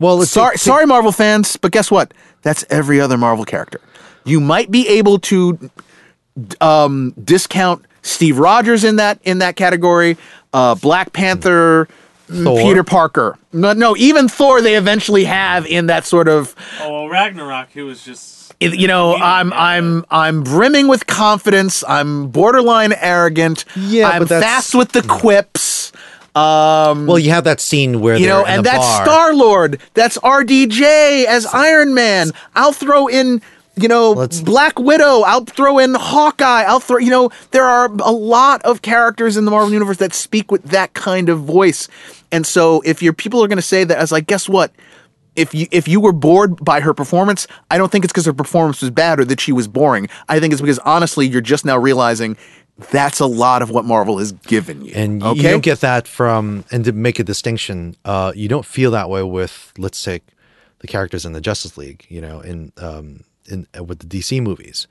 well, 0.00 0.22
it's 0.22 0.30
sorry, 0.30 0.56
sorry, 0.58 0.86
Marvel 0.86 1.10
fans, 1.12 1.56
but 1.56 1.72
guess 1.72 1.90
what? 1.90 2.14
That's 2.48 2.64
every 2.70 2.98
other 2.98 3.18
Marvel 3.18 3.44
character. 3.44 3.78
You 4.24 4.40
might 4.40 4.70
be 4.70 4.88
able 4.88 5.18
to 5.18 5.70
um, 6.62 7.12
discount 7.22 7.84
Steve 8.00 8.38
Rogers 8.38 8.84
in 8.84 8.96
that 8.96 9.20
in 9.22 9.40
that 9.40 9.54
category. 9.56 10.16
Uh, 10.54 10.74
Black 10.74 11.12
Panther, 11.12 11.88
mm, 12.26 12.44
Thor. 12.44 12.58
Peter 12.58 12.82
Parker. 12.82 13.36
No, 13.52 13.74
no, 13.74 13.94
even 13.98 14.28
Thor. 14.30 14.62
They 14.62 14.76
eventually 14.76 15.24
have 15.24 15.66
in 15.66 15.88
that 15.88 16.06
sort 16.06 16.26
of 16.26 16.56
Oh, 16.80 16.90
well, 16.90 17.08
Ragnarok, 17.10 17.68
he 17.70 17.82
was 17.82 18.02
just. 18.02 18.54
you 18.60 18.88
know 18.88 19.14
I'm 19.14 19.52
I'm 19.52 20.06
I'm 20.10 20.42
brimming 20.42 20.88
with 20.88 21.06
confidence. 21.06 21.84
I'm 21.86 22.28
borderline 22.28 22.94
arrogant. 22.94 23.66
Yeah, 23.76 24.08
I'm 24.08 24.20
but 24.20 24.28
fast 24.30 24.74
with 24.74 24.92
the 24.92 25.02
quips. 25.02 25.77
Um, 26.38 27.06
Well, 27.06 27.18
you 27.18 27.30
have 27.30 27.44
that 27.44 27.60
scene 27.60 28.00
where 28.00 28.16
you 28.16 28.26
know, 28.26 28.44
and 28.44 28.64
the 28.64 28.70
that's. 28.70 28.86
Star 29.02 29.34
Lord. 29.34 29.80
That's 29.94 30.16
RDJ 30.18 31.24
as 31.26 31.46
Iron 31.46 31.94
Man. 31.94 32.30
I'll 32.54 32.72
throw 32.72 33.06
in, 33.08 33.42
you 33.76 33.88
know, 33.88 34.12
Let's- 34.12 34.40
Black 34.40 34.78
Widow. 34.78 35.22
I'll 35.26 35.44
throw 35.44 35.78
in 35.78 35.94
Hawkeye. 35.94 36.62
I'll 36.64 36.80
throw, 36.80 36.98
you 36.98 37.10
know, 37.10 37.30
there 37.50 37.64
are 37.64 37.86
a 38.00 38.12
lot 38.12 38.62
of 38.62 38.82
characters 38.82 39.36
in 39.36 39.44
the 39.44 39.50
Marvel 39.50 39.72
universe 39.72 39.96
that 39.98 40.14
speak 40.14 40.50
with 40.52 40.62
that 40.64 40.94
kind 40.94 41.28
of 41.28 41.40
voice. 41.40 41.88
And 42.30 42.46
so, 42.46 42.80
if 42.84 43.02
your 43.02 43.12
people 43.12 43.42
are 43.42 43.48
going 43.48 43.56
to 43.56 43.62
say 43.62 43.84
that, 43.84 43.98
as 43.98 44.12
like, 44.12 44.26
guess 44.26 44.48
what? 44.48 44.72
If 45.36 45.54
you 45.54 45.66
if 45.70 45.86
you 45.86 46.00
were 46.00 46.12
bored 46.12 46.56
by 46.64 46.80
her 46.80 46.92
performance, 46.92 47.46
I 47.70 47.78
don't 47.78 47.92
think 47.92 48.04
it's 48.04 48.12
because 48.12 48.26
her 48.26 48.32
performance 48.32 48.80
was 48.80 48.90
bad 48.90 49.20
or 49.20 49.24
that 49.26 49.40
she 49.40 49.52
was 49.52 49.68
boring. 49.68 50.08
I 50.28 50.40
think 50.40 50.52
it's 50.52 50.60
because 50.60 50.80
honestly, 50.80 51.28
you're 51.28 51.40
just 51.40 51.64
now 51.64 51.78
realizing 51.78 52.36
that's 52.90 53.18
a 53.20 53.26
lot 53.26 53.60
of 53.62 53.70
what 53.70 53.84
Marvel 53.84 54.18
has 54.18 54.32
given 54.32 54.84
you. 54.84 54.92
and 54.94 55.20
you- 55.20 55.28
okay? 55.28 55.36
you 55.40 55.48
don't 55.48 55.62
get 55.64 55.80
that 55.80 56.06
from 56.06 56.64
and 56.70 56.84
to 56.84 56.92
make 56.92 57.18
a 57.18 57.24
distinction 57.24 57.96
uh 58.04 58.32
you 58.34 58.48
don't 58.48 58.64
feel 58.66 58.90
that 58.92 59.10
way 59.10 59.22
with 59.22 59.72
let's 59.78 59.98
say 59.98 60.20
the 60.78 60.86
characters 60.86 61.24
in 61.26 61.32
the 61.32 61.40
justice 61.40 61.76
league 61.76 62.06
you 62.08 62.20
know 62.20 62.40
in 62.40 62.72
um 62.78 63.24
in 63.46 63.66
uh, 63.76 63.82
with 63.82 63.98
the 63.98 64.06
dc 64.06 64.40
movies 64.42 64.86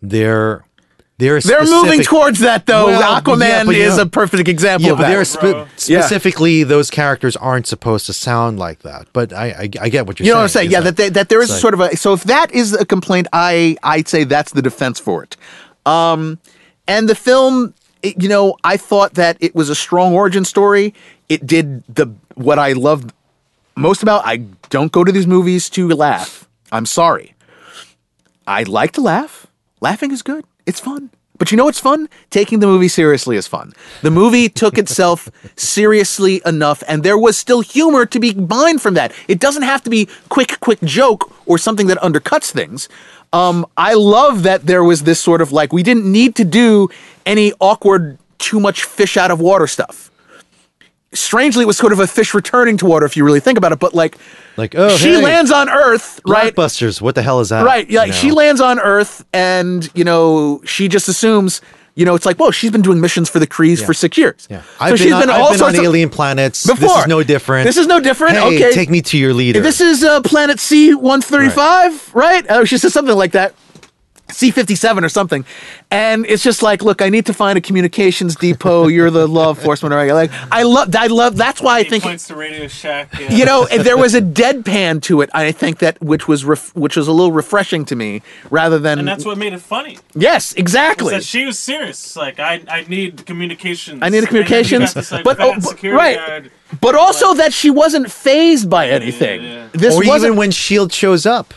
they're 0.00 0.64
they're 1.18 1.40
They're 1.40 1.64
moving 1.66 2.00
towards 2.02 2.40
that 2.40 2.66
though. 2.66 2.86
Well, 2.86 3.20
Aquaman 3.20 3.66
but 3.66 3.76
you 3.76 3.82
is 3.82 3.96
know- 3.96 4.02
a 4.04 4.06
perfect 4.06 4.48
example 4.48 4.86
yeah, 4.86 4.92
of 4.92 4.98
but 4.98 5.02
that. 5.04 5.10
they're 5.10 5.24
spe- 5.24 5.40
Bro. 5.40 5.58
Yeah. 5.86 6.00
specifically 6.00 6.64
those 6.64 6.90
characters 6.90 7.36
aren't 7.36 7.68
supposed 7.68 8.06
to 8.06 8.12
sound 8.12 8.58
like 8.58 8.80
that. 8.80 9.06
But 9.12 9.32
I, 9.32 9.46
I, 9.50 9.62
I 9.82 9.88
get 9.88 10.06
what 10.06 10.18
you're 10.18 10.26
you 10.26 10.32
know 10.32 10.38
saying. 10.38 10.38
what 10.38 10.42
I'm 10.42 10.48
saying? 10.48 10.66
is 10.68 10.72
Yeah, 10.72 10.80
that 10.80 10.96
they, 10.96 11.08
that 11.10 11.28
there 11.28 11.40
is 11.40 11.50
it's 11.50 11.60
sort 11.60 11.74
of 11.74 11.80
a 11.80 11.96
so 11.96 12.12
if 12.14 12.24
that 12.24 12.50
is 12.52 12.72
a 12.72 12.84
complaint, 12.84 13.28
I 13.32 13.76
I'd 13.84 14.08
say 14.08 14.24
that's 14.24 14.50
the 14.52 14.62
defense 14.62 14.98
for 14.98 15.22
it. 15.22 15.36
Um, 15.86 16.38
and 16.88 17.08
the 17.08 17.14
film, 17.14 17.74
it- 18.02 18.20
you 18.22 18.28
know, 18.28 18.56
I 18.64 18.76
thought 18.76 19.14
that 19.14 19.36
it 19.40 19.54
was 19.54 19.68
a 19.68 19.74
strong 19.74 20.14
origin 20.14 20.44
story. 20.44 20.94
It 21.28 21.46
did 21.46 21.82
the 21.92 22.06
what 22.34 22.58
I 22.58 22.72
loved 22.72 23.12
most 23.76 24.02
about. 24.02 24.22
I 24.26 24.38
don't 24.70 24.92
go 24.92 25.04
to 25.04 25.12
these 25.12 25.26
movies 25.26 25.70
to 25.70 25.88
laugh. 25.88 26.48
I'm 26.70 26.86
sorry. 26.86 27.34
I 28.46 28.64
like 28.64 28.92
to 28.92 29.00
laugh. 29.00 29.46
Laughing 29.80 30.10
is 30.10 30.22
good. 30.22 30.44
It's 30.66 30.80
fun. 30.80 31.10
But 31.38 31.50
you 31.50 31.56
know 31.56 31.64
what's 31.64 31.80
fun? 31.80 32.08
Taking 32.30 32.60
the 32.60 32.66
movie 32.66 32.88
seriously 32.88 33.36
is 33.36 33.48
fun. 33.48 33.72
The 34.02 34.10
movie 34.10 34.48
took 34.62 34.78
itself 34.78 35.28
seriously 35.56 36.40
enough, 36.46 36.82
and 36.86 37.02
there 37.02 37.18
was 37.18 37.36
still 37.36 37.62
humor 37.62 38.06
to 38.06 38.20
be 38.20 38.32
mined 38.34 38.80
from 38.80 38.94
that. 38.94 39.12
It 39.28 39.40
doesn't 39.40 39.62
have 39.62 39.82
to 39.84 39.90
be 39.90 40.08
quick, 40.28 40.60
quick 40.60 40.80
joke 40.82 41.32
or 41.46 41.58
something 41.58 41.88
that 41.88 41.98
undercuts 41.98 42.50
things. 42.52 42.88
Um, 43.32 43.66
I 43.76 43.94
love 43.94 44.42
that 44.42 44.66
there 44.66 44.84
was 44.84 45.04
this 45.04 45.20
sort 45.20 45.40
of 45.40 45.52
like 45.52 45.72
we 45.72 45.82
didn't 45.82 46.10
need 46.10 46.36
to 46.36 46.44
do 46.44 46.88
any 47.24 47.52
awkward, 47.60 48.18
too 48.38 48.60
much 48.60 48.84
fish 48.84 49.16
out 49.16 49.30
of 49.30 49.40
water 49.40 49.66
stuff. 49.66 50.10
Strangely, 51.14 51.64
it 51.64 51.66
was 51.66 51.76
sort 51.76 51.92
of 51.92 52.00
a 52.00 52.06
fish 52.06 52.32
returning 52.32 52.76
to 52.78 52.86
water 52.86 53.04
if 53.04 53.16
you 53.16 53.24
really 53.24 53.40
think 53.40 53.58
about 53.58 53.72
it. 53.72 53.78
But 53.78 53.94
like, 53.94 54.16
like 54.56 54.74
oh 54.74 54.96
she 54.96 55.14
hey, 55.14 55.22
lands 55.22 55.50
on 55.50 55.68
Earth, 55.68 56.20
right? 56.26 56.54
Blockbusters. 56.54 57.00
What 57.00 57.14
the 57.14 57.22
hell 57.22 57.40
is 57.40 57.50
that? 57.50 57.64
Right. 57.64 57.88
Yeah. 57.88 58.04
You 58.04 58.12
She 58.12 58.32
lands 58.32 58.60
on 58.60 58.78
Earth 58.78 59.24
and, 59.32 59.90
you 59.94 60.04
know, 60.04 60.62
she 60.64 60.88
just 60.88 61.08
assumes, 61.08 61.60
you 61.94 62.04
know, 62.06 62.14
it's 62.14 62.24
like, 62.24 62.38
whoa, 62.38 62.50
she's 62.50 62.70
been 62.70 62.82
doing 62.82 63.00
missions 63.00 63.28
for 63.28 63.38
the 63.38 63.46
Krees 63.46 63.84
for 63.84 63.92
six 63.92 64.16
years. 64.16 64.46
Yeah, 64.50 64.62
I've 64.80 64.96
been, 64.98 65.12
on, 65.12 65.30
I've 65.30 65.52
been 65.52 65.62
on 65.62 65.76
alien 65.76 66.08
planets. 66.08 66.66
Before. 66.66 66.88
This 66.88 66.96
is 66.98 67.06
no 67.06 67.22
different. 67.22 67.66
This 67.66 67.76
is 67.76 67.86
no 67.86 68.00
different. 68.00 68.36
Hey, 68.36 68.56
okay. 68.56 68.72
take 68.72 68.88
me 68.90 69.02
to 69.02 69.18
your 69.18 69.34
leader. 69.34 69.60
This 69.60 69.80
is 69.80 70.02
uh, 70.02 70.22
planet 70.22 70.58
C 70.58 70.94
135, 70.94 72.14
right? 72.14 72.46
Oh, 72.48 72.64
she 72.64 72.78
says 72.78 72.92
something 72.92 73.16
like 73.16 73.32
that. 73.32 73.54
C57 74.28 75.02
or 75.04 75.08
something. 75.10 75.44
And 75.90 76.24
it's 76.26 76.42
just 76.42 76.62
like, 76.62 76.82
look, 76.82 77.02
I 77.02 77.10
need 77.10 77.26
to 77.26 77.34
find 77.34 77.58
a 77.58 77.60
communications 77.60 78.34
depot. 78.34 78.86
You're 78.86 79.10
the 79.10 79.26
law 79.26 79.50
enforcement. 79.50 79.94
Right? 79.94 80.10
Like, 80.12 80.30
I 80.50 80.62
love, 80.62 80.94
I 80.96 81.08
love, 81.08 81.36
that's 81.36 81.60
why 81.60 81.78
I 81.80 81.82
He 81.82 81.90
think, 81.90 82.02
points 82.04 82.28
to 82.28 82.34
Radio 82.34 82.66
Shack. 82.66 83.12
Yeah. 83.20 83.30
you 83.30 83.44
know, 83.44 83.66
and 83.70 83.82
there 83.82 83.98
was 83.98 84.14
a 84.14 84.22
deadpan 84.22 85.02
to 85.02 85.20
it. 85.20 85.28
I 85.34 85.52
think 85.52 85.80
that, 85.80 86.00
which 86.00 86.28
was, 86.28 86.44
ref, 86.46 86.74
which 86.74 86.96
was 86.96 87.08
a 87.08 87.12
little 87.12 87.32
refreshing 87.32 87.84
to 87.86 87.96
me 87.96 88.22
rather 88.50 88.78
than, 88.78 88.98
and 89.00 89.06
that's 89.08 89.24
what 89.26 89.36
made 89.36 89.52
it 89.52 89.60
funny. 89.60 89.98
yes, 90.14 90.54
exactly. 90.54 91.10
That 91.12 91.24
she 91.24 91.44
was 91.44 91.58
serious. 91.58 92.16
Like 92.16 92.38
I, 92.40 92.62
I 92.68 92.84
need 92.88 93.26
communications. 93.26 94.00
I 94.02 94.08
need 94.08 94.16
a 94.18 94.20
And 94.20 94.26
then 94.28 94.36
you 94.40 94.44
communications, 94.44 94.94
got 94.94 95.00
this, 95.00 95.12
like, 95.12 95.24
but- 95.24 95.40
oh, 95.40 95.54
but- 95.62 95.82
right. 95.82 96.16
guard. 96.16 96.50
but 96.80 96.94
also 96.94 97.34
that 97.34 97.52
she 97.52 97.68
wasn't 97.68 98.10
fazed 98.10 98.70
by 98.70 98.88
anything. 98.88 99.42
yeah. 99.42 99.68
This 99.72 99.94
or 99.94 99.98
wasn't, 100.06 100.24
even 100.30 100.36
when 100.38 100.50
Shield 100.52 100.90
shows 100.92 101.26
up, 101.26 101.52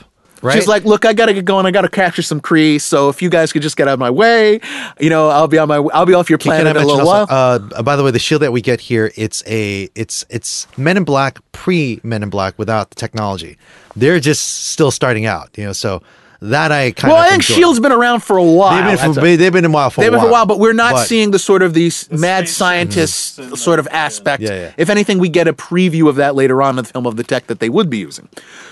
right? 0.46 0.56
She's 0.56 0.68
like, 0.68 0.86
"Look, 0.86 1.06
I 1.06 1.14
gotta 1.14 1.34
get 1.34 1.46
going. 1.46 1.66
I 1.66 1.72
gotta 1.72 1.90
capture 1.90 2.22
some 2.22 2.40
Kree. 2.40 2.80
So 2.80 3.10
if 3.10 3.22
you 3.22 3.30
guys 3.30 3.52
could 3.52 3.62
just 3.62 3.76
get 3.76 3.88
out 3.88 3.94
of 3.96 4.00
my 4.00 4.10
way, 4.10 4.62
you 5.00 5.10
know, 5.10 5.30
I'll 5.30 5.48
be 5.48 5.58
on 5.58 5.68
my. 5.68 5.78
I'll 5.78 6.06
be 6.06 6.14
off 6.14 6.30
your 6.30 6.40
planet 6.40 6.68
in 6.68 6.72
a 6.72 6.80
mention 6.80 6.98
little 6.98 7.06
while." 7.06 7.28
uh, 7.30 7.82
by 7.84 7.96
the 7.96 8.04
way, 8.04 8.12
the 8.12 8.20
shield 8.20 8.42
that 8.42 8.52
we 8.52 8.62
get 8.62 8.80
here, 8.80 9.12
it's 9.16 9.44
a 9.48 9.90
it's 9.96 10.26
it's 10.30 10.68
Men 10.78 10.98
in 10.98 11.04
Black 11.04 11.40
pre 11.52 12.00
Men 12.04 12.24
in 12.24 12.30
Black 12.30 12.58
without 12.58 12.90
the 12.92 12.96
technology. 12.96 13.58
They're 13.96 14.20
just 14.20 14.68
still 14.68 14.92
starting 14.92 15.26
out, 15.26 15.50
you 15.58 15.66
know. 15.66 15.74
So 15.74 16.02
that 16.42 16.72
I 16.72 16.92
kind 16.92 17.12
well, 17.14 17.22
of 17.22 17.28
I 17.28 17.30
think 17.30 17.44
Shield's 17.44 17.80
been 17.80 17.92
around 17.92 18.22
for 18.22 18.38
a 18.38 18.44
while. 18.44 18.76
They've 18.90 19.00
been 19.00 19.14
for, 19.14 19.26
a- 19.26 19.36
they've 19.36 19.54
been 19.54 19.66
a 19.66 19.70
while 19.70 19.90
for 19.90 20.02
they've 20.02 20.10
a 20.10 20.12
been 20.12 20.22
for 20.22 20.28
a 20.28 20.32
while, 20.32 20.46
but 20.46 20.60
we're 20.60 20.74
not 20.74 20.94
But- 20.94 21.08
seeing 21.08 21.32
the 21.32 21.40
sort 21.40 21.62
of 21.62 21.74
these 21.74 22.10
mad 22.12 22.48
spaceships 22.48 22.52
scientist 22.58 23.40
and 23.40 23.52
the- 23.54 23.58
sort 23.58 23.80
of 23.80 23.88
aspect. 23.92 24.44
Yeah, 24.44 24.50
yeah. 24.50 24.72
If 24.78 24.90
anything, 24.90 25.20
we 25.20 25.30
get 25.30 25.48
a 25.48 25.54
preview 25.54 26.10
of 26.10 26.18
that 26.18 26.36
later 26.36 26.62
on 26.62 26.78
in 26.78 26.84
the 26.84 26.92
film 26.92 27.06
of 27.06 27.16
the 27.16 27.24
tech 27.24 27.48
that 27.48 27.60
they 27.60 27.70
would 27.70 27.90
be 27.90 27.98
using. 27.98 28.28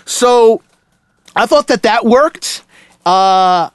So 0.06 0.62
I 1.36 1.46
thought 1.46 1.68
that 1.68 1.84
that 1.84 2.06
worked. 2.06 2.64
Uh, 3.06 3.70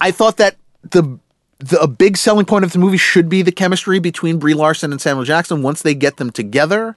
I 0.00 0.10
thought 0.10 0.38
that 0.38 0.56
the, 0.90 1.18
the 1.58 1.80
a 1.80 1.86
big 1.86 2.16
selling 2.16 2.44
point 2.44 2.64
of 2.64 2.72
the 2.72 2.78
movie 2.78 2.96
should 2.96 3.28
be 3.28 3.42
the 3.42 3.52
chemistry 3.52 3.98
between 3.98 4.38
Brie 4.38 4.54
Larson 4.54 4.92
and 4.92 5.00
Samuel 5.00 5.24
Jackson. 5.24 5.62
Once 5.62 5.82
they 5.82 5.94
get 5.94 6.16
them 6.16 6.30
together, 6.30 6.96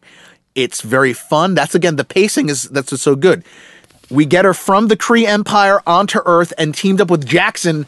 it's 0.56 0.82
very 0.82 1.14
fun. 1.14 1.54
That's 1.54 1.76
again 1.76 1.98
the 1.98 2.04
pacing 2.06 2.50
is 2.50 2.64
that's 2.64 2.92
what's 2.92 3.04
so 3.04 3.16
good. 3.16 3.44
We 4.10 4.26
get 4.26 4.46
her 4.46 4.54
from 4.54 4.88
the 4.88 4.98
Kree 4.98 5.26
Empire 5.26 5.82
onto 5.86 6.20
Earth 6.26 6.54
and 6.58 6.76
teamed 6.76 7.02
up 7.02 7.10
with 7.10 7.26
Jackson. 7.26 7.86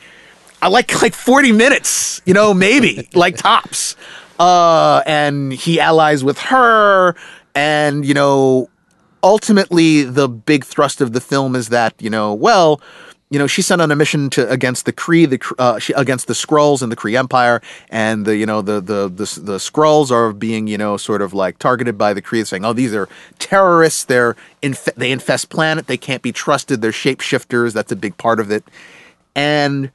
I 0.61 0.69
like 0.69 1.01
like 1.01 1.13
40 1.13 1.51
minutes, 1.51 2.21
you 2.25 2.33
know, 2.33 2.53
maybe 2.53 3.09
like 3.13 3.37
tops. 3.37 3.95
Uh, 4.39 5.01
and 5.07 5.51
he 5.51 5.79
allies 5.79 6.23
with 6.23 6.37
her, 6.37 7.15
and 7.55 8.05
you 8.05 8.13
know, 8.13 8.69
ultimately 9.27 10.03
the 10.03 10.29
big 10.29 10.63
thrust 10.63 11.01
of 11.01 11.11
the 11.13 11.21
film 11.21 11.55
is 11.55 11.69
that 11.69 11.93
you 11.99 12.09
know, 12.09 12.33
well, 12.33 12.81
you 13.29 13.37
know, 13.37 13.45
she's 13.45 13.67
sent 13.67 13.81
on 13.81 13.91
a 13.91 13.95
mission 13.95 14.29
to 14.31 14.49
against 14.49 14.85
the 14.85 14.93
Kree, 14.93 15.29
the 15.29 15.55
uh, 15.59 15.79
she, 15.79 15.91
against 15.93 16.27
the 16.27 16.33
Skrulls 16.33 16.81
and 16.81 16.89
the 16.89 16.95
Kree 16.95 17.17
Empire, 17.17 17.61
and 17.89 18.25
the 18.25 18.37
you 18.37 18.45
know 18.45 18.61
the 18.61 18.79
the 18.79 19.09
the 19.09 19.39
the 19.41 19.57
Skrulls 19.57 20.11
are 20.11 20.31
being 20.31 20.67
you 20.67 20.77
know 20.77 20.95
sort 20.95 21.21
of 21.21 21.33
like 21.33 21.59
targeted 21.59 21.97
by 21.97 22.13
the 22.13 22.21
Kree, 22.21 22.47
saying, 22.47 22.63
oh, 22.63 22.71
these 22.71 22.95
are 22.95 23.09
terrorists. 23.37 24.05
They're 24.05 24.37
inf- 24.61 24.95
they 24.95 25.11
infest 25.11 25.49
planet. 25.49 25.87
They 25.87 25.97
can't 25.97 26.21
be 26.21 26.31
trusted. 26.31 26.81
They're 26.81 26.91
shapeshifters. 26.91 27.73
That's 27.73 27.91
a 27.91 27.97
big 27.97 28.15
part 28.17 28.39
of 28.39 28.49
it, 28.49 28.63
and 29.35 29.91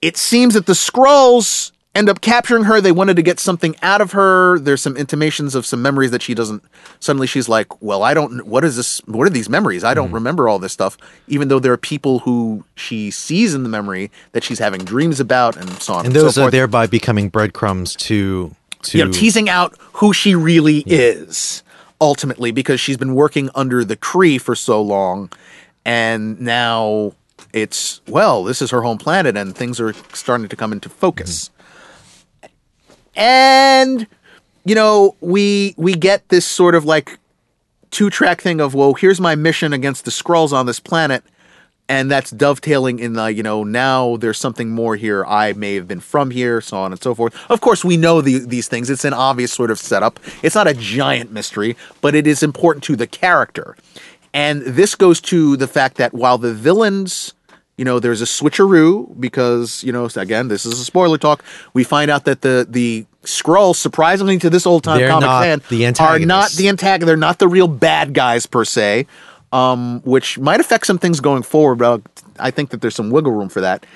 it 0.00 0.16
seems 0.16 0.54
that 0.54 0.66
the 0.66 0.74
Skrulls 0.74 1.72
end 2.00 2.08
up 2.08 2.20
capturing 2.20 2.64
her. 2.64 2.80
They 2.80 2.90
wanted 2.90 3.14
to 3.16 3.22
get 3.22 3.38
something 3.38 3.76
out 3.82 4.00
of 4.00 4.12
her. 4.12 4.58
There's 4.58 4.82
some 4.82 4.96
intimations 4.96 5.54
of 5.54 5.64
some 5.64 5.82
memories 5.82 6.10
that 6.10 6.22
she 6.22 6.34
doesn't. 6.34 6.64
Suddenly, 6.98 7.28
she's 7.28 7.48
like, 7.48 7.80
"Well, 7.80 8.02
I 8.02 8.14
don't. 8.14 8.46
What 8.46 8.64
is 8.64 8.76
this? 8.76 8.98
What 9.06 9.26
are 9.26 9.30
these 9.30 9.48
memories? 9.48 9.84
I 9.84 9.94
don't 9.94 10.06
mm-hmm. 10.06 10.14
remember 10.14 10.48
all 10.48 10.58
this 10.58 10.72
stuff." 10.72 10.98
Even 11.28 11.48
though 11.48 11.60
there 11.60 11.72
are 11.72 11.76
people 11.76 12.20
who 12.20 12.64
she 12.74 13.10
sees 13.10 13.54
in 13.54 13.62
the 13.62 13.68
memory 13.68 14.10
that 14.32 14.42
she's 14.42 14.58
having 14.58 14.84
dreams 14.84 15.20
about, 15.20 15.56
and 15.56 15.70
so 15.80 15.94
on 15.94 16.06
and 16.06 16.14
so 16.14 16.22
those 16.22 16.38
are 16.38 16.42
forth. 16.42 16.52
thereby 16.52 16.86
becoming 16.86 17.28
breadcrumbs 17.28 17.94
to 17.96 18.54
to 18.82 18.98
you 18.98 19.04
know, 19.04 19.12
teasing 19.12 19.48
out 19.48 19.76
who 19.94 20.12
she 20.12 20.34
really 20.34 20.82
is 20.86 21.62
ultimately 22.00 22.50
because 22.50 22.80
she's 22.80 22.96
been 22.96 23.14
working 23.14 23.50
under 23.54 23.84
the 23.84 23.96
Kree 23.96 24.40
for 24.40 24.54
so 24.54 24.80
long, 24.80 25.30
and 25.84 26.40
now 26.40 27.12
it's 27.52 28.00
well, 28.08 28.44
this 28.44 28.62
is 28.62 28.70
her 28.70 28.82
home 28.82 28.98
planet, 28.98 29.36
and 29.36 29.54
things 29.54 29.80
are 29.80 29.92
starting 30.14 30.48
to 30.48 30.56
come 30.56 30.72
into 30.72 30.88
focus. 30.88 31.48
Mm-hmm. 31.48 31.59
And 33.14 34.06
you 34.64 34.74
know, 34.74 35.16
we 35.20 35.74
we 35.76 35.94
get 35.94 36.28
this 36.28 36.46
sort 36.46 36.74
of 36.74 36.84
like 36.84 37.18
two 37.90 38.10
track 38.10 38.40
thing 38.40 38.60
of 38.60 38.74
well, 38.74 38.94
here's 38.94 39.20
my 39.20 39.34
mission 39.34 39.72
against 39.72 40.04
the 40.04 40.10
Skrulls 40.10 40.52
on 40.52 40.66
this 40.66 40.80
planet. 40.80 41.24
And 41.88 42.08
that's 42.08 42.30
dovetailing 42.30 43.00
in 43.00 43.14
the, 43.14 43.32
you 43.32 43.42
know, 43.42 43.64
now 43.64 44.16
there's 44.18 44.38
something 44.38 44.70
more 44.70 44.94
here. 44.94 45.24
I 45.26 45.54
may 45.54 45.74
have 45.74 45.88
been 45.88 45.98
from 45.98 46.30
here, 46.30 46.60
so 46.60 46.76
on 46.76 46.92
and 46.92 47.02
so 47.02 47.16
forth. 47.16 47.34
Of 47.50 47.60
course, 47.62 47.84
we 47.84 47.96
know 47.96 48.20
the, 48.20 48.38
these 48.38 48.68
things. 48.68 48.90
It's 48.90 49.04
an 49.04 49.12
obvious 49.12 49.52
sort 49.52 49.72
of 49.72 49.78
setup. 49.80 50.20
It's 50.44 50.54
not 50.54 50.68
a 50.68 50.74
giant 50.74 51.32
mystery, 51.32 51.76
but 52.00 52.14
it 52.14 52.28
is 52.28 52.44
important 52.44 52.84
to 52.84 52.94
the 52.94 53.08
character. 53.08 53.76
And 54.32 54.62
this 54.62 54.94
goes 54.94 55.20
to 55.22 55.56
the 55.56 55.66
fact 55.66 55.96
that 55.96 56.14
while 56.14 56.38
the 56.38 56.54
villains, 56.54 57.34
you 57.80 57.84
know, 57.86 57.98
there's 57.98 58.20
a 58.20 58.26
switcheroo 58.26 59.18
because, 59.18 59.82
you 59.82 59.90
know, 59.90 60.06
again, 60.14 60.48
this 60.48 60.66
is 60.66 60.78
a 60.78 60.84
spoiler 60.84 61.16
talk. 61.16 61.42
We 61.72 61.82
find 61.82 62.10
out 62.10 62.26
that 62.26 62.42
the 62.42 62.66
the 62.68 63.06
Skrulls, 63.22 63.76
surprisingly 63.76 64.38
to 64.40 64.50
this 64.50 64.66
old 64.66 64.84
time 64.84 65.00
comic 65.08 65.24
fan, 65.42 65.62
the 65.70 65.86
are 65.86 66.18
not 66.26 66.50
the 66.52 66.68
antagonist. 66.68 67.06
They're 67.06 67.16
not 67.16 67.38
the 67.38 67.48
real 67.48 67.68
bad 67.68 68.12
guys 68.12 68.44
per 68.44 68.66
se, 68.66 69.06
um, 69.50 70.02
which 70.02 70.38
might 70.38 70.60
affect 70.60 70.84
some 70.84 70.98
things 70.98 71.20
going 71.20 71.42
forward. 71.42 71.76
But 71.76 72.02
I 72.38 72.50
think 72.50 72.68
that 72.68 72.82
there's 72.82 72.94
some 72.94 73.10
wiggle 73.10 73.32
room 73.32 73.48
for 73.48 73.62
that. 73.62 73.86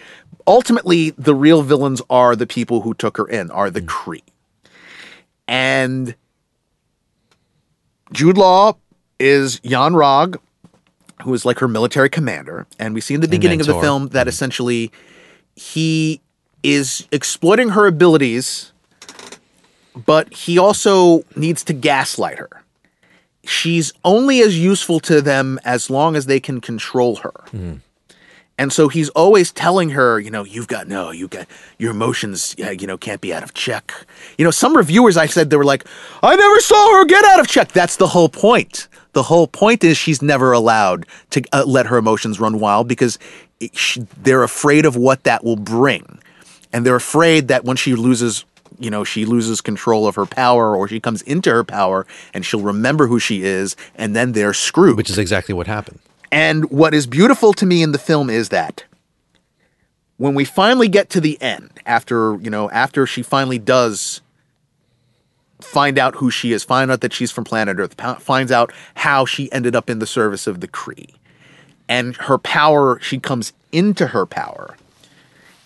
Ultimately, 0.46 1.10
the 1.18 1.34
real 1.34 1.62
villains 1.62 2.00
are 2.08 2.34
the 2.34 2.46
people 2.46 2.80
who 2.80 2.94
took 2.94 3.18
her 3.18 3.26
in, 3.26 3.50
are 3.50 3.68
the 3.68 3.82
Kree, 3.82 4.22
and 5.46 6.14
Jude 8.14 8.38
Law 8.38 8.78
is 9.18 9.60
Yon-Rogg, 9.62 10.38
who 11.22 11.32
is 11.34 11.44
like 11.44 11.58
her 11.60 11.68
military 11.68 12.10
commander, 12.10 12.66
and 12.78 12.94
we 12.94 13.00
see 13.00 13.14
in 13.14 13.20
the 13.20 13.28
beginning 13.28 13.60
of 13.60 13.66
the 13.66 13.74
film 13.82 14.08
that 14.08 14.28
essentially 14.28 14.90
he 15.56 16.20
is 16.62 17.06
exploiting 17.12 17.70
her 17.70 17.86
abilities 17.86 18.72
but 20.06 20.32
he 20.32 20.58
also 20.58 21.22
needs 21.36 21.62
to 21.64 21.72
gaslight 21.72 22.38
her. 22.38 22.48
She's 23.44 23.92
only 24.04 24.40
as 24.40 24.58
useful 24.58 25.00
to 25.00 25.20
them 25.20 25.60
as 25.64 25.90
long 25.90 26.16
as 26.16 26.26
they 26.26 26.40
can 26.40 26.60
control 26.60 27.16
her. 27.16 27.32
And 28.56 28.72
so 28.72 28.88
he's 28.88 29.08
always 29.10 29.50
telling 29.52 29.90
her, 29.90 30.20
you 30.20 30.30
know, 30.30 30.44
you've 30.44 30.68
got 30.68 30.86
no, 30.86 31.10
you've 31.10 31.30
got 31.30 31.46
your 31.78 31.90
emotions, 31.90 32.54
uh, 32.64 32.70
you 32.70 32.86
know, 32.86 32.96
can't 32.96 33.20
be 33.20 33.34
out 33.34 33.42
of 33.42 33.52
check. 33.52 33.92
You 34.38 34.44
know, 34.44 34.52
some 34.52 34.76
reviewers 34.76 35.16
I 35.16 35.26
said 35.26 35.50
they 35.50 35.56
were 35.56 35.64
like, 35.64 35.84
I 36.22 36.36
never 36.36 36.60
saw 36.60 36.94
her 36.94 37.04
get 37.04 37.24
out 37.24 37.40
of 37.40 37.48
check. 37.48 37.72
That's 37.72 37.96
the 37.96 38.06
whole 38.06 38.28
point. 38.28 38.88
The 39.14 39.22
whole 39.22 39.46
point 39.46 39.82
is 39.82 39.96
she's 39.96 40.20
never 40.20 40.52
allowed 40.52 41.06
to 41.30 41.42
uh, 41.52 41.64
let 41.66 41.86
her 41.86 41.96
emotions 41.96 42.38
run 42.38 42.60
wild 42.60 42.86
because 42.88 43.18
it, 43.60 43.74
sh 43.76 43.98
they're 44.22 44.42
afraid 44.42 44.84
of 44.84 44.96
what 44.96 45.24
that 45.24 45.42
will 45.44 45.56
bring 45.56 46.18
and 46.72 46.84
they're 46.84 46.96
afraid 46.96 47.48
that 47.48 47.64
when 47.64 47.76
she 47.76 47.94
loses 47.94 48.44
you 48.78 48.90
know 48.90 49.04
she 49.04 49.24
loses 49.24 49.60
control 49.60 50.06
of 50.06 50.16
her 50.16 50.26
power 50.26 50.76
or 50.76 50.88
she 50.88 51.00
comes 51.00 51.22
into 51.22 51.50
her 51.50 51.64
power 51.64 52.06
and 52.34 52.44
she'll 52.44 52.60
remember 52.60 53.06
who 53.06 53.18
she 53.20 53.44
is 53.44 53.76
and 53.94 54.14
then 54.14 54.32
they're 54.32 54.52
screwed 54.52 54.96
which 54.96 55.08
is 55.08 55.18
exactly 55.18 55.54
what 55.54 55.66
happened. 55.66 56.00
and 56.32 56.68
what 56.70 56.92
is 56.92 57.06
beautiful 57.06 57.52
to 57.52 57.64
me 57.64 57.82
in 57.82 57.92
the 57.92 57.98
film 57.98 58.28
is 58.28 58.48
that 58.48 58.84
when 60.16 60.34
we 60.34 60.44
finally 60.44 60.88
get 60.88 61.08
to 61.10 61.20
the 61.20 61.40
end 61.40 61.70
after 61.86 62.36
you 62.40 62.50
know 62.50 62.68
after 62.70 63.06
she 63.06 63.22
finally 63.22 63.58
does 63.58 64.20
find 65.60 65.98
out 65.98 66.14
who 66.16 66.30
she 66.30 66.52
is 66.52 66.64
find 66.64 66.90
out 66.90 67.00
that 67.00 67.12
she's 67.12 67.30
from 67.30 67.44
planet 67.44 67.78
earth 67.78 67.96
po- 67.96 68.14
finds 68.14 68.50
out 68.52 68.72
how 68.96 69.24
she 69.24 69.50
ended 69.52 69.74
up 69.76 69.88
in 69.88 69.98
the 69.98 70.06
service 70.06 70.46
of 70.46 70.60
the 70.60 70.68
kree. 70.68 71.14
And 71.88 72.16
her 72.16 72.38
power 72.38 72.98
she 73.00 73.18
comes 73.18 73.52
into 73.72 74.08
her 74.08 74.26
power. 74.26 74.76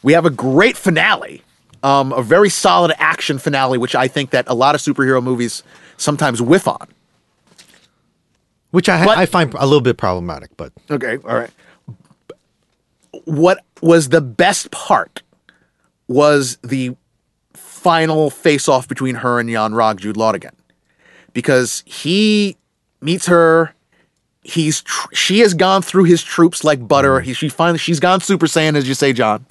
We 0.03 0.13
have 0.13 0.27
a 0.27 0.31
great 0.31 0.77
finale 0.77 1.43
um, 1.83 2.13
a 2.13 2.23
very 2.23 2.49
solid 2.51 2.93
action 2.99 3.39
finale 3.39 3.79
which 3.79 3.95
i 3.95 4.09
think 4.09 4.31
that 4.31 4.45
a 4.49 4.55
lot 4.55 4.75
of 4.75 4.81
superhero 4.81 5.23
movies 5.23 5.63
sometimes 5.97 6.41
whiff 6.43 6.67
on. 6.69 6.87
Which 8.71 8.89
I, 8.89 9.05
But- 9.05 9.17
I 9.19 9.27
find 9.27 9.55
a 9.55 9.65
little 9.65 9.81
bit 9.81 9.97
problematic, 9.97 10.51
but 10.57 10.73
Okay, 10.91 11.17
all 11.25 11.35
right. 11.37 11.51
What 13.25 13.65
was 13.81 14.11
the 14.11 14.21
best 14.21 14.71
part 14.71 15.23
was 16.07 16.59
the 16.63 16.95
final 17.89 18.29
face 18.29 18.69
off 18.69 18.87
between 18.87 19.15
her 19.15 19.41
and 19.41 19.49
Yon-Rogg, 19.49 19.97
Jude 19.97 20.19
Law 20.19 20.33
again. 20.33 20.53
Because 21.33 21.83
he 21.87 22.59
meets 23.01 23.25
her, 23.29 23.75
he's 24.43 24.83
tr- 24.83 25.15
she 25.15 25.39
has 25.41 25.55
gone 25.55 25.81
through 25.81 26.05
his 26.05 26.23
troops 26.23 26.65
like 26.65 26.87
butter. 26.87 27.21
He, 27.21 27.33
she 27.33 27.49
finally 27.49 27.79
she's 27.79 27.99
gone 27.99 28.21
Super 28.21 28.45
Saiyan, 28.45 28.77
as 28.77 28.87
you 28.87 28.93
say, 28.93 29.15
John. 29.15 29.47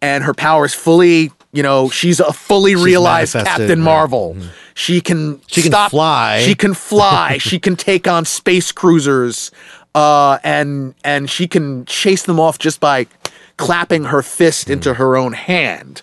And 0.00 0.22
her 0.22 0.32
power 0.32 0.64
is 0.64 0.74
fully, 0.74 1.32
you 1.52 1.64
know, 1.64 1.90
she's 1.90 2.20
a 2.20 2.32
fully 2.32 2.76
realized 2.76 3.32
Captain 3.32 3.80
right. 3.80 3.84
Marvel. 3.84 4.36
She 4.74 5.00
can 5.00 5.40
She 5.48 5.62
can 5.62 5.88
fly. 5.88 6.42
She 6.42 6.54
can 6.54 6.72
fly. 6.72 7.38
she 7.40 7.58
can 7.58 7.74
take 7.74 8.06
on 8.06 8.24
space 8.24 8.70
cruisers, 8.70 9.50
uh, 9.96 10.38
and 10.44 10.94
and 11.02 11.28
she 11.28 11.48
can 11.48 11.84
chase 11.86 12.22
them 12.22 12.38
off 12.38 12.60
just 12.60 12.78
by 12.78 13.08
clapping 13.56 14.04
her 14.04 14.22
fist 14.22 14.70
into 14.70 14.94
her 14.94 15.16
own 15.16 15.32
hand. 15.32 16.02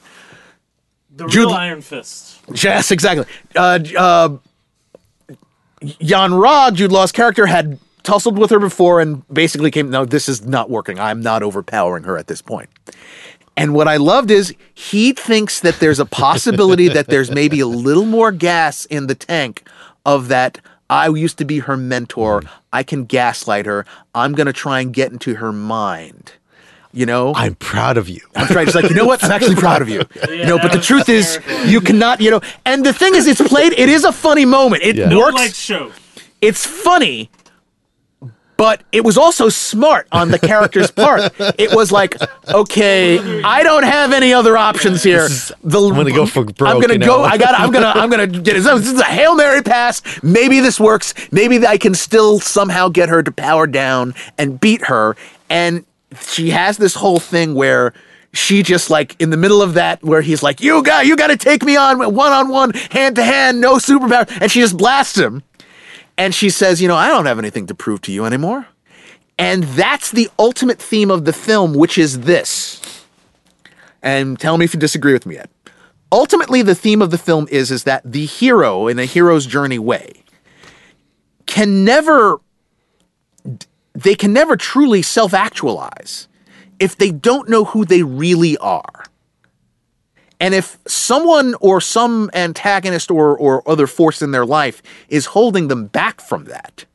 The 1.15 1.27
Jude- 1.27 1.47
real 1.47 1.49
Iron 1.51 1.81
Fist. 1.81 2.39
Yes, 2.63 2.91
exactly. 2.91 3.25
Uh, 3.55 3.79
uh, 3.97 4.37
Jan 6.01 6.33
Ra, 6.33 6.71
Jude 6.71 6.91
Law's 6.91 7.11
character, 7.11 7.45
had 7.45 7.77
tussled 8.03 8.37
with 8.37 8.49
her 8.51 8.59
before 8.59 8.99
and 8.99 9.27
basically 9.29 9.71
came, 9.71 9.89
no, 9.89 10.05
this 10.05 10.27
is 10.27 10.45
not 10.45 10.69
working. 10.69 10.99
I'm 10.99 11.21
not 11.21 11.43
overpowering 11.43 12.03
her 12.03 12.17
at 12.17 12.27
this 12.27 12.41
point. 12.41 12.69
And 13.55 13.73
what 13.73 13.87
I 13.87 13.97
loved 13.97 14.31
is 14.31 14.53
he 14.73 15.13
thinks 15.13 15.59
that 15.59 15.79
there's 15.79 15.99
a 15.99 16.05
possibility 16.05 16.87
that 16.87 17.07
there's 17.07 17.29
maybe 17.29 17.59
a 17.59 17.67
little 17.67 18.05
more 18.05 18.31
gas 18.31 18.85
in 18.85 19.07
the 19.07 19.15
tank 19.15 19.67
of 20.05 20.27
that. 20.29 20.59
I 20.89 21.07
used 21.09 21.37
to 21.37 21.45
be 21.45 21.59
her 21.59 21.77
mentor. 21.77 22.43
I 22.71 22.83
can 22.83 23.05
gaslight 23.05 23.65
her. 23.65 23.85
I'm 24.15 24.33
going 24.33 24.47
to 24.47 24.53
try 24.53 24.79
and 24.79 24.93
get 24.93 25.11
into 25.11 25.35
her 25.35 25.51
mind. 25.53 26.33
You 26.95 27.07
know? 27.07 27.33
I'm 27.35 27.55
proud 27.55 27.97
of 27.97 28.07
you. 28.07 28.21
I'm 28.35 28.45
trying. 28.47 28.67
She's 28.67 28.75
like, 28.75 28.87
you 28.89 28.95
know 28.95 29.05
what? 29.05 29.23
I'm 29.23 29.31
actually 29.31 29.55
proud 29.55 29.81
of 29.81 29.89
you. 29.89 30.03
you 30.29 30.45
know, 30.45 30.59
but 30.59 30.71
the 30.71 30.79
truth 30.79 31.09
is, 31.09 31.35
hysterical. 31.37 31.65
you 31.71 31.81
cannot. 31.81 32.21
You 32.21 32.31
know, 32.31 32.41
and 32.65 32.85
the 32.85 32.93
thing 32.93 33.15
is, 33.15 33.25
it's 33.27 33.41
played. 33.41 33.73
It 33.73 33.89
is 33.89 34.03
a 34.03 34.11
funny 34.11 34.45
moment. 34.45 34.83
It 34.83 34.95
Yeah. 34.97 35.15
Works. 35.17 35.33
light 35.35 35.55
show. 35.55 35.91
it's 36.39 36.65
funny, 36.67 37.31
but 38.57 38.83
it 38.91 39.03
was 39.03 39.17
also 39.17 39.49
smart 39.49 40.07
on 40.11 40.29
the 40.29 40.37
character's 40.37 40.91
part. 41.03 41.33
It 41.57 41.73
was 41.75 41.91
like, 41.91 42.15
okay, 42.47 43.41
I 43.41 43.63
don't 43.63 43.83
have 43.83 44.13
any 44.13 44.31
other 44.31 44.55
options 44.55 45.01
here. 45.01 45.27
The, 45.63 45.79
I'm 45.81 45.95
gonna 45.95 46.11
go 46.11 46.27
for 46.27 46.45
broke, 46.45 46.75
I'm 46.75 46.79
gonna 46.79 46.99
go. 46.99 47.17
know? 47.17 47.23
I 47.23 47.37
got. 47.39 47.59
I'm 47.59 47.71
gonna. 47.71 47.91
I'm 47.95 48.11
gonna 48.11 48.27
get 48.27 48.55
it. 48.55 48.61
This 48.63 48.85
is 48.91 48.99
a 48.99 49.03
hail 49.03 49.35
mary 49.35 49.63
pass. 49.63 50.03
Maybe 50.21 50.59
this 50.59 50.79
works. 50.79 51.15
Maybe 51.31 51.65
I 51.65 51.79
can 51.79 51.95
still 51.95 52.39
somehow 52.39 52.89
get 52.89 53.09
her 53.09 53.23
to 53.23 53.31
power 53.31 53.65
down 53.65 54.13
and 54.37 54.59
beat 54.59 54.85
her. 54.85 55.15
And 55.49 55.85
she 56.21 56.49
has 56.51 56.77
this 56.77 56.95
whole 56.95 57.19
thing 57.19 57.55
where 57.55 57.93
she 58.33 58.63
just 58.63 58.89
like 58.89 59.19
in 59.21 59.29
the 59.29 59.37
middle 59.37 59.61
of 59.61 59.75
that 59.75 60.03
where 60.03 60.21
he's 60.21 60.41
like, 60.43 60.61
"You 60.61 60.83
got, 60.83 61.05
you 61.05 61.15
got 61.15 61.27
to 61.27 61.37
take 61.37 61.63
me 61.63 61.75
on 61.75 61.99
one 62.13 62.31
on 62.31 62.49
one, 62.49 62.73
hand 62.91 63.15
to 63.17 63.23
hand, 63.23 63.61
no 63.61 63.75
superpower," 63.75 64.27
and 64.41 64.51
she 64.51 64.59
just 64.59 64.77
blasts 64.77 65.17
him. 65.17 65.43
And 66.17 66.33
she 66.33 66.49
says, 66.49 66.81
You 66.81 66.87
know, 66.87 66.95
I 66.95 67.07
don't 67.07 67.25
have 67.25 67.39
anything 67.39 67.67
to 67.67 67.75
prove 67.75 68.01
to 68.01 68.11
you 68.11 68.25
anymore. 68.25 68.67
And 69.37 69.63
that's 69.63 70.11
the 70.11 70.29
ultimate 70.37 70.79
theme 70.79 71.09
of 71.09 71.25
the 71.25 71.33
film, 71.33 71.73
which 71.73 71.97
is 71.97 72.21
this. 72.21 73.05
And 74.01 74.39
tell 74.39 74.57
me 74.57 74.65
if 74.65 74.73
you 74.73 74.79
disagree 74.79 75.13
with 75.13 75.25
me 75.25 75.35
yet. 75.35 75.49
Ultimately, 76.11 76.61
the 76.61 76.75
theme 76.75 77.01
of 77.01 77.09
the 77.09 77.17
film 77.17 77.47
is, 77.49 77.71
is 77.71 77.85
that 77.85 78.03
the 78.05 78.25
hero, 78.25 78.87
in 78.87 78.99
a 78.99 79.05
hero's 79.05 79.47
journey 79.47 79.79
way, 79.79 80.23
can 81.47 81.83
never 81.83 82.39
they 83.93 84.15
can 84.15 84.33
never 84.33 84.57
truly 84.57 85.01
self-actualize 85.01 86.27
if 86.79 86.97
they 86.97 87.11
don't 87.11 87.49
know 87.49 87.65
who 87.65 87.85
they 87.85 88.03
really 88.03 88.57
are. 88.57 89.05
And 90.39 90.53
if 90.53 90.77
someone 90.87 91.55
or 91.61 91.79
some 91.79 92.29
antagonist 92.33 93.09
or, 93.09 93.37
or 93.37 93.67
other 93.69 93.87
force 93.87 94.21
in 94.21 94.31
their 94.31 94.45
life 94.45 94.81
is 95.07 95.27
holding 95.27 95.67
them 95.67 95.87
back 95.87 96.19
from 96.19 96.45
that, 96.45 96.85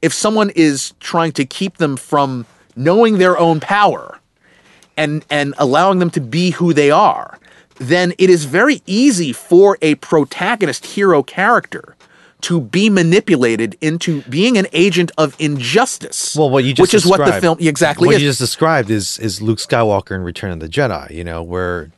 if 0.00 0.12
someone 0.12 0.50
is 0.50 0.94
trying 1.00 1.32
to 1.32 1.44
keep 1.44 1.78
them 1.78 1.96
from 1.96 2.46
knowing 2.76 3.18
their 3.18 3.38
own 3.38 3.60
power 3.60 4.20
and, 4.96 5.24
and 5.30 5.54
allowing 5.58 5.98
them 5.98 6.10
to 6.10 6.20
be 6.20 6.50
who 6.50 6.72
they 6.72 6.90
are, 6.90 7.38
then 7.78 8.12
it 8.18 8.30
is 8.30 8.44
very 8.44 8.82
easy 8.86 9.32
for 9.32 9.78
a 9.82 9.96
protagonist 9.96 10.86
hero 10.86 11.22
character 11.22 11.96
to 12.42 12.60
be 12.60 12.90
manipulated 12.90 13.76
into 13.80 14.22
being 14.22 14.58
an 14.58 14.66
agent 14.72 15.10
of 15.16 15.34
injustice. 15.38 16.36
Well, 16.36 16.50
what 16.50 16.64
you 16.64 16.72
just 16.74 16.80
which 16.82 16.94
is 16.94 17.06
what 17.06 17.18
the 17.18 17.24
described- 17.24 17.42
film 17.42 17.58
exactly 17.60 18.06
What 18.06 18.16
is. 18.16 18.22
you 18.22 18.28
just 18.28 18.40
described 18.40 18.90
is 18.90 19.18
is 19.18 19.40
Luke 19.40 19.58
Skywalker 19.58 20.14
in 20.14 20.22
Return 20.22 20.50
of 20.50 20.60
the 20.60 20.68
Jedi. 20.68 21.10
You 21.10 21.24
know 21.24 21.42
where 21.42 21.90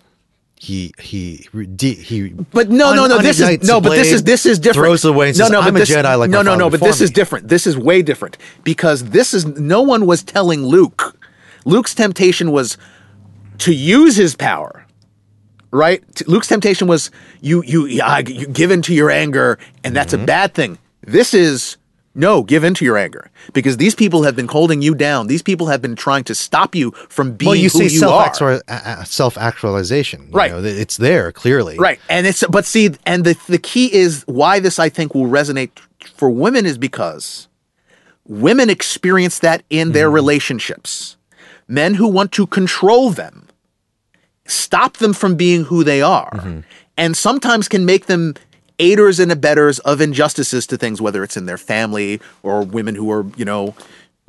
he 0.56 0.94
he 0.98 1.46
he. 1.78 2.28
But 2.52 2.70
no, 2.70 2.94
no, 2.94 3.04
un- 3.04 3.10
no. 3.10 3.18
This 3.18 3.40
is 3.40 3.66
no, 3.68 3.80
but 3.80 3.90
this 3.90 4.12
is 4.12 4.22
this 4.22 4.46
is 4.46 4.58
different. 4.58 4.86
Throws 4.86 5.04
away 5.04 5.28
and 5.30 5.38
no, 5.38 5.44
says, 5.44 5.52
no, 5.52 5.60
"I'm 5.60 5.72
but 5.74 5.82
a 5.82 5.86
this, 5.86 5.90
Jedi." 5.90 6.18
Like 6.18 6.30
no, 6.30 6.42
no, 6.42 6.54
no. 6.56 6.70
But 6.70 6.80
this 6.80 7.00
is 7.00 7.10
different. 7.10 7.48
This 7.48 7.66
is 7.66 7.76
way 7.76 8.02
different 8.02 8.38
because 8.62 9.04
this 9.10 9.34
is 9.34 9.44
no 9.46 9.82
one 9.82 10.06
was 10.06 10.22
telling 10.22 10.62
Luke. 10.64 11.18
Luke's 11.64 11.94
temptation 11.94 12.50
was 12.52 12.76
to 13.58 13.74
use 13.74 14.16
his 14.16 14.36
power. 14.36 14.83
Right? 15.74 16.02
Luke's 16.28 16.48
temptation 16.48 16.86
was 16.86 17.10
you 17.40 17.62
you 17.64 17.86
yeah, 17.86 18.18
you 18.18 18.46
give 18.46 18.70
in 18.70 18.80
to 18.82 18.94
your 18.94 19.10
anger 19.10 19.58
and 19.82 19.94
that's 19.94 20.14
Mm-hmm. 20.14 20.22
a 20.22 20.26
bad 20.26 20.54
thing. 20.54 20.78
This 21.02 21.34
is 21.34 21.76
no, 22.14 22.44
give 22.44 22.62
in 22.62 22.74
to 22.74 22.84
your 22.84 22.96
anger 22.96 23.30
because 23.52 23.76
these 23.76 23.94
people 23.96 24.22
have 24.22 24.36
been 24.36 24.46
holding 24.46 24.80
you 24.82 24.94
down. 24.94 25.26
These 25.26 25.42
people 25.42 25.66
have 25.66 25.82
been 25.82 25.96
trying 25.96 26.22
to 26.24 26.34
stop 26.34 26.76
you 26.76 26.92
from 27.08 27.32
being 27.32 27.48
Well, 27.48 27.56
you 27.56 27.70
who 27.70 27.78
say 27.80 27.84
you 27.84 27.98
self 27.98 28.40
are. 28.40 28.52
Uh, 28.52 28.60
uh, 28.68 29.04
self 29.04 29.36
actualization. 29.36 30.28
Right. 30.30 30.52
Know, 30.52 30.62
it's 30.62 30.96
there 30.96 31.32
clearly. 31.32 31.76
Right. 31.76 31.98
And 32.08 32.26
it's 32.26 32.44
but 32.48 32.64
see, 32.64 32.94
and 33.04 33.24
the 33.24 33.36
the 33.48 33.58
key 33.58 33.92
is 33.92 34.22
why 34.26 34.60
this 34.60 34.78
I 34.78 34.88
think 34.88 35.14
will 35.14 35.26
resonate 35.26 35.70
for 36.14 36.30
women 36.30 36.66
is 36.66 36.78
because 36.78 37.48
women 38.26 38.70
experience 38.70 39.40
that 39.40 39.64
in 39.68 39.92
their 39.92 40.06
mm-hmm. 40.06 40.14
relationships. 40.14 41.16
Men 41.66 41.94
who 41.94 42.06
want 42.08 42.30
to 42.32 42.46
control 42.46 43.10
them, 43.10 43.43
stop 44.46 44.98
them 44.98 45.12
from 45.12 45.36
being 45.36 45.64
who 45.64 45.84
they 45.84 46.02
are, 46.02 46.62
and 46.96 47.16
sometimes 47.16 47.68
can 47.68 47.84
make 47.84 48.06
them 48.06 48.34
aiders 48.78 49.20
and 49.20 49.30
abettors 49.30 49.78
of 49.80 50.00
injustices 50.00 50.66
to 50.66 50.76
things, 50.76 51.00
whether 51.00 51.22
it's 51.22 51.36
in 51.36 51.46
their 51.46 51.58
family 51.58 52.20
or 52.42 52.62
women 52.62 52.94
who 52.94 53.10
are, 53.10 53.24
you 53.36 53.44
know, 53.44 53.74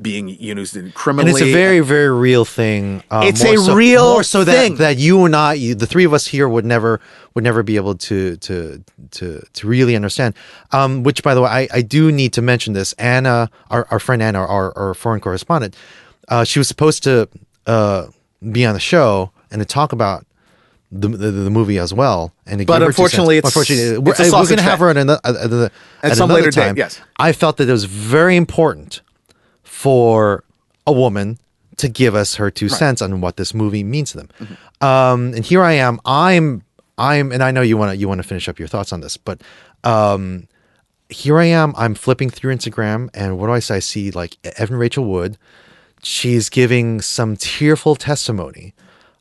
being 0.02 0.28
used 0.28 0.76
in 0.76 0.92
And 1.20 1.30
it's 1.30 1.42
a 1.42 1.54
very, 1.54 1.80
very 1.80 2.12
real 2.12 2.44
thing. 2.44 3.02
Uh, 3.10 3.24
It's 3.26 3.44
a 3.44 3.56
so, 3.56 3.74
real 3.74 4.14
more 4.14 4.24
so 4.24 4.44
thing. 4.44 4.74
that 4.76 4.80
that 4.80 4.98
you 4.98 5.24
and 5.24 5.36
I, 5.36 5.54
you, 5.54 5.74
the 5.74 5.88
three 5.88 6.04
of 6.04 6.14
us 6.14 6.28
here, 6.28 6.50
would 6.50 6.66
never 6.66 7.00
would 7.34 7.44
never 7.44 7.64
be 7.64 7.78
able 7.78 7.96
to 7.96 8.36
to 8.38 8.84
to 9.12 9.42
to 9.54 9.68
really 9.68 9.96
understand. 9.96 10.34
Um, 10.72 11.04
which, 11.04 11.24
by 11.24 11.34
the 11.34 11.42
way, 11.42 11.50
I, 11.50 11.78
I 11.78 11.82
do 11.82 12.12
need 12.12 12.34
to 12.34 12.42
mention 12.42 12.74
this. 12.74 12.92
Anna, 12.94 13.50
our, 13.70 13.88
our 13.90 14.00
friend 14.00 14.22
Anna, 14.22 14.40
our, 14.40 14.78
our 14.78 14.94
foreign 14.94 15.22
correspondent, 15.22 15.76
uh, 16.28 16.44
she 16.44 16.60
was 16.60 16.68
supposed 16.68 17.04
to 17.04 17.30
uh, 17.66 18.08
be 18.52 18.66
on 18.66 18.74
the 18.74 18.82
show 18.82 19.32
and 19.56 19.62
to 19.62 19.66
talk 19.66 19.94
about 19.94 20.26
the, 20.92 21.08
the, 21.08 21.32
the 21.32 21.50
movie 21.50 21.80
as 21.80 21.94
well. 21.94 22.34
And 22.46 22.66
But 22.68 22.84
unfortunately, 22.84 23.38
it's- 23.38 23.54
unfortunately, 23.56 23.98
we're, 24.00 24.14
we're 24.20 24.46
going 24.46 24.58
to 24.58 24.62
have 24.62 24.80
her 24.80 24.90
at, 24.90 24.98
another, 24.98 25.22
at, 25.24 25.36
at, 25.36 25.72
at 26.04 26.18
some 26.18 26.30
later 26.30 26.52
date, 26.52 26.62
time. 26.62 26.78
yes. 26.78 27.00
I 27.18 27.32
felt 27.32 27.58
that 27.58 27.70
it 27.70 27.72
was 27.72 27.86
very 27.86 28.36
important 28.36 29.02
for 29.64 30.44
a 30.86 30.92
woman 30.92 31.40
to 31.78 31.88
give 31.88 32.16
us 32.16 32.36
her 32.36 32.52
two 32.52 32.70
cents 32.70 33.02
on 33.02 33.22
what 33.22 33.38
this 33.38 33.54
movie 33.54 33.84
means 33.84 34.12
to 34.12 34.18
them. 34.18 34.30
Mm-hmm. 34.40 34.86
Um, 34.86 35.34
and 35.34 35.46
here 35.46 35.64
I 35.64 35.74
am. 35.74 36.00
I'm 36.06 36.64
I'm 36.98 37.32
and 37.32 37.42
I 37.44 37.52
know 37.52 37.62
you 37.62 37.78
want 37.78 37.92
to 37.92 37.98
you 37.98 38.08
want 38.08 38.22
to 38.22 38.28
finish 38.28 38.48
up 38.48 38.60
your 38.60 38.68
thoughts 38.68 38.94
on 38.94 39.02
this, 39.02 39.18
but 39.18 39.42
um, 39.84 40.48
here 41.10 41.38
I 41.38 41.46
am. 41.46 41.74
I'm 41.78 41.96
flipping 41.96 42.30
through 42.30 42.56
Instagram, 42.56 43.10
and 43.14 43.38
what 43.38 43.48
do 43.48 43.54
I 43.54 43.60
see? 43.60 43.74
I 43.74 43.80
see 43.80 44.12
like 44.12 44.38
Evan 44.58 44.78
Rachel 44.78 45.06
Wood. 45.06 45.38
She's 46.04 46.50
giving 46.50 47.02
some 47.02 47.36
tearful 47.36 47.96
testimony 47.96 48.74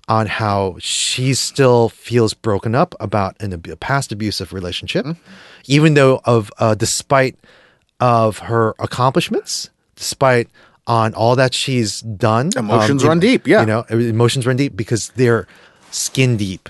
on 0.09 0.27
how 0.27 0.77
she 0.79 1.33
still 1.35 1.89
feels 1.89 2.35
broken 2.35 2.75
up 2.75 2.95
about 3.01 3.37
an, 3.41 3.53
ab- 3.55 3.81
past 3.81 4.13
abusive 4.13 4.53
relationship, 4.53 5.07
even 5.67 5.95
though 5.95 6.21
of 6.25 6.51
uh, 6.59 6.75
despite 6.75 7.37
of 8.01 8.39
her 8.41 8.75
accomplishments, 8.79 9.71
despite 9.97 10.49
on 10.87 11.15
all 11.15 11.37
that 11.37 11.55
she's 11.55 12.01
done. 12.03 12.51
um, 12.57 12.67
Emotions 12.69 13.03
you- 13.03 13.09
run 13.09 13.21
deep, 13.21 13.47
yeah. 13.47 13.61
You 13.61 13.67
know, 13.67 13.85
emotions 13.89 14.47
run 14.47 14.57
deep 14.57 14.77
because 14.77 15.09
they're 15.17 15.47
skin 15.91 16.37
deep. 16.37 16.69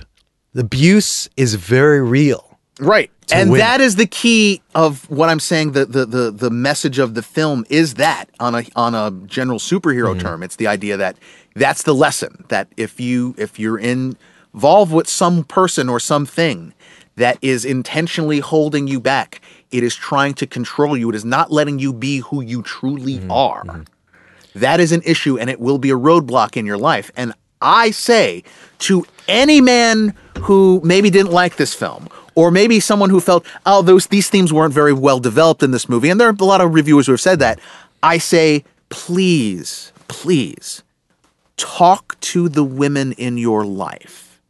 The 0.52 0.60
abuse 0.60 1.28
is 1.36 1.54
very 1.56 2.00
real. 2.00 2.58
Right. 2.78 3.10
And 3.32 3.50
win. 3.50 3.58
that 3.60 3.80
is 3.80 3.96
the 3.96 4.06
key 4.06 4.60
of 4.74 5.08
what 5.10 5.28
I'm 5.28 5.40
saying. 5.40 5.72
The, 5.72 5.86
the 5.86 6.04
the 6.06 6.30
the 6.30 6.50
message 6.50 6.98
of 6.98 7.14
the 7.14 7.22
film 7.22 7.64
is 7.70 7.94
that 7.94 8.26
on 8.38 8.54
a 8.54 8.64
on 8.76 8.94
a 8.94 9.10
general 9.26 9.58
superhero 9.58 10.10
Mm-hmm. 10.12 10.20
term, 10.20 10.42
it's 10.42 10.56
the 10.56 10.66
idea 10.66 10.96
that 10.98 11.16
that's 11.54 11.82
the 11.84 11.94
lesson 11.94 12.44
that 12.48 12.68
if 12.76 13.00
you 13.00 13.34
if 13.38 13.58
you're 13.58 13.78
involved 13.78 14.92
with 14.92 15.08
some 15.08 15.44
person 15.44 15.88
or 15.88 15.98
something 16.00 16.74
that 17.16 17.38
is 17.40 17.64
intentionally 17.64 18.40
holding 18.40 18.88
you 18.88 19.00
back, 19.00 19.40
it 19.70 19.82
is 19.84 19.94
trying 19.94 20.34
to 20.34 20.46
control 20.46 20.96
you. 20.96 21.08
It 21.10 21.14
is 21.14 21.24
not 21.24 21.52
letting 21.52 21.78
you 21.78 21.92
be 21.92 22.18
who 22.18 22.40
you 22.40 22.62
truly 22.62 23.18
Mm-hmm. 23.18 23.30
are. 23.30 23.84
That 24.54 24.78
is 24.80 24.92
an 24.92 25.02
issue 25.04 25.38
and 25.38 25.50
it 25.50 25.58
will 25.60 25.78
be 25.78 25.90
a 25.90 25.96
roadblock 25.98 26.56
in 26.56 26.66
your 26.66 26.78
life. 26.78 27.10
And 27.16 27.32
I 27.60 27.90
say 27.90 28.44
to 28.80 29.06
any 29.26 29.60
man 29.60 30.14
who 30.42 30.80
maybe 30.84 31.10
didn't 31.10 31.32
like 31.32 31.56
this 31.56 31.74
film, 31.74 32.08
or 32.36 32.50
maybe 32.50 32.78
someone 32.80 33.10
who 33.10 33.20
felt, 33.20 33.46
oh, 33.64 33.82
those 33.82 34.08
these 34.08 34.28
themes 34.28 34.52
weren't 34.52 34.74
very 34.74 34.92
well 34.92 35.18
developed 35.18 35.62
in 35.62 35.70
this 35.70 35.88
movie, 35.88 36.08
and 36.10 36.20
there 36.20 36.28
are 36.28 36.36
a 36.38 36.44
lot 36.44 36.60
of 36.60 36.74
reviewers 36.74 37.06
who 37.06 37.12
have 37.12 37.20
said 37.20 37.38
that, 37.38 37.58
I 38.02 38.18
say, 38.18 38.64
please, 38.90 39.92
please 40.08 40.82
talk 41.56 42.18
to 42.20 42.48
the 42.48 42.64
women 42.64 43.12
in 43.12 43.38
your 43.38 43.64
life. 43.64 44.40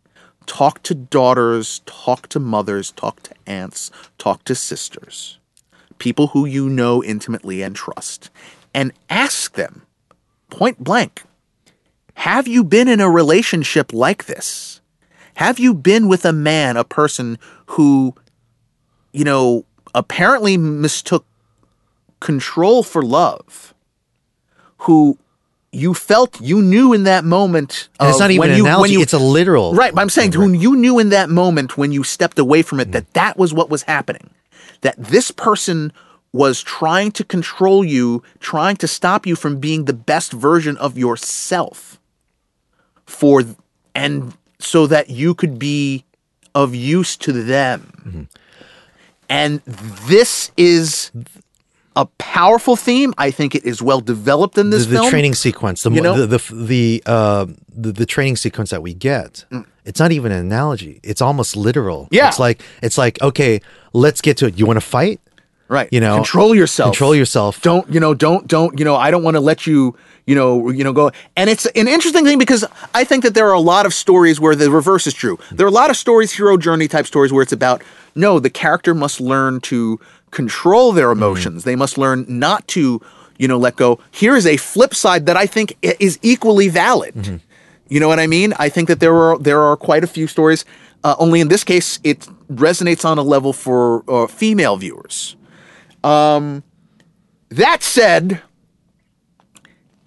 Talk 0.47 0.83
to 0.85 0.95
daughters, 0.95 1.81
talk 1.87 2.29
to 2.29 2.39
mothers, 2.39 2.91
talk 2.93 3.23
to 3.23 3.35
aunts, 3.47 3.91
talk 4.19 4.45
to 4.45 4.55
sisters, 4.55 5.39
people 5.99 6.29
who 6.29 6.45
you 6.45 6.69
know 6.69 7.03
intimately 7.03 7.63
and 7.63 7.75
trust, 7.75 8.31
and 8.75 8.93
ask 9.09 9.55
them 9.55 9.83
point 10.51 10.85
blank 10.85 11.23
have 12.15 12.49
you 12.49 12.65
been 12.65 12.89
in 12.89 13.01
a 13.01 13.11
relationship 13.11 13.93
like 13.93 14.27
this? 14.27 14.81
Have 15.35 15.59
you 15.59 15.75
been 15.75 16.09
with 16.09 16.25
a 16.25 16.33
man, 16.33 16.77
a 16.77 16.85
person 16.85 17.39
who, 17.67 18.15
you 19.13 19.25
know, 19.25 19.65
apparently 19.95 20.57
mistook 20.57 21.27
control 22.21 22.83
for 22.83 23.03
love, 23.03 23.75
who 24.79 25.19
you 25.75 25.95
felt 25.95 26.41
you 26.41 26.63
knew 26.63 26.93
in 26.93 27.05
that 27.05 27.25
moment. 27.25 27.89
And 27.99 28.09
it's 28.09 28.19
not 28.19 28.31
even 28.31 28.41
when 28.41 28.51
an 28.51 28.57
you, 28.57 28.65
analogy, 28.65 28.81
When 28.81 28.93
you, 28.93 29.01
it's 29.01 29.13
a 29.13 29.19
literal. 29.19 29.75
Right, 29.75 29.95
but 29.95 30.01
I'm 30.01 30.11
saying 30.11 30.33
who 30.33 30.53
you 30.53 30.77
knew 30.77 30.99
in 30.99 31.11
that 31.11 31.29
moment 31.31 31.77
when 31.77 31.93
you 31.93 32.05
stepped 32.05 32.39
away 32.39 32.63
from 32.63 32.81
it 32.81 32.89
mm. 32.89 32.93
that 32.93 33.13
that 33.15 33.37
was 33.37 33.53
what 33.53 33.71
was 33.71 33.83
happening. 33.83 34.31
That 34.83 34.97
this 34.97 35.31
person 35.31 35.93
was 36.33 36.63
trying 36.63 37.13
to 37.13 37.25
control 37.25 37.85
you, 37.85 38.23
trying 38.41 38.77
to 38.77 38.89
stop 38.89 39.27
you 39.27 39.37
from 39.37 39.61
being 39.61 39.85
the 39.85 39.93
best 39.93 40.33
version 40.33 40.77
of 40.79 40.99
yourself. 40.99 42.01
For 43.07 43.43
and 43.95 44.35
so 44.59 44.87
that 44.87 45.11
you 45.11 45.35
could 45.35 45.59
be 45.59 46.05
of 46.55 46.75
use 46.75 47.17
to 47.19 47.33
them. 47.33 47.93
Mm-hmm. 48.05 48.23
And 49.29 49.61
this 49.65 50.51
is 50.57 51.11
a 51.97 52.07
powerful 52.19 52.77
theme. 52.77 53.15
I 53.19 53.31
think 53.31 53.55
it 53.55 53.65
is 53.65 53.81
well 53.81 54.01
developed 54.01 54.59
in 54.59 54.71
this 54.71 54.87
the 54.87 54.97
film. 54.97 55.11
training 55.11 55.35
sequence, 55.35 55.83
the 55.83 55.91
You 55.91 56.01
know? 56.01 56.27
the 56.27 56.39
the 56.39 56.55
the, 56.55 57.03
uh, 57.07 57.47
the 57.69 57.93
the 57.93 58.07
training 58.07 58.37
sequence 58.37 58.71
that 58.71 58.83
we 58.83 58.95
get, 58.95 59.45
it's 59.85 60.01
not 60.01 60.12
even 60.12 60.33
an 60.33 60.39
analogy. 60.39 61.01
It's 61.03 61.21
almost 61.23 61.57
literal. 61.57 62.05
Mm. 62.05 62.09
Yeah. 62.12 62.29
it's 62.29 62.39
like 62.39 62.62
it's 62.83 62.99
like 62.99 63.21
okay, 63.23 63.61
let's 63.93 64.21
get 64.21 64.37
to 64.39 64.47
it. 64.47 64.59
You 64.59 64.66
want 64.66 64.79
to 64.79 64.87
fight? 64.87 65.21
right. 65.69 65.89
you 65.91 66.01
know, 66.01 66.16
control 66.16 66.55
yourself. 66.55 66.93
Control 66.93 67.15
yourself. 67.15 67.61
don't 67.62 67.89
you 67.93 68.01
know 68.01 68.15
don't 68.15 68.47
don't 68.47 68.79
you 68.79 68.85
know 68.85 68.97
i 68.97 69.11
don't 69.11 69.23
want 69.23 69.35
to 69.35 69.41
let 69.41 69.66
you 69.66 69.97
you 70.27 70.35
know 70.35 70.71
you 70.71 70.85
know 70.85 70.93
go 70.93 71.11
and 71.37 71.51
it's 71.51 71.66
an 71.66 71.89
interesting 71.89 72.25
thing 72.25 72.39
because 72.39 72.65
i 72.95 73.05
think 73.05 73.23
that 73.25 73.35
there 73.35 73.49
are 73.49 73.55
a 73.55 73.61
lot 73.61 73.87
of 73.87 73.93
stories 73.95 74.41
where 74.41 74.55
the 74.55 74.71
reverse 74.71 75.07
is 75.07 75.15
true 75.15 75.39
there 75.53 75.66
are 75.66 75.69
a 75.69 75.73
lot 75.73 75.91
of 75.91 75.97
stories 75.97 76.33
hero 76.33 76.57
journey 76.57 76.89
type 76.89 77.07
stories 77.07 77.33
where 77.33 77.43
it's 77.43 77.53
about 77.53 77.83
no 78.15 78.39
the 78.39 78.51
character 78.51 78.95
must 78.95 79.21
learn 79.21 79.61
to 79.61 79.99
control 80.35 80.93
their 80.93 81.11
emotions. 81.11 81.65
They 81.65 81.77
must 81.77 81.97
learn 81.97 82.27
not 82.28 82.69
to 82.69 83.01
you 83.39 83.48
know 83.48 83.59
let 83.59 83.77
go. 83.77 83.98
Here 84.11 84.36
is 84.36 84.47
a 84.47 84.56
flip 84.59 84.94
side 84.94 85.27
that 85.27 85.36
i 85.36 85.47
think 85.47 85.77
is 85.82 86.19
equally 86.23 86.69
valid. 86.69 87.15
You 87.89 88.01
know 88.01 88.09
what 88.09 88.20
i 88.20 88.27
mean? 88.27 88.52
I 88.59 88.69
think 88.69 88.89
that 88.89 89.01
there 89.01 89.15
are 89.15 89.39
there 89.39 89.61
are 89.62 89.77
quite 89.77 90.05
a 90.05 90.06
few 90.06 90.27
stories 90.27 90.65
uh, 91.05 91.15
only 91.19 91.40
in 91.40 91.48
this 91.48 91.65
case 91.65 92.01
it 92.05 92.28
resonates 92.52 93.05
on 93.05 93.19
a 93.19 93.23
level 93.23 93.52
for 93.52 94.05
uh, 94.09 94.27
female 94.27 94.77
viewers. 94.77 95.36
That 97.51 97.82
said, 97.85 98.43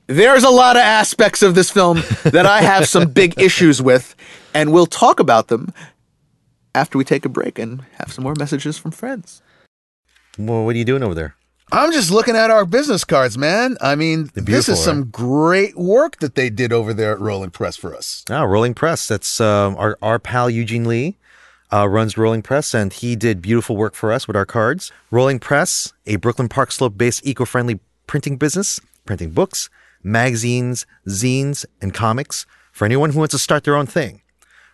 there's 0.07 0.43
a 0.43 0.49
lot 0.49 0.75
of 0.75 0.81
aspects 0.81 1.41
of 1.43 1.55
this 1.55 1.69
film 1.71 1.97
that 2.23 2.45
I 2.45 2.61
have 2.61 2.87
some 2.87 3.09
big 3.09 3.39
issues 3.39 3.81
with, 3.81 4.15
and 4.53 4.73
we'll 4.73 4.85
talk 4.87 5.19
about 5.19 5.47
them 5.47 5.73
after 6.75 6.97
we 6.97 7.03
take 7.05 7.25
a 7.25 7.29
break 7.29 7.57
and 7.59 7.81
have 7.99 8.11
some 8.11 8.23
more 8.23 8.35
messages 8.37 8.77
from 8.77 8.91
friends. 8.91 9.41
Well, 10.38 10.65
what 10.65 10.76
are 10.76 10.77
you 10.77 10.85
doing 10.85 11.03
over 11.03 11.15
there? 11.15 11.35
I'm 11.72 11.91
just 11.91 12.11
looking 12.11 12.35
at 12.35 12.49
our 12.49 12.65
business 12.65 13.03
cards, 13.03 13.38
man. 13.38 13.77
I 13.81 13.95
mean, 13.95 14.30
this 14.34 14.69
is 14.69 14.81
some 14.81 15.09
great 15.09 15.76
work 15.77 16.19
that 16.19 16.35
they 16.35 16.49
did 16.49 16.72
over 16.72 16.93
there 16.93 17.11
at 17.11 17.19
Rolling 17.19 17.49
Press 17.49 17.76
for 17.76 17.93
us. 17.93 18.23
Ah, 18.30 18.43
Rolling 18.43 18.73
Press. 18.73 19.07
That's 19.07 19.41
um, 19.41 19.76
our 19.77 19.97
our 20.01 20.18
pal 20.18 20.49
Eugene 20.49 20.85
Lee. 20.85 21.18
Uh, 21.73 21.85
runs 21.85 22.18
Rolling 22.18 22.41
Press, 22.41 22.73
and 22.73 22.93
he 22.93 23.18
did 23.18 23.41
beautiful 23.41 23.76
work 23.76 23.93
for 23.93 24.14
us 24.14 24.26
with 24.26 24.38
our 24.38 24.45
cards. 24.45 24.89
Rolling 25.11 25.38
Press, 25.38 25.91
a 26.05 26.15
Brooklyn 26.15 26.47
Park 26.47 26.72
Slope 26.72 26.97
based 26.97 27.27
eco 27.27 27.43
friendly 27.43 27.81
printing 28.07 28.38
business, 28.38 28.80
printing 29.05 29.31
books, 29.31 29.69
magazines, 30.01 30.85
zines, 31.09 31.65
and 31.81 31.93
comics 31.93 32.45
for 32.72 32.85
anyone 32.85 33.09
who 33.11 33.19
wants 33.19 33.34
to 33.34 33.38
start 33.38 33.65
their 33.65 33.76
own 33.76 33.85
thing. 33.85 34.22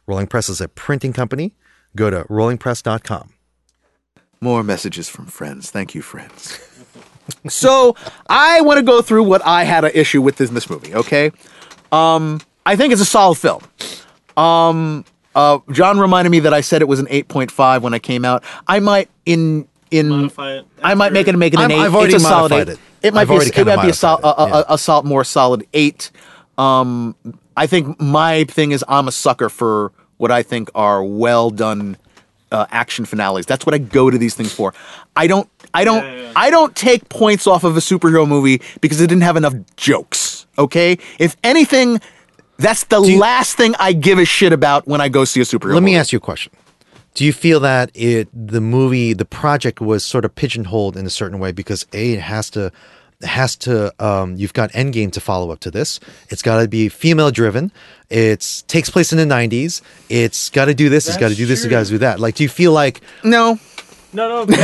Rolling 0.06 0.27
Press 0.27 0.49
is 0.49 0.61
a 0.61 0.68
printing 0.68 1.14
company. 1.14 1.56
Go 1.95 2.11
to 2.11 2.26
rollingpress.com. 2.26 3.32
More 4.44 4.61
messages 4.61 5.07
from 5.07 5.26
friends. 5.28 5.72
Thank 5.72 5.95
you, 5.95 6.02
friends. 6.02 6.60
so 7.48 7.95
I 8.28 8.60
want 8.60 8.78
to 8.78 8.84
go 8.84 9.02
through 9.02 9.24
what 9.24 9.41
I 9.45 9.64
had 9.64 9.86
an 9.86 9.91
issue 9.94 10.22
with 10.22 10.41
in 10.41 10.53
this 10.53 10.70
movie. 10.70 10.94
Okay, 10.94 11.32
um, 11.94 12.41
I 12.65 12.76
think 12.76 12.91
it's 12.91 13.02
a 13.02 13.06
solid 13.06 13.36
film. 13.38 13.61
Um, 14.36 15.06
uh, 15.34 15.60
John 15.72 15.98
reminded 15.98 16.30
me 16.32 16.41
that 16.41 16.53
I 16.53 16.60
said 16.60 16.82
it 16.82 16.90
was 16.90 16.99
an 16.99 17.07
eight 17.10 17.30
point 17.30 17.52
five 17.52 17.84
when 17.84 17.94
I 17.94 17.99
came 17.99 18.26
out. 18.26 18.44
I 18.68 18.82
might 18.82 19.10
in 19.26 19.65
in 19.91 20.10
Modify 20.10 20.57
it 20.57 20.65
I 20.82 20.94
might 20.95 21.14
make 21.14 21.28
it 21.28 21.30
after- 21.30 21.38
make 21.38 21.53
it 21.53 21.60
an 21.61 21.72
I'm- 21.72 21.80
8 21.80 21.86
I've 21.86 21.95
already 21.95 22.15
it's 22.15 22.24
a 22.26 22.28
solid 22.28 22.52
modified 22.52 22.70
eight. 22.70 22.80
it. 23.02 23.07
It 23.07 23.14
might 23.14 23.22
I've 23.22 23.28
be 23.30 23.34
a, 23.34 23.38
already 23.38 23.52
it 23.61 23.65
might 23.65 23.82
be 23.84 23.90
a, 23.90 23.94
sol- 23.94 24.18
a, 24.18 24.22
modified 24.24 24.48
it, 24.48 24.52
a, 24.68 24.72
a, 24.72 24.74
a 24.74 24.78
sol- 24.78 25.03
more 25.03 25.24
solid 25.24 25.65
eight. 25.74 26.11
Um, 26.57 27.15
I 27.56 27.68
think 27.68 28.02
my 28.02 28.44
thing 28.45 28.72
is 28.74 28.84
I'm 28.90 29.07
a 29.07 29.11
sucker 29.14 29.48
for 29.49 29.94
what 30.18 30.32
I 30.32 30.44
think 30.44 30.70
are 30.76 31.02
well 31.03 31.49
done 31.49 31.95
uh, 32.53 32.65
action 32.71 33.03
finales. 33.03 33.45
That's 33.45 33.65
what 33.65 33.73
I 33.75 33.80
go 33.80 34.09
to 34.09 34.17
these 34.17 34.35
things 34.35 34.53
for. 34.53 34.73
I 35.15 35.27
don't. 35.27 35.49
I 35.73 35.84
don't. 35.84 36.03
Yeah, 36.03 36.15
yeah, 36.15 36.21
yeah. 36.21 36.34
I 36.35 36.49
don't 36.51 36.75
take 36.75 37.09
points 37.09 37.47
off 37.47 37.63
of 37.63 37.75
a 37.75 37.80
superhero 37.81 38.27
movie 38.27 38.61
because 38.80 39.01
it 39.01 39.07
didn't 39.07 39.23
have 39.23 39.35
enough 39.35 39.55
jokes. 39.75 40.45
Okay. 40.57 40.97
If 41.19 41.35
anything, 41.43 41.99
that's 42.57 42.85
the 42.85 43.01
you- 43.01 43.19
last 43.19 43.57
thing 43.57 43.75
I 43.80 43.91
give 43.93 44.19
a 44.19 44.25
shit 44.25 44.53
about 44.53 44.88
when 44.88 45.01
I 45.01 45.09
go 45.09 45.25
see 45.25 45.41
a 45.41 45.43
superhero. 45.43 45.73
Let 45.73 45.84
me 45.84 45.95
ask 45.97 46.13
you 46.13 46.17
a 46.17 46.21
question. 46.21 46.53
Do 47.15 47.25
you 47.25 47.34
feel 47.34 47.59
that 47.59 47.91
it 47.93 48.27
the 48.34 48.61
movie 48.61 49.13
the 49.13 49.25
project 49.25 49.80
was 49.81 50.03
sort 50.03 50.25
of 50.25 50.34
pigeonholed 50.34 50.97
in 50.97 51.05
a 51.05 51.11
certain 51.11 51.38
way 51.39 51.51
because 51.51 51.85
a 51.93 52.13
it 52.13 52.19
has 52.21 52.49
to 52.51 52.67
it 52.67 52.73
has 53.24 53.56
to 53.58 53.94
um, 54.04 54.36
you've 54.36 54.54
got 54.54 54.72
Endgame 54.72 55.12
to 55.14 55.20
follow 55.22 55.52
up 55.52 55.60
to 55.62 55.72
this. 55.72 56.00
It's 56.30 56.41
got 56.41 56.62
to 56.62 56.68
be 56.68 56.90
female 56.90 57.32
driven. 57.32 57.72
It 58.10 58.64
takes 58.68 58.90
place 58.90 59.12
in 59.12 59.18
the 59.18 59.26
'90s. 59.26 59.82
It's 60.10 60.50
got 60.50 60.66
to 60.66 60.74
do 60.74 60.90
this. 60.90 61.08
it's 61.08 61.18
got 61.18 61.30
to 61.30 61.36
do 61.36 61.45
this. 61.45 61.60
It's 61.60 61.66
true. 61.68 61.72
got 61.72 61.86
to 61.86 61.90
do 61.91 61.98
that. 62.00 62.20
Like, 62.20 62.36
do 62.36 62.44
you 62.44 62.50
feel 62.50 62.72
like 62.72 63.02
No. 63.24 63.60
No, 64.16 64.45
no, 64.45 64.56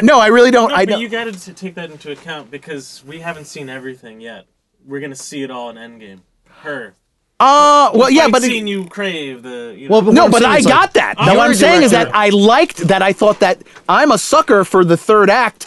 No, 0.02 0.20
I 0.20 0.26
really 0.26 0.50
don't. 0.50 0.68
no, 0.68 0.74
I 0.74 0.84
but 0.84 0.92
don't. 0.92 1.00
you 1.00 1.08
got 1.08 1.32
to 1.32 1.54
take 1.54 1.74
that 1.76 1.90
into 1.90 2.12
account 2.12 2.50
because 2.50 3.02
we 3.06 3.20
haven't 3.20 3.46
seen 3.46 3.70
everything 3.70 4.20
yet. 4.20 4.44
We're 4.86 5.00
gonna 5.00 5.14
see 5.14 5.42
it 5.42 5.50
all 5.50 5.70
in 5.70 5.76
Endgame. 5.76 6.20
Her. 6.62 6.94
Uh, 7.40 7.90
well, 7.94 8.10
yeah, 8.10 8.24
Fight 8.24 8.32
but 8.32 8.42
it- 8.44 8.46
scene 8.48 8.66
you 8.66 8.84
crave 8.84 9.42
the. 9.42 9.74
You 9.76 9.88
know, 9.88 9.92
Well, 9.92 10.02
but 10.02 10.14
No, 10.14 10.28
but 10.28 10.44
I 10.44 10.58
is, 10.58 10.64
like, 10.66 10.74
got 10.74 10.94
that. 10.94 11.14
I'm 11.18 11.26
No, 11.26 11.34
what 11.36 11.48
I'm 11.48 11.54
saying 11.54 11.82
is 11.82 11.90
that. 11.92 12.14
I 12.14 12.28
liked 12.28 12.76
that. 12.88 13.00
I 13.02 13.12
thought 13.14 13.40
that 13.40 13.62
I'm 13.88 14.10
a 14.12 14.18
sucker 14.18 14.62
for 14.64 14.84
the 14.84 14.96
third 14.98 15.30
act, 15.30 15.66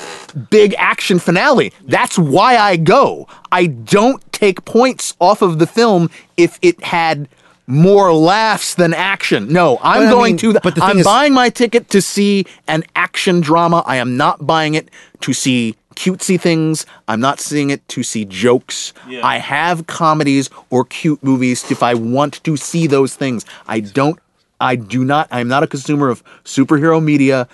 big 0.52 0.76
action 0.78 1.18
finale. 1.18 1.74
That's 1.86 2.18
why 2.18 2.58
I 2.58 2.78
go. 2.78 3.28
I 3.52 3.66
don't 3.66 4.22
take 4.32 4.64
points 4.66 5.16
off 5.20 5.42
of 5.42 5.58
the 5.58 5.66
film 5.68 6.12
if 6.38 6.60
it 6.62 6.84
had 6.84 7.28
more 7.66 8.14
laughs 8.14 8.76
than 8.76 8.94
action. 8.94 9.48
No, 9.52 9.80
I'm 9.82 10.02
But 10.04 10.08
I 10.08 10.12
going 10.12 10.32
mean, 10.34 10.38
to 10.40 10.54
the. 10.54 10.60
but 10.62 10.76
the 10.76 10.84
I'm 10.84 11.00
is- 11.00 11.06
buying 11.06 11.34
my 11.34 11.50
ticket 11.50 11.90
to 11.90 12.02
see 12.02 12.46
an 12.68 12.84
action 12.96 13.42
drama. 13.42 13.84
I 13.88 13.96
am 13.96 14.16
not 14.18 14.46
buying 14.46 14.76
it 14.76 14.90
to 15.22 15.34
see 15.34 15.76
cutesy 15.96 16.40
things. 16.40 16.86
I'm 17.08 17.20
not 17.20 17.40
seeing 17.40 17.70
it 17.70 17.88
to 17.90 18.04
see 18.04 18.26
jokes. 18.26 18.94
Yeah. 19.08 19.26
I 19.26 19.38
have 19.38 19.88
comedies 19.88 20.50
or 20.70 20.86
cute 20.86 21.24
movies 21.24 21.70
if 21.72 21.84
I 21.84 21.94
want 21.94 22.44
to 22.44 22.58
see 22.58 22.88
those 22.88 23.16
things. 23.16 23.46
I 23.68 23.80
don't. 23.80 24.20
I 24.60 24.76
do 24.76 25.04
not. 25.04 25.28
I'm 25.32 25.48
not 25.48 25.64
a 25.64 25.68
consumer 25.68 26.10
of 26.10 26.24
superhero 26.44 27.04
media 27.04 27.48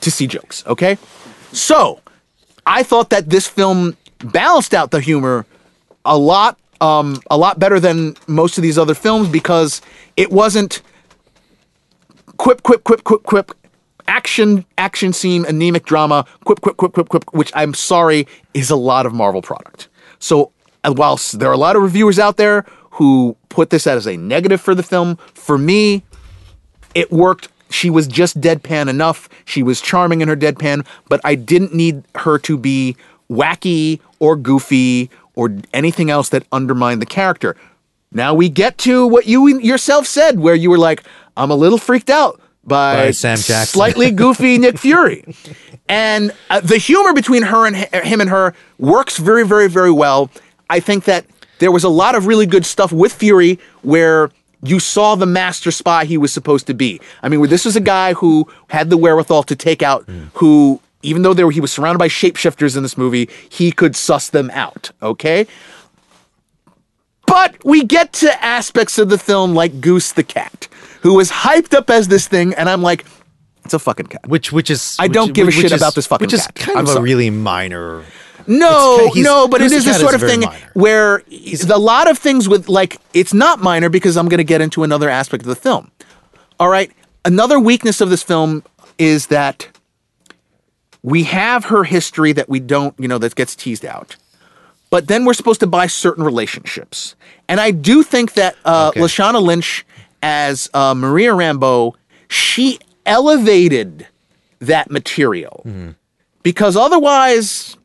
to 0.00 0.10
see 0.10 0.26
jokes. 0.26 0.64
Okay, 0.66 0.98
so 1.52 2.00
I 2.66 2.82
thought 2.82 3.10
that 3.10 3.30
this 3.30 3.46
film 3.46 3.96
balanced 4.18 4.74
out 4.74 4.90
the 4.90 5.00
humor 5.00 5.46
a 6.04 6.16
lot, 6.16 6.58
um, 6.80 7.20
a 7.30 7.36
lot 7.36 7.58
better 7.58 7.80
than 7.80 8.16
most 8.26 8.58
of 8.58 8.62
these 8.62 8.78
other 8.78 8.94
films 8.94 9.28
because 9.28 9.80
it 10.16 10.30
wasn't 10.30 10.82
quip, 12.36 12.62
quip, 12.62 12.84
quip, 12.84 13.04
quip, 13.04 13.22
quip, 13.22 13.52
action, 14.08 14.64
action 14.78 15.12
scene, 15.12 15.44
anemic 15.44 15.84
drama, 15.84 16.26
quip, 16.44 16.60
quip, 16.60 16.76
quip, 16.76 16.92
quip, 16.94 17.08
quip, 17.08 17.32
which 17.32 17.52
I'm 17.54 17.74
sorry 17.74 18.26
is 18.54 18.70
a 18.70 18.76
lot 18.76 19.06
of 19.06 19.12
Marvel 19.12 19.42
product. 19.42 19.88
So 20.18 20.50
uh, 20.82 20.92
whilst 20.96 21.38
there 21.38 21.48
are 21.48 21.52
a 21.52 21.58
lot 21.58 21.76
of 21.76 21.82
reviewers 21.82 22.18
out 22.18 22.38
there 22.38 22.64
who 22.92 23.36
put 23.50 23.70
this 23.70 23.86
as 23.86 24.06
a 24.06 24.16
negative 24.16 24.60
for 24.60 24.74
the 24.74 24.82
film, 24.82 25.16
for 25.34 25.56
me, 25.56 26.02
it 26.94 27.12
worked. 27.12 27.48
She 27.70 27.90
was 27.90 28.08
just 28.08 28.40
deadpan 28.40 28.88
enough. 28.88 29.28
She 29.44 29.62
was 29.62 29.80
charming 29.80 30.22
in 30.22 30.28
her 30.28 30.36
deadpan, 30.36 30.86
but 31.08 31.20
I 31.22 31.34
didn't 31.34 31.74
need 31.74 32.02
her 32.16 32.38
to 32.40 32.56
be 32.56 32.96
wacky 33.30 34.00
or 34.18 34.36
goofy 34.36 35.10
or 35.34 35.54
anything 35.74 36.10
else 36.10 36.30
that 36.30 36.44
undermined 36.50 37.02
the 37.02 37.06
character. 37.06 37.54
Now 38.10 38.32
we 38.32 38.48
get 38.48 38.78
to 38.78 39.06
what 39.06 39.26
you 39.26 39.46
yourself 39.60 40.06
said, 40.06 40.40
where 40.40 40.54
you 40.54 40.70
were 40.70 40.78
like, 40.78 41.04
I'm 41.36 41.50
a 41.50 41.54
little 41.54 41.76
freaked 41.76 42.08
out 42.08 42.40
by, 42.68 42.94
By 43.06 43.10
Sam 43.10 43.36
Jackson. 43.36 43.66
slightly 43.66 44.10
goofy 44.10 44.58
Nick 44.58 44.78
Fury. 44.78 45.24
And 45.88 46.32
uh, 46.50 46.60
the 46.60 46.76
humor 46.76 47.12
between 47.14 47.42
her 47.42 47.66
and 47.66 47.74
h- 47.76 48.04
him 48.04 48.20
and 48.20 48.28
her 48.30 48.54
works 48.78 49.16
very, 49.18 49.46
very, 49.46 49.68
very 49.68 49.90
well. 49.90 50.30
I 50.70 50.80
think 50.80 51.04
that 51.04 51.24
there 51.60 51.72
was 51.72 51.82
a 51.84 51.88
lot 51.88 52.14
of 52.14 52.26
really 52.26 52.46
good 52.46 52.66
stuff 52.66 52.92
with 52.92 53.12
Fury 53.14 53.58
where 53.82 54.30
you 54.62 54.78
saw 54.80 55.14
the 55.14 55.26
master 55.26 55.70
spy 55.70 56.04
he 56.04 56.18
was 56.18 56.32
supposed 56.32 56.66
to 56.66 56.74
be. 56.74 57.00
I 57.22 57.28
mean, 57.28 57.42
this 57.48 57.64
was 57.64 57.74
a 57.76 57.80
guy 57.80 58.12
who 58.12 58.46
had 58.68 58.90
the 58.90 58.96
wherewithal 58.96 59.44
to 59.44 59.56
take 59.56 59.82
out 59.82 60.08
who, 60.34 60.80
even 61.02 61.22
though 61.22 61.32
there 61.32 61.46
were, 61.46 61.52
he 61.52 61.60
was 61.60 61.72
surrounded 61.72 61.98
by 61.98 62.08
shapeshifters 62.08 62.76
in 62.76 62.82
this 62.82 62.98
movie, 62.98 63.28
he 63.48 63.72
could 63.72 63.96
suss 63.96 64.28
them 64.28 64.50
out. 64.52 64.90
Okay. 65.02 65.46
But 67.26 67.56
we 67.64 67.84
get 67.84 68.12
to 68.14 68.44
aspects 68.44 68.98
of 68.98 69.08
the 69.10 69.18
film 69.18 69.54
like 69.54 69.80
Goose 69.80 70.12
the 70.12 70.22
cat, 70.22 70.67
who 71.02 71.14
was 71.14 71.30
hyped 71.30 71.74
up 71.74 71.90
as 71.90 72.08
this 72.08 72.26
thing, 72.28 72.54
and 72.54 72.68
I'm 72.68 72.82
like, 72.82 73.04
it's 73.64 73.74
a 73.74 73.78
fucking 73.78 74.06
cat. 74.06 74.26
which 74.28 74.50
which 74.52 74.70
is 74.70 74.96
I 74.98 75.08
don't 75.08 75.32
give 75.34 75.48
a 75.48 75.50
shit 75.50 75.66
is- 75.66 75.72
about 75.72 75.94
this 75.94 76.06
fucking 76.06 76.24
which 76.26 76.32
is 76.34 76.46
cat. 76.46 76.54
kind 76.54 76.78
I'm 76.78 76.86
of 76.88 76.96
a 76.96 77.00
really 77.02 77.30
minor. 77.30 78.04
No, 78.46 79.10
he's- 79.12 79.24
no, 79.26 79.46
but 79.46 79.60
it 79.60 79.70
is 79.72 79.84
the 79.84 79.92
sort 79.94 80.14
is 80.14 80.22
of 80.22 80.28
thing 80.28 80.40
minor. 80.40 80.70
where 80.72 81.22
a 81.70 81.78
lot 81.78 82.10
of 82.10 82.16
things 82.18 82.48
with 82.48 82.68
like 82.68 82.98
it's 83.12 83.34
not 83.34 83.60
minor 83.60 83.90
because 83.90 84.16
I'm 84.16 84.28
going 84.28 84.38
to 84.38 84.44
get 84.44 84.60
into 84.62 84.84
another 84.84 85.10
aspect 85.10 85.42
of 85.42 85.48
the 85.48 85.56
film. 85.56 85.90
All 86.58 86.68
right, 86.70 86.90
another 87.26 87.60
weakness 87.60 88.00
of 88.00 88.08
this 88.08 88.22
film 88.22 88.62
is 88.98 89.26
that 89.26 89.68
we 91.02 91.24
have 91.24 91.66
her 91.66 91.84
history 91.84 92.32
that 92.32 92.48
we 92.48 92.58
don't, 92.58 92.94
you 92.98 93.06
know, 93.06 93.18
that 93.18 93.34
gets 93.34 93.54
teased 93.54 93.84
out. 93.84 94.16
But 94.90 95.06
then 95.08 95.24
we're 95.26 95.34
supposed 95.34 95.60
to 95.60 95.66
buy 95.66 95.86
certain 95.86 96.24
relationships, 96.24 97.14
and 97.48 97.60
I 97.60 97.70
do 97.70 98.02
think 98.02 98.32
that 98.32 98.56
uh, 98.64 98.88
Okay. 98.88 99.00
Lashana 99.00 99.42
Lynch 99.42 99.84
as 100.22 100.68
uh, 100.74 100.94
Maria 100.94 101.32
Rambeau, 101.32 101.94
she 102.28 102.78
elevated 103.06 104.06
that 104.60 104.90
material. 104.90 105.62
Mm-hmm. 105.66 105.90
because 106.42 106.76
otherwise 106.76 107.76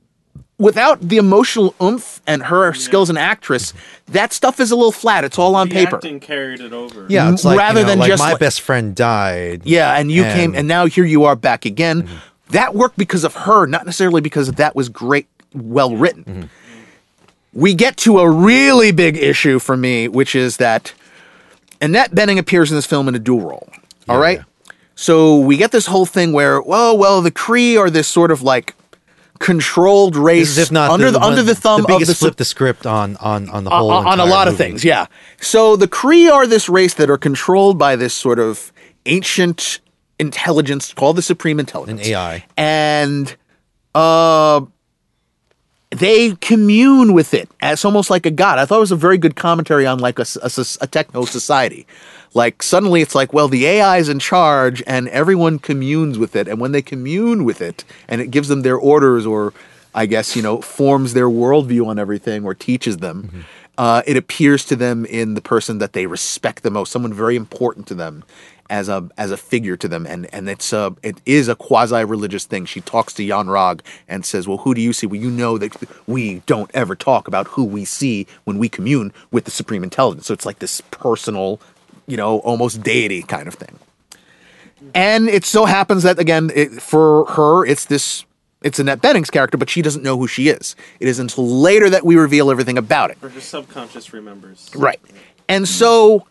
without 0.59 1.01
the 1.01 1.17
emotional 1.17 1.73
oomph 1.81 2.21
and 2.27 2.43
her 2.43 2.73
skills 2.73 3.07
as 3.09 3.11
an 3.11 3.17
actress 3.17 3.73
that 4.07 4.31
stuff 4.31 4.59
is 4.59 4.71
a 4.71 4.75
little 4.75 4.91
flat. 4.91 5.23
It's 5.23 5.37
all 5.39 5.55
on 5.55 5.67
The 5.67 5.75
paper. 5.75 5.95
acting 5.97 6.19
carried 6.19 6.61
it 6.61 6.71
over. 6.73 7.05
Yeah, 7.09 7.31
it's 7.33 7.43
like 7.43 7.57
rather 7.57 7.79
you 7.81 7.85
know, 7.85 7.89
than 7.89 7.99
like 7.99 8.07
just 8.09 8.21
my 8.23 8.31
like- 8.31 8.39
best 8.39 8.61
friend 8.61 8.95
died. 8.95 9.61
yeah 9.65 9.97
and 9.97 10.11
you 10.11 10.23
And- 10.23 10.33
came 10.39 10.55
and 10.55 10.67
now 10.67 10.85
here 10.85 11.03
you 11.05 11.23
are 11.25 11.35
back 11.35 11.65
again. 11.65 12.07
That 12.49 12.75
worked 12.75 12.97
because 12.97 13.23
of 13.23 13.33
her 13.35 13.65
not 13.65 13.85
necessarily 13.85 14.21
because 14.21 14.51
that 14.51 14.75
was 14.75 14.89
great 14.89 15.27
well 15.53 15.95
written. 15.95 16.49
We 17.53 17.73
get 17.75 17.97
to 17.97 18.19
a 18.19 18.29
really 18.29 18.91
big 18.91 19.17
issue 19.17 19.59
for 19.59 19.75
me 19.77 20.07
which 20.07 20.35
is 20.35 20.57
that 20.57 20.93
annette 21.83 22.11
bening 22.11 22.37
appears 22.37 22.71
in 22.71 22.77
this 22.77 22.85
film 22.85 23.07
in 23.07 23.15
a 23.15 23.19
dual 23.19 23.41
role 23.41 23.69
all 24.09 24.19
right 24.19 24.41
so 24.95 25.39
we 25.39 25.57
get 25.57 25.71
this 25.71 25.87
whole 25.87 26.05
thing 26.05 26.33
where 26.33 26.61
well 26.61 26.97
well 26.97 27.21
the 27.21 27.31
kree 27.31 27.77
are 27.79 27.89
this 27.89 28.07
sort 28.07 28.31
of 28.31 28.41
like 28.41 28.75
controlled 29.39 30.15
race 30.15 30.57
if 30.57 30.71
not 30.71 30.89
under 30.89 31.11
the, 31.11 31.19
under 31.19 31.43
the 31.43 31.53
thumb 31.55 31.81
the 31.81 31.83
of 31.83 31.87
biggest 31.87 32.11
the 32.11 32.15
flip 32.15 32.37
the 32.37 32.45
script 32.45 32.85
on 32.85 33.17
on 33.17 33.49
on 33.49 33.63
the 33.65 33.69
whole 33.69 33.91
on 33.91 34.05
a 34.05 34.11
entire 34.11 34.27
lot 34.27 34.47
of 34.47 34.55
things, 34.55 34.85
yeah. 34.85 35.07
So 35.41 35.75
the 35.75 35.87
Kree 35.87 36.31
are 36.31 36.47
this 36.47 36.69
race 36.69 36.93
that 36.93 37.09
are 37.09 37.17
controlled 37.17 37.77
by 37.77 37.97
this 37.97 38.13
sort 38.13 38.39
of 38.39 38.71
ancient 39.05 39.81
intelligence 40.17 40.93
called 40.93 41.17
the 41.17 41.21
Supreme 41.21 41.59
Intelligence. 41.59 42.01
An 42.01 42.13
AI. 42.13 42.45
And 42.55 43.35
uh 43.93 44.61
they 45.99 46.35
commune 46.35 47.13
with 47.13 47.33
it 47.33 47.49
It's 47.61 47.85
almost 47.85 48.09
like 48.09 48.25
a 48.25 48.31
god. 48.31 48.59
I 48.59 48.65
thought 48.65 48.77
it 48.77 48.81
was 48.81 48.91
a 48.91 48.95
very 48.95 49.17
good 49.17 49.35
commentary 49.35 49.85
on 49.85 49.99
like 49.99 50.19
a 50.19 50.25
techno 50.87 51.25
society. 51.25 51.85
Like 52.33 52.63
suddenly 52.63 53.01
it's 53.01 53.15
like, 53.15 53.31
well, 53.33 53.47
the 53.47 53.65
AI 53.65 53.97
is 53.97 54.09
in 54.09 54.19
charge 54.19 54.81
and 54.87 55.07
everyone 55.09 55.59
communes 55.59 56.17
with 56.17 56.35
it. 56.35 56.47
And 56.47 56.59
when 56.59 56.71
they 56.71 56.81
commune 56.81 57.43
with 57.43 57.61
it 57.61 57.83
and 58.07 58.21
it 58.21 58.31
gives 58.31 58.47
them 58.47 58.61
their 58.61 58.77
orders 58.77 59.25
or 59.25 59.53
I 59.95 60.07
guess, 60.07 60.35
you 60.35 60.41
know, 60.41 60.59
forms 60.61 61.13
their 61.13 61.29
worldview 61.29 61.85
on 61.85 61.99
everything 61.99 62.43
or 62.45 62.55
teaches 62.55 62.97
them, 62.97 63.45
uh, 63.77 64.01
it 64.07 64.17
appears 64.17 64.65
to 64.65 64.75
them 64.75 65.05
in 65.05 65.35
the 65.35 65.41
person 65.41 65.77
that 65.77 65.93
they 65.93 66.07
respect 66.07 66.63
the 66.63 66.71
most, 66.71 66.91
someone 66.91 67.13
very 67.13 67.35
important 67.35 67.87
to 67.87 67.93
them 67.95 68.23
as 68.69 68.89
a 68.89 69.09
as 69.17 69.31
a 69.31 69.37
figure 69.37 69.77
to 69.77 69.87
them, 69.87 70.05
and 70.05 70.33
and 70.33 70.49
it's 70.49 70.73
a 70.73 70.95
it 71.03 71.21
is 71.25 71.47
a 71.47 71.55
quasi 71.55 72.03
religious 72.03 72.45
thing. 72.45 72.65
She 72.65 72.81
talks 72.81 73.13
to 73.13 73.23
Yon-Rogg 73.23 73.81
and 74.07 74.25
says, 74.25 74.47
"Well, 74.47 74.59
who 74.59 74.73
do 74.73 74.81
you 74.81 74.93
see? 74.93 75.07
Well, 75.07 75.19
you 75.19 75.29
know 75.29 75.57
that 75.57 75.75
we 76.07 76.41
don't 76.45 76.71
ever 76.73 76.95
talk 76.95 77.27
about 77.27 77.47
who 77.47 77.63
we 77.63 77.85
see 77.85 78.27
when 78.43 78.57
we 78.57 78.69
commune 78.69 79.13
with 79.31 79.45
the 79.45 79.51
supreme 79.51 79.83
intelligence. 79.83 80.27
So 80.27 80.33
it's 80.33 80.45
like 80.45 80.59
this 80.59 80.81
personal, 80.91 81.59
you 82.07 82.17
know, 82.17 82.39
almost 82.39 82.81
deity 82.83 83.23
kind 83.23 83.47
of 83.47 83.55
thing. 83.55 83.79
And 84.93 85.29
it 85.29 85.45
so 85.45 85.65
happens 85.65 86.03
that 86.03 86.19
again, 86.19 86.51
it, 86.53 86.81
for 86.81 87.25
her, 87.25 87.65
it's 87.65 87.85
this. 87.85 88.25
It's 88.61 88.79
Annette 88.79 89.01
Bening's 89.01 89.29
character, 89.29 89.57
but 89.57 89.69
she 89.69 89.81
doesn't 89.81 90.03
know 90.03 90.17
who 90.17 90.25
she 90.25 90.47
is. 90.47 90.77
It 91.01 91.09
is 91.09 91.19
until 91.19 91.45
later 91.45 91.89
that 91.89 92.05
we 92.05 92.15
reveal 92.15 92.49
everything 92.49 92.77
about 92.77 93.11
it. 93.11 93.17
Or 93.21 93.27
her 93.27 93.41
subconscious 93.41 94.13
remembers. 94.13 94.71
Right. 94.73 95.01
And 95.49 95.67
so 95.67 96.25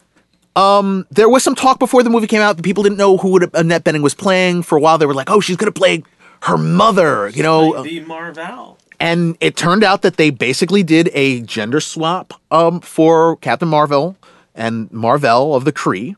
um, 0.57 1.07
there 1.11 1.29
was 1.29 1.43
some 1.43 1.55
talk 1.55 1.79
before 1.79 2.03
the 2.03 2.11
movie 2.11 2.27
came 2.27 2.43
out 2.43 2.57
that 2.57 2.63
people 2.63 2.83
didn't 2.83 2.99
know 2.99 3.17
who 3.17 3.39
Annette 3.55 3.85
Bening 3.85 4.03
was 4.03 4.15
playing. 4.15 4.63
For 4.63 4.77
a 4.77 4.81
while, 4.81 4.99
they 4.99 5.07
were 5.07 5.15
like, 5.15 5.31
"Oh, 5.31 5.41
she's 5.41 5.57
going 5.57 5.73
to 5.73 5.79
play 5.79 6.03
her 6.43 6.59
mother," 6.59 7.29
you 7.29 7.43
know. 7.43 7.83
The 7.83 8.01
Mar-Vell. 8.01 8.79
and 9.01 9.37
it 9.41 9.57
turned 9.57 9.83
out 9.83 10.03
that 10.03 10.17
they 10.17 10.31
basically 10.31 10.83
did 10.83 11.11
a 11.15 11.41
gender 11.43 11.81
swap 11.81 12.35
um, 12.51 12.81
for 12.81 13.37
Captain 13.37 13.69
Marvel 13.69 14.17
and 14.55 14.91
Mar-Vell 14.93 15.55
of 15.55 15.65
the 15.65 15.73
Kree. 15.73 16.17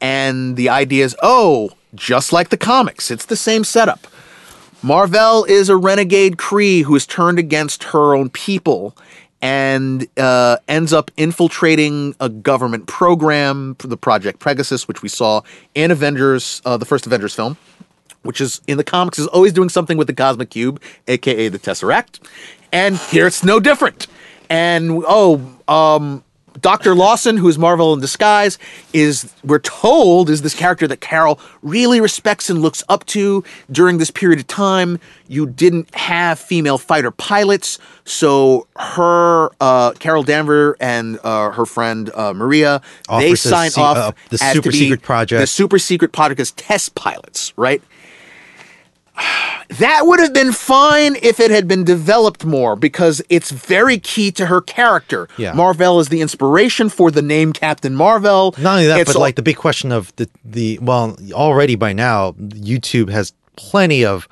And 0.00 0.56
the 0.56 0.68
idea 0.68 1.04
is, 1.04 1.16
oh, 1.22 1.70
just 1.94 2.32
like 2.32 2.50
the 2.50 2.56
comics, 2.56 3.10
it's 3.10 3.26
the 3.26 3.36
same 3.36 3.64
setup. 3.64 4.06
Mar-Vell 4.82 5.44
is 5.44 5.68
a 5.68 5.76
renegade 5.76 6.36
Kree 6.36 6.84
who 6.84 6.94
is 6.94 7.04
turned 7.06 7.38
against 7.38 7.82
her 7.84 8.14
own 8.14 8.30
people 8.30 8.96
and 9.40 10.06
uh, 10.16 10.56
ends 10.66 10.92
up 10.92 11.10
infiltrating 11.16 12.14
a 12.20 12.28
government 12.28 12.86
program, 12.86 13.76
the 13.78 13.96
Project 13.96 14.40
Pegasus, 14.40 14.88
which 14.88 15.02
we 15.02 15.08
saw 15.08 15.42
in 15.74 15.90
Avengers, 15.90 16.60
uh, 16.64 16.76
the 16.76 16.84
first 16.84 17.06
Avengers 17.06 17.34
film 17.34 17.56
which 18.22 18.40
is 18.40 18.60
in 18.66 18.76
the 18.76 18.84
comics 18.84 19.18
is 19.18 19.26
always 19.28 19.52
doing 19.52 19.68
something 19.68 19.96
with 19.96 20.06
the 20.06 20.12
cosmic 20.12 20.50
cube, 20.50 20.82
aka 21.06 21.48
the 21.48 21.58
Tesseract. 21.58 22.20
And 22.72 22.96
here 22.96 23.26
it's 23.26 23.44
no 23.44 23.60
different. 23.60 24.06
And 24.50 25.02
oh, 25.06 25.40
um 25.66 26.24
Dr. 26.60 26.94
Lawson, 26.94 27.36
who 27.36 27.48
is 27.48 27.58
Mar-Vell 27.58 27.92
in 27.94 28.00
disguise, 28.00 28.58
is 28.92 29.32
we're 29.44 29.58
told 29.58 30.30
is 30.30 30.42
this 30.42 30.54
character 30.54 30.86
that 30.88 31.00
Carol 31.00 31.38
really 31.62 32.00
respects 32.00 32.48
and 32.50 32.60
looks 32.62 32.82
up 32.88 33.04
to 33.06 33.44
during 33.70 33.98
this 33.98 34.10
period 34.10 34.40
of 34.40 34.46
time. 34.46 34.98
You 35.26 35.46
didn't 35.46 35.94
have 35.94 36.38
female 36.38 36.78
fighter 36.78 37.10
pilots, 37.10 37.78
so 38.04 38.66
her 38.76 39.50
uh, 39.60 39.92
Carol 39.98 40.24
Danver 40.24 40.74
and 40.80 41.18
uh, 41.22 41.50
her 41.50 41.66
friend 41.66 42.10
uh, 42.14 42.32
Maria 42.32 42.80
they 43.08 43.30
Offers 43.30 43.44
a 43.44 43.48
sign 43.48 43.70
se- 43.70 43.80
off 43.82 43.96
uh, 43.96 44.12
the 44.30 44.38
super 44.38 44.72
secret 44.72 45.02
project. 45.02 45.40
the 45.40 45.46
super 45.46 45.78
secret 45.78 46.12
project 46.12 46.40
as 46.40 46.52
test 46.52 46.94
pilots, 46.94 47.52
right? 47.56 47.82
That 49.78 50.02
would 50.06 50.18
have 50.20 50.32
been 50.32 50.52
fine 50.52 51.16
if 51.22 51.38
it 51.40 51.50
had 51.50 51.68
been 51.68 51.84
developed 51.84 52.44
more 52.44 52.74
because 52.74 53.20
it's 53.28 53.50
very 53.50 53.98
key 53.98 54.30
to 54.32 54.46
her 54.46 54.60
character. 54.60 55.28
Yeah. 55.36 55.52
Mar-Vell 55.52 56.00
is 56.00 56.08
the 56.08 56.20
inspiration 56.20 56.88
for 56.88 57.10
the 57.10 57.20
name 57.22 57.52
Captain 57.52 57.94
Marvel. 57.94 58.54
Not 58.58 58.74
only 58.76 58.86
that, 58.86 59.00
It's 59.00 59.10
but 59.10 59.16
all- 59.16 59.22
like 59.22 59.36
the 59.36 59.42
big 59.42 59.56
question 59.56 59.92
of 59.92 60.14
the 60.16 60.28
the 60.44 60.78
well, 60.80 61.16
already 61.32 61.74
by 61.74 61.92
now, 61.92 62.32
YouTube 62.32 63.10
has 63.10 63.32
plenty 63.56 64.04
of 64.04 64.26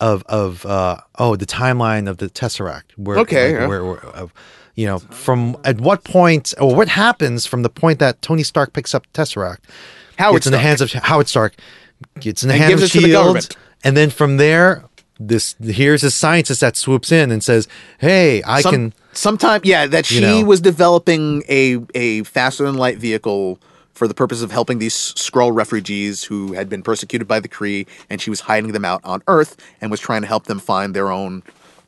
of 0.00 0.22
of 0.26 0.64
uh 0.64 0.96
oh 1.18 1.36
the 1.36 1.46
timeline 1.46 2.08
of 2.08 2.16
the 2.18 2.30
Tesseract. 2.30 2.92
Where, 2.96 3.18
Okay, 3.18 3.52
like, 3.52 3.60
yeah. 3.60 3.66
where, 3.66 3.84
where 3.84 3.98
of, 4.06 4.32
you 4.76 4.86
know 4.86 4.98
from 4.98 5.56
at 5.64 5.80
what 5.80 6.04
point 6.04 6.54
or 6.58 6.74
what 6.74 6.88
happens 6.88 7.44
from 7.44 7.62
the 7.62 7.68
point 7.68 7.98
that 7.98 8.22
Tony 8.22 8.42
Stark 8.42 8.72
picks 8.72 8.94
up 8.94 9.06
Tesseract. 9.12 9.58
Howard 10.16 10.36
it's 10.38 10.46
in 10.46 10.52
the 10.52 10.58
hands 10.58 10.80
of 10.80 10.90
Howard 10.92 11.28
Stark. 11.28 11.54
It's 12.22 12.42
in 12.42 12.48
the 12.48 12.54
And 12.54 12.62
hands 12.62 12.82
of 12.82 13.36
it 13.36 13.56
to 13.82 13.90
the 13.90 13.96
Shields, 13.96 13.96
government. 13.96 13.96
and 13.96 13.96
then 13.96 14.10
from 14.10 14.36
there. 14.38 14.84
This 15.22 15.54
here's 15.60 16.02
a 16.02 16.10
scientist 16.10 16.62
that 16.62 16.76
swoops 16.78 17.12
in 17.12 17.30
and 17.30 17.44
says, 17.44 17.68
"Hey, 17.98 18.42
I 18.44 18.62
Some, 18.62 18.72
can." 18.72 18.94
sometime 19.12 19.60
yeah 19.64 19.86
that 19.86 20.06
she 20.06 20.14
you 20.16 20.20
know. 20.22 20.44
was 20.44 20.62
developing 20.62 21.42
a 21.48 21.78
a 21.94 22.22
faster 22.24 22.64
than 22.64 22.76
light 22.76 22.98
vehicle 22.98 23.58
for 23.92 24.08
the 24.08 24.14
purpose 24.14 24.40
of 24.42 24.50
helping 24.50 24.78
these 24.78 24.94
Skrull 24.94 25.54
refugees 25.54 26.24
who 26.24 26.54
had 26.54 26.70
been 26.70 26.82
persecuted 26.82 27.28
by 27.28 27.38
the 27.38 27.48
Kree, 27.48 27.86
and 28.08 28.20
she 28.20 28.30
was 28.30 28.40
hiding 28.40 28.72
them 28.72 28.86
out 28.86 29.02
on 29.04 29.22
Earth 29.28 29.56
and 29.82 29.90
was 29.90 30.00
trying 30.00 30.22
to 30.22 30.26
help 30.26 30.44
them 30.44 30.58
find 30.58 30.94
their 30.94 31.10
own, 31.12 31.42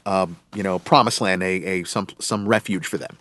um, 0.05 0.37
you 0.55 0.63
know, 0.63 0.79
promised 0.81 1.23
land, 1.23 1.43
a, 1.43 1.65
a 1.65 1.85
some 1.85 2.09
some 2.19 2.47
refuge 2.47 2.87
for 2.87 2.99
them. 2.99 3.17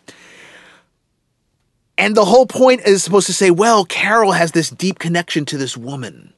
And 1.98 2.16
the 2.16 2.26
whole 2.26 2.48
point 2.48 2.82
is 2.86 3.04
supposed 3.04 3.28
to 3.28 3.34
say, 3.34 3.52
well, 3.52 3.86
Carol 3.86 4.34
has 4.34 4.52
this 4.52 4.70
deep 4.70 5.00
connection 5.00 5.46
to 5.46 5.58
this 5.58 5.78
woman. 5.78 6.34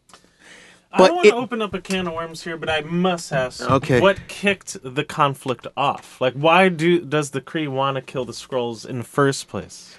I 0.93 1.07
don't 1.07 1.15
want 1.15 1.27
it- 1.27 1.31
to 1.31 1.35
open 1.37 1.61
up 1.61 1.73
a 1.73 1.81
can 1.81 2.07
of 2.07 2.13
worms 2.13 2.43
here, 2.43 2.55
but 2.57 2.69
I 2.69 2.81
must 2.81 3.31
ask. 3.33 3.61
Okay. 3.69 3.99
What 3.99 4.27
kicked 4.27 4.77
the 4.83 5.03
conflict 5.03 5.67
off? 5.75 6.19
Like, 6.21 6.33
why 6.33 6.69
do 6.69 6.99
does 7.01 7.31
the 7.31 7.41
Kree 7.41 7.67
want 7.67 7.95
to 7.95 8.01
kill 8.01 8.25
the 8.25 8.33
Skrulls 8.33 8.85
in 8.85 8.99
the 8.99 9.03
first 9.03 9.47
place? 9.47 9.95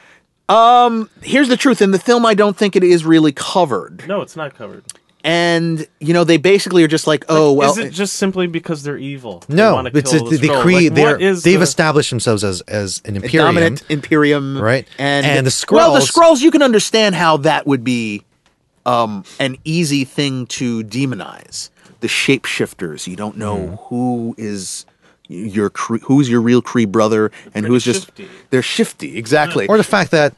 Um, 0.49 1.09
here's 1.23 1.49
the 1.49 1.57
truth: 1.57 1.81
in 1.83 1.91
the 1.91 1.99
film, 1.99 2.27
I 2.27 2.35
don't 2.35 2.57
think 2.57 2.77
it 2.77 2.85
is 2.85 3.05
really 3.05 3.33
covered. 3.33 4.07
No, 4.07 4.21
it's 4.21 4.37
not 4.37 4.55
covered. 4.55 4.85
And 5.27 5.87
you 6.01 6.13
know, 6.13 6.23
they 6.25 6.37
basically 6.37 6.85
are 6.85 6.89
just 6.89 7.07
like, 7.07 7.25
oh 7.31 7.51
well, 7.55 7.71
is 7.71 7.79
it 7.79 7.91
just 7.95 8.17
simply 8.17 8.47
because 8.47 8.83
they're 8.83 8.99
evil? 8.99 9.43
No, 9.49 9.73
wanna 9.77 9.91
it's 9.95 10.13
a, 10.13 10.19
the, 10.19 10.37
the 10.37 10.49
Kree. 10.49 10.85
Like, 10.91 10.95
they're 10.95 11.13
what 11.13 11.23
is 11.23 11.43
they've 11.45 11.59
the- 11.59 11.63
established 11.65 12.11
themselves 12.11 12.45
as 12.45 12.61
as 12.63 13.01
an 13.07 13.15
a 13.15 13.21
imperium. 13.21 13.47
dominant 13.47 13.85
Imperium, 13.89 14.61
Right. 14.61 14.87
And 14.99 15.25
And 15.25 15.47
the 15.47 15.51
Skrulls. 15.51 15.73
well, 15.73 15.95
the 15.95 16.01
Skrulls- 16.01 16.35
Skrulls, 16.35 16.41
you 16.43 16.51
can 16.51 16.61
understand 16.61 17.15
how 17.15 17.39
that 17.39 17.67
would 17.67 17.83
be 17.85 18.23
um, 18.87 19.25
an 19.41 19.57
easy 19.65 20.05
thing 20.05 20.47
to 20.47 20.83
demonize. 20.85 21.71
The 22.01 22.09
shapeshifters, 22.09 23.07
you 23.07 23.17
don't 23.17 23.37
know 23.37 23.57
Mm-hmm. 23.57 23.75
who 23.89 24.35
is 24.37 24.85
your 25.29 25.71
who's 26.03 26.29
your 26.29 26.41
real 26.43 26.61
Kree 26.61 26.87
brother 26.87 27.33
and 27.55 27.65
who's 27.65 27.83
just 27.83 28.07
shifty. 28.07 28.29
they're 28.51 28.61
shifty 28.63 29.17
exactly. 29.17 29.67
Or 29.69 29.79
the 29.79 29.83
fact 29.85 30.11
that 30.11 30.35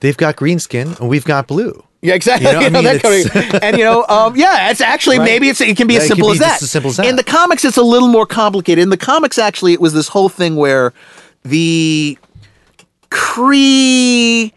they've 0.00 0.16
got 0.16 0.36
green 0.36 0.58
skin 0.58 0.94
and 0.98 1.08
we've 1.10 1.26
got 1.26 1.46
blue. 1.46 1.84
Yeah, 2.00 2.14
exactly. 2.14 2.46
You 2.50 2.52
know, 2.54 2.60
I 2.60 2.68
mean, 2.70 2.84
that 2.84 3.60
and 3.62 3.76
you 3.76 3.84
know, 3.84 4.04
um, 4.08 4.34
yeah, 4.34 4.70
it's 4.70 4.80
actually 4.80 5.18
Right. 5.18 5.26
maybe 5.26 5.48
it's 5.50 5.60
it 5.60 5.76
can 5.76 5.86
be 5.86 5.94
Yeah, 5.94 6.00
as 6.00 6.04
it 6.06 6.08
can 6.08 6.16
simple 6.16 6.28
be 6.28 6.32
as 6.32 6.38
that. 6.40 6.62
as 6.62 6.70
simple 6.70 6.90
as 6.90 6.96
that. 6.96 7.06
In 7.06 7.16
the 7.16 7.22
comics, 7.24 7.64
it's 7.66 7.76
a 7.76 7.82
little 7.82 8.08
more 8.08 8.24
complicated. 8.26 8.80
In 8.82 8.88
the 8.88 8.96
comics, 8.96 9.36
actually, 9.38 9.74
it 9.74 9.80
was 9.80 9.92
this 9.92 10.08
whole 10.08 10.30
thing 10.30 10.56
where 10.56 10.94
the 11.44 12.16
Kree. 13.10 14.52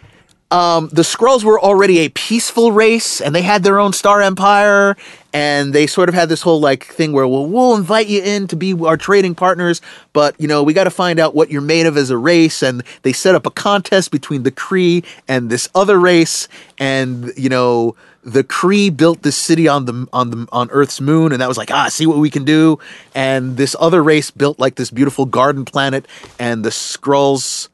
Um, 0.49 0.87
the 0.93 1.01
Skrulls 1.01 1.43
were 1.43 1.59
already 1.59 1.99
a 1.99 2.09
peaceful 2.09 2.71
race, 2.71 3.19
and 3.19 3.35
they 3.35 3.41
had 3.41 3.63
their 3.63 3.79
own 3.79 3.91
star 3.91 4.21
empire, 4.21 4.95
and 5.33 5.73
they 5.73 5.87
sort 5.87 6.07
of 6.07 6.15
had 6.15 6.29
this 6.29 6.41
whole 6.41 6.61
like 6.61 6.85
thing 6.85 7.11
where, 7.11 7.27
well, 7.27 7.45
we'll 7.45 7.75
invite 7.75 8.07
you 8.07 8.21
in 8.21 8.47
to 8.47 8.55
be 8.55 8.73
our 8.73 8.95
trading 8.95 9.35
partners, 9.35 9.81
but 10.13 10.39
you 10.39 10.47
know, 10.47 10.63
we 10.63 10.73
got 10.73 10.85
to 10.85 10.89
find 10.89 11.19
out 11.19 11.35
what 11.35 11.51
you're 11.51 11.59
made 11.59 11.85
of 11.85 11.97
as 11.97 12.09
a 12.11 12.17
race, 12.17 12.63
and 12.63 12.81
they 13.01 13.11
set 13.11 13.35
up 13.35 13.45
a 13.45 13.51
contest 13.51 14.09
between 14.09 14.43
the 14.43 14.51
Kree 14.51 15.03
and 15.27 15.49
this 15.49 15.67
other 15.75 15.99
race, 15.99 16.47
and 16.77 17.33
you 17.35 17.49
know, 17.49 17.97
the 18.23 18.45
Kree 18.45 18.95
built 18.95 19.23
this 19.23 19.35
city 19.35 19.67
on 19.67 19.83
the 19.83 20.07
on 20.13 20.29
the 20.29 20.47
on 20.53 20.69
Earth's 20.71 21.01
moon, 21.01 21.33
and 21.33 21.41
that 21.41 21.49
was 21.49 21.57
like, 21.57 21.71
ah, 21.71 21.89
see 21.89 22.05
what 22.05 22.19
we 22.19 22.29
can 22.29 22.45
do, 22.45 22.79
and 23.13 23.57
this 23.57 23.75
other 23.81 24.01
race 24.01 24.31
built 24.31 24.59
like 24.59 24.75
this 24.75 24.91
beautiful 24.91 25.25
garden 25.25 25.65
planet, 25.65 26.07
and 26.39 26.63
the 26.63 26.69
Skrulls 26.69 27.67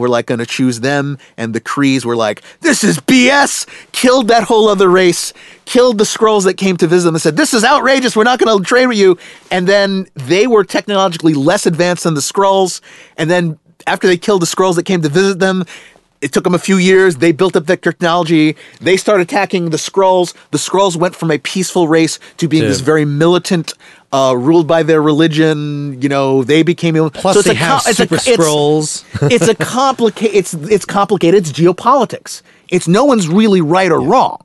were 0.00 0.08
like 0.08 0.26
going 0.26 0.40
to 0.40 0.46
choose 0.46 0.80
them, 0.80 1.18
and 1.36 1.54
the 1.54 1.60
Krees 1.60 2.04
were 2.04 2.16
like, 2.16 2.42
"This 2.60 2.82
is 2.82 2.98
BS." 2.98 3.66
Killed 3.92 4.28
that 4.28 4.42
whole 4.42 4.68
other 4.68 4.88
race, 4.88 5.32
killed 5.66 5.98
the 5.98 6.04
Skrulls 6.04 6.44
that 6.44 6.54
came 6.54 6.76
to 6.78 6.86
visit 6.88 7.04
them, 7.06 7.14
and 7.14 7.22
said, 7.22 7.36
"This 7.36 7.54
is 7.54 7.64
outrageous. 7.64 8.16
We're 8.16 8.24
not 8.24 8.40
going 8.40 8.58
to 8.58 8.64
trade 8.64 8.86
with 8.86 8.98
you." 8.98 9.16
And 9.50 9.68
then 9.68 10.08
they 10.14 10.46
were 10.46 10.64
technologically 10.64 11.34
less 11.34 11.66
advanced 11.66 12.04
than 12.04 12.14
the 12.14 12.20
Skrulls, 12.20 12.80
and 13.16 13.30
then 13.30 13.58
after 13.86 14.08
they 14.08 14.16
killed 14.16 14.42
the 14.42 14.46
Skrulls 14.46 14.74
that 14.76 14.84
came 14.84 15.02
to 15.02 15.08
visit 15.08 15.38
them. 15.38 15.64
It 16.20 16.32
took 16.32 16.44
them 16.44 16.54
a 16.54 16.58
few 16.58 16.76
years. 16.76 17.16
They 17.16 17.32
built 17.32 17.56
up 17.56 17.64
their 17.64 17.78
technology. 17.78 18.54
They 18.78 18.98
started 18.98 19.22
attacking 19.22 19.70
the 19.70 19.78
Skrulls. 19.78 20.34
The 20.50 20.58
Skrulls 20.58 20.94
went 20.94 21.16
from 21.16 21.30
a 21.30 21.38
peaceful 21.38 21.88
race 21.88 22.18
to 22.36 22.46
being 22.46 22.64
To- 22.64 22.68
this 22.68 22.80
very 22.80 23.06
militant, 23.06 23.72
uh, 24.12 24.34
ruled 24.36 24.66
by 24.66 24.82
their 24.82 25.00
religion. 25.02 26.00
You 26.02 26.08
know, 26.08 26.42
they 26.44 26.62
became 26.62 26.94
Plus, 27.10 27.34
so 27.34 27.40
it's 27.40 27.46
they 27.48 27.52
a 27.54 27.56
have 27.56 27.82
co- 27.84 27.90
it's 27.90 28.00
a- 28.00 28.02
super 28.02 28.14
it's- 28.16 28.36
Skrulls. 28.36 29.04
it's 29.30 29.48
a 29.48 29.54
complicated 29.54 30.36
it's 30.36 30.54
it's 30.54 30.84
complicated 30.84 31.40
it's 31.40 31.52
geopolitics 31.52 32.42
it's 32.68 32.86
no 32.88 33.04
one's 33.04 33.28
really 33.28 33.60
right 33.60 33.90
or 33.90 34.00
wrong 34.00 34.44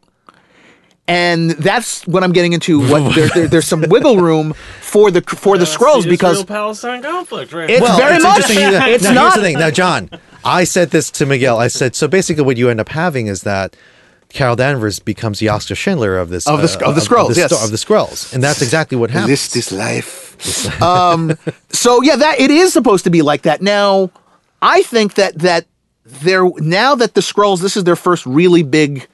and 1.07 1.51
that's 1.51 2.05
what 2.07 2.23
i'm 2.23 2.31
getting 2.31 2.53
into 2.53 2.79
what 2.89 3.13
there, 3.15 3.27
there, 3.29 3.47
there's 3.47 3.67
some 3.67 3.81
wiggle 3.89 4.17
room 4.17 4.53
for 4.81 5.11
the 5.11 5.21
for 5.21 5.57
the 5.57 5.65
Skrulls 5.65 6.07
because 6.07 6.43
Palestine 6.45 7.01
conflict, 7.03 7.53
right? 7.53 7.69
It's 7.69 7.81
well, 7.81 7.97
very 7.97 8.15
it's 8.15 8.23
much- 8.23 8.35
interesting 8.49 8.71
that- 8.71 8.89
it's 8.89 9.03
now, 9.03 9.11
not- 9.13 9.23
Here's 9.23 9.35
the 9.35 9.41
thing. 9.41 9.59
Now, 9.59 9.69
John, 9.71 10.09
I 10.43 10.63
said 10.63 10.89
this 10.91 11.11
to 11.11 11.25
Miguel. 11.25 11.57
I 11.59 11.67
said 11.67 11.95
so. 11.95 12.07
Basically, 12.07 12.43
what 12.43 12.57
you 12.57 12.69
end 12.69 12.79
up 12.79 12.89
having 12.89 13.27
is 13.27 13.41
that 13.43 13.75
Carol 14.35 14.55
Danvers 14.57 14.99
becomes 14.99 15.39
the 15.39 15.49
Oskar 15.49 15.75
Schindler 15.75 16.17
of 16.17 16.29
this 16.29 16.45
Of 16.45 16.61
the 16.61 16.67
Sk- 16.67 16.81
of 16.83 16.93
the 16.95 17.01
Of, 17.01 17.07
Skrulls, 17.07 17.33
the, 17.35 17.39
yes. 17.39 17.63
of 17.63 17.71
the 17.71 17.77
Skrulls, 17.77 18.33
and 18.33 18.43
that's 18.43 18.61
exactly 18.61 18.97
what 18.97 19.09
happens. 19.09 19.29
this 19.29 19.53
this 19.53 19.71
life 19.71 20.21
um 20.83 21.37
so 21.69 22.01
yeah 22.03 22.17
that 22.17 22.39
it 22.41 22.51
is 22.51 22.73
supposed 22.73 23.05
to 23.05 23.09
be 23.09 23.21
like 23.21 23.43
that 23.43 23.61
now 23.61 24.11
i 24.61 24.81
think 24.83 25.13
that 25.13 25.39
that 25.39 25.65
they're 26.05 26.49
now 26.57 26.93
that 26.95 27.13
the 27.13 27.21
Skrulls 27.21 27.61
this 27.61 27.77
is 27.77 27.85
their 27.85 27.95
first 27.95 28.25
really 28.25 28.61
big 28.61 29.07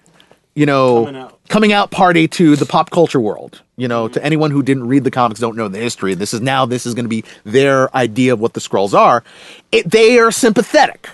you 0.56 0.66
know 0.66 1.06
Coming 1.06 1.22
out. 1.22 1.48
coming 1.50 1.74
out 1.74 1.92
party 1.92 2.28
to 2.30 2.56
the 2.56 2.66
pop 2.66 2.90
culture 2.90 3.20
world 3.20 3.62
you 3.78 3.88
know 3.88 4.08
to 4.08 4.24
anyone 4.26 4.50
who 4.50 4.64
didn't 4.64 4.88
read 4.88 5.04
the 5.04 5.12
comics 5.12 5.40
don't 5.40 5.56
know 5.56 5.68
the 5.68 5.78
history 5.78 6.16
this 6.16 6.34
is 6.34 6.42
now 6.42 6.66
this 6.66 6.88
is 6.88 6.96
going 6.96 7.06
to 7.06 7.10
be 7.10 7.24
their 7.44 7.96
idea 7.96 8.34
of 8.34 8.40
what 8.40 8.54
the 8.54 8.60
Skrulls 8.60 8.96
are 8.98 9.24
it, 9.72 9.88
they 9.90 10.18
are 10.18 10.32
sympathetic 10.32 11.08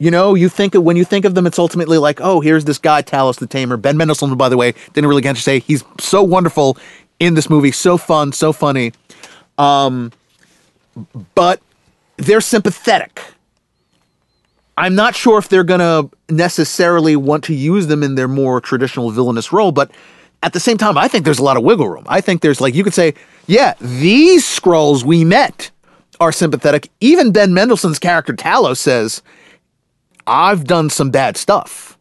you 0.00 0.10
know, 0.10 0.34
you 0.34 0.48
think 0.48 0.74
of 0.74 0.82
when 0.82 0.96
you 0.96 1.04
think 1.04 1.26
of 1.26 1.34
them, 1.34 1.46
it's 1.46 1.58
ultimately 1.58 1.98
like, 1.98 2.22
oh, 2.22 2.40
here's 2.40 2.64
this 2.64 2.78
guy, 2.78 3.02
Talos 3.02 3.38
the 3.38 3.46
Tamer. 3.46 3.76
Ben 3.76 3.98
Mendelsohn, 3.98 4.34
by 4.34 4.48
the 4.48 4.56
way, 4.56 4.72
didn't 4.94 5.08
really 5.08 5.20
get 5.20 5.36
to 5.36 5.42
say 5.42 5.60
he's 5.60 5.84
so 6.00 6.22
wonderful 6.22 6.78
in 7.20 7.34
this 7.34 7.50
movie, 7.50 7.70
so 7.70 7.98
fun, 7.98 8.32
so 8.32 8.50
funny. 8.50 8.92
Um, 9.58 10.10
but 11.34 11.60
they're 12.16 12.40
sympathetic. 12.40 13.20
I'm 14.78 14.94
not 14.94 15.14
sure 15.14 15.38
if 15.38 15.50
they're 15.50 15.64
gonna 15.64 16.08
necessarily 16.30 17.14
want 17.14 17.44
to 17.44 17.54
use 17.54 17.86
them 17.86 18.02
in 18.02 18.14
their 18.14 18.28
more 18.28 18.58
traditional 18.58 19.10
villainous 19.10 19.52
role, 19.52 19.70
but 19.70 19.90
at 20.42 20.54
the 20.54 20.60
same 20.60 20.78
time, 20.78 20.96
I 20.96 21.08
think 21.08 21.26
there's 21.26 21.38
a 21.38 21.44
lot 21.44 21.58
of 21.58 21.62
wiggle 21.62 21.90
room. 21.90 22.04
I 22.08 22.22
think 22.22 22.40
there's 22.40 22.62
like 22.62 22.74
you 22.74 22.84
could 22.84 22.94
say, 22.94 23.12
yeah, 23.46 23.74
these 23.82 24.46
Skrulls 24.46 25.04
we 25.04 25.26
met 25.26 25.70
are 26.20 26.32
sympathetic. 26.32 26.88
Even 27.00 27.32
Ben 27.32 27.52
Mendelsohn's 27.52 27.98
character 27.98 28.32
Talos 28.32 28.78
says, 28.78 29.20
I've 30.30 30.64
done 30.64 30.90
some 30.90 31.10
bad 31.10 31.36
stuff 31.36 31.98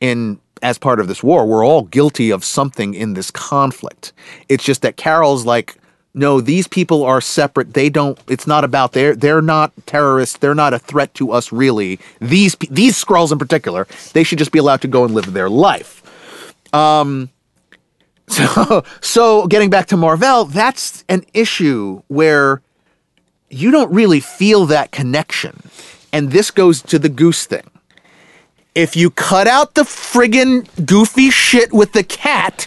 in 0.00 0.38
as 0.62 0.78
part 0.78 1.00
of 1.00 1.08
this 1.08 1.22
war. 1.22 1.44
We're 1.46 1.66
all 1.66 1.82
guilty 1.82 2.30
of 2.30 2.44
something 2.44 2.94
in 2.94 3.14
this 3.14 3.32
conflict. 3.32 4.12
It's 4.48 4.62
just 4.64 4.82
that 4.82 4.96
Carol's 4.96 5.44
like, 5.44 5.76
no, 6.14 6.40
these 6.40 6.68
people 6.68 7.02
are 7.04 7.20
separate. 7.20 7.74
They 7.74 7.90
don't. 7.90 8.18
It's 8.28 8.46
not 8.46 8.62
about 8.62 8.92
they're 8.92 9.16
they're 9.16 9.42
not 9.42 9.72
terrorists. 9.84 10.38
They're 10.38 10.54
not 10.54 10.74
a 10.74 10.78
threat 10.78 11.12
to 11.14 11.32
us 11.32 11.50
really. 11.50 11.98
These 12.20 12.56
these 12.70 13.04
Skrulls 13.04 13.32
in 13.32 13.38
particular, 13.38 13.86
they 14.14 14.22
should 14.22 14.38
just 14.38 14.52
be 14.52 14.60
allowed 14.60 14.80
to 14.82 14.88
go 14.88 15.04
and 15.04 15.12
live 15.12 15.32
their 15.32 15.50
life. 15.50 16.02
Um. 16.72 17.30
So 18.28 18.82
so 19.00 19.46
getting 19.46 19.70
back 19.70 19.86
to 19.86 19.96
Marvel, 19.96 20.46
that's 20.46 21.04
an 21.08 21.24
issue 21.32 22.02
where 22.08 22.60
you 23.50 23.70
don't 23.70 23.92
really 23.92 24.18
feel 24.18 24.66
that 24.66 24.90
connection. 24.90 25.62
And 26.12 26.30
this 26.30 26.50
goes 26.50 26.82
to 26.82 26.98
the 26.98 27.08
goose 27.08 27.46
thing. 27.46 27.68
If 28.74 28.96
you 28.96 29.10
cut 29.10 29.46
out 29.46 29.74
the 29.74 29.82
friggin' 29.82 30.66
goofy 30.84 31.30
shit 31.30 31.72
with 31.72 31.92
the 31.92 32.04
cat, 32.04 32.66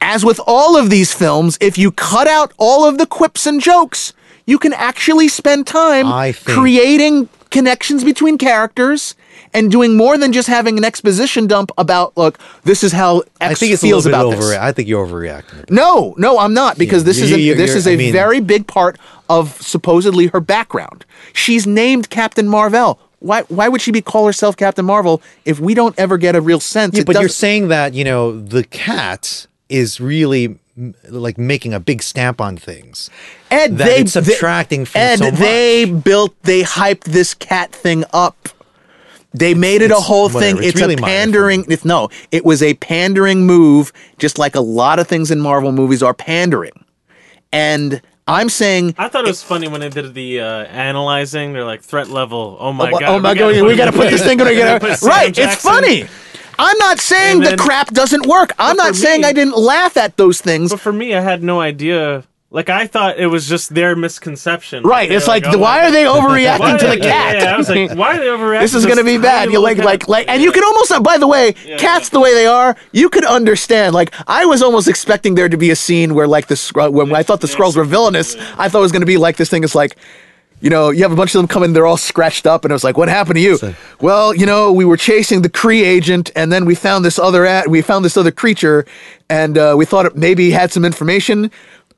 as 0.00 0.24
with 0.24 0.40
all 0.46 0.76
of 0.76 0.88
these 0.90 1.12
films, 1.12 1.58
if 1.60 1.76
you 1.76 1.90
cut 1.92 2.26
out 2.26 2.52
all 2.56 2.86
of 2.86 2.96
the 2.98 3.06
quips 3.06 3.46
and 3.46 3.60
jokes, 3.60 4.14
you 4.46 4.58
can 4.58 4.72
actually 4.72 5.28
spend 5.28 5.66
time 5.66 6.06
I 6.06 6.32
think- 6.32 6.58
creating 6.58 7.28
connections 7.50 8.04
between 8.04 8.38
characters 8.38 9.14
and 9.52 9.70
doing 9.70 9.96
more 9.96 10.16
than 10.16 10.32
just 10.32 10.48
having 10.48 10.78
an 10.78 10.84
exposition 10.84 11.46
dump 11.46 11.70
about, 11.76 12.16
look, 12.16 12.38
this 12.64 12.84
is 12.84 12.92
how 12.92 13.20
X 13.20 13.26
I 13.40 13.54
think 13.54 13.72
it's 13.72 13.82
feels 13.82 14.06
about 14.06 14.26
over. 14.26 14.36
this. 14.36 14.56
I 14.56 14.72
think 14.72 14.88
you're 14.88 15.06
overreacting. 15.06 15.68
No, 15.70 16.14
no, 16.18 16.38
I'm 16.38 16.54
not 16.54 16.78
because 16.78 17.02
Yeah, 17.02 17.06
this 17.06 17.18
is 17.20 17.32
a, 17.32 17.54
this 17.54 17.74
is 17.74 17.86
a 17.86 17.92
I 17.92 17.96
mean- 17.96 18.12
very 18.12 18.40
big 18.40 18.66
part 18.66 18.98
of 19.28 19.60
supposedly 19.62 20.26
her 20.28 20.40
background. 20.40 21.04
She's 21.32 21.66
named 21.66 22.10
Captain 22.10 22.48
Marvel. 22.48 22.98
Why 23.20 23.42
why 23.42 23.68
would 23.68 23.82
she 23.82 23.90
be 23.92 24.00
call 24.00 24.24
herself 24.26 24.56
Captain 24.56 24.84
Marvel 24.84 25.20
if 25.44 25.60
we 25.60 25.74
don't 25.74 25.94
ever 25.98 26.16
get 26.16 26.34
a 26.34 26.40
real 26.40 26.58
sense? 26.60 26.96
Yeah, 26.96 27.04
but 27.04 27.16
you're 27.20 27.28
saying 27.28 27.68
that 27.68 27.92
you 27.92 28.02
know 28.02 28.40
the 28.40 28.64
cat 28.64 29.46
is 29.68 30.00
really 30.00 30.58
m- 30.76 30.94
like 31.08 31.36
making 31.36 31.74
a 31.74 31.80
big 31.80 32.02
stamp 32.02 32.40
on 32.40 32.56
things. 32.56 33.10
Ed, 33.50 33.76
they 33.76 34.06
subtracting 34.06 34.86
from 34.86 35.00
Ed, 35.02 35.18
so 35.18 35.30
they 35.32 35.84
built, 35.84 36.34
they 36.44 36.62
hyped 36.62 37.04
this 37.04 37.34
cat 37.34 37.72
thing 37.72 38.04
up. 38.14 38.48
They 39.32 39.54
made 39.54 39.82
it 39.82 39.90
a 39.90 39.94
whole 39.94 40.28
whatever, 40.28 40.40
thing. 40.40 40.56
it's 40.58 40.66
It's, 40.68 40.80
really 40.80 40.94
a 40.94 40.98
pandering. 40.98 41.64
It's 41.68 41.84
no, 41.84 42.08
it 42.32 42.44
was 42.44 42.62
a 42.62 42.74
pandering 42.74 43.46
move, 43.46 43.92
just 44.18 44.38
like 44.38 44.54
a 44.54 44.60
lot 44.60 44.98
of 44.98 45.06
things 45.06 45.30
in 45.30 45.40
Marvel 45.40 45.72
movies 45.72 46.02
are 46.02 46.14
pandering. 46.14 46.84
And 47.52 48.00
I'm 48.26 48.48
saying 48.48 48.94
I 48.98 49.08
thought 49.08 49.24
it 49.24 49.28
was 49.28 49.42
funny 49.42 49.68
when 49.68 49.80
they 49.80 49.88
did 49.88 50.14
the 50.14 50.40
uh, 50.40 50.64
analyzing. 50.64 51.52
They're 51.52 51.64
like 51.64 51.82
threat 51.82 52.08
level. 52.08 52.56
Oh 52.60 52.72
my 52.72 52.88
oh, 52.88 52.98
god! 52.98 53.02
oh 53.04 53.20
my 53.20 53.34
god, 53.34 53.54
gotta 53.54 53.64
we 53.64 53.76
got 53.76 53.86
to 53.86 53.92
put 53.92 54.10
this 54.10 54.22
thing 54.22 54.38
together. 54.38 54.78
gotta 54.78 54.80
put 54.86 54.98
Sam 54.98 55.08
Right, 55.08 55.38
it's 55.38 55.56
funny. 55.56 56.06
I'm 56.58 56.78
not 56.78 57.00
saying 57.00 57.42
And 57.44 57.52
the 57.52 57.56
crap 57.56 57.88
doesn't 57.88 58.26
work. 58.26 58.52
I'm 58.58 58.76
not 58.76 58.94
saying 58.94 59.22
me- 59.22 59.28
I 59.28 59.32
didn't 59.32 59.56
laugh 59.56 59.96
at 59.96 60.18
those 60.18 60.42
things. 60.42 60.70
But 60.70 60.80
for 60.80 60.92
me, 60.92 61.14
I 61.14 61.20
had 61.20 61.42
no 61.42 61.60
idea. 61.60 62.24
Like 62.52 62.68
I 62.68 62.88
thought 62.88 63.16
it 63.16 63.28
was 63.28 63.48
just 63.48 63.72
their 63.72 63.94
misconception. 63.94 64.82
Right, 64.82 65.08
They're 65.08 65.18
it's 65.18 65.28
like, 65.28 65.44
oh 65.46 65.56
why 65.56 65.86
are 65.86 65.92
they 65.92 66.02
overreacting 66.16 66.80
to 66.80 66.86
the 66.88 66.96
cat? 66.96 67.36
Yeah, 67.36 67.42
yeah, 67.44 67.54
I 67.54 67.56
was 67.56 67.68
like, 67.68 67.94
why 67.94 68.16
are 68.16 68.18
they 68.18 68.26
overreacting? 68.26 68.60
This 68.62 68.74
is 68.74 68.86
going 68.86 68.98
to 68.98 69.04
be 69.04 69.18
bad. 69.18 69.52
You 69.52 69.60
like, 69.60 69.78
like, 69.78 70.08
like, 70.08 70.28
and 70.28 70.42
you 70.42 70.50
can 70.50 70.64
almost, 70.64 70.92
by 71.04 71.16
the 71.16 71.28
way, 71.28 71.52
cats 71.78 72.08
the 72.08 72.18
way 72.18 72.34
they 72.34 72.46
are, 72.46 72.76
you 72.90 73.08
could 73.08 73.24
understand. 73.24 73.94
Like, 73.94 74.12
I 74.26 74.46
was 74.46 74.62
almost 74.62 74.88
expecting 74.88 75.36
there 75.36 75.48
to 75.48 75.56
be 75.56 75.70
a 75.70 75.76
scene 75.76 76.12
where, 76.12 76.26
like, 76.26 76.48
the 76.48 76.56
Skrull, 76.56 76.92
when 76.92 77.14
I 77.14 77.22
thought 77.22 77.40
the 77.40 77.46
Skrulls 77.46 77.76
were 77.76 77.84
villainous, 77.84 78.34
I 78.58 78.68
thought 78.68 78.78
it 78.78 78.82
was 78.82 78.92
going 78.92 79.02
to 79.02 79.06
be 79.06 79.16
like 79.16 79.36
this 79.36 79.48
thing 79.48 79.62
is 79.62 79.76
like, 79.76 79.96
you 80.60 80.70
know, 80.70 80.90
you 80.90 81.02
have 81.02 81.12
a 81.12 81.16
bunch 81.16 81.34
of 81.34 81.38
them 81.38 81.48
come 81.48 81.62
in, 81.62 81.72
they're 81.72 81.86
all 81.86 81.96
scratched 81.96 82.46
up, 82.46 82.64
and 82.64 82.72
it 82.72 82.74
was 82.74 82.84
like, 82.84 82.96
what 82.96 83.08
happened 83.08 83.36
to 83.36 83.40
you? 83.40 83.58
well, 84.00 84.34
you 84.34 84.44
know, 84.44 84.72
we 84.72 84.84
were 84.84 84.96
chasing 84.96 85.42
the 85.42 85.48
Kree 85.48 85.82
agent, 85.82 86.30
and 86.36 86.52
then 86.52 86.64
we 86.64 86.74
found 86.74 87.04
this 87.04 87.18
other 87.18 87.46
at, 87.46 87.68
we 87.68 87.80
found 87.80 88.04
this 88.04 88.16
other 88.16 88.30
creature, 88.30 88.84
and 89.30 89.56
uh, 89.56 89.74
we 89.78 89.86
thought 89.86 90.04
it 90.04 90.16
maybe 90.16 90.50
had 90.50 90.72
some 90.72 90.84
information. 90.84 91.50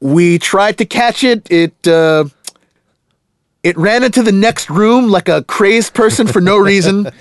We 0.02 0.40
tried 0.40 0.78
to 0.78 0.84
catch 0.84 1.22
it. 1.22 1.48
It. 1.50 1.86
Uh, 1.86 2.24
it 3.62 3.78
ran 3.78 4.02
into 4.02 4.24
the 4.24 4.32
next 4.32 4.68
room 4.68 5.08
like 5.08 5.28
a 5.28 5.44
crazed 5.44 5.94
person 5.94 6.26
for 6.26 6.40
no 6.40 6.58
reason. 6.58 7.08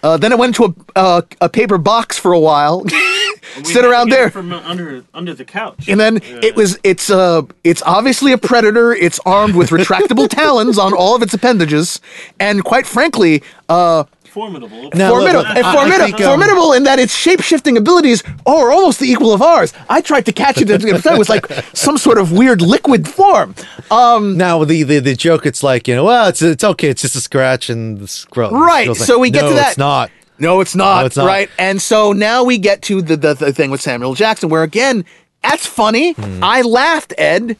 Uh, 0.00 0.16
then 0.16 0.30
it 0.30 0.38
went 0.38 0.56
into 0.56 0.64
a 0.94 0.98
uh, 0.98 1.22
a 1.40 1.48
paper 1.48 1.76
box 1.76 2.16
for 2.16 2.32
a 2.32 2.38
while. 2.38 2.84
Sit 3.64 3.84
around 3.84 4.10
there. 4.10 4.30
from 4.30 4.52
under 4.52 5.04
under 5.12 5.34
the 5.34 5.44
couch. 5.44 5.88
And 5.88 5.98
then 5.98 6.20
it 6.22 6.54
was 6.54 6.78
it's 6.84 7.10
uh 7.10 7.42
it's 7.64 7.82
obviously 7.82 8.30
a 8.30 8.38
predator. 8.38 8.92
It's 8.92 9.18
armed 9.26 9.56
with 9.56 9.70
retractable 9.70 10.28
talons 10.28 10.78
on 10.78 10.92
all 10.92 11.16
of 11.16 11.22
its 11.22 11.34
appendages, 11.34 12.00
and 12.38 12.62
quite 12.62 12.86
frankly, 12.86 13.42
uh, 13.68 14.04
formidable. 14.28 14.90
Now, 14.94 15.10
formidable, 15.10 15.40
look, 15.42 15.56
and 15.56 15.66
I- 15.66 15.70
I 15.70 15.74
formidable, 15.74 16.04
think, 16.06 16.20
um, 16.20 16.26
formidable 16.38 16.72
in 16.72 16.82
that 16.84 16.98
its 16.98 17.14
shape 17.14 17.40
shifting 17.42 17.76
abilities 17.76 18.22
are 18.46 18.70
almost 18.70 19.00
the 19.00 19.10
equal 19.10 19.32
of 19.32 19.42
ours. 19.42 19.72
I 19.88 20.00
tried 20.00 20.26
to 20.26 20.32
catch 20.32 20.60
it; 20.60 20.70
it 20.70 21.18
was 21.18 21.28
like 21.28 21.46
some 21.74 21.98
sort 21.98 22.18
of 22.18 22.32
weird 22.32 22.60
liquid 22.62 23.08
form. 23.08 23.54
Um, 23.90 24.36
Now 24.36 24.64
the, 24.64 24.82
the 24.82 24.98
the 25.00 25.14
joke, 25.16 25.46
it's 25.46 25.62
like 25.62 25.88
you 25.88 25.94
know, 25.96 26.04
well, 26.04 26.28
it's 26.28 26.42
it's 26.42 26.64
okay, 26.64 26.88
it's 26.88 27.02
just 27.02 27.16
a 27.16 27.20
scratch 27.20 27.68
and 27.70 27.98
the 27.98 28.06
Skrull. 28.06 28.52
Right, 28.52 28.86
the 28.86 28.92
Skrull's 28.94 29.06
so 29.06 29.18
we 29.18 29.30
get 29.30 29.42
no, 29.42 29.48
to 29.50 29.54
that- 29.56 29.68
It's 29.70 29.78
not. 29.78 30.10
No, 30.40 30.60
it's 30.60 30.76
not. 30.76 31.00
No, 31.00 31.06
it's 31.06 31.16
not. 31.16 31.26
Right. 31.26 31.50
And 31.58 31.82
so 31.82 32.12
now 32.12 32.44
we 32.44 32.58
get 32.58 32.80
to 32.82 33.02
the, 33.02 33.16
the, 33.16 33.34
the 33.34 33.52
thing 33.52 33.72
with 33.72 33.80
Samuel 33.80 34.14
Jackson, 34.14 34.48
where 34.48 34.62
again, 34.62 35.04
that's 35.42 35.66
funny. 35.66 36.12
Hmm. 36.12 36.44
I 36.44 36.62
laughed, 36.62 37.12
Ed. 37.18 37.56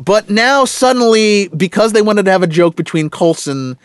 But 0.00 0.28
now 0.28 0.64
suddenly, 0.64 1.46
because 1.56 1.92
they 1.92 2.02
wanted 2.02 2.24
to 2.24 2.32
have 2.32 2.42
a 2.42 2.48
joke 2.48 2.74
between 2.74 3.08
Coulson 3.08 3.76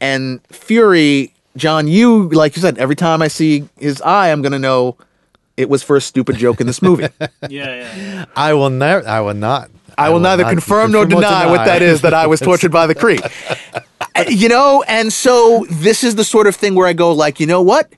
and 0.00 0.40
Fury, 0.50 1.34
John, 1.56 1.86
you, 1.88 2.28
like 2.30 2.56
you 2.56 2.62
said, 2.62 2.78
every 2.78 2.96
time 2.96 3.20
I 3.22 3.28
see 3.28 3.68
his 3.78 4.00
eye, 4.02 4.30
I'm 4.32 4.40
going 4.42 4.52
to 4.52 4.58
know 4.58 4.96
it 5.56 5.68
was 5.68 5.82
for 5.82 5.96
a 5.96 6.00
stupid 6.00 6.36
joke 6.36 6.60
in 6.60 6.66
this 6.66 6.80
movie. 6.82 7.08
Yeah, 7.20 7.28
yeah, 7.48 7.96
yeah. 7.96 8.24
I 8.36 8.54
will 8.54 8.70
never. 8.70 9.06
I 9.06 9.20
will 9.20 9.34
not. 9.34 9.70
I 9.98 10.08
will 10.08 10.20
neither 10.20 10.44
confirm 10.44 10.92
nor 10.92 11.04
deny 11.04 11.46
what 11.46 11.66
that 11.66 11.82
is 11.82 12.00
that 12.00 12.14
I 12.14 12.26
was 12.26 12.40
tortured 12.40 12.72
by 12.72 12.86
the 12.86 12.94
Kree. 13.02 13.20
Uh, 14.16 14.24
you 14.28 14.48
know, 14.48 14.82
and 14.88 15.12
so 15.12 15.66
this 15.70 16.02
is 16.02 16.14
the 16.14 16.24
sort 16.24 16.46
of 16.46 16.56
thing 16.56 16.74
where 16.74 16.86
I 16.86 16.94
go 16.94 17.12
like, 17.12 17.38
you 17.40 17.46
know 17.46 17.60
what, 17.60 17.92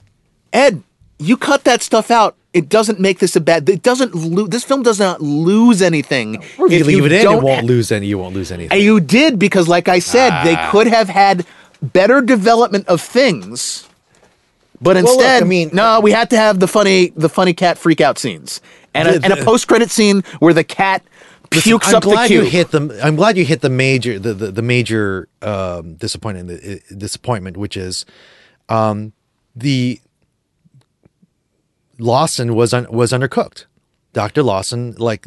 Ed, 0.53 0.83
you 1.19 1.37
cut 1.37 1.63
that 1.65 1.83
stuff 1.83 2.11
out. 2.11 2.37
It 2.53 2.69
doesn't 2.69 2.99
make 3.01 3.19
this 3.21 3.35
a 3.37 3.41
bad. 3.41 3.69
It 3.69 3.83
doesn't. 3.83 4.15
Lo- 4.15 4.47
this 4.47 4.65
film 4.65 4.83
does 4.83 4.99
not 4.99 5.21
lose 5.21 5.83
anything. 5.83 6.37
Or 6.59 6.67
if 6.67 6.73
you 6.73 6.85
leave 6.85 7.05
it 7.05 7.13
in, 7.13 7.21
it 7.21 7.23
don't 7.25 7.43
won't 7.43 7.67
lose 7.67 7.91
any. 7.93 8.07
You 8.07 8.19
won't 8.19 8.35
lose 8.35 8.51
anything. 8.53 8.73
And 8.73 8.83
you 8.83 9.01
did 9.01 9.39
because, 9.39 9.67
like 9.69 9.89
I 9.89 9.99
said, 10.01 10.45
they 10.45 10.55
Ah. 10.57 10.71
could 10.71 10.87
have 10.87 11.09
had 11.09 11.45
better 11.93 12.21
development 12.21 12.87
of 12.89 13.01
things. 13.01 13.89
But 14.81 14.97
look, 14.97 15.07
instead, 15.07 15.43
I 15.43 15.47
mean- 15.47 15.71
no, 15.73 16.01
we 16.01 16.11
had 16.13 16.31
to 16.31 16.37
have 16.37 16.59
the 16.61 16.67
funny, 16.69 17.13
the 17.17 17.29
funny 17.29 17.55
cat 17.55 17.79
freak 17.79 18.01
out 18.01 18.19
scenes, 18.19 18.61
and 18.93 19.09
a, 19.09 19.19
The- 19.19 19.25
and 19.25 19.33
a 19.33 19.45
post 19.45 19.69
credit 19.69 19.91
scene 19.91 20.23
where 20.41 20.53
the 20.53 20.65
cat 20.65 21.03
pukes 21.51 21.67
Listen, 21.67 21.71
pukes 21.73 21.89
I'm 21.89 21.95
up 21.97 22.03
the 22.03 22.09
glad 22.11 22.27
cube. 22.29 22.45
you 22.45 22.51
hit 22.51 22.71
the. 22.73 23.01
I'm 23.03 23.17
glad 23.17 23.37
you 23.37 23.45
hit 23.45 23.61
the 23.61 23.71
major 23.71 24.19
the 24.19 24.35
the, 24.35 24.51
the 24.51 24.63
major 24.63 25.29
um, 25.43 25.95
disappointment 25.95 26.49
the, 26.49 26.77
uh, 26.77 26.95
disappointment, 26.99 27.57
which 27.57 27.77
is 27.77 28.05
um, 28.69 29.13
the 29.55 30.01
Lawson 31.99 32.55
was 32.55 32.75
un, 32.75 32.87
was 32.91 33.13
undercooked. 33.13 33.67
Dr. 34.13 34.43
Lawson, 34.45 34.95
like 34.99 35.25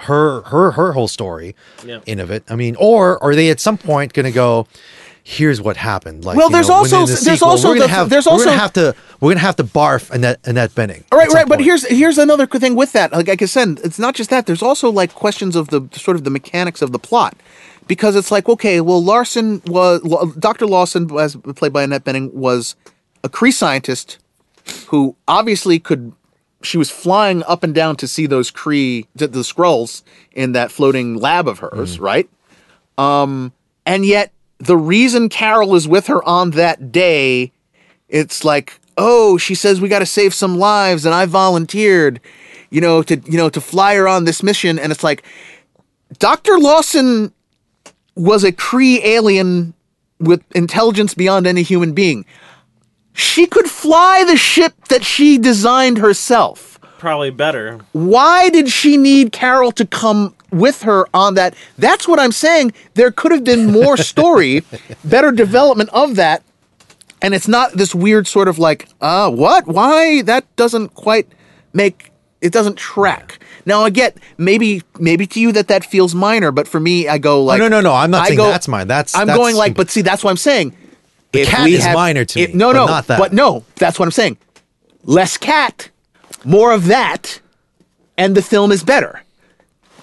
her 0.00 0.42
her 0.42 0.72
her 0.72 0.92
whole 0.92 1.08
story 1.08 1.54
Yeah. 1.84 2.00
in 2.06 2.20
of 2.20 2.30
it. 2.30 2.44
I 2.48 2.56
mean, 2.56 2.76
or 2.78 3.22
are 3.22 3.34
they 3.34 3.50
at 3.50 3.58
some 3.60 3.78
point 3.78 4.12
going 4.12 4.24
to 4.26 4.32
go? 4.32 4.66
Here's 5.24 5.60
what 5.62 5.76
happened. 5.76 6.24
Like, 6.24 6.36
Well, 6.36 6.50
there's 6.50 6.68
know, 6.68 6.74
also- 6.74 7.00
the 7.06 7.06
there's 7.12 7.20
sequel, 7.20 7.48
also 7.50 7.74
the- 7.74 7.86
have 7.86 8.10
there's 8.10 8.26
we're 8.26 8.32
also- 8.32 8.44
gonna 8.46 8.56
have 8.58 8.72
to 8.72 8.94
we're 9.20 9.30
gonna 9.30 9.40
have 9.40 9.54
to 9.56 9.64
barf 9.64 10.10
Annette 10.10 10.40
Annette 10.44 10.74
Bening. 10.74 11.04
All 11.12 11.18
right, 11.18 11.26
at 11.26 11.30
some 11.30 11.36
right, 11.38 11.48
but 11.48 11.60
here's 11.60 11.86
here's 11.86 12.18
another 12.18 12.46
thing 12.46 12.74
with 12.74 12.90
that. 12.92 13.12
Like, 13.12 13.28
like 13.28 13.40
I 13.40 13.44
said, 13.46 13.80
it's 13.84 13.98
not 14.00 14.14
just 14.16 14.30
that. 14.30 14.46
There's 14.46 14.62
also 14.62 14.90
like 14.90 15.14
questions 15.14 15.54
of 15.54 15.68
the 15.68 15.88
sort 15.92 16.16
of 16.16 16.24
the 16.24 16.30
mechanics 16.30 16.82
of 16.82 16.90
the 16.90 16.98
plot, 16.98 17.36
because 17.86 18.16
it's 18.16 18.32
like, 18.32 18.48
okay, 18.48 18.80
well, 18.80 19.02
Larson 19.02 19.62
was 19.66 20.00
Dr. 20.40 20.66
Lawson, 20.66 21.08
as 21.16 21.36
played 21.36 21.72
by 21.72 21.84
Annette 21.84 22.04
Bening, 22.04 22.32
was 22.32 22.74
a 23.22 23.28
Kree 23.28 23.52
scientist 23.52 24.18
who 24.88 25.14
obviously 25.28 25.78
could. 25.78 26.12
She 26.64 26.78
was 26.78 26.90
flying 26.90 27.42
up 27.44 27.62
and 27.64 27.72
down 27.74 27.94
to 27.96 28.06
see 28.08 28.26
those 28.26 28.50
Kree, 28.52 29.06
the, 29.16 29.26
the 29.28 29.40
Skrulls 29.40 30.02
in 30.32 30.52
that 30.52 30.70
floating 30.72 31.16
lab 31.16 31.46
of 31.48 31.58
hers, 31.60 31.98
right? 32.00 32.28
Um, 32.98 33.52
and 33.84 34.04
yet 34.06 34.30
the 34.62 34.76
reason 34.76 35.28
Carol 35.28 35.74
is 35.74 35.88
with 35.88 36.06
her 36.06 36.22
on 36.24 36.52
that 36.52 36.92
day 36.92 37.52
it's 38.08 38.44
like 38.44 38.78
oh 38.96 39.36
she 39.38 39.54
says 39.54 39.80
we 39.80 39.88
got 39.88 40.00
to 40.00 40.06
save 40.06 40.34
some 40.34 40.58
lives 40.58 41.06
and 41.06 41.14
i 41.14 41.24
volunteered 41.24 42.20
you 42.70 42.80
know 42.80 43.02
to 43.02 43.16
you 43.26 43.36
know 43.36 43.48
to 43.48 43.60
fly 43.60 43.94
her 43.94 44.08
on 44.08 44.24
this 44.24 44.42
mission. 44.42 44.78
And 44.78 44.90
it's 44.90 45.04
like 45.04 45.22
dr 46.18 46.58
lawson 46.58 47.32
was 48.16 48.44
a 48.44 48.52
kree 48.52 49.04
alien 49.04 49.74
with 50.18 50.42
intelligence 50.52 51.14
beyond 51.14 51.46
any 51.46 51.62
human 51.62 51.92
being. 51.92 52.24
She 53.12 53.46
could 53.46 53.68
fly 53.68 54.24
the 54.24 54.36
ship 54.36 54.72
that 54.88 55.04
she 55.04 55.36
designed 55.36 55.98
herself. 55.98 56.78
Probably 56.98 57.30
better. 57.30 57.80
why 57.92 58.48
did 58.48 58.68
she 58.68 58.96
need 58.96 59.32
Carol 59.32 59.72
to 59.72 59.84
come 59.84 60.34
with 60.52 60.82
her 60.82 61.06
on 61.12 61.34
that? 61.34 61.54
That's 61.78 62.06
what 62.06 62.20
I'm 62.20 62.32
saying. 62.32 62.72
There 62.94 63.10
could 63.10 63.32
have 63.32 63.44
been 63.44 63.72
more 63.72 63.96
story, 64.12 64.62
better 65.04 65.32
development 65.32 65.90
of 65.90 66.16
that. 66.16 66.42
And 67.20 67.34
it's 67.34 67.48
not 67.48 67.72
this 67.72 67.94
weird 67.94 68.26
sort 68.26 68.48
of 68.48 68.58
like, 68.58 68.88
uh, 69.00 69.30
what? 69.30 69.66
Why? 69.66 70.22
That 70.22 70.44
doesn't 70.56 70.94
quite 70.94 71.28
make 71.72 72.12
it 72.40 72.52
doesn't 72.52 72.76
track. 72.76 73.38
Now 73.64 73.82
I 73.84 73.90
get 73.90 74.18
maybe 74.36 74.82
maybe 74.98 75.26
to 75.28 75.40
you 75.40 75.52
that 75.52 75.68
that 75.68 75.84
feels 75.84 76.14
minor, 76.14 76.50
but 76.50 76.66
for 76.66 76.80
me 76.80 77.08
I 77.08 77.18
go 77.18 77.42
like 77.42 77.60
no, 77.60 77.68
no, 77.68 77.80
no, 77.80 77.94
I'm 77.94 78.10
not 78.10 78.24
I 78.24 78.28
saying 78.28 78.38
that's 78.38 78.68
mine. 78.68 78.88
That's- 78.88 79.14
I'm 79.14 79.28
that's- 79.28 79.38
going 79.38 79.56
like, 79.56 79.74
but 79.76 79.88
see, 79.88 80.02
that's 80.02 80.24
what 80.24 80.30
I'm 80.30 80.36
saying. 80.36 80.76
The 81.30 81.46
cat 81.46 81.68
is 81.70 81.86
minor 81.94 82.26
to 82.26 82.38
me, 82.48 82.52
no, 82.52 82.72
but 82.72 82.78
no, 82.78 82.86
not 82.86 83.06
that. 83.06 83.18
But 83.18 83.32
no, 83.32 83.64
that's 83.76 83.98
what 83.98 84.04
I'm 84.04 84.12
saying. 84.12 84.36
Less 85.04 85.38
cat, 85.38 85.88
more 86.44 86.72
of 86.72 86.86
that, 86.88 87.40
and 88.18 88.34
the 88.34 88.42
film 88.42 88.70
is 88.70 88.82
better. 88.84 89.22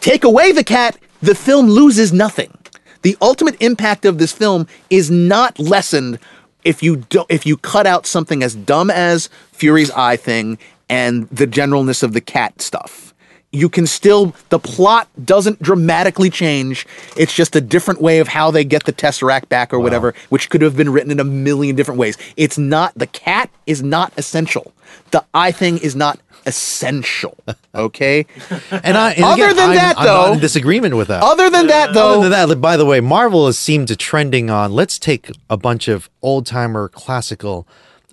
Take 0.02 0.24
away 0.24 0.54
the 0.54 0.64
cat, 0.64 0.98
the 1.22 1.36
film 1.36 1.68
loses 1.68 2.14
nothing. 2.14 2.58
The 3.02 3.18
ultimate 3.22 3.62
impact 3.62 4.06
of 4.06 4.18
this 4.18 4.32
film 4.32 4.68
is 4.90 5.12
not 5.12 5.60
lessened 5.60 6.20
if 6.64 6.82
you 6.82 6.98
do, 6.98 7.26
if 7.30 7.46
you 7.46 7.58
cut 7.58 7.86
out 7.86 8.06
something 8.06 8.42
as 8.42 8.56
dumb 8.56 8.90
as 8.90 9.30
Fury's 9.52 9.92
eye 9.92 10.16
thing 10.16 10.58
and 10.90 11.30
the 11.30 11.48
generalness 11.48 12.02
of 12.02 12.14
the 12.14 12.22
cat 12.22 12.62
stuff. 12.62 13.14
You 13.52 13.68
can 13.68 13.88
still 13.88 14.36
the 14.50 14.60
plot 14.60 15.10
doesn't 15.26 15.62
dramatically 15.62 16.30
change. 16.30 16.86
It's 17.18 17.34
just 17.34 17.56
a 17.56 17.62
different 17.62 18.02
way 18.02 18.20
of 18.20 18.28
how 18.28 18.52
they 18.52 18.64
get 18.64 18.86
the 18.86 18.94
Tesseract 18.94 19.50
back 19.50 19.74
or 19.74 19.80
whatever, 19.80 20.14
which 20.30 20.50
could 20.50 20.62
have 20.62 20.78
been 20.78 20.92
written 20.92 21.12
in 21.12 21.20
a 21.20 21.24
million 21.24 21.76
different 21.76 22.00
ways. 22.00 22.18
It's 22.38 22.58
not 22.58 22.94
the 22.96 23.08
cat 23.08 23.50
is 23.66 23.82
not 23.82 24.14
essential. 24.18 24.72
The 25.12 25.26
eye 25.34 25.52
thing 25.52 25.78
is 25.80 25.96
not 25.96 26.20
essential. 26.50 27.38
Okay? 27.74 28.26
And 28.72 28.98
I, 28.98 29.12
and 29.14 29.24
Other 29.24 29.44
again, 29.46 29.56
than 29.56 29.70
I'm- 29.70 29.76
that, 29.76 29.98
I'm 29.98 30.06
not 30.06 30.26
though- 30.28 30.34
in 30.34 30.40
disagreement 30.40 30.96
with 30.98 31.08
that. 31.08 31.24
Other 31.24 31.50
than 31.50 31.68
that 31.68 31.94
though, 31.94 32.20
Other 32.20 32.30
than 32.30 32.50
that, 32.50 32.62
by 32.62 32.76
the 32.78 32.86
way, 32.86 33.00
Marvel 33.00 33.46
has 33.46 33.58
seemed 33.58 33.88
to 33.90 33.96
trending 33.96 34.50
on. 34.50 34.74
Let's 34.74 35.00
take 35.00 35.32
a 35.50 35.58
bunch 35.58 35.88
of 35.88 36.10
old 36.22 36.46
timer 36.46 36.88
classical, 36.90 37.66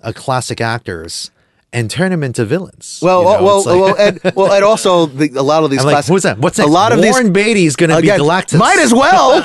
uh, 0.03 0.13
classic 0.15 0.61
actors 0.61 1.31
and 1.73 1.91
turn 1.91 2.11
them 2.11 2.23
into 2.23 2.45
villains. 2.45 2.99
Well, 3.03 3.19
You 3.19 3.25
know, 3.25 3.43
well, 3.43 3.57
like- 3.63 3.65
well, 3.65 3.95
Ed, 3.97 4.35
well, 4.35 4.51
Ed 4.53 4.63
also 4.63 5.05
the, 5.05 5.29
a 5.35 5.41
lot 5.43 5.63
of 5.63 5.69
these 5.69 5.79
I'm 5.81 5.85
like, 5.85 5.93
classic- 5.95 6.11
what's 6.11 6.23
that? 6.23 6.37
What's 6.39 6.59
a 6.59 6.65
lot 6.65 6.91
of 6.93 6.99
Warren 6.99 7.25
these 7.33 7.45
Beatty 7.45 7.65
is 7.65 7.75
going 7.75 7.89
to 7.89 8.01
be 8.01 8.07
Galactus. 8.07 8.57
might 8.57 8.79
as 8.79 8.93
well, 8.93 9.41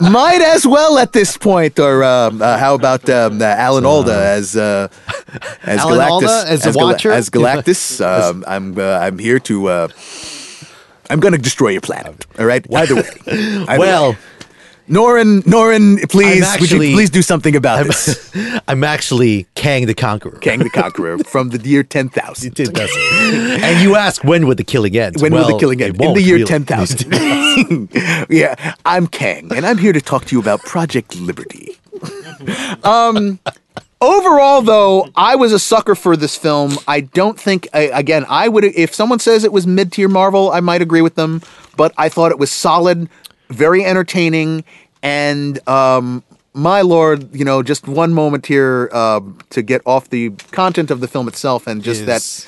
might 0.10 0.40
as 0.40 0.66
well 0.66 0.98
at 0.98 1.12
this 1.12 1.36
point. 1.36 1.78
Or 1.78 2.02
um, 2.04 2.40
uh, 2.40 2.56
how 2.56 2.74
about 2.74 3.08
um, 3.10 3.40
uh, 3.40 3.44
Alan 3.44 3.84
Alda 3.84 4.14
as 4.14 4.56
uh, 4.56 4.88
as 5.62 5.78
Alan 5.80 5.98
Galactus 5.98 6.10
Alda 6.10 6.50
as 6.50 6.62
Gal- 6.64 6.74
Watcher? 6.86 7.12
as 7.12 7.30
Galactus? 7.30 8.00
Um, 8.32 8.44
I'm 8.48 8.78
uh, 8.78 8.82
I'm 8.98 9.18
here 9.18 9.38
to. 9.40 9.68
Uh, 9.68 9.88
I'm 11.10 11.20
going 11.20 11.32
to 11.32 11.38
destroy 11.38 11.68
your 11.70 11.80
planet. 11.82 12.24
All 12.38 12.46
right. 12.46 12.64
Either 12.74 12.94
way. 12.94 13.02
Either 13.26 13.78
well, 13.78 14.12
way. 14.12 14.18
Norin, 14.88 15.42
Norin, 15.42 16.10
please, 16.10 16.44
I'm 16.44 16.60
would 16.60 16.70
you 16.70 16.78
please 16.78 17.10
do 17.10 17.22
something 17.22 17.54
about 17.54 17.80
I'm, 17.80 17.86
this? 17.86 18.32
I'm 18.68 18.82
actually 18.82 19.46
Kang 19.54 19.86
the 19.86 19.94
Conqueror. 19.94 20.38
Kang 20.38 20.58
the 20.58 20.70
Conqueror 20.70 21.18
from 21.26 21.50
the 21.50 21.58
year 21.58 21.82
ten 21.82 22.08
thousand. 22.08 22.58
It 22.58 22.72
does. 22.72 22.90
and 23.62 23.80
you 23.80 23.96
ask 23.96 24.24
when 24.24 24.46
would 24.46 24.56
the 24.56 24.64
killing 24.64 24.96
end? 24.96 25.20
When 25.20 25.32
well, 25.32 25.46
will 25.46 25.54
the 25.54 25.60
killing 25.60 25.80
end? 25.80 26.00
In 26.00 26.14
the 26.14 26.22
year 26.22 26.36
really. 26.36 26.46
10,000. 26.46 27.90
yeah, 28.30 28.74
I'm 28.84 29.06
Kang, 29.06 29.52
and 29.54 29.64
I'm 29.64 29.78
here 29.78 29.92
to 29.92 30.00
talk 30.00 30.24
to 30.26 30.34
you 30.34 30.40
about 30.40 30.60
Project 30.62 31.16
Liberty. 31.16 31.78
um, 32.82 33.38
overall, 34.00 34.62
though, 34.62 35.08
I 35.14 35.36
was 35.36 35.52
a 35.52 35.58
sucker 35.58 35.94
for 35.94 36.16
this 36.16 36.36
film. 36.36 36.76
I 36.88 37.00
don't 37.00 37.38
think, 37.38 37.68
I, 37.72 37.82
again, 37.82 38.26
I 38.28 38.48
would, 38.48 38.64
if 38.64 38.94
someone 38.94 39.20
says 39.20 39.44
it 39.44 39.52
was 39.52 39.66
mid 39.66 39.92
tier 39.92 40.08
Marvel, 40.08 40.50
I 40.50 40.60
might 40.60 40.82
agree 40.82 41.02
with 41.02 41.14
them, 41.14 41.40
but 41.76 41.94
I 41.96 42.08
thought 42.08 42.32
it 42.32 42.38
was 42.38 42.50
solid, 42.50 43.08
very 43.52 43.84
entertaining, 43.84 44.64
and, 45.02 45.66
um, 45.68 46.22
my 46.54 46.82
lord, 46.82 47.34
you 47.34 47.44
know, 47.44 47.62
just 47.62 47.88
one 47.88 48.12
moment 48.12 48.46
here 48.46 48.90
uh, 48.92 49.20
to 49.50 49.62
get 49.62 49.80
off 49.86 50.10
the 50.10 50.30
content 50.50 50.90
of 50.90 51.00
the 51.00 51.08
film 51.08 51.26
itself 51.28 51.66
and 51.66 51.82
just 51.82 52.04
that 52.06 52.46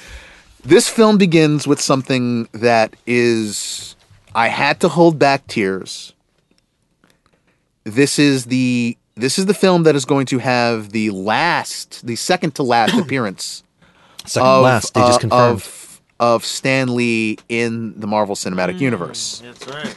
this 0.63 0.89
film 0.89 1.17
begins 1.17 1.67
with 1.67 1.81
something 1.81 2.47
that 2.53 2.95
is 3.07 3.97
I 4.35 4.49
had 4.49 4.81
to 4.81 4.89
hold 4.89 5.19
back 5.19 5.47
tears. 5.47 6.13
This 7.85 8.19
is 8.19 8.47
the 8.47 8.97
this 9.15 9.39
is 9.39 9.47
the 9.47 9.55
film 9.55 9.85
that 9.85 9.95
is 9.95 10.05
going 10.05 10.27
to 10.27 10.39
have 10.39 10.91
the 10.91 11.11
last, 11.11 12.05
the 12.07 12.17
second 12.17 12.55
to 12.57 12.63
last 12.63 12.95
appearance 12.99 13.63
Second 14.27 14.49
of, 14.49 14.63
last, 14.65 14.95
they 14.95 15.01
just 15.01 15.17
uh, 15.17 15.21
confirmed. 15.21 15.53
of 15.53 16.01
of 16.21 16.45
Stan 16.45 16.95
Lee 16.95 17.39
in 17.49 17.99
the 17.99 18.07
Marvel 18.07 18.35
Cinematic 18.35 18.81
Universe. 18.81 19.43
That's 19.45 19.67
right. 19.69 19.97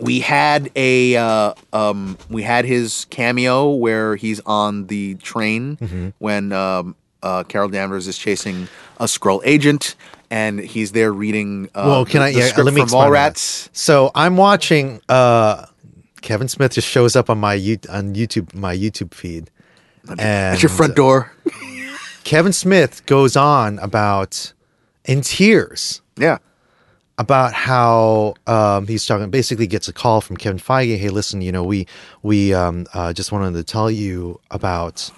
We 0.00 0.20
had 0.20 0.70
a 0.76 1.16
uh, 1.16 1.54
um, 1.72 2.16
we 2.28 2.42
had 2.42 2.64
his 2.64 3.06
cameo 3.10 3.70
where 3.70 4.16
he's 4.16 4.40
on 4.46 4.86
the 4.86 5.14
train 5.16 5.76
Mm-hmm. 5.76 6.08
when 6.18 6.52
um, 6.52 6.96
uh, 7.22 7.44
Carol 7.44 7.68
Danvers 7.68 8.06
is 8.08 8.16
chasing 8.16 8.68
a 8.98 9.04
Skrull 9.04 9.40
agent, 9.44 9.94
and 10.30 10.58
he's 10.58 10.92
there 10.92 11.12
reading. 11.12 11.68
Uh, 11.74 11.84
well, 11.86 12.04
can 12.04 12.20
the- 12.20 12.26
I? 12.26 12.32
the 12.32 12.38
Yeah, 12.38 12.52
let 12.62 12.72
me 12.74 12.80
from. 12.80 12.88
Mallrats. 13.12 13.68
So 13.72 14.10
I'm 14.14 14.36
watching. 14.36 15.00
uh 15.08 15.66
Kevin 16.22 16.48
Smith 16.48 16.72
just 16.72 16.86
shows 16.86 17.16
up 17.16 17.30
on 17.30 17.38
my 17.38 17.54
you 17.54 17.78
on 17.88 18.14
YouTube 18.14 18.54
my 18.54 18.76
YouTube 18.76 19.14
feed, 19.14 19.50
and 20.08 20.20
At 20.20 20.62
your 20.62 20.68
front 20.70 20.94
door. 20.94 21.32
Kevin 22.24 22.52
Smith 22.52 23.04
goes 23.06 23.36
on 23.36 23.78
about 23.78 24.52
in 25.06 25.22
tears 25.22 26.02
Yeah. 26.18 26.36
About 27.20 27.52
how 27.52 28.34
um, 28.46 28.86
he's 28.86 29.04
talking. 29.04 29.28
Basically, 29.30 29.66
gets 29.66 29.88
a 29.88 29.92
call 29.92 30.22
from 30.22 30.38
Kevin 30.38 30.58
Feige. 30.58 30.96
Hey, 30.96 31.10
listen, 31.10 31.42
you 31.42 31.52
know, 31.52 31.62
we 31.62 31.86
we 32.22 32.54
um, 32.54 32.86
uh, 32.94 33.12
just 33.12 33.30
wanted 33.30 33.52
to 33.58 33.62
tell 33.62 33.90
you 33.90 34.40
about 34.50 35.10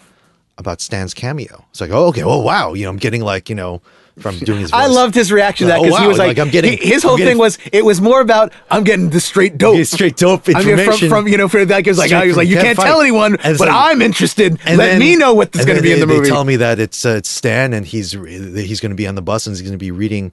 about 0.58 0.80
Stan's 0.80 1.14
cameo. 1.14 1.64
It's 1.70 1.80
like, 1.80 1.90
oh, 1.90 2.06
okay, 2.08 2.22
oh 2.24 2.40
wow, 2.42 2.74
you 2.74 2.84
know, 2.84 2.90
I'm 2.90 2.96
getting 2.98 3.22
like 3.22 3.48
you 3.48 3.54
know 3.54 3.80
from 4.18 4.36
doing 4.40 4.60
his. 4.60 4.72
I 4.74 4.88
loved 4.88 5.14
his 5.14 5.30
reaction 5.30 5.68
to 5.68 5.72
that 5.72 5.78
Oh, 5.78 5.84
because 5.84 6.00
he 6.00 6.06
was 6.08 6.18
like, 6.18 6.36
like, 6.36 6.38
I'm 6.40 6.50
getting- 6.50 6.76
he- 6.76 6.88
his 6.88 7.04
whole 7.04 7.16
getting- 7.16 7.34
thing 7.34 7.38
was 7.38 7.56
it 7.72 7.84
was 7.84 8.00
more 8.00 8.20
about 8.20 8.52
I'm 8.68 8.82
getting 8.82 9.10
the 9.10 9.20
straight 9.20 9.56
dope. 9.56 9.86
Straight 9.86 10.16
dope 10.16 10.48
I'm 10.48 10.54
getting 10.54 10.70
information 10.72 11.08
from, 11.08 11.24
from 11.24 11.28
you 11.32 11.38
know 11.38 11.48
for 11.48 11.64
that. 11.64 11.84
he 11.84 11.90
was 11.90 11.98
like 11.98 12.10
he 12.10 12.26
was 12.28 12.36
like 12.36 12.48
you 12.48 12.56
can't 12.56 12.76
tell 12.78 13.00
anyone, 13.00 13.36
but 13.42 13.60
like- 13.60 13.70
I'm 13.70 14.02
interested. 14.02 14.58
And 14.66 14.76
Let 14.76 14.86
then- 14.88 14.98
me 14.98 15.14
know 15.14 15.34
what's 15.34 15.64
going 15.64 15.76
to 15.76 15.82
be 15.82 15.92
in 15.92 16.00
the 16.00 16.06
movie. 16.08 16.24
They 16.24 16.30
tell 16.30 16.44
me 16.44 16.56
that 16.56 16.80
it's 16.80 17.06
uh, 17.06 17.10
it's 17.18 17.28
Stan, 17.30 17.72
and 17.72 17.86
he's 17.86 18.10
he's 18.10 18.80
going 18.80 18.90
to 18.90 18.96
be 18.96 19.06
on 19.06 19.14
the 19.14 19.22
bus, 19.22 19.46
and 19.46 19.54
he's 19.54 19.62
going 19.62 19.72
to 19.72 19.78
be 19.78 19.92
reading 19.92 20.32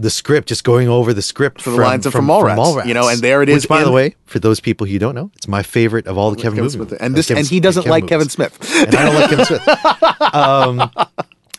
the 0.00 0.10
script, 0.10 0.48
just 0.48 0.64
going 0.64 0.88
over 0.88 1.12
the 1.12 1.22
script 1.22 1.62
For 1.62 1.70
the 1.70 1.76
lines 1.76 2.06
of 2.06 2.12
From 2.12 2.26
Mallrats, 2.26 2.86
you 2.86 2.94
know, 2.94 3.08
and 3.08 3.20
there 3.20 3.42
it 3.42 3.48
is 3.48 3.62
Which, 3.64 3.68
by 3.68 3.84
the 3.84 3.92
way, 3.92 4.16
for 4.26 4.38
those 4.38 4.58
people 4.60 4.86
who 4.86 4.98
don't 4.98 5.14
know, 5.14 5.30
it's 5.36 5.46
my 5.48 5.62
favorite 5.62 6.06
of 6.06 6.16
all 6.18 6.30
the 6.30 6.36
Kevin, 6.36 6.58
Kevin 6.64 6.78
movies. 6.78 6.98
And 7.00 7.14
this 7.14 7.28
Kevin 7.28 7.40
and 7.40 7.48
he 7.48 7.60
doesn't 7.60 7.86
like 7.86 8.06
Kevin. 8.06 8.28
Smith. 8.28 8.56
and 8.86 8.94
I 8.94 9.04
don't 9.04 9.14
like 9.14 9.30
Kevin 9.30 9.44
Smith. 9.44 9.62
Um, 10.34 10.90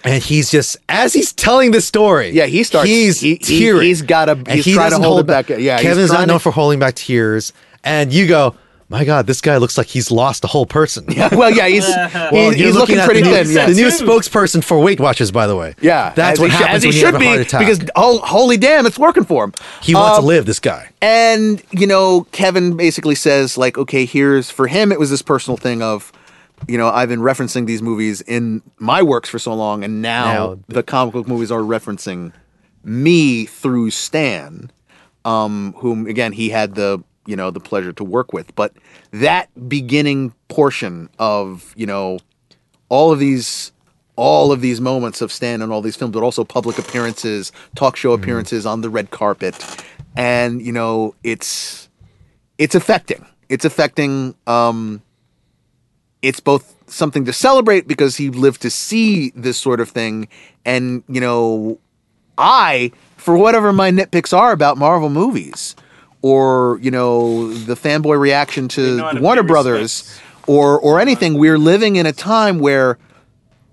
and 0.04 0.24
he's 0.24 0.50
just 0.50 0.78
as 0.90 1.14
he's 1.14 1.34
telling 1.34 1.72
the 1.72 1.82
story. 1.82 2.30
Yeah, 2.32 2.46
he 2.46 2.64
starts- 2.64 2.88
He's 2.90 3.20
he- 3.20 3.36
he- 3.42 3.60
tearing. 3.60 3.82
he's 3.84 4.02
gotta- 4.02 4.32
And 4.34 4.48
he's 4.50 4.66
he 4.66 4.74
trying 4.74 4.88
to 4.88 4.96
doesn't 4.98 5.04
hold 5.04 5.20
it 5.20 5.28
back. 5.28 5.50
Yeah, 5.50 5.78
he's 5.78 5.84
Kevin 5.88 6.04
is 6.04 6.12
not 6.12 6.28
known 6.28 6.38
to- 6.40 6.44
for 6.44 6.52
holding 6.52 6.80
back 6.80 6.96
tears. 6.96 7.54
And 7.84 8.14
you 8.14 8.28
go, 8.28 8.56
my 8.92 9.06
God, 9.06 9.26
this 9.26 9.42
guy 9.42 9.58
looks 9.58 9.78
like 9.78 9.88
he's 9.88 10.12
lost 10.12 10.44
a 10.44 10.48
whole 10.48 10.66
person. 10.68 11.06
well, 11.32 11.50
yeah, 11.50 11.68
he's 11.68 11.88
Well, 12.14 12.52
he's, 12.52 12.60
he's 12.60 12.76
looking 12.76 12.98
at 12.98 13.06
pretty 13.06 13.22
the 13.22 13.30
new, 13.30 13.44
thin. 13.44 13.56
Yeah. 13.56 13.66
the 13.68 13.74
new 13.74 13.88
spokesperson 13.88 14.64
for 14.64 14.80
Weight 14.80 15.00
Watchers, 15.00 15.32
by 15.32 15.48
the 15.48 15.56
way. 15.56 15.74
yeah, 15.82 16.12
that's 16.14 16.40
what 16.40 16.52
he 16.52 16.58
happens 16.58 16.76
as 16.76 16.84
he 16.84 16.90
when 16.90 16.96
you 16.96 17.00
should 17.00 17.06
have 17.14 17.16
a 17.16 17.20
be 17.20 17.26
heart 17.26 17.40
attack. 17.42 17.60
because 17.62 17.90
oh, 17.96 18.20
holy 18.20 18.58
damn, 18.58 18.86
it's 18.86 19.00
working 19.00 19.24
for 19.24 19.46
him. 19.46 19.54
he 19.82 19.96
wants 19.96 20.18
Um, 20.18 20.24
to 20.24 20.28
live. 20.28 20.46
This 20.46 20.60
guy. 20.60 20.90
And, 21.02 21.64
you 21.72 21.88
know, 21.88 22.28
Kevin 22.32 22.78
basically 22.78 23.16
says, 23.16 23.58
like, 23.58 23.78
okay, 23.78 24.06
here's 24.06 24.52
for 24.52 24.68
him, 24.68 24.92
it 24.92 25.00
was 25.00 25.10
this 25.10 25.22
personal 25.24 25.58
thing 25.58 25.82
of, 25.82 26.12
you 26.68 26.78
know, 26.78 26.90
I've 26.90 27.10
been 27.10 27.22
referencing 27.22 27.66
these 27.66 27.82
movies 27.82 28.22
in 28.22 28.62
my 28.78 29.02
works 29.02 29.30
for 29.30 29.40
so 29.40 29.54
long, 29.56 29.84
and 29.84 30.02
now, 30.02 30.26
Now- 30.34 30.60
the 30.68 30.84
comic 30.84 31.14
book 31.14 31.28
movies 31.28 31.52
are 31.52 31.62
referencing 31.62 32.34
me 32.84 33.46
through 33.46 33.90
Stan, 33.92 34.70
um, 35.26 35.74
whom, 35.78 36.08
again, 36.08 36.34
he 36.34 36.50
had 36.50 36.76
the, 36.76 37.04
you 37.32 37.38
know, 37.38 37.50
the 37.50 37.62
pleasure 37.62 37.94
to 37.94 38.04
work 38.04 38.34
with. 38.34 38.54
But 38.56 38.74
that 39.12 39.48
beginning 39.70 40.34
portion 40.50 41.10
of, 41.18 41.74
you 41.78 41.86
know, 41.86 42.20
all 42.90 43.14
of 43.14 43.20
these 43.20 43.72
all 44.18 44.52
of 44.52 44.60
these 44.60 44.82
moments 44.82 45.22
of 45.22 45.32
Stan 45.32 45.62
and 45.62 45.72
all 45.72 45.82
these 45.82 45.96
films, 45.96 46.14
but 46.14 46.22
also 46.22 46.44
public 46.44 46.78
appearances, 46.78 47.54
talk 47.76 47.96
show 47.96 48.12
appearances 48.12 48.66
on 48.66 48.82
the 48.82 48.90
red 48.90 49.10
carpet, 49.12 49.56
and 50.18 50.62
you 50.62 50.74
know 50.74 51.16
it's 51.24 51.88
it's 52.58 52.76
affecting. 52.76 53.26
It's 53.48 53.64
affecting. 53.64 54.36
Um, 54.46 55.02
it's 56.22 56.42
both 56.42 56.76
something 56.88 57.24
to 57.26 57.34
celebrate 57.34 57.88
because 57.88 58.18
he 58.18 58.30
lived 58.30 58.62
to 58.64 58.70
see 58.70 59.32
this 59.32 59.58
sort 59.58 59.80
of 59.80 59.90
thing, 59.90 60.28
and 60.66 61.04
you 61.08 61.22
know, 61.22 61.80
I 62.38 62.92
for 63.16 63.38
whatever 63.38 63.72
my 63.72 63.90
nitpicks 63.90 64.38
are 64.38 64.52
about 64.52 64.78
Marvel 64.78 65.10
movies, 65.10 65.78
or 66.22 66.80
you 66.82 66.92
know 66.92 67.54
the 67.54 67.76
fanboy 67.76 68.20
reaction 68.20 68.68
to 68.70 68.98
know 68.98 69.04
how 69.04 69.12
to 69.12 69.22
Warner 69.22 69.44
Brothers, 69.44 69.82
respects. 69.82 70.22
or 70.48 70.80
or 70.80 71.00
anything. 71.00 71.36
We're 71.36 71.58
living 71.58 71.96
in 71.96 72.06
a 72.06 72.14
time 72.14 72.60
where 72.60 72.98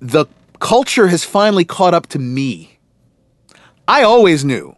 the 0.01 0.27
culture 0.61 1.09
has 1.09 1.25
finally 1.25 1.65
caught 1.65 1.95
up 1.95 2.07
to 2.09 2.19
me. 2.19 2.79
I 3.87 4.03
always 4.03 4.45
knew 4.45 4.77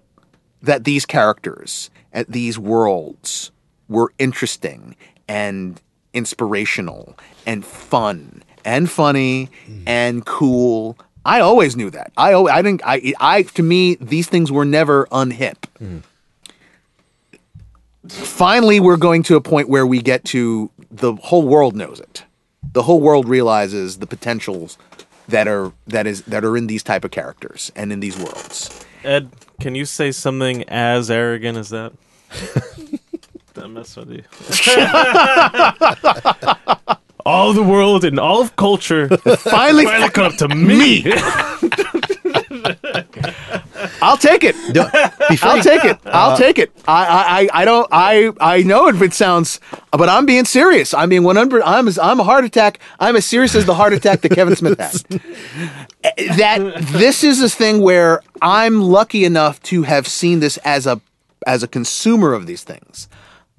that 0.62 0.84
these 0.84 1.06
characters 1.06 1.90
at 2.12 2.30
these 2.30 2.58
worlds 2.58 3.50
were 3.88 4.12
interesting 4.18 4.96
and 5.28 5.80
inspirational 6.12 7.16
and 7.46 7.64
fun 7.64 8.42
and 8.64 8.90
funny 8.90 9.48
hmm. 9.66 9.82
and 9.86 10.24
cool. 10.26 10.98
I 11.24 11.40
always 11.40 11.76
knew 11.76 11.90
that. 11.90 12.12
I 12.16 12.32
al- 12.32 12.48
I 12.48 12.62
didn't 12.62 12.82
I 12.84 13.12
I 13.20 13.42
to 13.42 13.62
me 13.62 13.96
these 13.96 14.28
things 14.28 14.50
were 14.50 14.64
never 14.64 15.06
unhip. 15.06 15.66
Hmm. 15.78 15.98
Finally 18.10 18.80
we're 18.80 18.96
going 18.96 19.22
to 19.24 19.36
a 19.36 19.40
point 19.40 19.68
where 19.68 19.86
we 19.86 20.00
get 20.00 20.24
to 20.24 20.70
the 20.90 21.14
whole 21.14 21.46
world 21.46 21.76
knows 21.76 22.00
it. 22.00 22.24
The 22.72 22.82
whole 22.82 23.00
world 23.00 23.28
realizes 23.28 23.98
the 23.98 24.06
potentials 24.06 24.76
that 25.28 25.46
are 25.48 25.72
that 25.86 26.06
is 26.06 26.22
that 26.22 26.44
are 26.44 26.56
in 26.56 26.66
these 26.66 26.82
type 26.82 27.04
of 27.04 27.10
characters 27.10 27.70
and 27.76 27.92
in 27.92 28.00
these 28.00 28.16
worlds. 28.18 28.84
Ed, 29.04 29.30
can 29.60 29.74
you 29.74 29.84
say 29.84 30.12
something 30.12 30.64
as 30.68 31.10
arrogant 31.10 31.56
as 31.56 31.70
that? 31.70 31.92
Did 33.54 33.64
I 33.64 33.66
mess 33.66 33.96
with 33.96 34.10
you? 34.10 34.22
all 37.26 37.52
the 37.52 37.62
world 37.62 38.04
and 38.04 38.18
all 38.18 38.40
of 38.42 38.56
culture 38.56 39.08
Finally, 39.08 39.84
finally 39.84 40.10
come 40.10 40.26
up 40.26 40.36
to 40.36 40.48
me. 40.54 41.02
I'll 44.02 44.16
take 44.16 44.44
it. 44.44 44.54
Before 44.74 45.50
I'll 45.50 45.62
take 45.62 45.84
it. 45.84 45.98
I'll 46.04 46.30
uh, 46.30 46.36
take 46.36 46.58
it. 46.58 46.72
I, 46.86 47.06
I, 47.06 47.40
I 47.40 47.48
I 47.62 47.64
don't. 47.64 47.88
I, 47.90 48.32
I 48.40 48.62
know 48.62 48.88
if 48.88 49.00
it 49.02 49.12
sounds, 49.12 49.60
but 49.90 50.08
I'm 50.08 50.26
being 50.26 50.44
serious. 50.44 50.94
I'm 50.94 51.08
being 51.08 51.24
100. 51.24 51.62
I'm, 51.62 51.88
I'm 52.00 52.20
a 52.20 52.24
heart 52.24 52.44
attack. 52.44 52.78
I'm 52.98 53.16
as 53.16 53.26
serious 53.26 53.54
as 53.54 53.66
the 53.66 53.74
heart 53.74 53.92
attack 53.92 54.20
that 54.22 54.30
Kevin 54.30 54.56
Smith 54.56 54.78
had. 54.78 54.92
that 56.36 56.76
this 56.92 57.24
is 57.24 57.42
a 57.42 57.48
thing 57.48 57.80
where 57.80 58.22
I'm 58.40 58.80
lucky 58.82 59.24
enough 59.24 59.62
to 59.64 59.82
have 59.82 60.06
seen 60.06 60.40
this 60.40 60.56
as 60.58 60.86
a, 60.86 61.00
as 61.46 61.62
a 61.62 61.68
consumer 61.68 62.32
of 62.32 62.46
these 62.46 62.64
things. 62.64 63.08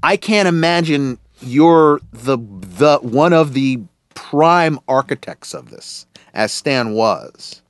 I 0.03 0.18
can't 0.18 0.48
imagine 0.48 1.19
you're 1.41 2.02
the, 2.11 2.38
the 2.38 2.99
one 3.02 3.34
of 3.34 3.53
the 3.53 3.81
prime 4.14 4.80
architects 4.88 5.53
of 5.53 5.69
this, 5.69 6.06
as 6.34 6.52
Stan 6.52 6.93
was 6.93 7.61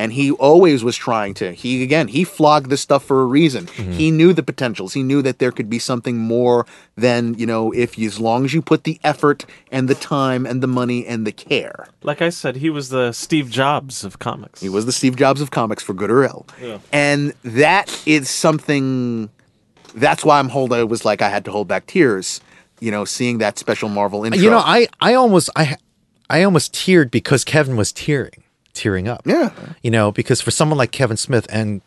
and 0.00 0.12
he 0.12 0.30
always 0.32 0.82
was 0.82 0.96
trying 0.96 1.34
to 1.34 1.52
he 1.52 1.82
again 1.82 2.08
he 2.08 2.24
flogged 2.24 2.70
this 2.70 2.80
stuff 2.80 3.04
for 3.04 3.20
a 3.20 3.26
reason. 3.26 3.66
Mm-hmm. 3.66 3.92
He 3.92 4.10
knew 4.10 4.32
the 4.32 4.42
potentials. 4.42 4.94
He 4.94 5.02
knew 5.02 5.20
that 5.22 5.38
there 5.38 5.52
could 5.52 5.68
be 5.68 5.78
something 5.78 6.16
more 6.16 6.66
than 6.96 7.34
you 7.34 7.46
know 7.46 7.70
if 7.72 7.98
you, 7.98 8.06
as 8.08 8.18
long 8.18 8.44
as 8.44 8.54
you 8.54 8.62
put 8.62 8.84
the 8.84 8.98
effort 9.04 9.44
and 9.70 9.88
the 9.88 9.94
time 9.94 10.46
and 10.46 10.62
the 10.62 10.66
money 10.66 11.06
and 11.06 11.26
the 11.26 11.32
care. 11.32 11.88
Like 12.02 12.22
I 12.22 12.30
said, 12.30 12.56
he 12.56 12.70
was 12.70 12.88
the 12.88 13.12
Steve 13.12 13.50
Jobs 13.50 14.04
of 14.04 14.18
comics. 14.18 14.60
he 14.60 14.68
was 14.68 14.86
the 14.86 14.92
steve 14.92 15.16
jobs 15.16 15.40
of 15.40 15.50
comics 15.50 15.82
for 15.82 15.94
good 15.94 16.10
or 16.10 16.24
ill. 16.24 16.46
Yeah. 16.62 16.78
and 16.92 17.34
that 17.44 17.86
is 18.06 18.30
something 18.30 19.28
that's 19.94 20.24
why 20.24 20.38
i'm 20.38 20.48
holding 20.48 20.78
it 20.78 20.88
was 20.88 21.04
like 21.04 21.20
i 21.20 21.28
had 21.28 21.44
to 21.44 21.50
hold 21.50 21.66
back 21.66 21.84
tears 21.86 22.40
you 22.80 22.90
know 22.90 23.04
seeing 23.04 23.38
that 23.38 23.58
special 23.58 23.88
marvel 23.88 24.24
intro. 24.24 24.40
You 24.40 24.50
know, 24.50 24.58
I 24.58 24.88
I 25.00 25.14
almost 25.14 25.50
I 25.54 25.76
I 26.28 26.42
almost 26.42 26.72
teared 26.72 27.10
because 27.10 27.44
Kevin 27.44 27.76
was 27.76 27.92
tearing, 27.92 28.39
tearing 28.72 29.08
up. 29.08 29.22
yeah 29.24 29.50
You 29.82 29.90
know, 29.90 30.12
because 30.12 30.40
for 30.40 30.50
someone 30.50 30.78
like 30.78 30.90
Kevin 30.92 31.16
Smith, 31.16 31.46
and 31.50 31.80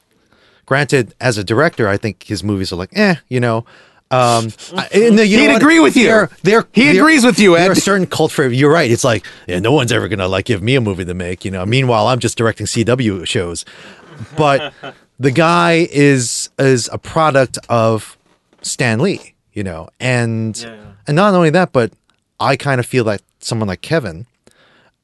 granted, 0.65 1.13
as 1.19 1.37
a 1.37 1.43
director, 1.43 1.87
I 1.87 1.97
think 1.97 2.23
his 2.23 2.43
movies 2.43 2.71
are 2.71 2.75
like, 2.77 2.89
eh, 2.93 3.15
you 3.29 3.39
know. 3.39 3.65
Um, 4.11 4.49
I- 4.77 4.87
and 4.93 5.17
you 5.17 5.39
He'd 5.39 5.47
what? 5.47 5.57
agree 5.61 5.79
with 5.79 5.95
you. 5.97 6.03
They're, 6.05 6.29
they're, 6.43 6.67
He 6.71 6.91
they're- 6.91 7.01
agrees 7.01 7.25
with 7.25 7.39
you, 7.39 7.55
There 7.55 7.69
are 7.69 7.71
Ed. 7.71 7.77
certain 7.81 8.05
cult 8.05 8.31
for 8.31 8.47
you're 8.47 8.71
right. 8.71 8.91
It's 8.91 9.03
like, 9.03 9.25
yeah, 9.47 9.59
no 9.59 9.71
one's 9.71 9.91
ever 9.91 10.07
gonna 10.07 10.27
like 10.27 10.45
give 10.45 10.61
me 10.61 10.75
a 10.75 10.81
movie 10.81 11.03
to 11.05 11.13
make. 11.15 11.43
You 11.43 11.49
know, 11.51 11.65
meanwhile, 11.65 12.05
I'm 12.07 12.19
just 12.19 12.37
directing 12.37 12.67
CW 12.67 13.25
shows. 13.25 13.65
But 14.37 14.71
the 15.19 15.31
guy 15.31 15.87
is 15.91 16.49
is 16.59 16.89
a 16.93 16.99
product 16.99 17.57
of 17.69 18.15
Stan 18.61 18.99
Lee. 18.99 19.33
You 19.53 19.63
know, 19.63 19.89
and 19.99 20.55
Yeah. 20.59 20.75
and 21.07 21.15
not 21.15 21.33
only 21.33 21.49
that, 21.51 21.71
but 21.71 21.91
I 22.39 22.55
kind 22.55 22.79
of 22.79 22.85
feel 22.85 23.05
like 23.05 23.21
someone 23.39 23.67
like 23.67 23.81
Kevin 23.81 24.27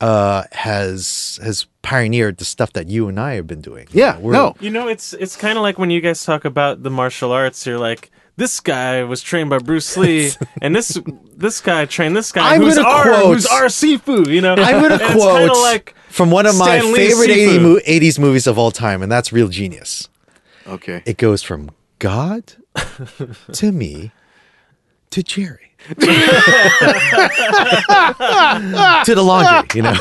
uh, 0.01 0.43
has 0.51 1.39
has 1.43 1.65
pioneered 1.81 2.37
the 2.37 2.45
stuff 2.45 2.73
that 2.73 2.87
you 2.87 3.07
and 3.07 3.19
I 3.19 3.33
have 3.35 3.47
been 3.47 3.61
doing. 3.61 3.87
Yeah, 3.91 4.13
know, 4.13 4.19
we're- 4.19 4.37
no. 4.37 4.55
You 4.59 4.69
know, 4.69 4.87
it's 4.87 5.13
it's 5.13 5.35
kind 5.35 5.57
of 5.57 5.61
like 5.61 5.77
when 5.77 5.89
you 5.89 6.01
guys 6.01 6.23
talk 6.23 6.45
about 6.45 6.83
the 6.83 6.89
martial 6.89 7.31
arts. 7.31 7.65
You're 7.65 7.79
like, 7.79 8.11
this 8.37 8.59
guy 8.59 9.03
was 9.03 9.21
trained 9.21 9.49
by 9.49 9.57
Bruce 9.59 9.97
Lee, 9.97 10.31
and 10.61 10.75
this 10.75 10.97
this 11.35 11.59
guy 11.61 11.85
trained 11.85 12.15
this 12.15 12.31
guy 12.31 12.55
I'm 12.55 12.61
who's 12.61 12.75
gonna 12.77 12.87
our 12.87 13.03
quote- 13.03 13.25
who's 13.35 13.45
our 13.47 13.65
Sifu. 13.65 14.27
You 14.27 14.41
know, 14.41 14.53
I'm 14.57 14.81
gonna 14.81 15.03
And 15.03 15.19
quote 15.19 15.37
kinda 15.39 15.53
like 15.53 15.95
from 16.09 16.31
one 16.31 16.45
of 16.45 16.57
my 16.57 16.79
Stan 16.79 16.95
favorite 16.95 17.29
80 17.29 17.57
Sifu. 17.57 17.61
mo- 17.61 17.79
80s 17.85 18.19
movies 18.19 18.47
of 18.47 18.57
all 18.57 18.71
time, 18.71 19.01
and 19.01 19.11
that's 19.11 19.31
Real 19.33 19.47
Genius. 19.49 20.07
Okay. 20.67 21.01
It 21.05 21.17
goes 21.17 21.41
from 21.43 21.71
God 21.99 22.53
to 23.53 23.71
me 23.71 24.11
to 25.09 25.23
Jerry. 25.23 25.68
to 25.89 25.95
the 29.15 29.23
laundry, 29.23 29.67
you 29.75 29.81
know. 29.81 29.93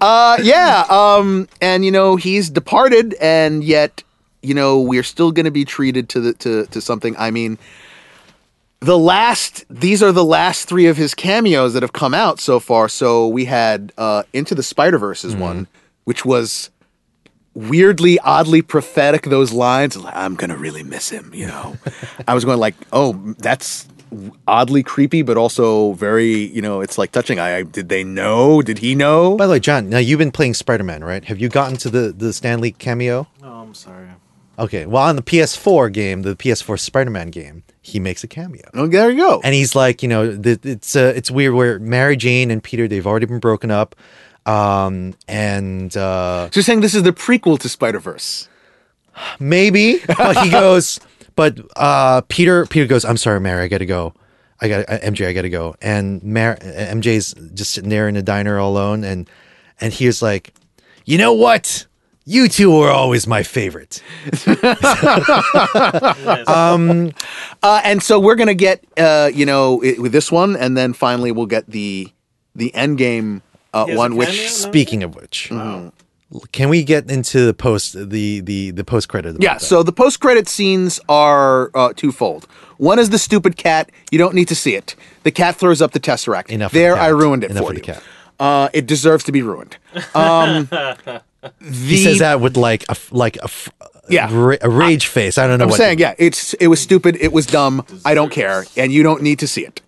Uh, 0.00 0.38
yeah. 0.42 0.84
Um, 0.88 1.48
and 1.60 1.84
you 1.84 1.90
know 1.90 2.16
he's 2.16 2.50
departed, 2.50 3.14
and 3.20 3.64
yet 3.64 4.02
you 4.42 4.54
know 4.54 4.80
we're 4.80 5.02
still 5.02 5.32
going 5.32 5.44
to 5.44 5.50
be 5.50 5.64
treated 5.64 6.08
to 6.10 6.20
the 6.20 6.32
to 6.34 6.66
to 6.66 6.80
something. 6.80 7.14
I 7.18 7.30
mean, 7.30 7.58
the 8.80 8.98
last 8.98 9.64
these 9.68 10.02
are 10.02 10.12
the 10.12 10.24
last 10.24 10.68
three 10.68 10.86
of 10.86 10.96
his 10.96 11.14
cameos 11.14 11.74
that 11.74 11.82
have 11.82 11.92
come 11.92 12.14
out 12.14 12.40
so 12.40 12.60
far. 12.60 12.88
So 12.88 13.28
we 13.28 13.46
had 13.46 13.92
uh, 13.98 14.22
Into 14.32 14.54
the 14.54 14.62
Spider 14.62 14.98
Verse 14.98 15.24
is 15.24 15.34
one, 15.34 15.66
which 16.04 16.24
was 16.24 16.70
weirdly, 17.56 18.18
oddly 18.20 18.62
prophetic. 18.62 19.22
Those 19.22 19.52
lines, 19.52 19.96
like, 19.96 20.14
I'm 20.14 20.36
gonna 20.36 20.56
really 20.56 20.82
miss 20.84 21.08
him. 21.10 21.32
You 21.34 21.48
know, 21.48 21.76
I 22.28 22.34
was 22.34 22.44
going 22.44 22.60
like, 22.60 22.74
oh, 22.92 23.14
that's 23.38 23.88
oddly 24.46 24.82
creepy, 24.82 25.22
but 25.22 25.36
also 25.36 25.94
very, 25.94 26.32
you 26.32 26.62
know, 26.62 26.80
it's 26.80 26.98
like 26.98 27.10
touching. 27.12 27.40
I, 27.40 27.56
I 27.56 27.62
did 27.62 27.88
they 27.88 28.04
know? 28.04 28.62
Did 28.62 28.78
he 28.78 28.94
know? 28.94 29.36
By 29.36 29.46
the 29.46 29.52
way, 29.52 29.60
John, 29.60 29.88
now 29.88 29.98
you've 29.98 30.18
been 30.18 30.30
playing 30.32 30.54
Spider 30.54 30.84
Man, 30.84 31.02
right? 31.02 31.24
Have 31.24 31.40
you 31.40 31.48
gotten 31.48 31.76
to 31.78 31.90
the, 31.90 32.12
the 32.16 32.32
Stan 32.32 32.60
Lee 32.60 32.72
cameo? 32.72 33.26
oh, 33.42 33.62
I'm 33.62 33.74
sorry. 33.74 34.06
Okay, 34.58 34.86
well, 34.86 35.02
on 35.02 35.16
the 35.16 35.22
PS4 35.22 35.92
game, 35.92 36.22
the 36.22 36.34
PS4 36.34 36.80
Spider 36.80 37.10
Man 37.10 37.28
game, 37.28 37.62
he 37.82 38.00
makes 38.00 38.24
a 38.24 38.26
cameo. 38.26 38.62
Oh, 38.72 38.86
there 38.86 39.10
you 39.10 39.18
go. 39.18 39.40
and 39.44 39.54
he's 39.54 39.74
like, 39.74 40.02
you 40.02 40.08
know, 40.08 40.34
the, 40.34 40.58
it's 40.62 40.96
uh, 40.96 41.12
it's 41.14 41.30
weird 41.30 41.54
where 41.54 41.78
Mary 41.78 42.16
Jane 42.16 42.50
and 42.50 42.62
Peter 42.62 42.88
they've 42.88 43.06
already 43.06 43.26
been 43.26 43.38
broken 43.38 43.70
up, 43.70 43.94
um, 44.46 45.14
and 45.28 45.94
uh, 45.96 46.48
So 46.50 46.58
you're 46.58 46.64
saying 46.64 46.80
this 46.80 46.94
is 46.94 47.02
the 47.02 47.12
prequel 47.12 47.58
to 47.58 47.68
Spider 47.68 47.98
Verse? 47.98 48.48
maybe, 49.40 49.98
but 50.06 50.36
he 50.44 50.50
goes, 50.50 51.00
but 51.36 51.58
uh, 51.76 52.20
Peter 52.28 52.66
Peter 52.66 52.86
goes, 52.86 53.04
I'm 53.04 53.16
sorry, 53.16 53.40
Mary, 53.40 53.62
I 53.64 53.68
gotta 53.68 53.86
go, 53.86 54.12
I 54.60 54.68
got 54.68 54.86
to 54.86 54.98
MJ, 55.00 55.26
I 55.28 55.32
gotta 55.32 55.48
go, 55.48 55.74
and 55.80 56.22
Mar- 56.22 56.56
MJ's 56.60 57.34
just 57.54 57.72
sitting 57.72 57.88
there 57.90 58.08
in 58.08 58.14
the 58.14 58.22
diner 58.22 58.58
all 58.58 58.70
alone, 58.72 59.04
and 59.04 59.28
and 59.80 59.92
he 59.92 60.06
was 60.06 60.20
like, 60.22 60.52
you 61.06 61.16
know 61.18 61.32
what? 61.32 61.86
You 62.28 62.48
two 62.48 62.72
were 62.76 62.90
always 62.90 63.26
my 63.26 63.42
favorite. 63.44 64.02
um, 66.48 67.12
Uh, 67.62 67.80
and 67.84 68.02
so 68.02 68.18
we're 68.20 68.34
gonna 68.34 68.54
get, 68.54 68.84
uh, 68.98 69.30
you 69.32 69.46
know, 69.46 69.82
i 69.82 69.94
with 69.98 70.12
this 70.12 70.30
one, 70.30 70.56
and 70.56 70.76
then 70.76 70.92
finally 70.92 71.32
we'll 71.32 71.46
get 71.46 71.66
the 71.70 72.08
the 72.54 72.74
end 72.74 72.98
game 72.98 73.42
uh, 73.76 73.84
He 73.84 73.90
has 73.92 73.96
a 73.96 73.98
one, 73.98 74.16
which? 74.16 74.28
No? 74.28 74.46
Speaking 74.48 75.02
of 75.02 75.14
which, 75.14 75.50
can 76.52 76.68
we 76.68 76.82
get 76.82 77.10
into 77.10 77.46
the 77.46 77.54
post 77.54 77.92
the 78.10 78.40
the 78.40 78.70
the 78.72 78.84
post 78.84 79.08
credit? 79.08 79.36
yeah. 79.40 79.58
So 79.58 79.82
the 79.82 79.92
post 79.92 80.20
credit 80.20 80.48
scenes 80.48 81.00
are 81.08 81.70
uh, 81.74 81.92
twofold. 81.94 82.46
One 82.78 82.98
is 82.98 83.10
the 83.10 83.18
stupid 83.18 83.56
cat. 83.56 83.90
You 84.10 84.18
don't 84.18 84.34
need 84.34 84.48
to 84.48 84.54
see 84.54 84.74
it. 84.74 84.96
The 85.22 85.30
cat 85.30 85.56
throws 85.56 85.80
up 85.80 85.92
the 85.92 86.00
tesseract. 86.00 86.50
Enough 86.50 86.70
of 86.70 86.72
the 86.72 86.78
There, 86.78 86.94
cat. 86.94 87.02
I 87.04 87.08
ruined 87.08 87.44
it 87.44 87.50
Enough 87.50 87.64
for 87.64 87.70
of 87.72 87.76
the 87.80 87.86
you. 87.86 87.94
cat. 87.94 88.02
Uh, 88.38 88.68
it 88.74 88.86
deserves 88.86 89.24
to 89.24 89.32
be 89.32 89.42
ruined. 89.42 89.76
Um, 90.14 90.68
He 91.62 91.96
says 92.02 92.18
that 92.18 92.40
with 92.40 92.56
like 92.56 92.84
a 92.88 92.96
like 93.12 93.36
a 93.42 93.48
Yeah. 94.08 94.28
ra- 94.32 94.56
a 94.60 94.68
rage 94.68 95.06
face. 95.06 95.38
I 95.38 95.46
don't 95.46 95.58
know. 95.58 95.64
I'm 95.66 95.70
what 95.70 95.76
saying, 95.78 96.00
yeah, 96.00 96.14
it's 96.18 96.54
it 96.54 96.66
was 96.68 96.80
stupid, 96.80 97.16
it 97.20 97.32
was 97.32 97.46
dumb. 97.46 97.84
I 98.04 98.14
don't 98.14 98.32
care, 98.32 98.64
and 98.76 98.92
you 98.92 99.02
don't 99.04 99.22
need 99.22 99.38
to 99.38 99.46
see 99.46 99.64
it. 99.64 99.80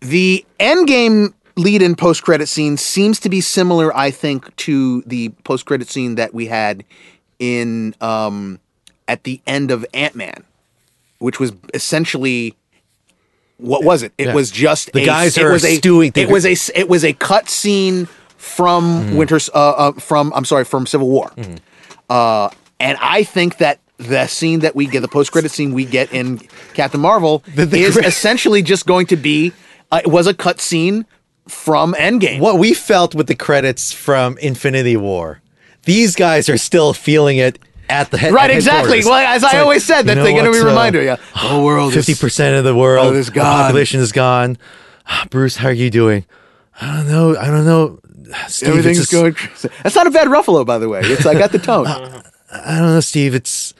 The 0.00 0.44
end 0.58 0.86
game 0.88 1.34
lead 1.56 1.82
in 1.82 1.94
post 1.96 2.22
credit 2.22 2.48
scene 2.48 2.76
seems 2.76 3.20
to 3.20 3.28
be 3.28 3.40
similar, 3.40 3.94
I 3.96 4.10
think, 4.10 4.54
to 4.56 5.02
the 5.02 5.30
post 5.44 5.66
credit 5.66 5.88
scene 5.88 6.14
that 6.16 6.32
we 6.34 6.46
had 6.46 6.84
in 7.38 7.94
um, 8.00 8.58
at 9.08 9.24
the 9.24 9.40
end 9.46 9.70
of 9.70 9.84
Ant 9.92 10.14
Man, 10.14 10.44
which 11.18 11.38
was 11.40 11.52
essentially 11.74 12.54
what 13.58 13.84
was 13.84 14.02
it? 14.02 14.12
It 14.18 14.26
Yeah. 14.28 14.34
was 14.34 14.50
just 14.50 14.92
The 14.92 15.02
a, 15.02 15.06
guys 15.06 15.36
it 15.38 15.44
are 15.44 15.52
was 15.52 15.64
a, 15.64 15.76
stewing- 15.76 16.12
It 16.16 16.28
was 16.28 16.44
a 16.44 16.56
it 16.78 16.88
was 16.88 17.04
a 17.04 17.12
cut 17.12 17.48
scene 17.48 18.06
from 18.36 18.84
Mm-hmm. 19.06 19.16
Winter's 19.16 19.48
uh, 19.54 19.58
uh, 19.70 19.92
from 19.92 20.32
I'm 20.34 20.44
sorry 20.44 20.64
from 20.64 20.86
Civil 20.86 21.08
War. 21.08 21.32
Uh, 22.10 22.50
and 22.80 22.98
I 23.00 23.22
think 23.22 23.58
that 23.58 23.78
the 23.98 24.26
scene 24.26 24.60
that 24.60 24.74
we 24.74 24.86
get, 24.86 25.00
the 25.00 25.08
post 25.08 25.30
credit 25.30 25.52
scene 25.52 25.72
we 25.72 25.84
get 25.84 26.12
in 26.12 26.38
Captain 26.74 27.00
Marvel, 27.00 27.44
the 27.54 27.68
is 27.78 27.94
cre- 27.96 28.02
essentially 28.04 28.60
just 28.62 28.84
going 28.86 29.06
to 29.06 29.16
be, 29.16 29.52
uh, 29.92 30.00
it 30.02 30.08
was 30.10 30.26
a 30.26 30.34
cut 30.34 30.60
scene 30.60 31.06
from 31.48 31.94
Endgame. 31.94 32.40
what 32.40 32.58
we 32.58 32.74
felt 32.74 33.14
with 33.14 33.26
the 33.26 33.34
credits 33.34 33.92
from 33.92 34.38
Infinity 34.38 34.96
War. 34.96 35.40
These 35.84 36.14
guys 36.14 36.48
are 36.48 36.56
still 36.58 36.92
feeling 36.92 37.38
it 37.38 37.58
at 37.88 38.10
the 38.10 38.18
head. 38.18 38.32
Right, 38.32 38.50
exactly. 38.50 39.00
Well, 39.04 39.14
as 39.14 39.42
I 39.44 39.58
always 39.58 39.84
said, 39.84 40.02
that 40.06 40.14
they're 40.14 40.32
going 40.32 40.44
to 40.44 40.52
be 40.52 40.64
reminded. 40.64 41.04
Yeah, 41.04 41.16
the 41.32 41.38
whole 41.38 41.64
world 41.64 41.92
Fifty 41.92 42.14
percent 42.14 42.56
of 42.56 42.64
the 42.64 42.74
world 42.74 43.14
is 43.14 43.26
the 43.26 43.32
gone. 43.32 43.44
population 43.64 44.00
is 44.00 44.12
gone. 44.12 44.56
Bruce, 45.30 45.56
how 45.56 45.68
are 45.68 45.72
you 45.72 45.90
doing? 45.90 46.24
I 46.80 46.96
don't 46.96 47.08
know. 47.08 47.36
I 47.36 47.46
don't 47.46 47.64
know. 47.66 47.98
Steve, 48.48 48.70
Everything's 48.70 48.98
it's 49.00 49.10
just- 49.10 49.20
going. 49.22 49.34
crazy. 49.34 49.68
That's 49.82 49.94
not 49.96 50.06
a 50.06 50.10
bad 50.10 50.28
Ruffalo, 50.28 50.64
by 50.64 50.78
the 50.78 50.88
way. 50.88 51.00
It's 51.02 51.26
I 51.26 51.34
got 51.34 51.52
the 51.52 51.58
tone. 51.58 51.86
I 52.52 52.78
don't 52.78 52.86
know, 52.94 53.00
Steve. 53.00 53.34
It's 53.34 53.74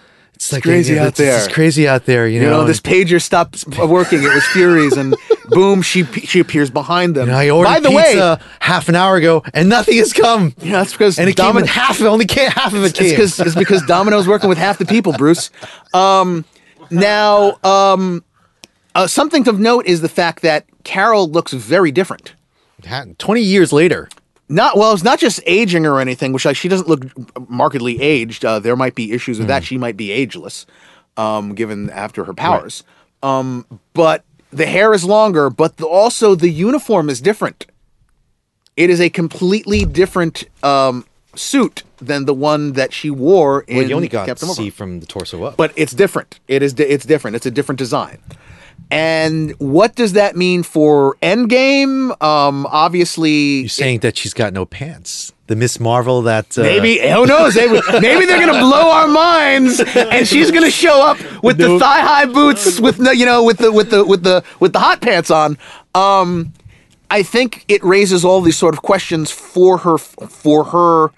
it's 0.44 0.52
like 0.52 0.62
crazy 0.62 0.98
out 0.98 1.08
it's, 1.08 1.20
It's 1.20 1.46
there. 1.46 1.54
crazy 1.54 1.86
out 1.88 2.04
there. 2.06 2.26
You 2.26 2.40
You 2.40 2.46
know, 2.50 2.60
know, 2.62 2.64
this 2.64 2.80
pager 2.80 3.20
stops 3.22 3.66
working. 3.66 4.22
It 4.22 4.34
was 4.34 4.44
Furies, 4.46 4.96
and 4.96 5.14
boom, 5.50 5.82
she 5.82 6.04
she 6.04 6.40
appears 6.40 6.70
behind 6.70 7.14
them. 7.14 7.28
And 7.28 7.36
I 7.36 7.50
ordered 7.50 7.68
By 7.68 7.80
the 7.80 7.88
pizza 7.90 8.38
way, 8.40 8.46
half 8.60 8.88
an 8.88 8.94
hour 8.96 9.16
ago, 9.16 9.42
and 9.54 9.68
nothing 9.68 9.96
has 9.98 10.12
come. 10.12 10.54
yeah, 10.58 10.72
that's 10.72 10.92
because 10.92 11.18
And 11.18 11.28
it 11.28 11.36
came 11.36 11.56
in 11.56 11.66
half. 11.66 12.00
Only 12.02 12.26
came, 12.26 12.50
half 12.50 12.72
of 12.74 12.82
it 12.82 12.88
It's 12.90 12.98
came. 12.98 13.10
because 13.10 13.38
it's 13.40 13.54
because 13.54 13.82
Domino's 13.86 14.26
working 14.26 14.48
with 14.48 14.58
half 14.58 14.78
the 14.78 14.86
people, 14.86 15.12
Bruce. 15.12 15.50
Um, 15.94 16.44
now, 16.90 17.58
um, 17.64 18.24
uh, 18.94 19.06
something 19.06 19.46
of 19.48 19.58
note 19.60 19.86
is 19.86 20.00
the 20.00 20.08
fact 20.08 20.42
that 20.42 20.66
Carol 20.84 21.28
looks 21.30 21.52
very 21.52 21.90
different. 21.92 22.34
Twenty 23.18 23.42
years 23.42 23.72
later, 23.72 24.08
Not 24.52 24.76
well, 24.76 24.92
it's 24.92 25.02
not 25.02 25.18
just 25.18 25.40
aging 25.46 25.86
or 25.86 25.98
anything, 25.98 26.34
which 26.34 26.44
like, 26.44 26.56
she 26.56 26.68
doesn't 26.68 26.86
look 26.86 27.00
markedly 27.48 28.00
aged. 28.02 28.44
Uh, 28.44 28.58
there 28.58 28.76
might 28.76 28.94
be 28.94 29.12
issues 29.12 29.38
with 29.38 29.48
that. 29.48 29.64
She 29.64 29.78
might 29.78 29.96
be 29.96 30.12
ageless, 30.12 30.66
um, 31.16 31.54
given 31.54 31.88
after 31.88 32.24
her 32.24 32.34
powers. 32.34 32.84
Um, 33.22 33.64
but 33.94 34.24
the 34.50 34.66
hair 34.66 34.92
is 34.92 35.04
longer, 35.04 35.48
but 35.48 35.78
the, 35.78 35.86
also 35.86 36.34
the 36.34 36.50
uniform 36.50 37.08
is 37.08 37.22
different. 37.22 37.66
It 38.76 38.90
is 38.90 39.00
a 39.00 39.08
completely 39.08 39.86
different 39.86 40.44
um, 40.62 41.06
suit 41.34 41.82
than 41.98 42.26
the 42.26 42.34
one 42.34 42.72
that 42.72 42.92
she 42.92 43.08
wore 43.08 43.62
in 43.62 43.76
well, 43.78 43.88
you 43.88 43.94
only 43.94 44.08
got 44.08 44.26
Captain 44.26 44.40
to 44.40 44.46
Marvel 44.48 44.64
see 44.64 44.70
from 44.70 45.00
the 45.00 45.06
torso 45.06 45.44
up. 45.44 45.56
but 45.56 45.72
it's 45.76 45.92
different. 45.92 46.40
It 46.46 46.62
is. 46.62 46.74
Di- 46.74 46.84
it's 46.84 47.06
different. 47.06 47.36
It's 47.36 47.46
a 47.46 47.50
different 47.50 47.78
design. 47.78 48.18
And 48.92 49.52
what 49.52 49.94
does 49.94 50.12
that 50.12 50.36
mean 50.36 50.62
for 50.62 51.16
Endgame? 51.22 52.10
Um, 52.22 52.66
obviously, 52.66 53.60
you're 53.60 53.68
saying 53.70 54.00
that 54.00 54.18
she's 54.18 54.34
got 54.34 54.52
no 54.52 54.66
pants. 54.66 55.32
The 55.46 55.56
Miss 55.56 55.80
Marvel 55.80 56.20
that 56.22 56.58
uh, 56.58 56.62
maybe 56.62 56.98
who 56.98 57.24
knows? 57.24 57.54
They, 57.54 57.68
maybe 57.68 58.26
they're 58.26 58.38
gonna 58.38 58.60
blow 58.60 58.90
our 58.90 59.08
minds, 59.08 59.80
and 59.80 60.28
she's 60.28 60.50
gonna 60.50 60.70
show 60.70 61.00
up 61.00 61.18
with 61.42 61.56
the 61.56 61.78
thigh 61.78 62.00
high 62.00 62.26
boots, 62.26 62.80
with 62.80 62.98
no, 62.98 63.10
you 63.10 63.24
know, 63.24 63.42
with 63.42 63.58
the 63.58 63.72
with 63.72 63.90
the 63.90 64.04
with 64.04 64.24
the 64.24 64.44
with 64.60 64.74
the 64.74 64.78
hot 64.78 65.00
pants 65.00 65.30
on. 65.30 65.56
Um, 65.94 66.52
I 67.10 67.22
think 67.22 67.64
it 67.68 67.82
raises 67.82 68.26
all 68.26 68.42
these 68.42 68.58
sort 68.58 68.74
of 68.74 68.82
questions 68.82 69.30
for 69.30 69.78
her 69.78 69.96
for 69.96 70.64
her 70.64 71.12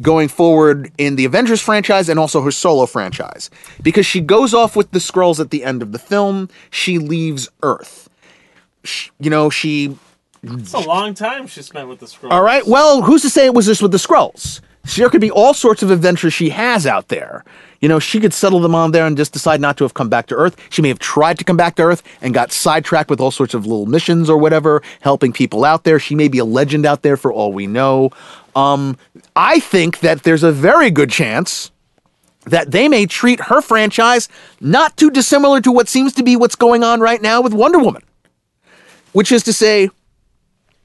going 0.00 0.28
forward 0.28 0.90
in 0.98 1.16
the 1.16 1.24
Avengers 1.24 1.60
franchise 1.60 2.08
and 2.08 2.18
also 2.18 2.40
her 2.42 2.50
solo 2.50 2.86
franchise 2.86 3.50
because 3.82 4.06
she 4.06 4.20
goes 4.20 4.54
off 4.54 4.76
with 4.76 4.90
the 4.92 4.98
Skrulls 4.98 5.40
at 5.40 5.50
the 5.50 5.64
end 5.64 5.82
of 5.82 5.92
the 5.92 5.98
film. 5.98 6.48
She 6.70 6.98
leaves 6.98 7.48
Earth. 7.62 8.08
Sh 8.84 9.10
you 9.18 9.30
know, 9.30 9.50
she 9.50 9.96
It's 10.42 10.72
a 10.72 10.78
long 10.80 11.14
time 11.14 11.46
she 11.46 11.62
spent 11.62 11.88
with 11.88 11.98
the 12.00 12.06
Skrull. 12.06 12.30
all 12.30 12.42
right. 12.42 12.66
Well, 12.66 13.02
who's 13.02 13.22
to 13.22 13.30
say 13.30 13.46
it 13.46 13.54
was 13.54 13.66
just 13.66 13.82
with 13.82 13.92
the 13.92 13.98
Skrulls? 13.98 14.60
There 14.96 15.10
could 15.10 15.20
be 15.20 15.30
all 15.30 15.52
sorts 15.52 15.82
of 15.82 15.90
adventures 15.90 16.32
she 16.32 16.48
has 16.48 16.86
out 16.86 17.08
there. 17.08 17.44
You 17.80 17.88
know, 17.88 17.98
she 17.98 18.20
could 18.20 18.34
settle 18.34 18.60
them 18.60 18.74
on 18.74 18.92
there 18.92 19.06
and 19.06 19.16
just 19.16 19.32
decide 19.32 19.60
not 19.60 19.78
to 19.78 19.84
have 19.84 19.94
come 19.94 20.10
back 20.10 20.26
to 20.26 20.34
Earth. 20.34 20.56
She 20.68 20.82
may 20.82 20.88
have 20.88 20.98
tried 20.98 21.38
to 21.38 21.44
come 21.44 21.56
back 21.56 21.76
to 21.76 21.82
Earth 21.82 22.02
and 22.20 22.34
got 22.34 22.52
sidetracked 22.52 23.08
with 23.08 23.20
all 23.20 23.30
sorts 23.30 23.54
of 23.54 23.64
little 23.66 23.86
missions 23.86 24.28
or 24.28 24.36
whatever, 24.36 24.82
helping 25.00 25.32
people 25.32 25.64
out 25.64 25.84
there. 25.84 25.98
She 25.98 26.14
may 26.14 26.28
be 26.28 26.38
a 26.38 26.44
legend 26.44 26.84
out 26.84 27.02
there 27.02 27.16
for 27.16 27.32
all 27.32 27.52
we 27.52 27.66
know. 27.66 28.10
Um, 28.54 28.98
I 29.34 29.60
think 29.60 30.00
that 30.00 30.24
there's 30.24 30.42
a 30.42 30.52
very 30.52 30.90
good 30.90 31.10
chance 31.10 31.70
that 32.46 32.70
they 32.70 32.88
may 32.88 33.06
treat 33.06 33.40
her 33.40 33.62
franchise 33.62 34.28
not 34.60 34.96
too 34.96 35.10
dissimilar 35.10 35.60
to 35.62 35.72
what 35.72 35.88
seems 35.88 36.12
to 36.14 36.22
be 36.22 36.36
what's 36.36 36.56
going 36.56 36.82
on 36.82 37.00
right 37.00 37.22
now 37.22 37.40
with 37.40 37.54
Wonder 37.54 37.78
Woman. 37.78 38.02
Which 39.12 39.32
is 39.32 39.42
to 39.44 39.52
say, 39.52 39.90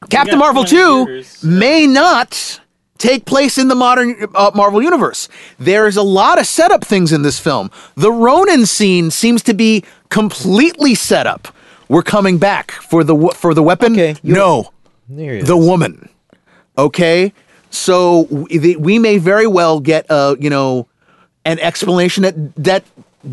Captain 0.10 0.40
Marvel 0.40 0.64
20 0.64 1.06
2 1.06 1.12
years. 1.12 1.44
may 1.44 1.88
not 1.88 2.62
take 3.06 3.26
place 3.26 3.58
in 3.58 3.68
the 3.68 3.76
modern 3.76 4.16
uh, 4.36 4.52
Marvel 4.56 4.82
universe. 4.82 5.30
There's 5.60 5.98
a 5.98 6.04
lot 6.04 6.40
of 6.40 6.46
setup 6.48 6.84
things 6.84 7.12
in 7.12 7.22
this 7.22 7.40
film. 7.40 7.70
The 7.96 8.12
Ronan 8.12 8.66
scene 8.66 9.12
seems 9.12 9.42
to 9.44 9.54
be 9.54 9.84
completely 10.10 10.96
set 10.96 11.28
up. 11.28 11.48
We're 11.90 12.04
coming 12.04 12.38
back 12.40 12.72
for 12.72 13.04
the 13.04 13.16
for 13.36 13.54
the 13.54 13.62
weapon. 13.64 13.94
Okay, 13.94 14.16
no, 14.24 14.72
There 15.08 15.42
the 15.44 15.58
is. 15.58 15.66
woman. 15.68 16.10
Okay, 16.78 17.32
so 17.70 18.22
we, 18.32 18.58
the- 18.58 18.76
we 18.78 19.00
may 19.00 19.18
very 19.18 19.48
well 19.48 19.80
get 19.80 20.06
a 20.10 20.36
you 20.40 20.50
know 20.50 20.88
an 21.46 21.60
explanation 21.60 22.24
that 22.24 22.36
that 22.56 22.84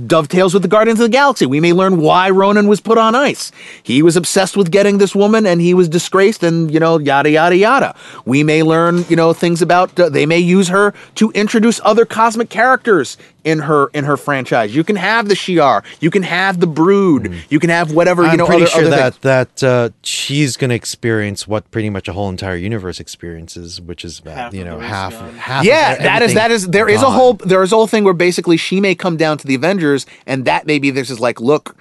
dovetails 0.06 0.54
with 0.54 0.62
the 0.62 0.68
Guardians 0.68 1.00
of 1.00 1.04
the 1.04 1.12
Galaxy. 1.12 1.46
We 1.46 1.60
may 1.60 1.72
learn 1.72 1.98
why 1.98 2.30
Ronan 2.30 2.68
was 2.68 2.80
put 2.80 2.98
on 2.98 3.14
ice. 3.14 3.52
He 3.82 4.02
was 4.02 4.16
obsessed 4.16 4.56
with 4.56 4.70
getting 4.70 4.98
this 4.98 5.14
woman, 5.14 5.46
and 5.46 5.60
he 5.60 5.74
was 5.74 5.88
disgraced, 5.88 6.42
and 6.42 6.72
you 6.72 6.80
know 6.80 6.98
yada 6.98 7.30
yada 7.30 7.56
yada. 7.56 7.94
We 8.24 8.42
may 8.42 8.62
learn 8.62 9.04
you 9.08 9.16
know 9.16 9.32
things 9.32 9.62
about. 9.62 9.98
Uh, 9.98 10.08
they 10.08 10.26
may 10.26 10.38
use 10.38 10.68
her 10.68 10.94
to 11.16 11.30
introduce 11.32 11.80
other 11.84 12.04
cosmic 12.04 12.50
characters 12.50 13.16
in 13.44 13.58
her 13.60 13.88
in 13.88 14.04
her 14.04 14.16
franchise. 14.16 14.74
You 14.74 14.84
can 14.84 14.96
have 14.96 15.28
the 15.28 15.34
Shi'ar. 15.34 15.84
You 16.00 16.10
can 16.10 16.22
have 16.22 16.60
the 16.60 16.66
Brood. 16.66 17.34
You 17.48 17.58
can 17.58 17.70
have 17.70 17.92
whatever 17.92 18.22
you 18.22 18.28
I'm 18.30 18.36
know. 18.36 18.46
pretty 18.46 18.62
other, 18.62 18.70
sure 18.70 18.80
other 18.82 18.90
that 18.90 19.14
things. 19.14 19.22
that 19.60 19.62
uh, 19.64 19.90
she's 20.02 20.56
going 20.56 20.68
to 20.70 20.74
experience 20.76 21.46
what 21.48 21.70
pretty 21.70 21.90
much 21.90 22.08
a 22.08 22.12
whole 22.12 22.28
entire 22.28 22.56
universe 22.56 23.00
experiences, 23.00 23.80
which 23.80 24.04
is 24.04 24.18
about 24.18 24.36
Half 24.36 24.54
you 24.54 24.64
know 24.64 24.78
half 24.78 25.12
gone. 25.12 25.34
half. 25.34 25.64
yeah, 25.64 25.92
of 25.92 25.98
that 25.98 26.22
is 26.22 26.30
everything 26.30 26.34
that 26.36 26.50
is 26.50 26.66
there 26.68 26.88
is 26.88 27.02
a 27.02 27.10
whole 27.10 27.34
there 27.34 27.62
is 27.62 27.72
a 27.72 27.76
whole 27.76 27.86
thing 27.86 28.04
where 28.04 28.14
basically 28.14 28.56
she 28.56 28.80
may 28.80 28.94
come 28.94 29.16
down 29.16 29.38
to 29.38 29.46
the 29.46 29.54
Avengers, 29.54 30.06
and 30.26 30.44
that 30.44 30.66
maybe 30.66 30.90
this 30.90 31.10
is 31.10 31.18
like, 31.20 31.40
look, 31.40 31.76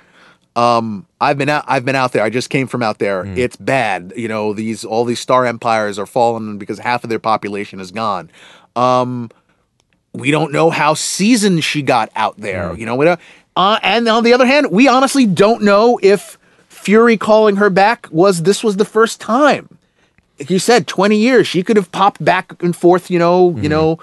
um, 0.56 1.06
I've 1.22 1.38
been 1.38 1.50
out 1.50 1.64
I've 1.68 1.86
been 1.86 1.96
out 1.96 2.12
there. 2.12 2.24
I 2.24 2.30
just 2.30 2.50
came 2.50 2.68
from 2.68 2.84
out 2.84 3.00
there. 3.00 3.24
Hmm. 3.26 3.38
It's 3.38 3.56
bad. 3.56 4.14
You 4.16 4.28
know, 4.28 4.54
these 4.54 4.84
all 4.84 5.06
these 5.06 5.20
star 5.20 5.46
empires 5.46 5.98
are 6.00 6.06
falling 6.06 6.58
because 6.58 6.80
half 6.80 7.04
of 7.04 7.10
their 7.10 7.20
population 7.20 7.80
is 7.80 7.92
gone. 7.92 8.30
Um, 8.76 9.30
we 10.14 10.32
don't 10.32 10.52
know 10.52 10.70
how 10.70 10.94
seasoned 10.94 11.64
she 11.64 11.82
got 11.82 12.12
out 12.16 12.38
there. 12.38 12.74
You 12.76 12.86
know, 12.86 12.96
we 12.96 13.06
don't, 13.06 13.20
uh, 13.56 13.80
and 13.82 14.08
on 14.08 14.24
the 14.24 14.34
other 14.34 14.46
hand, 14.46 14.72
we 14.72 14.88
honestly 14.88 15.26
don't 15.26 15.64
know 15.64 16.00
if 16.02 16.38
Fury 16.70 17.18
calling 17.18 17.58
her 17.58 17.70
back 17.70 18.08
was 18.12 18.44
this 18.44 18.64
was 18.64 18.78
the 18.78 18.86
first 18.86 19.22
time. 19.22 19.78
Like 20.40 20.50
you 20.50 20.58
said 20.58 20.88
20 20.88 21.18
years 21.18 21.46
she 21.48 21.62
could 21.62 21.78
have 21.78 21.92
popped 21.92 22.24
back 22.26 22.64
and 22.64 22.76
forth 22.76 23.12
you 23.12 23.20
know 23.20 23.56
you 23.58 23.70
know 23.70 24.00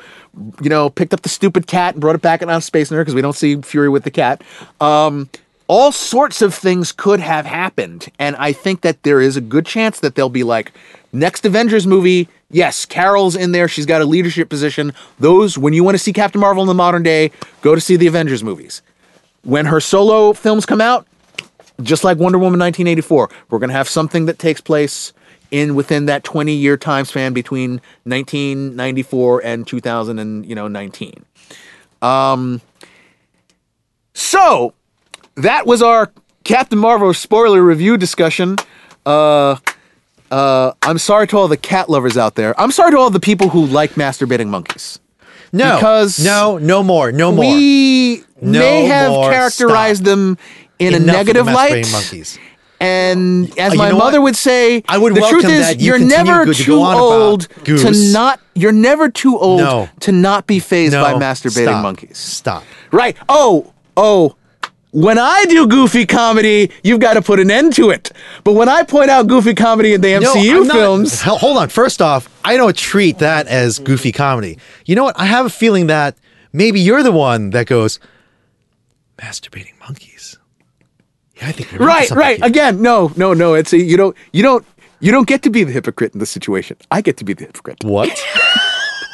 you 0.63 0.71
know 0.71 0.89
picked 0.89 1.13
up 1.13 1.23
the 1.23 1.29
stupid 1.29 1.67
cat 1.67 1.95
and 1.95 2.01
brought 2.01 2.15
it 2.15 2.23
back 2.23 2.47
on 2.47 2.61
space 2.61 2.91
Nerd 2.91 3.01
because 3.01 3.15
we 3.17 3.23
don't 3.23 3.33
see 3.33 3.61
fury 3.61 3.89
with 3.89 4.05
the 4.05 4.13
cat. 4.13 4.43
Um 4.81 5.29
all 5.69 5.93
sorts 5.93 6.43
of 6.43 6.55
things 6.55 6.93
could 6.93 7.21
have 7.21 7.47
happened 7.47 8.09
and 8.19 8.35
i 8.37 8.53
think 8.53 8.81
that 8.81 9.03
there 9.05 9.21
is 9.21 9.37
a 9.37 9.41
good 9.41 9.65
chance 9.65 10.01
that 10.01 10.15
they'll 10.15 10.29
be 10.29 10.43
like 10.43 10.73
next 11.13 11.45
avengers 11.47 11.87
movie 11.87 12.29
yes 12.51 12.85
carol's 12.85 13.37
in 13.37 13.53
there 13.53 13.69
she's 13.69 13.87
got 13.87 14.03
a 14.03 14.05
leadership 14.05 14.49
position 14.49 14.93
those 15.19 15.57
when 15.57 15.73
you 15.73 15.85
want 15.85 15.95
to 15.95 16.03
see 16.03 16.13
captain 16.13 16.41
marvel 16.41 16.63
in 16.63 16.69
the 16.69 16.75
modern 16.75 17.03
day 17.03 17.31
go 17.63 17.75
to 17.75 17.81
see 17.81 17.97
the 17.97 18.07
avengers 18.07 18.43
movies 18.43 18.83
when 19.43 19.67
her 19.67 19.81
solo 19.81 20.33
films 20.33 20.67
come 20.67 20.81
out 20.81 21.07
just 21.83 22.05
like 22.05 22.19
Wonder 22.19 22.39
Woman 22.39 22.59
1984, 22.59 23.31
we're 23.51 23.59
going 23.59 23.71
to 23.71 23.77
have 23.77 23.89
something 23.89 24.27
that 24.27 24.39
takes 24.39 24.61
place 24.61 25.13
in 25.51 25.75
within 25.75 26.07
that 26.07 26.25
20 26.25 26.53
year 26.53 26.77
time 26.77 27.05
span 27.05 27.33
between 27.33 27.81
1994 28.05 29.45
and 29.45 29.67
2000 29.67 30.19
and 30.19 30.45
you 30.45 30.55
know 30.55 30.69
19. 30.69 31.25
Um 32.03 32.61
so 34.13 34.75
that 35.43 35.67
was 35.67 35.83
our 35.83 36.11
Captain 36.45 36.79
Marvel 36.79 37.13
spoiler 37.15 37.63
review 37.63 37.97
discussion. 37.97 38.57
Uh 39.07 39.57
uh 40.31 40.73
I'm 40.83 40.99
sorry 40.99 41.27
to 41.29 41.37
all 41.39 41.49
the 41.49 41.57
cat 41.57 41.89
lovers 41.89 42.17
out 42.17 42.35
there. 42.35 42.59
I'm 42.61 42.71
sorry 42.73 42.91
to 42.93 42.99
all 42.99 43.11
the 43.11 43.21
people 43.21 43.49
who 43.49 43.67
like 43.67 43.93
masturbating 43.93 44.49
monkeys. 44.49 44.99
No, 45.53 45.77
because 45.77 46.23
no, 46.23 46.59
no 46.59 46.83
more, 46.83 47.11
no 47.13 47.33
more. 47.33 47.45
We 47.45 48.23
No 48.43 48.59
may 48.61 48.85
have 48.85 49.13
characterized 49.31 50.01
Stop. 50.03 50.11
them 50.11 50.39
in 50.79 50.95
Enough 50.95 51.03
a 51.03 51.13
negative 51.19 51.47
light. 51.47 51.91
monkeys. 51.91 52.39
And 52.81 53.59
as 53.59 53.73
Uh, 53.73 53.77
my 53.77 53.91
mother 53.91 54.21
what? 54.21 54.25
would 54.27 54.37
say, 54.37 54.85
I 54.87 54.99
would 54.99 55.15
the 55.15 55.23
truth 55.29 55.47
is 55.47 55.77
you 55.79 55.87
you're 55.87 55.99
continue 55.99 56.25
never 56.25 56.45
go 56.45 56.53
too 56.53 56.77
old 56.85 57.49
to 57.65 58.13
not 58.13 58.41
you're 58.55 58.71
never 58.73 59.09
too 59.09 59.37
old 59.39 59.61
No. 59.61 59.89
to 60.01 60.13
not 60.13 60.47
be 60.47 60.61
fazed 60.61 60.93
No, 60.93 61.03
by 61.03 61.15
masturbating 61.15 61.65
stop. 61.65 61.83
monkeys. 61.83 62.19
Stop. 62.19 62.63
Right. 62.93 63.17
Oh, 63.29 63.73
oh. 63.97 64.35
When 64.91 65.19
I 65.19 65.45
do 65.45 65.67
goofy 65.67 66.07
comedy, 66.07 66.71
you've 66.83 67.01
got 67.01 67.15
to 67.15 67.23
put 67.23 67.41
an 67.41 67.51
end 67.51 67.75
to 67.75 67.91
it. 67.91 68.11
But 68.43 68.55
when 68.55 68.71
I 68.71 68.85
point 68.85 69.11
out 69.11 69.27
goofy 69.27 69.55
comedy 69.55 69.93
in 69.93 70.01
the 70.01 70.09
MCU 70.09 70.67
not- 70.67 70.75
films, 70.75 71.21
hold 71.21 71.59
on. 71.59 71.69
First 71.69 72.01
off, 72.01 72.29
I 72.45 72.57
don't 72.57 72.77
treat 72.77 73.19
that 73.19 73.47
as 73.49 73.79
goofy 73.79 74.13
comedy. 74.13 74.59
You 74.87 74.97
know 74.97 75.05
what? 75.05 75.19
I 75.19 75.27
have 75.27 75.45
a 75.45 75.51
feeling 75.51 75.89
that 75.89 76.17
maybe 76.53 76.81
you're 76.81 77.03
the 77.03 77.13
one 77.13 77.51
that 77.51 77.67
goes 77.67 78.01
masturbating 79.19 79.79
monkeys. 79.81 80.39
Yeah, 81.37 81.49
I 81.49 81.53
think 81.53 81.79
right, 81.79 82.11
right. 82.11 82.39
here." 82.39 82.47
Again, 82.47 82.81
no, 82.81 83.13
no, 83.15 83.35
no. 83.35 83.55
It's 83.55 83.73
a, 83.75 83.79
you 83.79 83.99
don't, 83.99 84.17
you 84.33 84.43
don't, 84.43 84.65
you 85.01 85.13
don't 85.13 85.29
get 85.29 85.43
to 85.43 85.51
be 85.51 85.65
the 85.65 85.73
hypocrite 85.73 86.15
in 86.15 86.21
this 86.21 86.31
situation. 86.31 86.79
I 86.91 87.03
get 87.03 87.19
to 87.19 87.25
be 87.25 87.35
the 87.35 87.45
hypocrite. 87.45 87.85
What? 87.85 88.09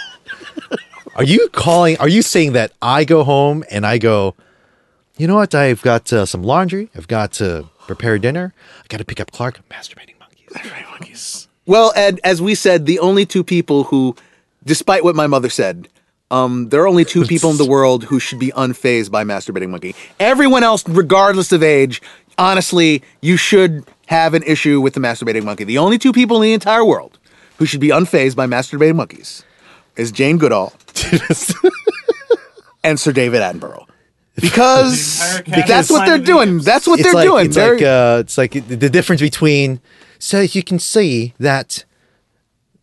are 1.17 1.25
you 1.25 1.49
calling? 1.49 1.99
Are 1.99 2.09
you 2.09 2.23
saying 2.23 2.53
that 2.53 2.73
I 2.81 3.05
go 3.05 3.25
home 3.25 3.65
and 3.71 3.85
I 3.85 3.99
go? 3.99 4.37
You 5.17 5.29
know 5.29 5.37
what? 5.37 5.55
I've 5.55 5.81
got 5.83 6.13
uh, 6.13 6.27
some 6.27 6.43
laundry. 6.43 6.91
I've 6.97 7.07
got 7.07 7.33
to 7.35 7.69
prepare 7.87 8.19
dinner. 8.19 8.53
I 8.83 8.87
got 8.89 8.99
to 8.99 9.05
pick 9.05 9.21
up 9.21 9.31
Clark. 9.31 9.61
Masturbating 9.69 10.19
monkeys. 10.19 11.49
Well, 11.67 11.93
Ed, 11.95 12.21
as 12.25 12.43
we 12.43 12.55
said, 12.55 12.87
the 12.87 12.99
only 12.99 13.25
two 13.25 13.45
people 13.45 13.85
who, 13.85 14.17
despite 14.65 15.05
what 15.05 15.15
my 15.15 15.27
mother 15.29 15.49
said, 15.49 15.89
um, 16.33 16.69
there 16.71 16.83
are 16.83 16.89
only 16.89 17.05
two 17.05 17.25
people 17.27 17.51
in 17.51 17.59
the 17.59 17.65
world 17.65 18.05
who 18.05 18.19
should 18.19 18.41
be 18.41 18.51
unfazed 18.57 19.13
by 19.13 19.23
masturbating 19.23 19.71
monkey. 19.71 19.95
Everyone 20.19 20.65
else, 20.65 20.87
regardless 20.89 21.53
of 21.53 21.63
age, 21.63 22.03
honestly, 22.37 23.03
you 23.21 23.37
should 23.37 23.85
have 24.07 24.35
an 24.35 24.43
issue 24.43 24.81
with 24.81 24.95
the 24.95 25.01
masturbating 25.01 25.45
monkey. 25.45 25.63
The 25.63 25.79
only 25.79 25.97
two 25.97 26.13
people 26.13 26.39
in 26.39 26.43
the 26.43 26.53
entire 26.55 26.85
world 26.85 27.19
who 27.59 27.67
should 27.67 27.81
be 27.81 27.89
unfazed 27.89 28.35
by 28.35 28.47
masturbating 28.47 28.97
monkeys 28.97 29.45
is 29.97 30.11
Jane 30.11 30.39
Goodall 30.39 30.73
and 32.85 32.99
Sir 32.99 33.13
David 33.13 33.41
Attenborough. 33.41 33.87
Because 34.37 35.41
The 35.45 35.65
that's 35.67 35.91
what 35.91 36.07
they're 36.07 36.19
doing. 36.19 36.37
Williams. 36.39 36.65
That's 36.65 36.87
what 36.87 36.99
it's 37.01 37.07
they're 37.07 37.15
like, 37.15 37.29
doing. 37.29 37.47
It's 37.47 37.55
They're- 37.57 37.75
like 37.75 37.83
uh, 37.83 38.19
it's 38.21 38.37
like 38.39 38.53
the 38.53 38.91
difference 38.91 39.21
between. 39.23 39.81
So 40.19 40.41
you 40.41 40.63
can 40.63 40.79
see 40.79 41.35
that 41.39 41.85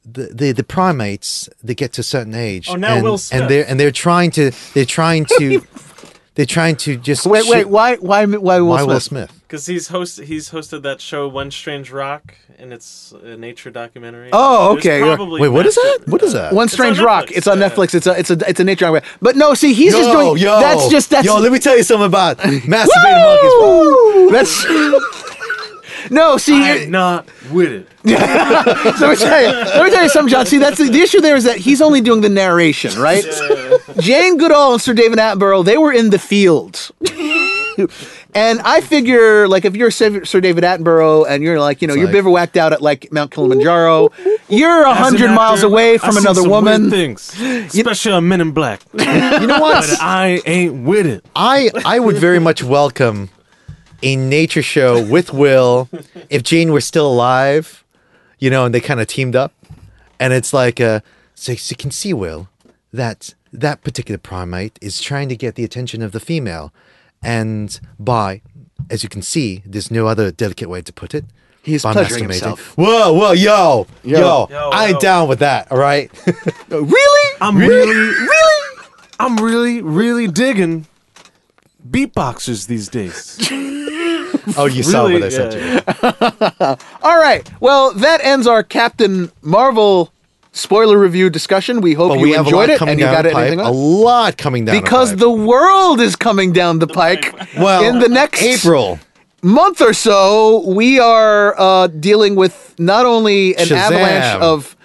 the 0.06 0.28
the, 0.34 0.52
the 0.52 0.64
primates 0.64 1.50
they 1.64 1.76
get 1.76 1.94
to 1.94 2.02
a 2.02 2.04
certain 2.04 2.36
age. 2.36 2.68
Oh, 2.70 2.76
now 2.76 2.96
and, 2.96 3.04
Will 3.04 3.18
Smith. 3.18 3.42
and 3.42 3.50
they're 3.50 3.66
and 3.68 3.80
they're 3.80 3.92
trying 3.92 4.32
to 4.32 4.52
they're 4.74 4.86
trying 4.86 5.26
to 5.38 5.62
they're 6.36 6.46
trying 6.46 6.76
to 6.78 6.98
just 6.98 7.26
wait, 7.26 7.46
wait. 7.48 7.60
shoot- 7.62 7.70
Why? 7.70 7.96
Why? 7.98 8.26
Why 8.26 8.60
Will 8.60 8.68
why 8.68 8.78
Smith? 8.78 8.88
Will 8.88 9.00
Smith? 9.00 9.41
Because 9.52 9.66
he's 9.66 9.90
host 9.90 10.18
he's 10.22 10.52
hosted 10.52 10.84
that 10.84 11.02
show 11.02 11.28
One 11.28 11.52
Strange 11.52 11.92
Rock, 11.92 12.36
and 12.58 12.72
it's 12.72 13.14
a 13.22 13.36
nature 13.36 13.70
documentary. 13.70 14.30
Oh, 14.32 14.78
okay. 14.78 15.02
Wait, 15.04 15.50
what 15.50 15.66
is 15.66 15.76
that? 15.76 16.04
What 16.06 16.24
is 16.24 16.32
that? 16.32 16.54
One 16.54 16.68
It's 16.68 16.74
Strange 16.74 17.00
on 17.00 17.06
Rock. 17.06 17.26
Netflix. 17.26 17.32
It's 17.38 17.48
on 17.48 17.60
Yeah. 17.60 17.70
Netflix. 17.70 17.94
It's 17.94 18.08
a 18.08 18.18
it's 18.18 18.30
a 18.32 18.38
it's 18.48 18.60
a 18.62 18.64
nature 18.64 18.86
documentary. 18.86 19.10
But 19.22 19.36
no, 19.36 19.54
see, 19.54 19.74
he's 19.74 19.92
just 19.92 20.10
doing. 20.10 20.38
yo, 20.38 20.58
that's 20.62 20.88
just 20.88 21.10
that's. 21.10 21.26
yo. 21.26 21.38
Let 21.38 21.52
me 21.52 21.60
tell 21.60 21.76
you 21.76 21.84
something 21.84 22.06
about 22.06 22.38
masturbating 22.38 23.26
monkeys. 23.26 23.54
Woo! 23.60 24.32
That's. 24.32 26.10
no, 26.12 26.38
see, 26.38 26.56
I'm 26.56 26.78
here- 26.80 26.90
not 26.90 27.28
with 27.52 27.74
it. 27.74 27.88
so 28.08 29.06
let 29.06 29.10
me 29.10 29.16
tell 29.18 29.42
you. 29.42 29.48
Let 29.50 29.84
me 29.84 29.92
tell 29.92 30.04
you 30.04 30.10
something, 30.10 30.32
John. 30.32 30.46
See, 30.46 30.60
that's 30.60 30.78
the, 30.78 30.86
the 30.86 31.02
issue. 31.02 31.20
There 31.20 31.36
is 31.36 31.44
that 31.44 31.58
he's 31.58 31.82
only 31.82 32.00
doing 32.00 32.22
the 32.22 32.30
narration, 32.30 32.98
right? 32.98 33.26
Jane 34.00 34.38
Goodall 34.38 34.72
and 34.74 34.82
Sir 34.82 34.94
David 34.94 35.20
Attenborough, 35.20 35.66
they 35.66 35.78
were 35.78 35.92
in 35.92 36.10
the 36.10 36.20
field. 36.20 36.92
And 38.34 38.60
I 38.62 38.82
figure, 38.82 39.48
like, 39.48 39.66
if 39.66 39.76
you're 39.76 39.92
Sir 39.92 40.24
Sir 40.24 40.40
David 40.42 40.64
Attenborough 40.64 41.26
and 41.28 41.44
you're 41.44 41.60
like, 41.60 41.82
you 41.82 41.88
know, 41.88 41.94
you're 41.94 42.06
like- 42.06 42.14
bivouacked 42.14 42.56
out 42.58 42.72
at 42.74 42.82
like 42.82 43.12
Mount 43.12 43.32
Kilimanjaro, 43.32 44.10
you're 44.48 44.84
a 44.84 44.90
As 44.92 44.98
an 44.98 45.04
hundred 45.04 45.32
miles 45.32 45.60
actor, 45.60 45.68
away 45.68 45.94
I've 45.96 46.02
from 46.02 46.12
seen 46.14 46.24
another 46.24 46.42
some 46.42 46.50
weird 46.52 46.64
woman. 46.64 46.90
things, 46.90 47.34
especially 47.42 48.12
on 48.14 48.28
Men 48.28 48.42
in 48.42 48.52
Black. 48.52 48.82
You 48.94 49.48
know 49.48 49.60
what? 49.60 49.88
but 49.90 50.02
I 50.02 50.42
ain't 50.46 50.84
with 50.86 51.06
it. 51.06 51.26
I 51.36 51.72
I 51.86 52.00
would 52.00 52.18
very 52.18 52.40
much 52.40 52.64
welcome 52.64 53.30
a 54.04 54.16
nature 54.16 54.62
show 54.64 55.04
with 55.04 55.34
Will 55.34 55.90
if 56.30 56.42
Jane 56.44 56.72
were 56.72 56.82
still 56.82 57.08
alive, 57.12 57.84
you 58.40 58.50
know, 58.50 58.66
and 58.66 58.74
they 58.74 58.80
kind 58.82 59.00
of 59.02 59.08
teamed 59.08 59.36
up, 59.36 59.54
and 60.20 60.32
it's 60.34 60.54
like 60.54 60.80
uh, 60.80 61.02
so 61.36 61.52
you 61.52 61.76
can 61.78 61.92
see 61.92 62.14
Will 62.14 62.48
that 62.94 63.34
that 63.54 63.84
particular 63.84 64.18
primate 64.18 64.78
is 64.82 65.02
trying 65.02 65.28
to 65.30 65.36
get 65.36 65.56
the 65.56 65.64
attention 65.64 66.02
of 66.02 66.12
the 66.14 66.20
female, 66.20 66.72
and 67.22 67.80
by 68.00 68.42
as 68.90 69.04
you 69.04 69.10
can 69.10 69.22
see, 69.22 69.64
there's 69.66 69.90
no 69.92 70.08
other 70.08 70.32
delicate 70.32 70.70
way 70.70 70.82
to 70.82 70.92
put 70.94 71.14
it. 71.14 71.26
He's 71.64 71.84
by 71.84 71.94
pleasuring 71.94 72.24
himself. 72.24 72.76
Whoa, 72.76 73.14
whoa, 73.14 73.32
yo, 73.34 73.88
yo, 74.04 74.48
Yo, 74.50 74.70
I'm 74.72 74.94
yo. 74.94 75.00
down 75.00 75.30
with 75.30 75.40
that. 75.40 75.72
All 75.72 75.78
right. 75.78 76.12
Really? 76.70 77.38
I'm 77.42 77.58
really, 77.58 77.96
really, 77.96 78.86
I'm 79.20 79.38
really, 79.38 79.82
really 79.82 80.28
digging 80.28 80.88
beatboxers 81.90 82.68
these 82.68 82.88
days. 82.88 83.38
oh, 84.58 84.70
you 84.72 84.84
saw 84.84 85.06
Really, 85.06 85.14
what 85.16 85.24
I 85.24 85.30
sent 85.30 85.54
yeah, 85.54 86.70
you. 86.70 86.78
All 87.04 87.18
right. 87.20 87.50
Well, 87.60 87.94
that 87.94 88.24
ends 88.24 88.48
our 88.48 88.64
Captain 88.64 89.32
Marvel 89.42 90.14
spoiler 90.52 90.98
review 90.98 91.30
discussion. 91.30 91.82
We 91.82 91.94
hope 91.94 92.10
But 92.10 92.20
you 92.20 92.24
we 92.24 92.32
have 92.34 92.46
enjoyed 92.46 92.70
it 92.70 92.82
and 92.82 93.00
you 93.00 93.06
got 93.06 93.24
the 93.24 93.30
it. 93.30 93.34
pipe. 93.34 93.48
Anything 93.48 93.66
A 93.66 93.72
lot 93.72 94.38
coming 94.38 94.66
down 94.66 94.80
Because 94.82 95.12
the, 95.12 95.16
pipe. 95.16 95.20
the 95.22 95.32
world 95.32 96.02
is 96.02 96.16
coming 96.16 96.52
down 96.54 96.80
the 96.80 96.88
pike. 96.88 97.34
well 97.58 97.84
in 97.84 98.00
the 98.00 98.10
next 98.10 98.42
April. 98.42 99.00
month 99.42 99.82
or 99.82 99.94
so, 99.94 100.64
we 100.68 101.00
are 101.00 101.56
uh, 101.60 101.88
dealing 101.88 102.36
with 102.36 102.76
not 102.78 103.06
only 103.06 103.56
an 103.58 103.66
Shazam. 103.68 103.78
avalanche 103.78 104.42
of 104.42 104.76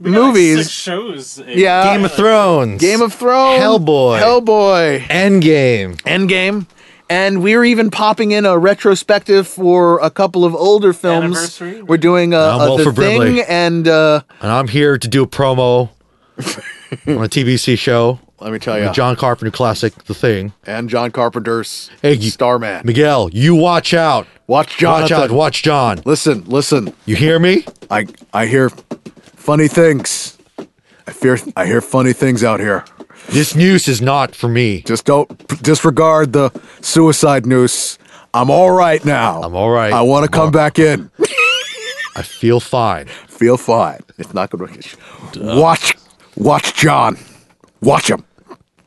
We 0.00 0.10
got, 0.12 0.18
like, 0.20 0.26
movies. 0.28 0.58
six 0.58 0.70
shows. 0.70 1.38
in- 1.38 1.58
Yeah. 1.58 1.94
Game 1.94 2.04
of 2.04 2.12
Thrones. 2.12 2.80
Game 2.80 3.00
of 3.02 3.12
Thrones, 3.14 3.62
Hellboy. 3.62 4.20
Hellboy, 4.20 5.00
Endgame. 5.08 5.96
Endgame, 6.02 6.66
and 7.10 7.42
we're 7.42 7.64
even 7.64 7.90
popping 7.90 8.30
in 8.30 8.46
a 8.46 8.56
retrospective 8.56 9.46
for 9.46 9.98
a 10.00 10.10
couple 10.10 10.44
of 10.46 10.54
older 10.54 10.92
films. 10.94 11.24
Anniversary? 11.36 11.82
We're 11.82 11.98
doing 11.98 12.32
a, 12.32 12.38
I'm 12.38 12.70
a 12.70 12.76
the 12.78 12.84
thing 12.84 12.94
Brimley. 13.18 13.42
and 13.44 13.86
uh, 13.86 14.22
And 14.40 14.50
I'm 14.50 14.68
here 14.68 14.96
to 14.96 15.08
do 15.08 15.22
a 15.24 15.26
promo 15.26 15.90
on 16.38 17.24
a 17.24 17.28
TBC 17.28 17.76
show. 17.78 18.18
let 18.40 18.52
me 18.52 18.58
tell 18.58 18.78
you, 18.80 18.90
John 18.92 19.16
Carpenter 19.16 19.50
classic, 19.50 19.92
The 20.04 20.14
Thing. 20.14 20.52
and 20.64 20.88
John 20.88 21.10
Carpenter's 21.10 21.90
Hey, 22.00 22.14
you- 22.14 22.30
Starman. 22.30 22.82
Miguel, 22.86 23.28
you 23.32 23.54
watch 23.54 23.92
out. 23.92 24.26
Watch 24.46 24.78
John. 24.78 25.02
Watch 25.02 25.12
out. 25.12 25.30
Watch 25.30 25.62
John. 25.62 26.00
Listen, 26.04 26.44
listen. 26.46 26.92
You 27.06 27.14
hear 27.16 27.38
me? 27.38 27.64
I 27.90 28.06
I 28.32 28.46
hear 28.46 28.70
funny 29.36 29.68
things. 29.68 30.38
I 31.06 31.12
fear 31.12 31.38
I 31.56 31.66
hear 31.66 31.80
funny 31.80 32.12
things 32.12 32.42
out 32.42 32.58
here. 32.60 32.84
This 33.28 33.54
news 33.54 33.86
is 33.88 34.00
not 34.00 34.34
for 34.34 34.48
me. 34.48 34.82
Just 34.82 35.04
don't 35.04 35.28
disregard 35.62 36.32
the 36.32 36.50
suicide 36.80 37.46
noose. 37.46 37.98
I'm 38.34 38.50
all 38.50 38.70
right 38.70 39.04
now. 39.04 39.42
I'm 39.42 39.54
all 39.54 39.70
right. 39.70 39.92
I 39.92 40.02
want 40.02 40.24
to 40.24 40.30
come 40.30 40.46
all- 40.46 40.50
back 40.50 40.78
in. 40.78 41.10
I 42.16 42.22
feel 42.22 42.58
fine. 42.60 43.06
Feel 43.28 43.56
fine. 43.56 44.00
It's 44.18 44.34
not 44.34 44.50
going 44.50 44.80
to 44.82 45.40
watch. 45.60 45.94
Watch 46.36 46.74
John. 46.74 47.16
Watch 47.80 48.10
him. 48.10 48.24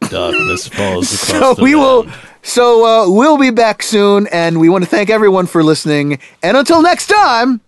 Darkness 0.09 0.67
falls 0.67 1.09
So 1.19 1.53
the 1.53 1.63
we 1.63 1.75
will. 1.75 2.05
So 2.41 2.85
uh, 2.85 3.09
we'll 3.09 3.37
be 3.37 3.49
back 3.51 3.81
soon, 3.81 4.27
and 4.27 4.59
we 4.59 4.67
want 4.67 4.83
to 4.83 4.89
thank 4.89 5.09
everyone 5.09 5.45
for 5.45 5.63
listening. 5.63 6.19
And 6.43 6.57
until 6.57 6.81
next 6.81 7.07
time, 7.07 7.61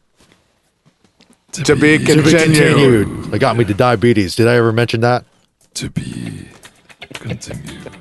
to, 1.54 1.76
be, 1.76 1.98
To 1.98 2.00
be 2.00 2.06
continued. 2.06 2.44
continued. 2.44 3.34
It 3.34 3.40
got 3.40 3.56
me 3.56 3.64
to 3.64 3.74
diabetes. 3.74 4.36
Did 4.36 4.48
I 4.50 4.56
ever 4.56 4.74
mention 4.74 5.00
that? 5.02 5.24
To 5.76 5.90
be 5.90 6.48
continued. 7.14 7.92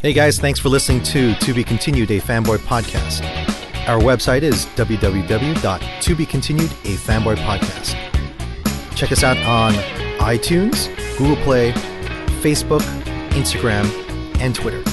Hey 0.00 0.12
guys, 0.12 0.38
thanks 0.38 0.58
for 0.58 0.68
listening 0.68 1.02
to 1.04 1.34
To 1.34 1.54
Be 1.54 1.62
Continued, 1.62 2.10
a 2.10 2.20
fanboy 2.20 2.58
podcast. 2.58 3.22
Our 3.88 4.00
website 4.00 4.42
is 4.42 4.66
www.tobecontinued, 4.76 6.70
a. 7.36 8.96
Check 8.96 9.12
us 9.12 9.22
out 9.22 9.38
on 9.38 9.72
iTunes, 10.18 10.88
Google 11.16 11.36
Play, 11.44 11.72
Facebook, 12.42 12.82
Instagram, 13.30 13.86
and 14.40 14.54
Twitter. 14.54 14.91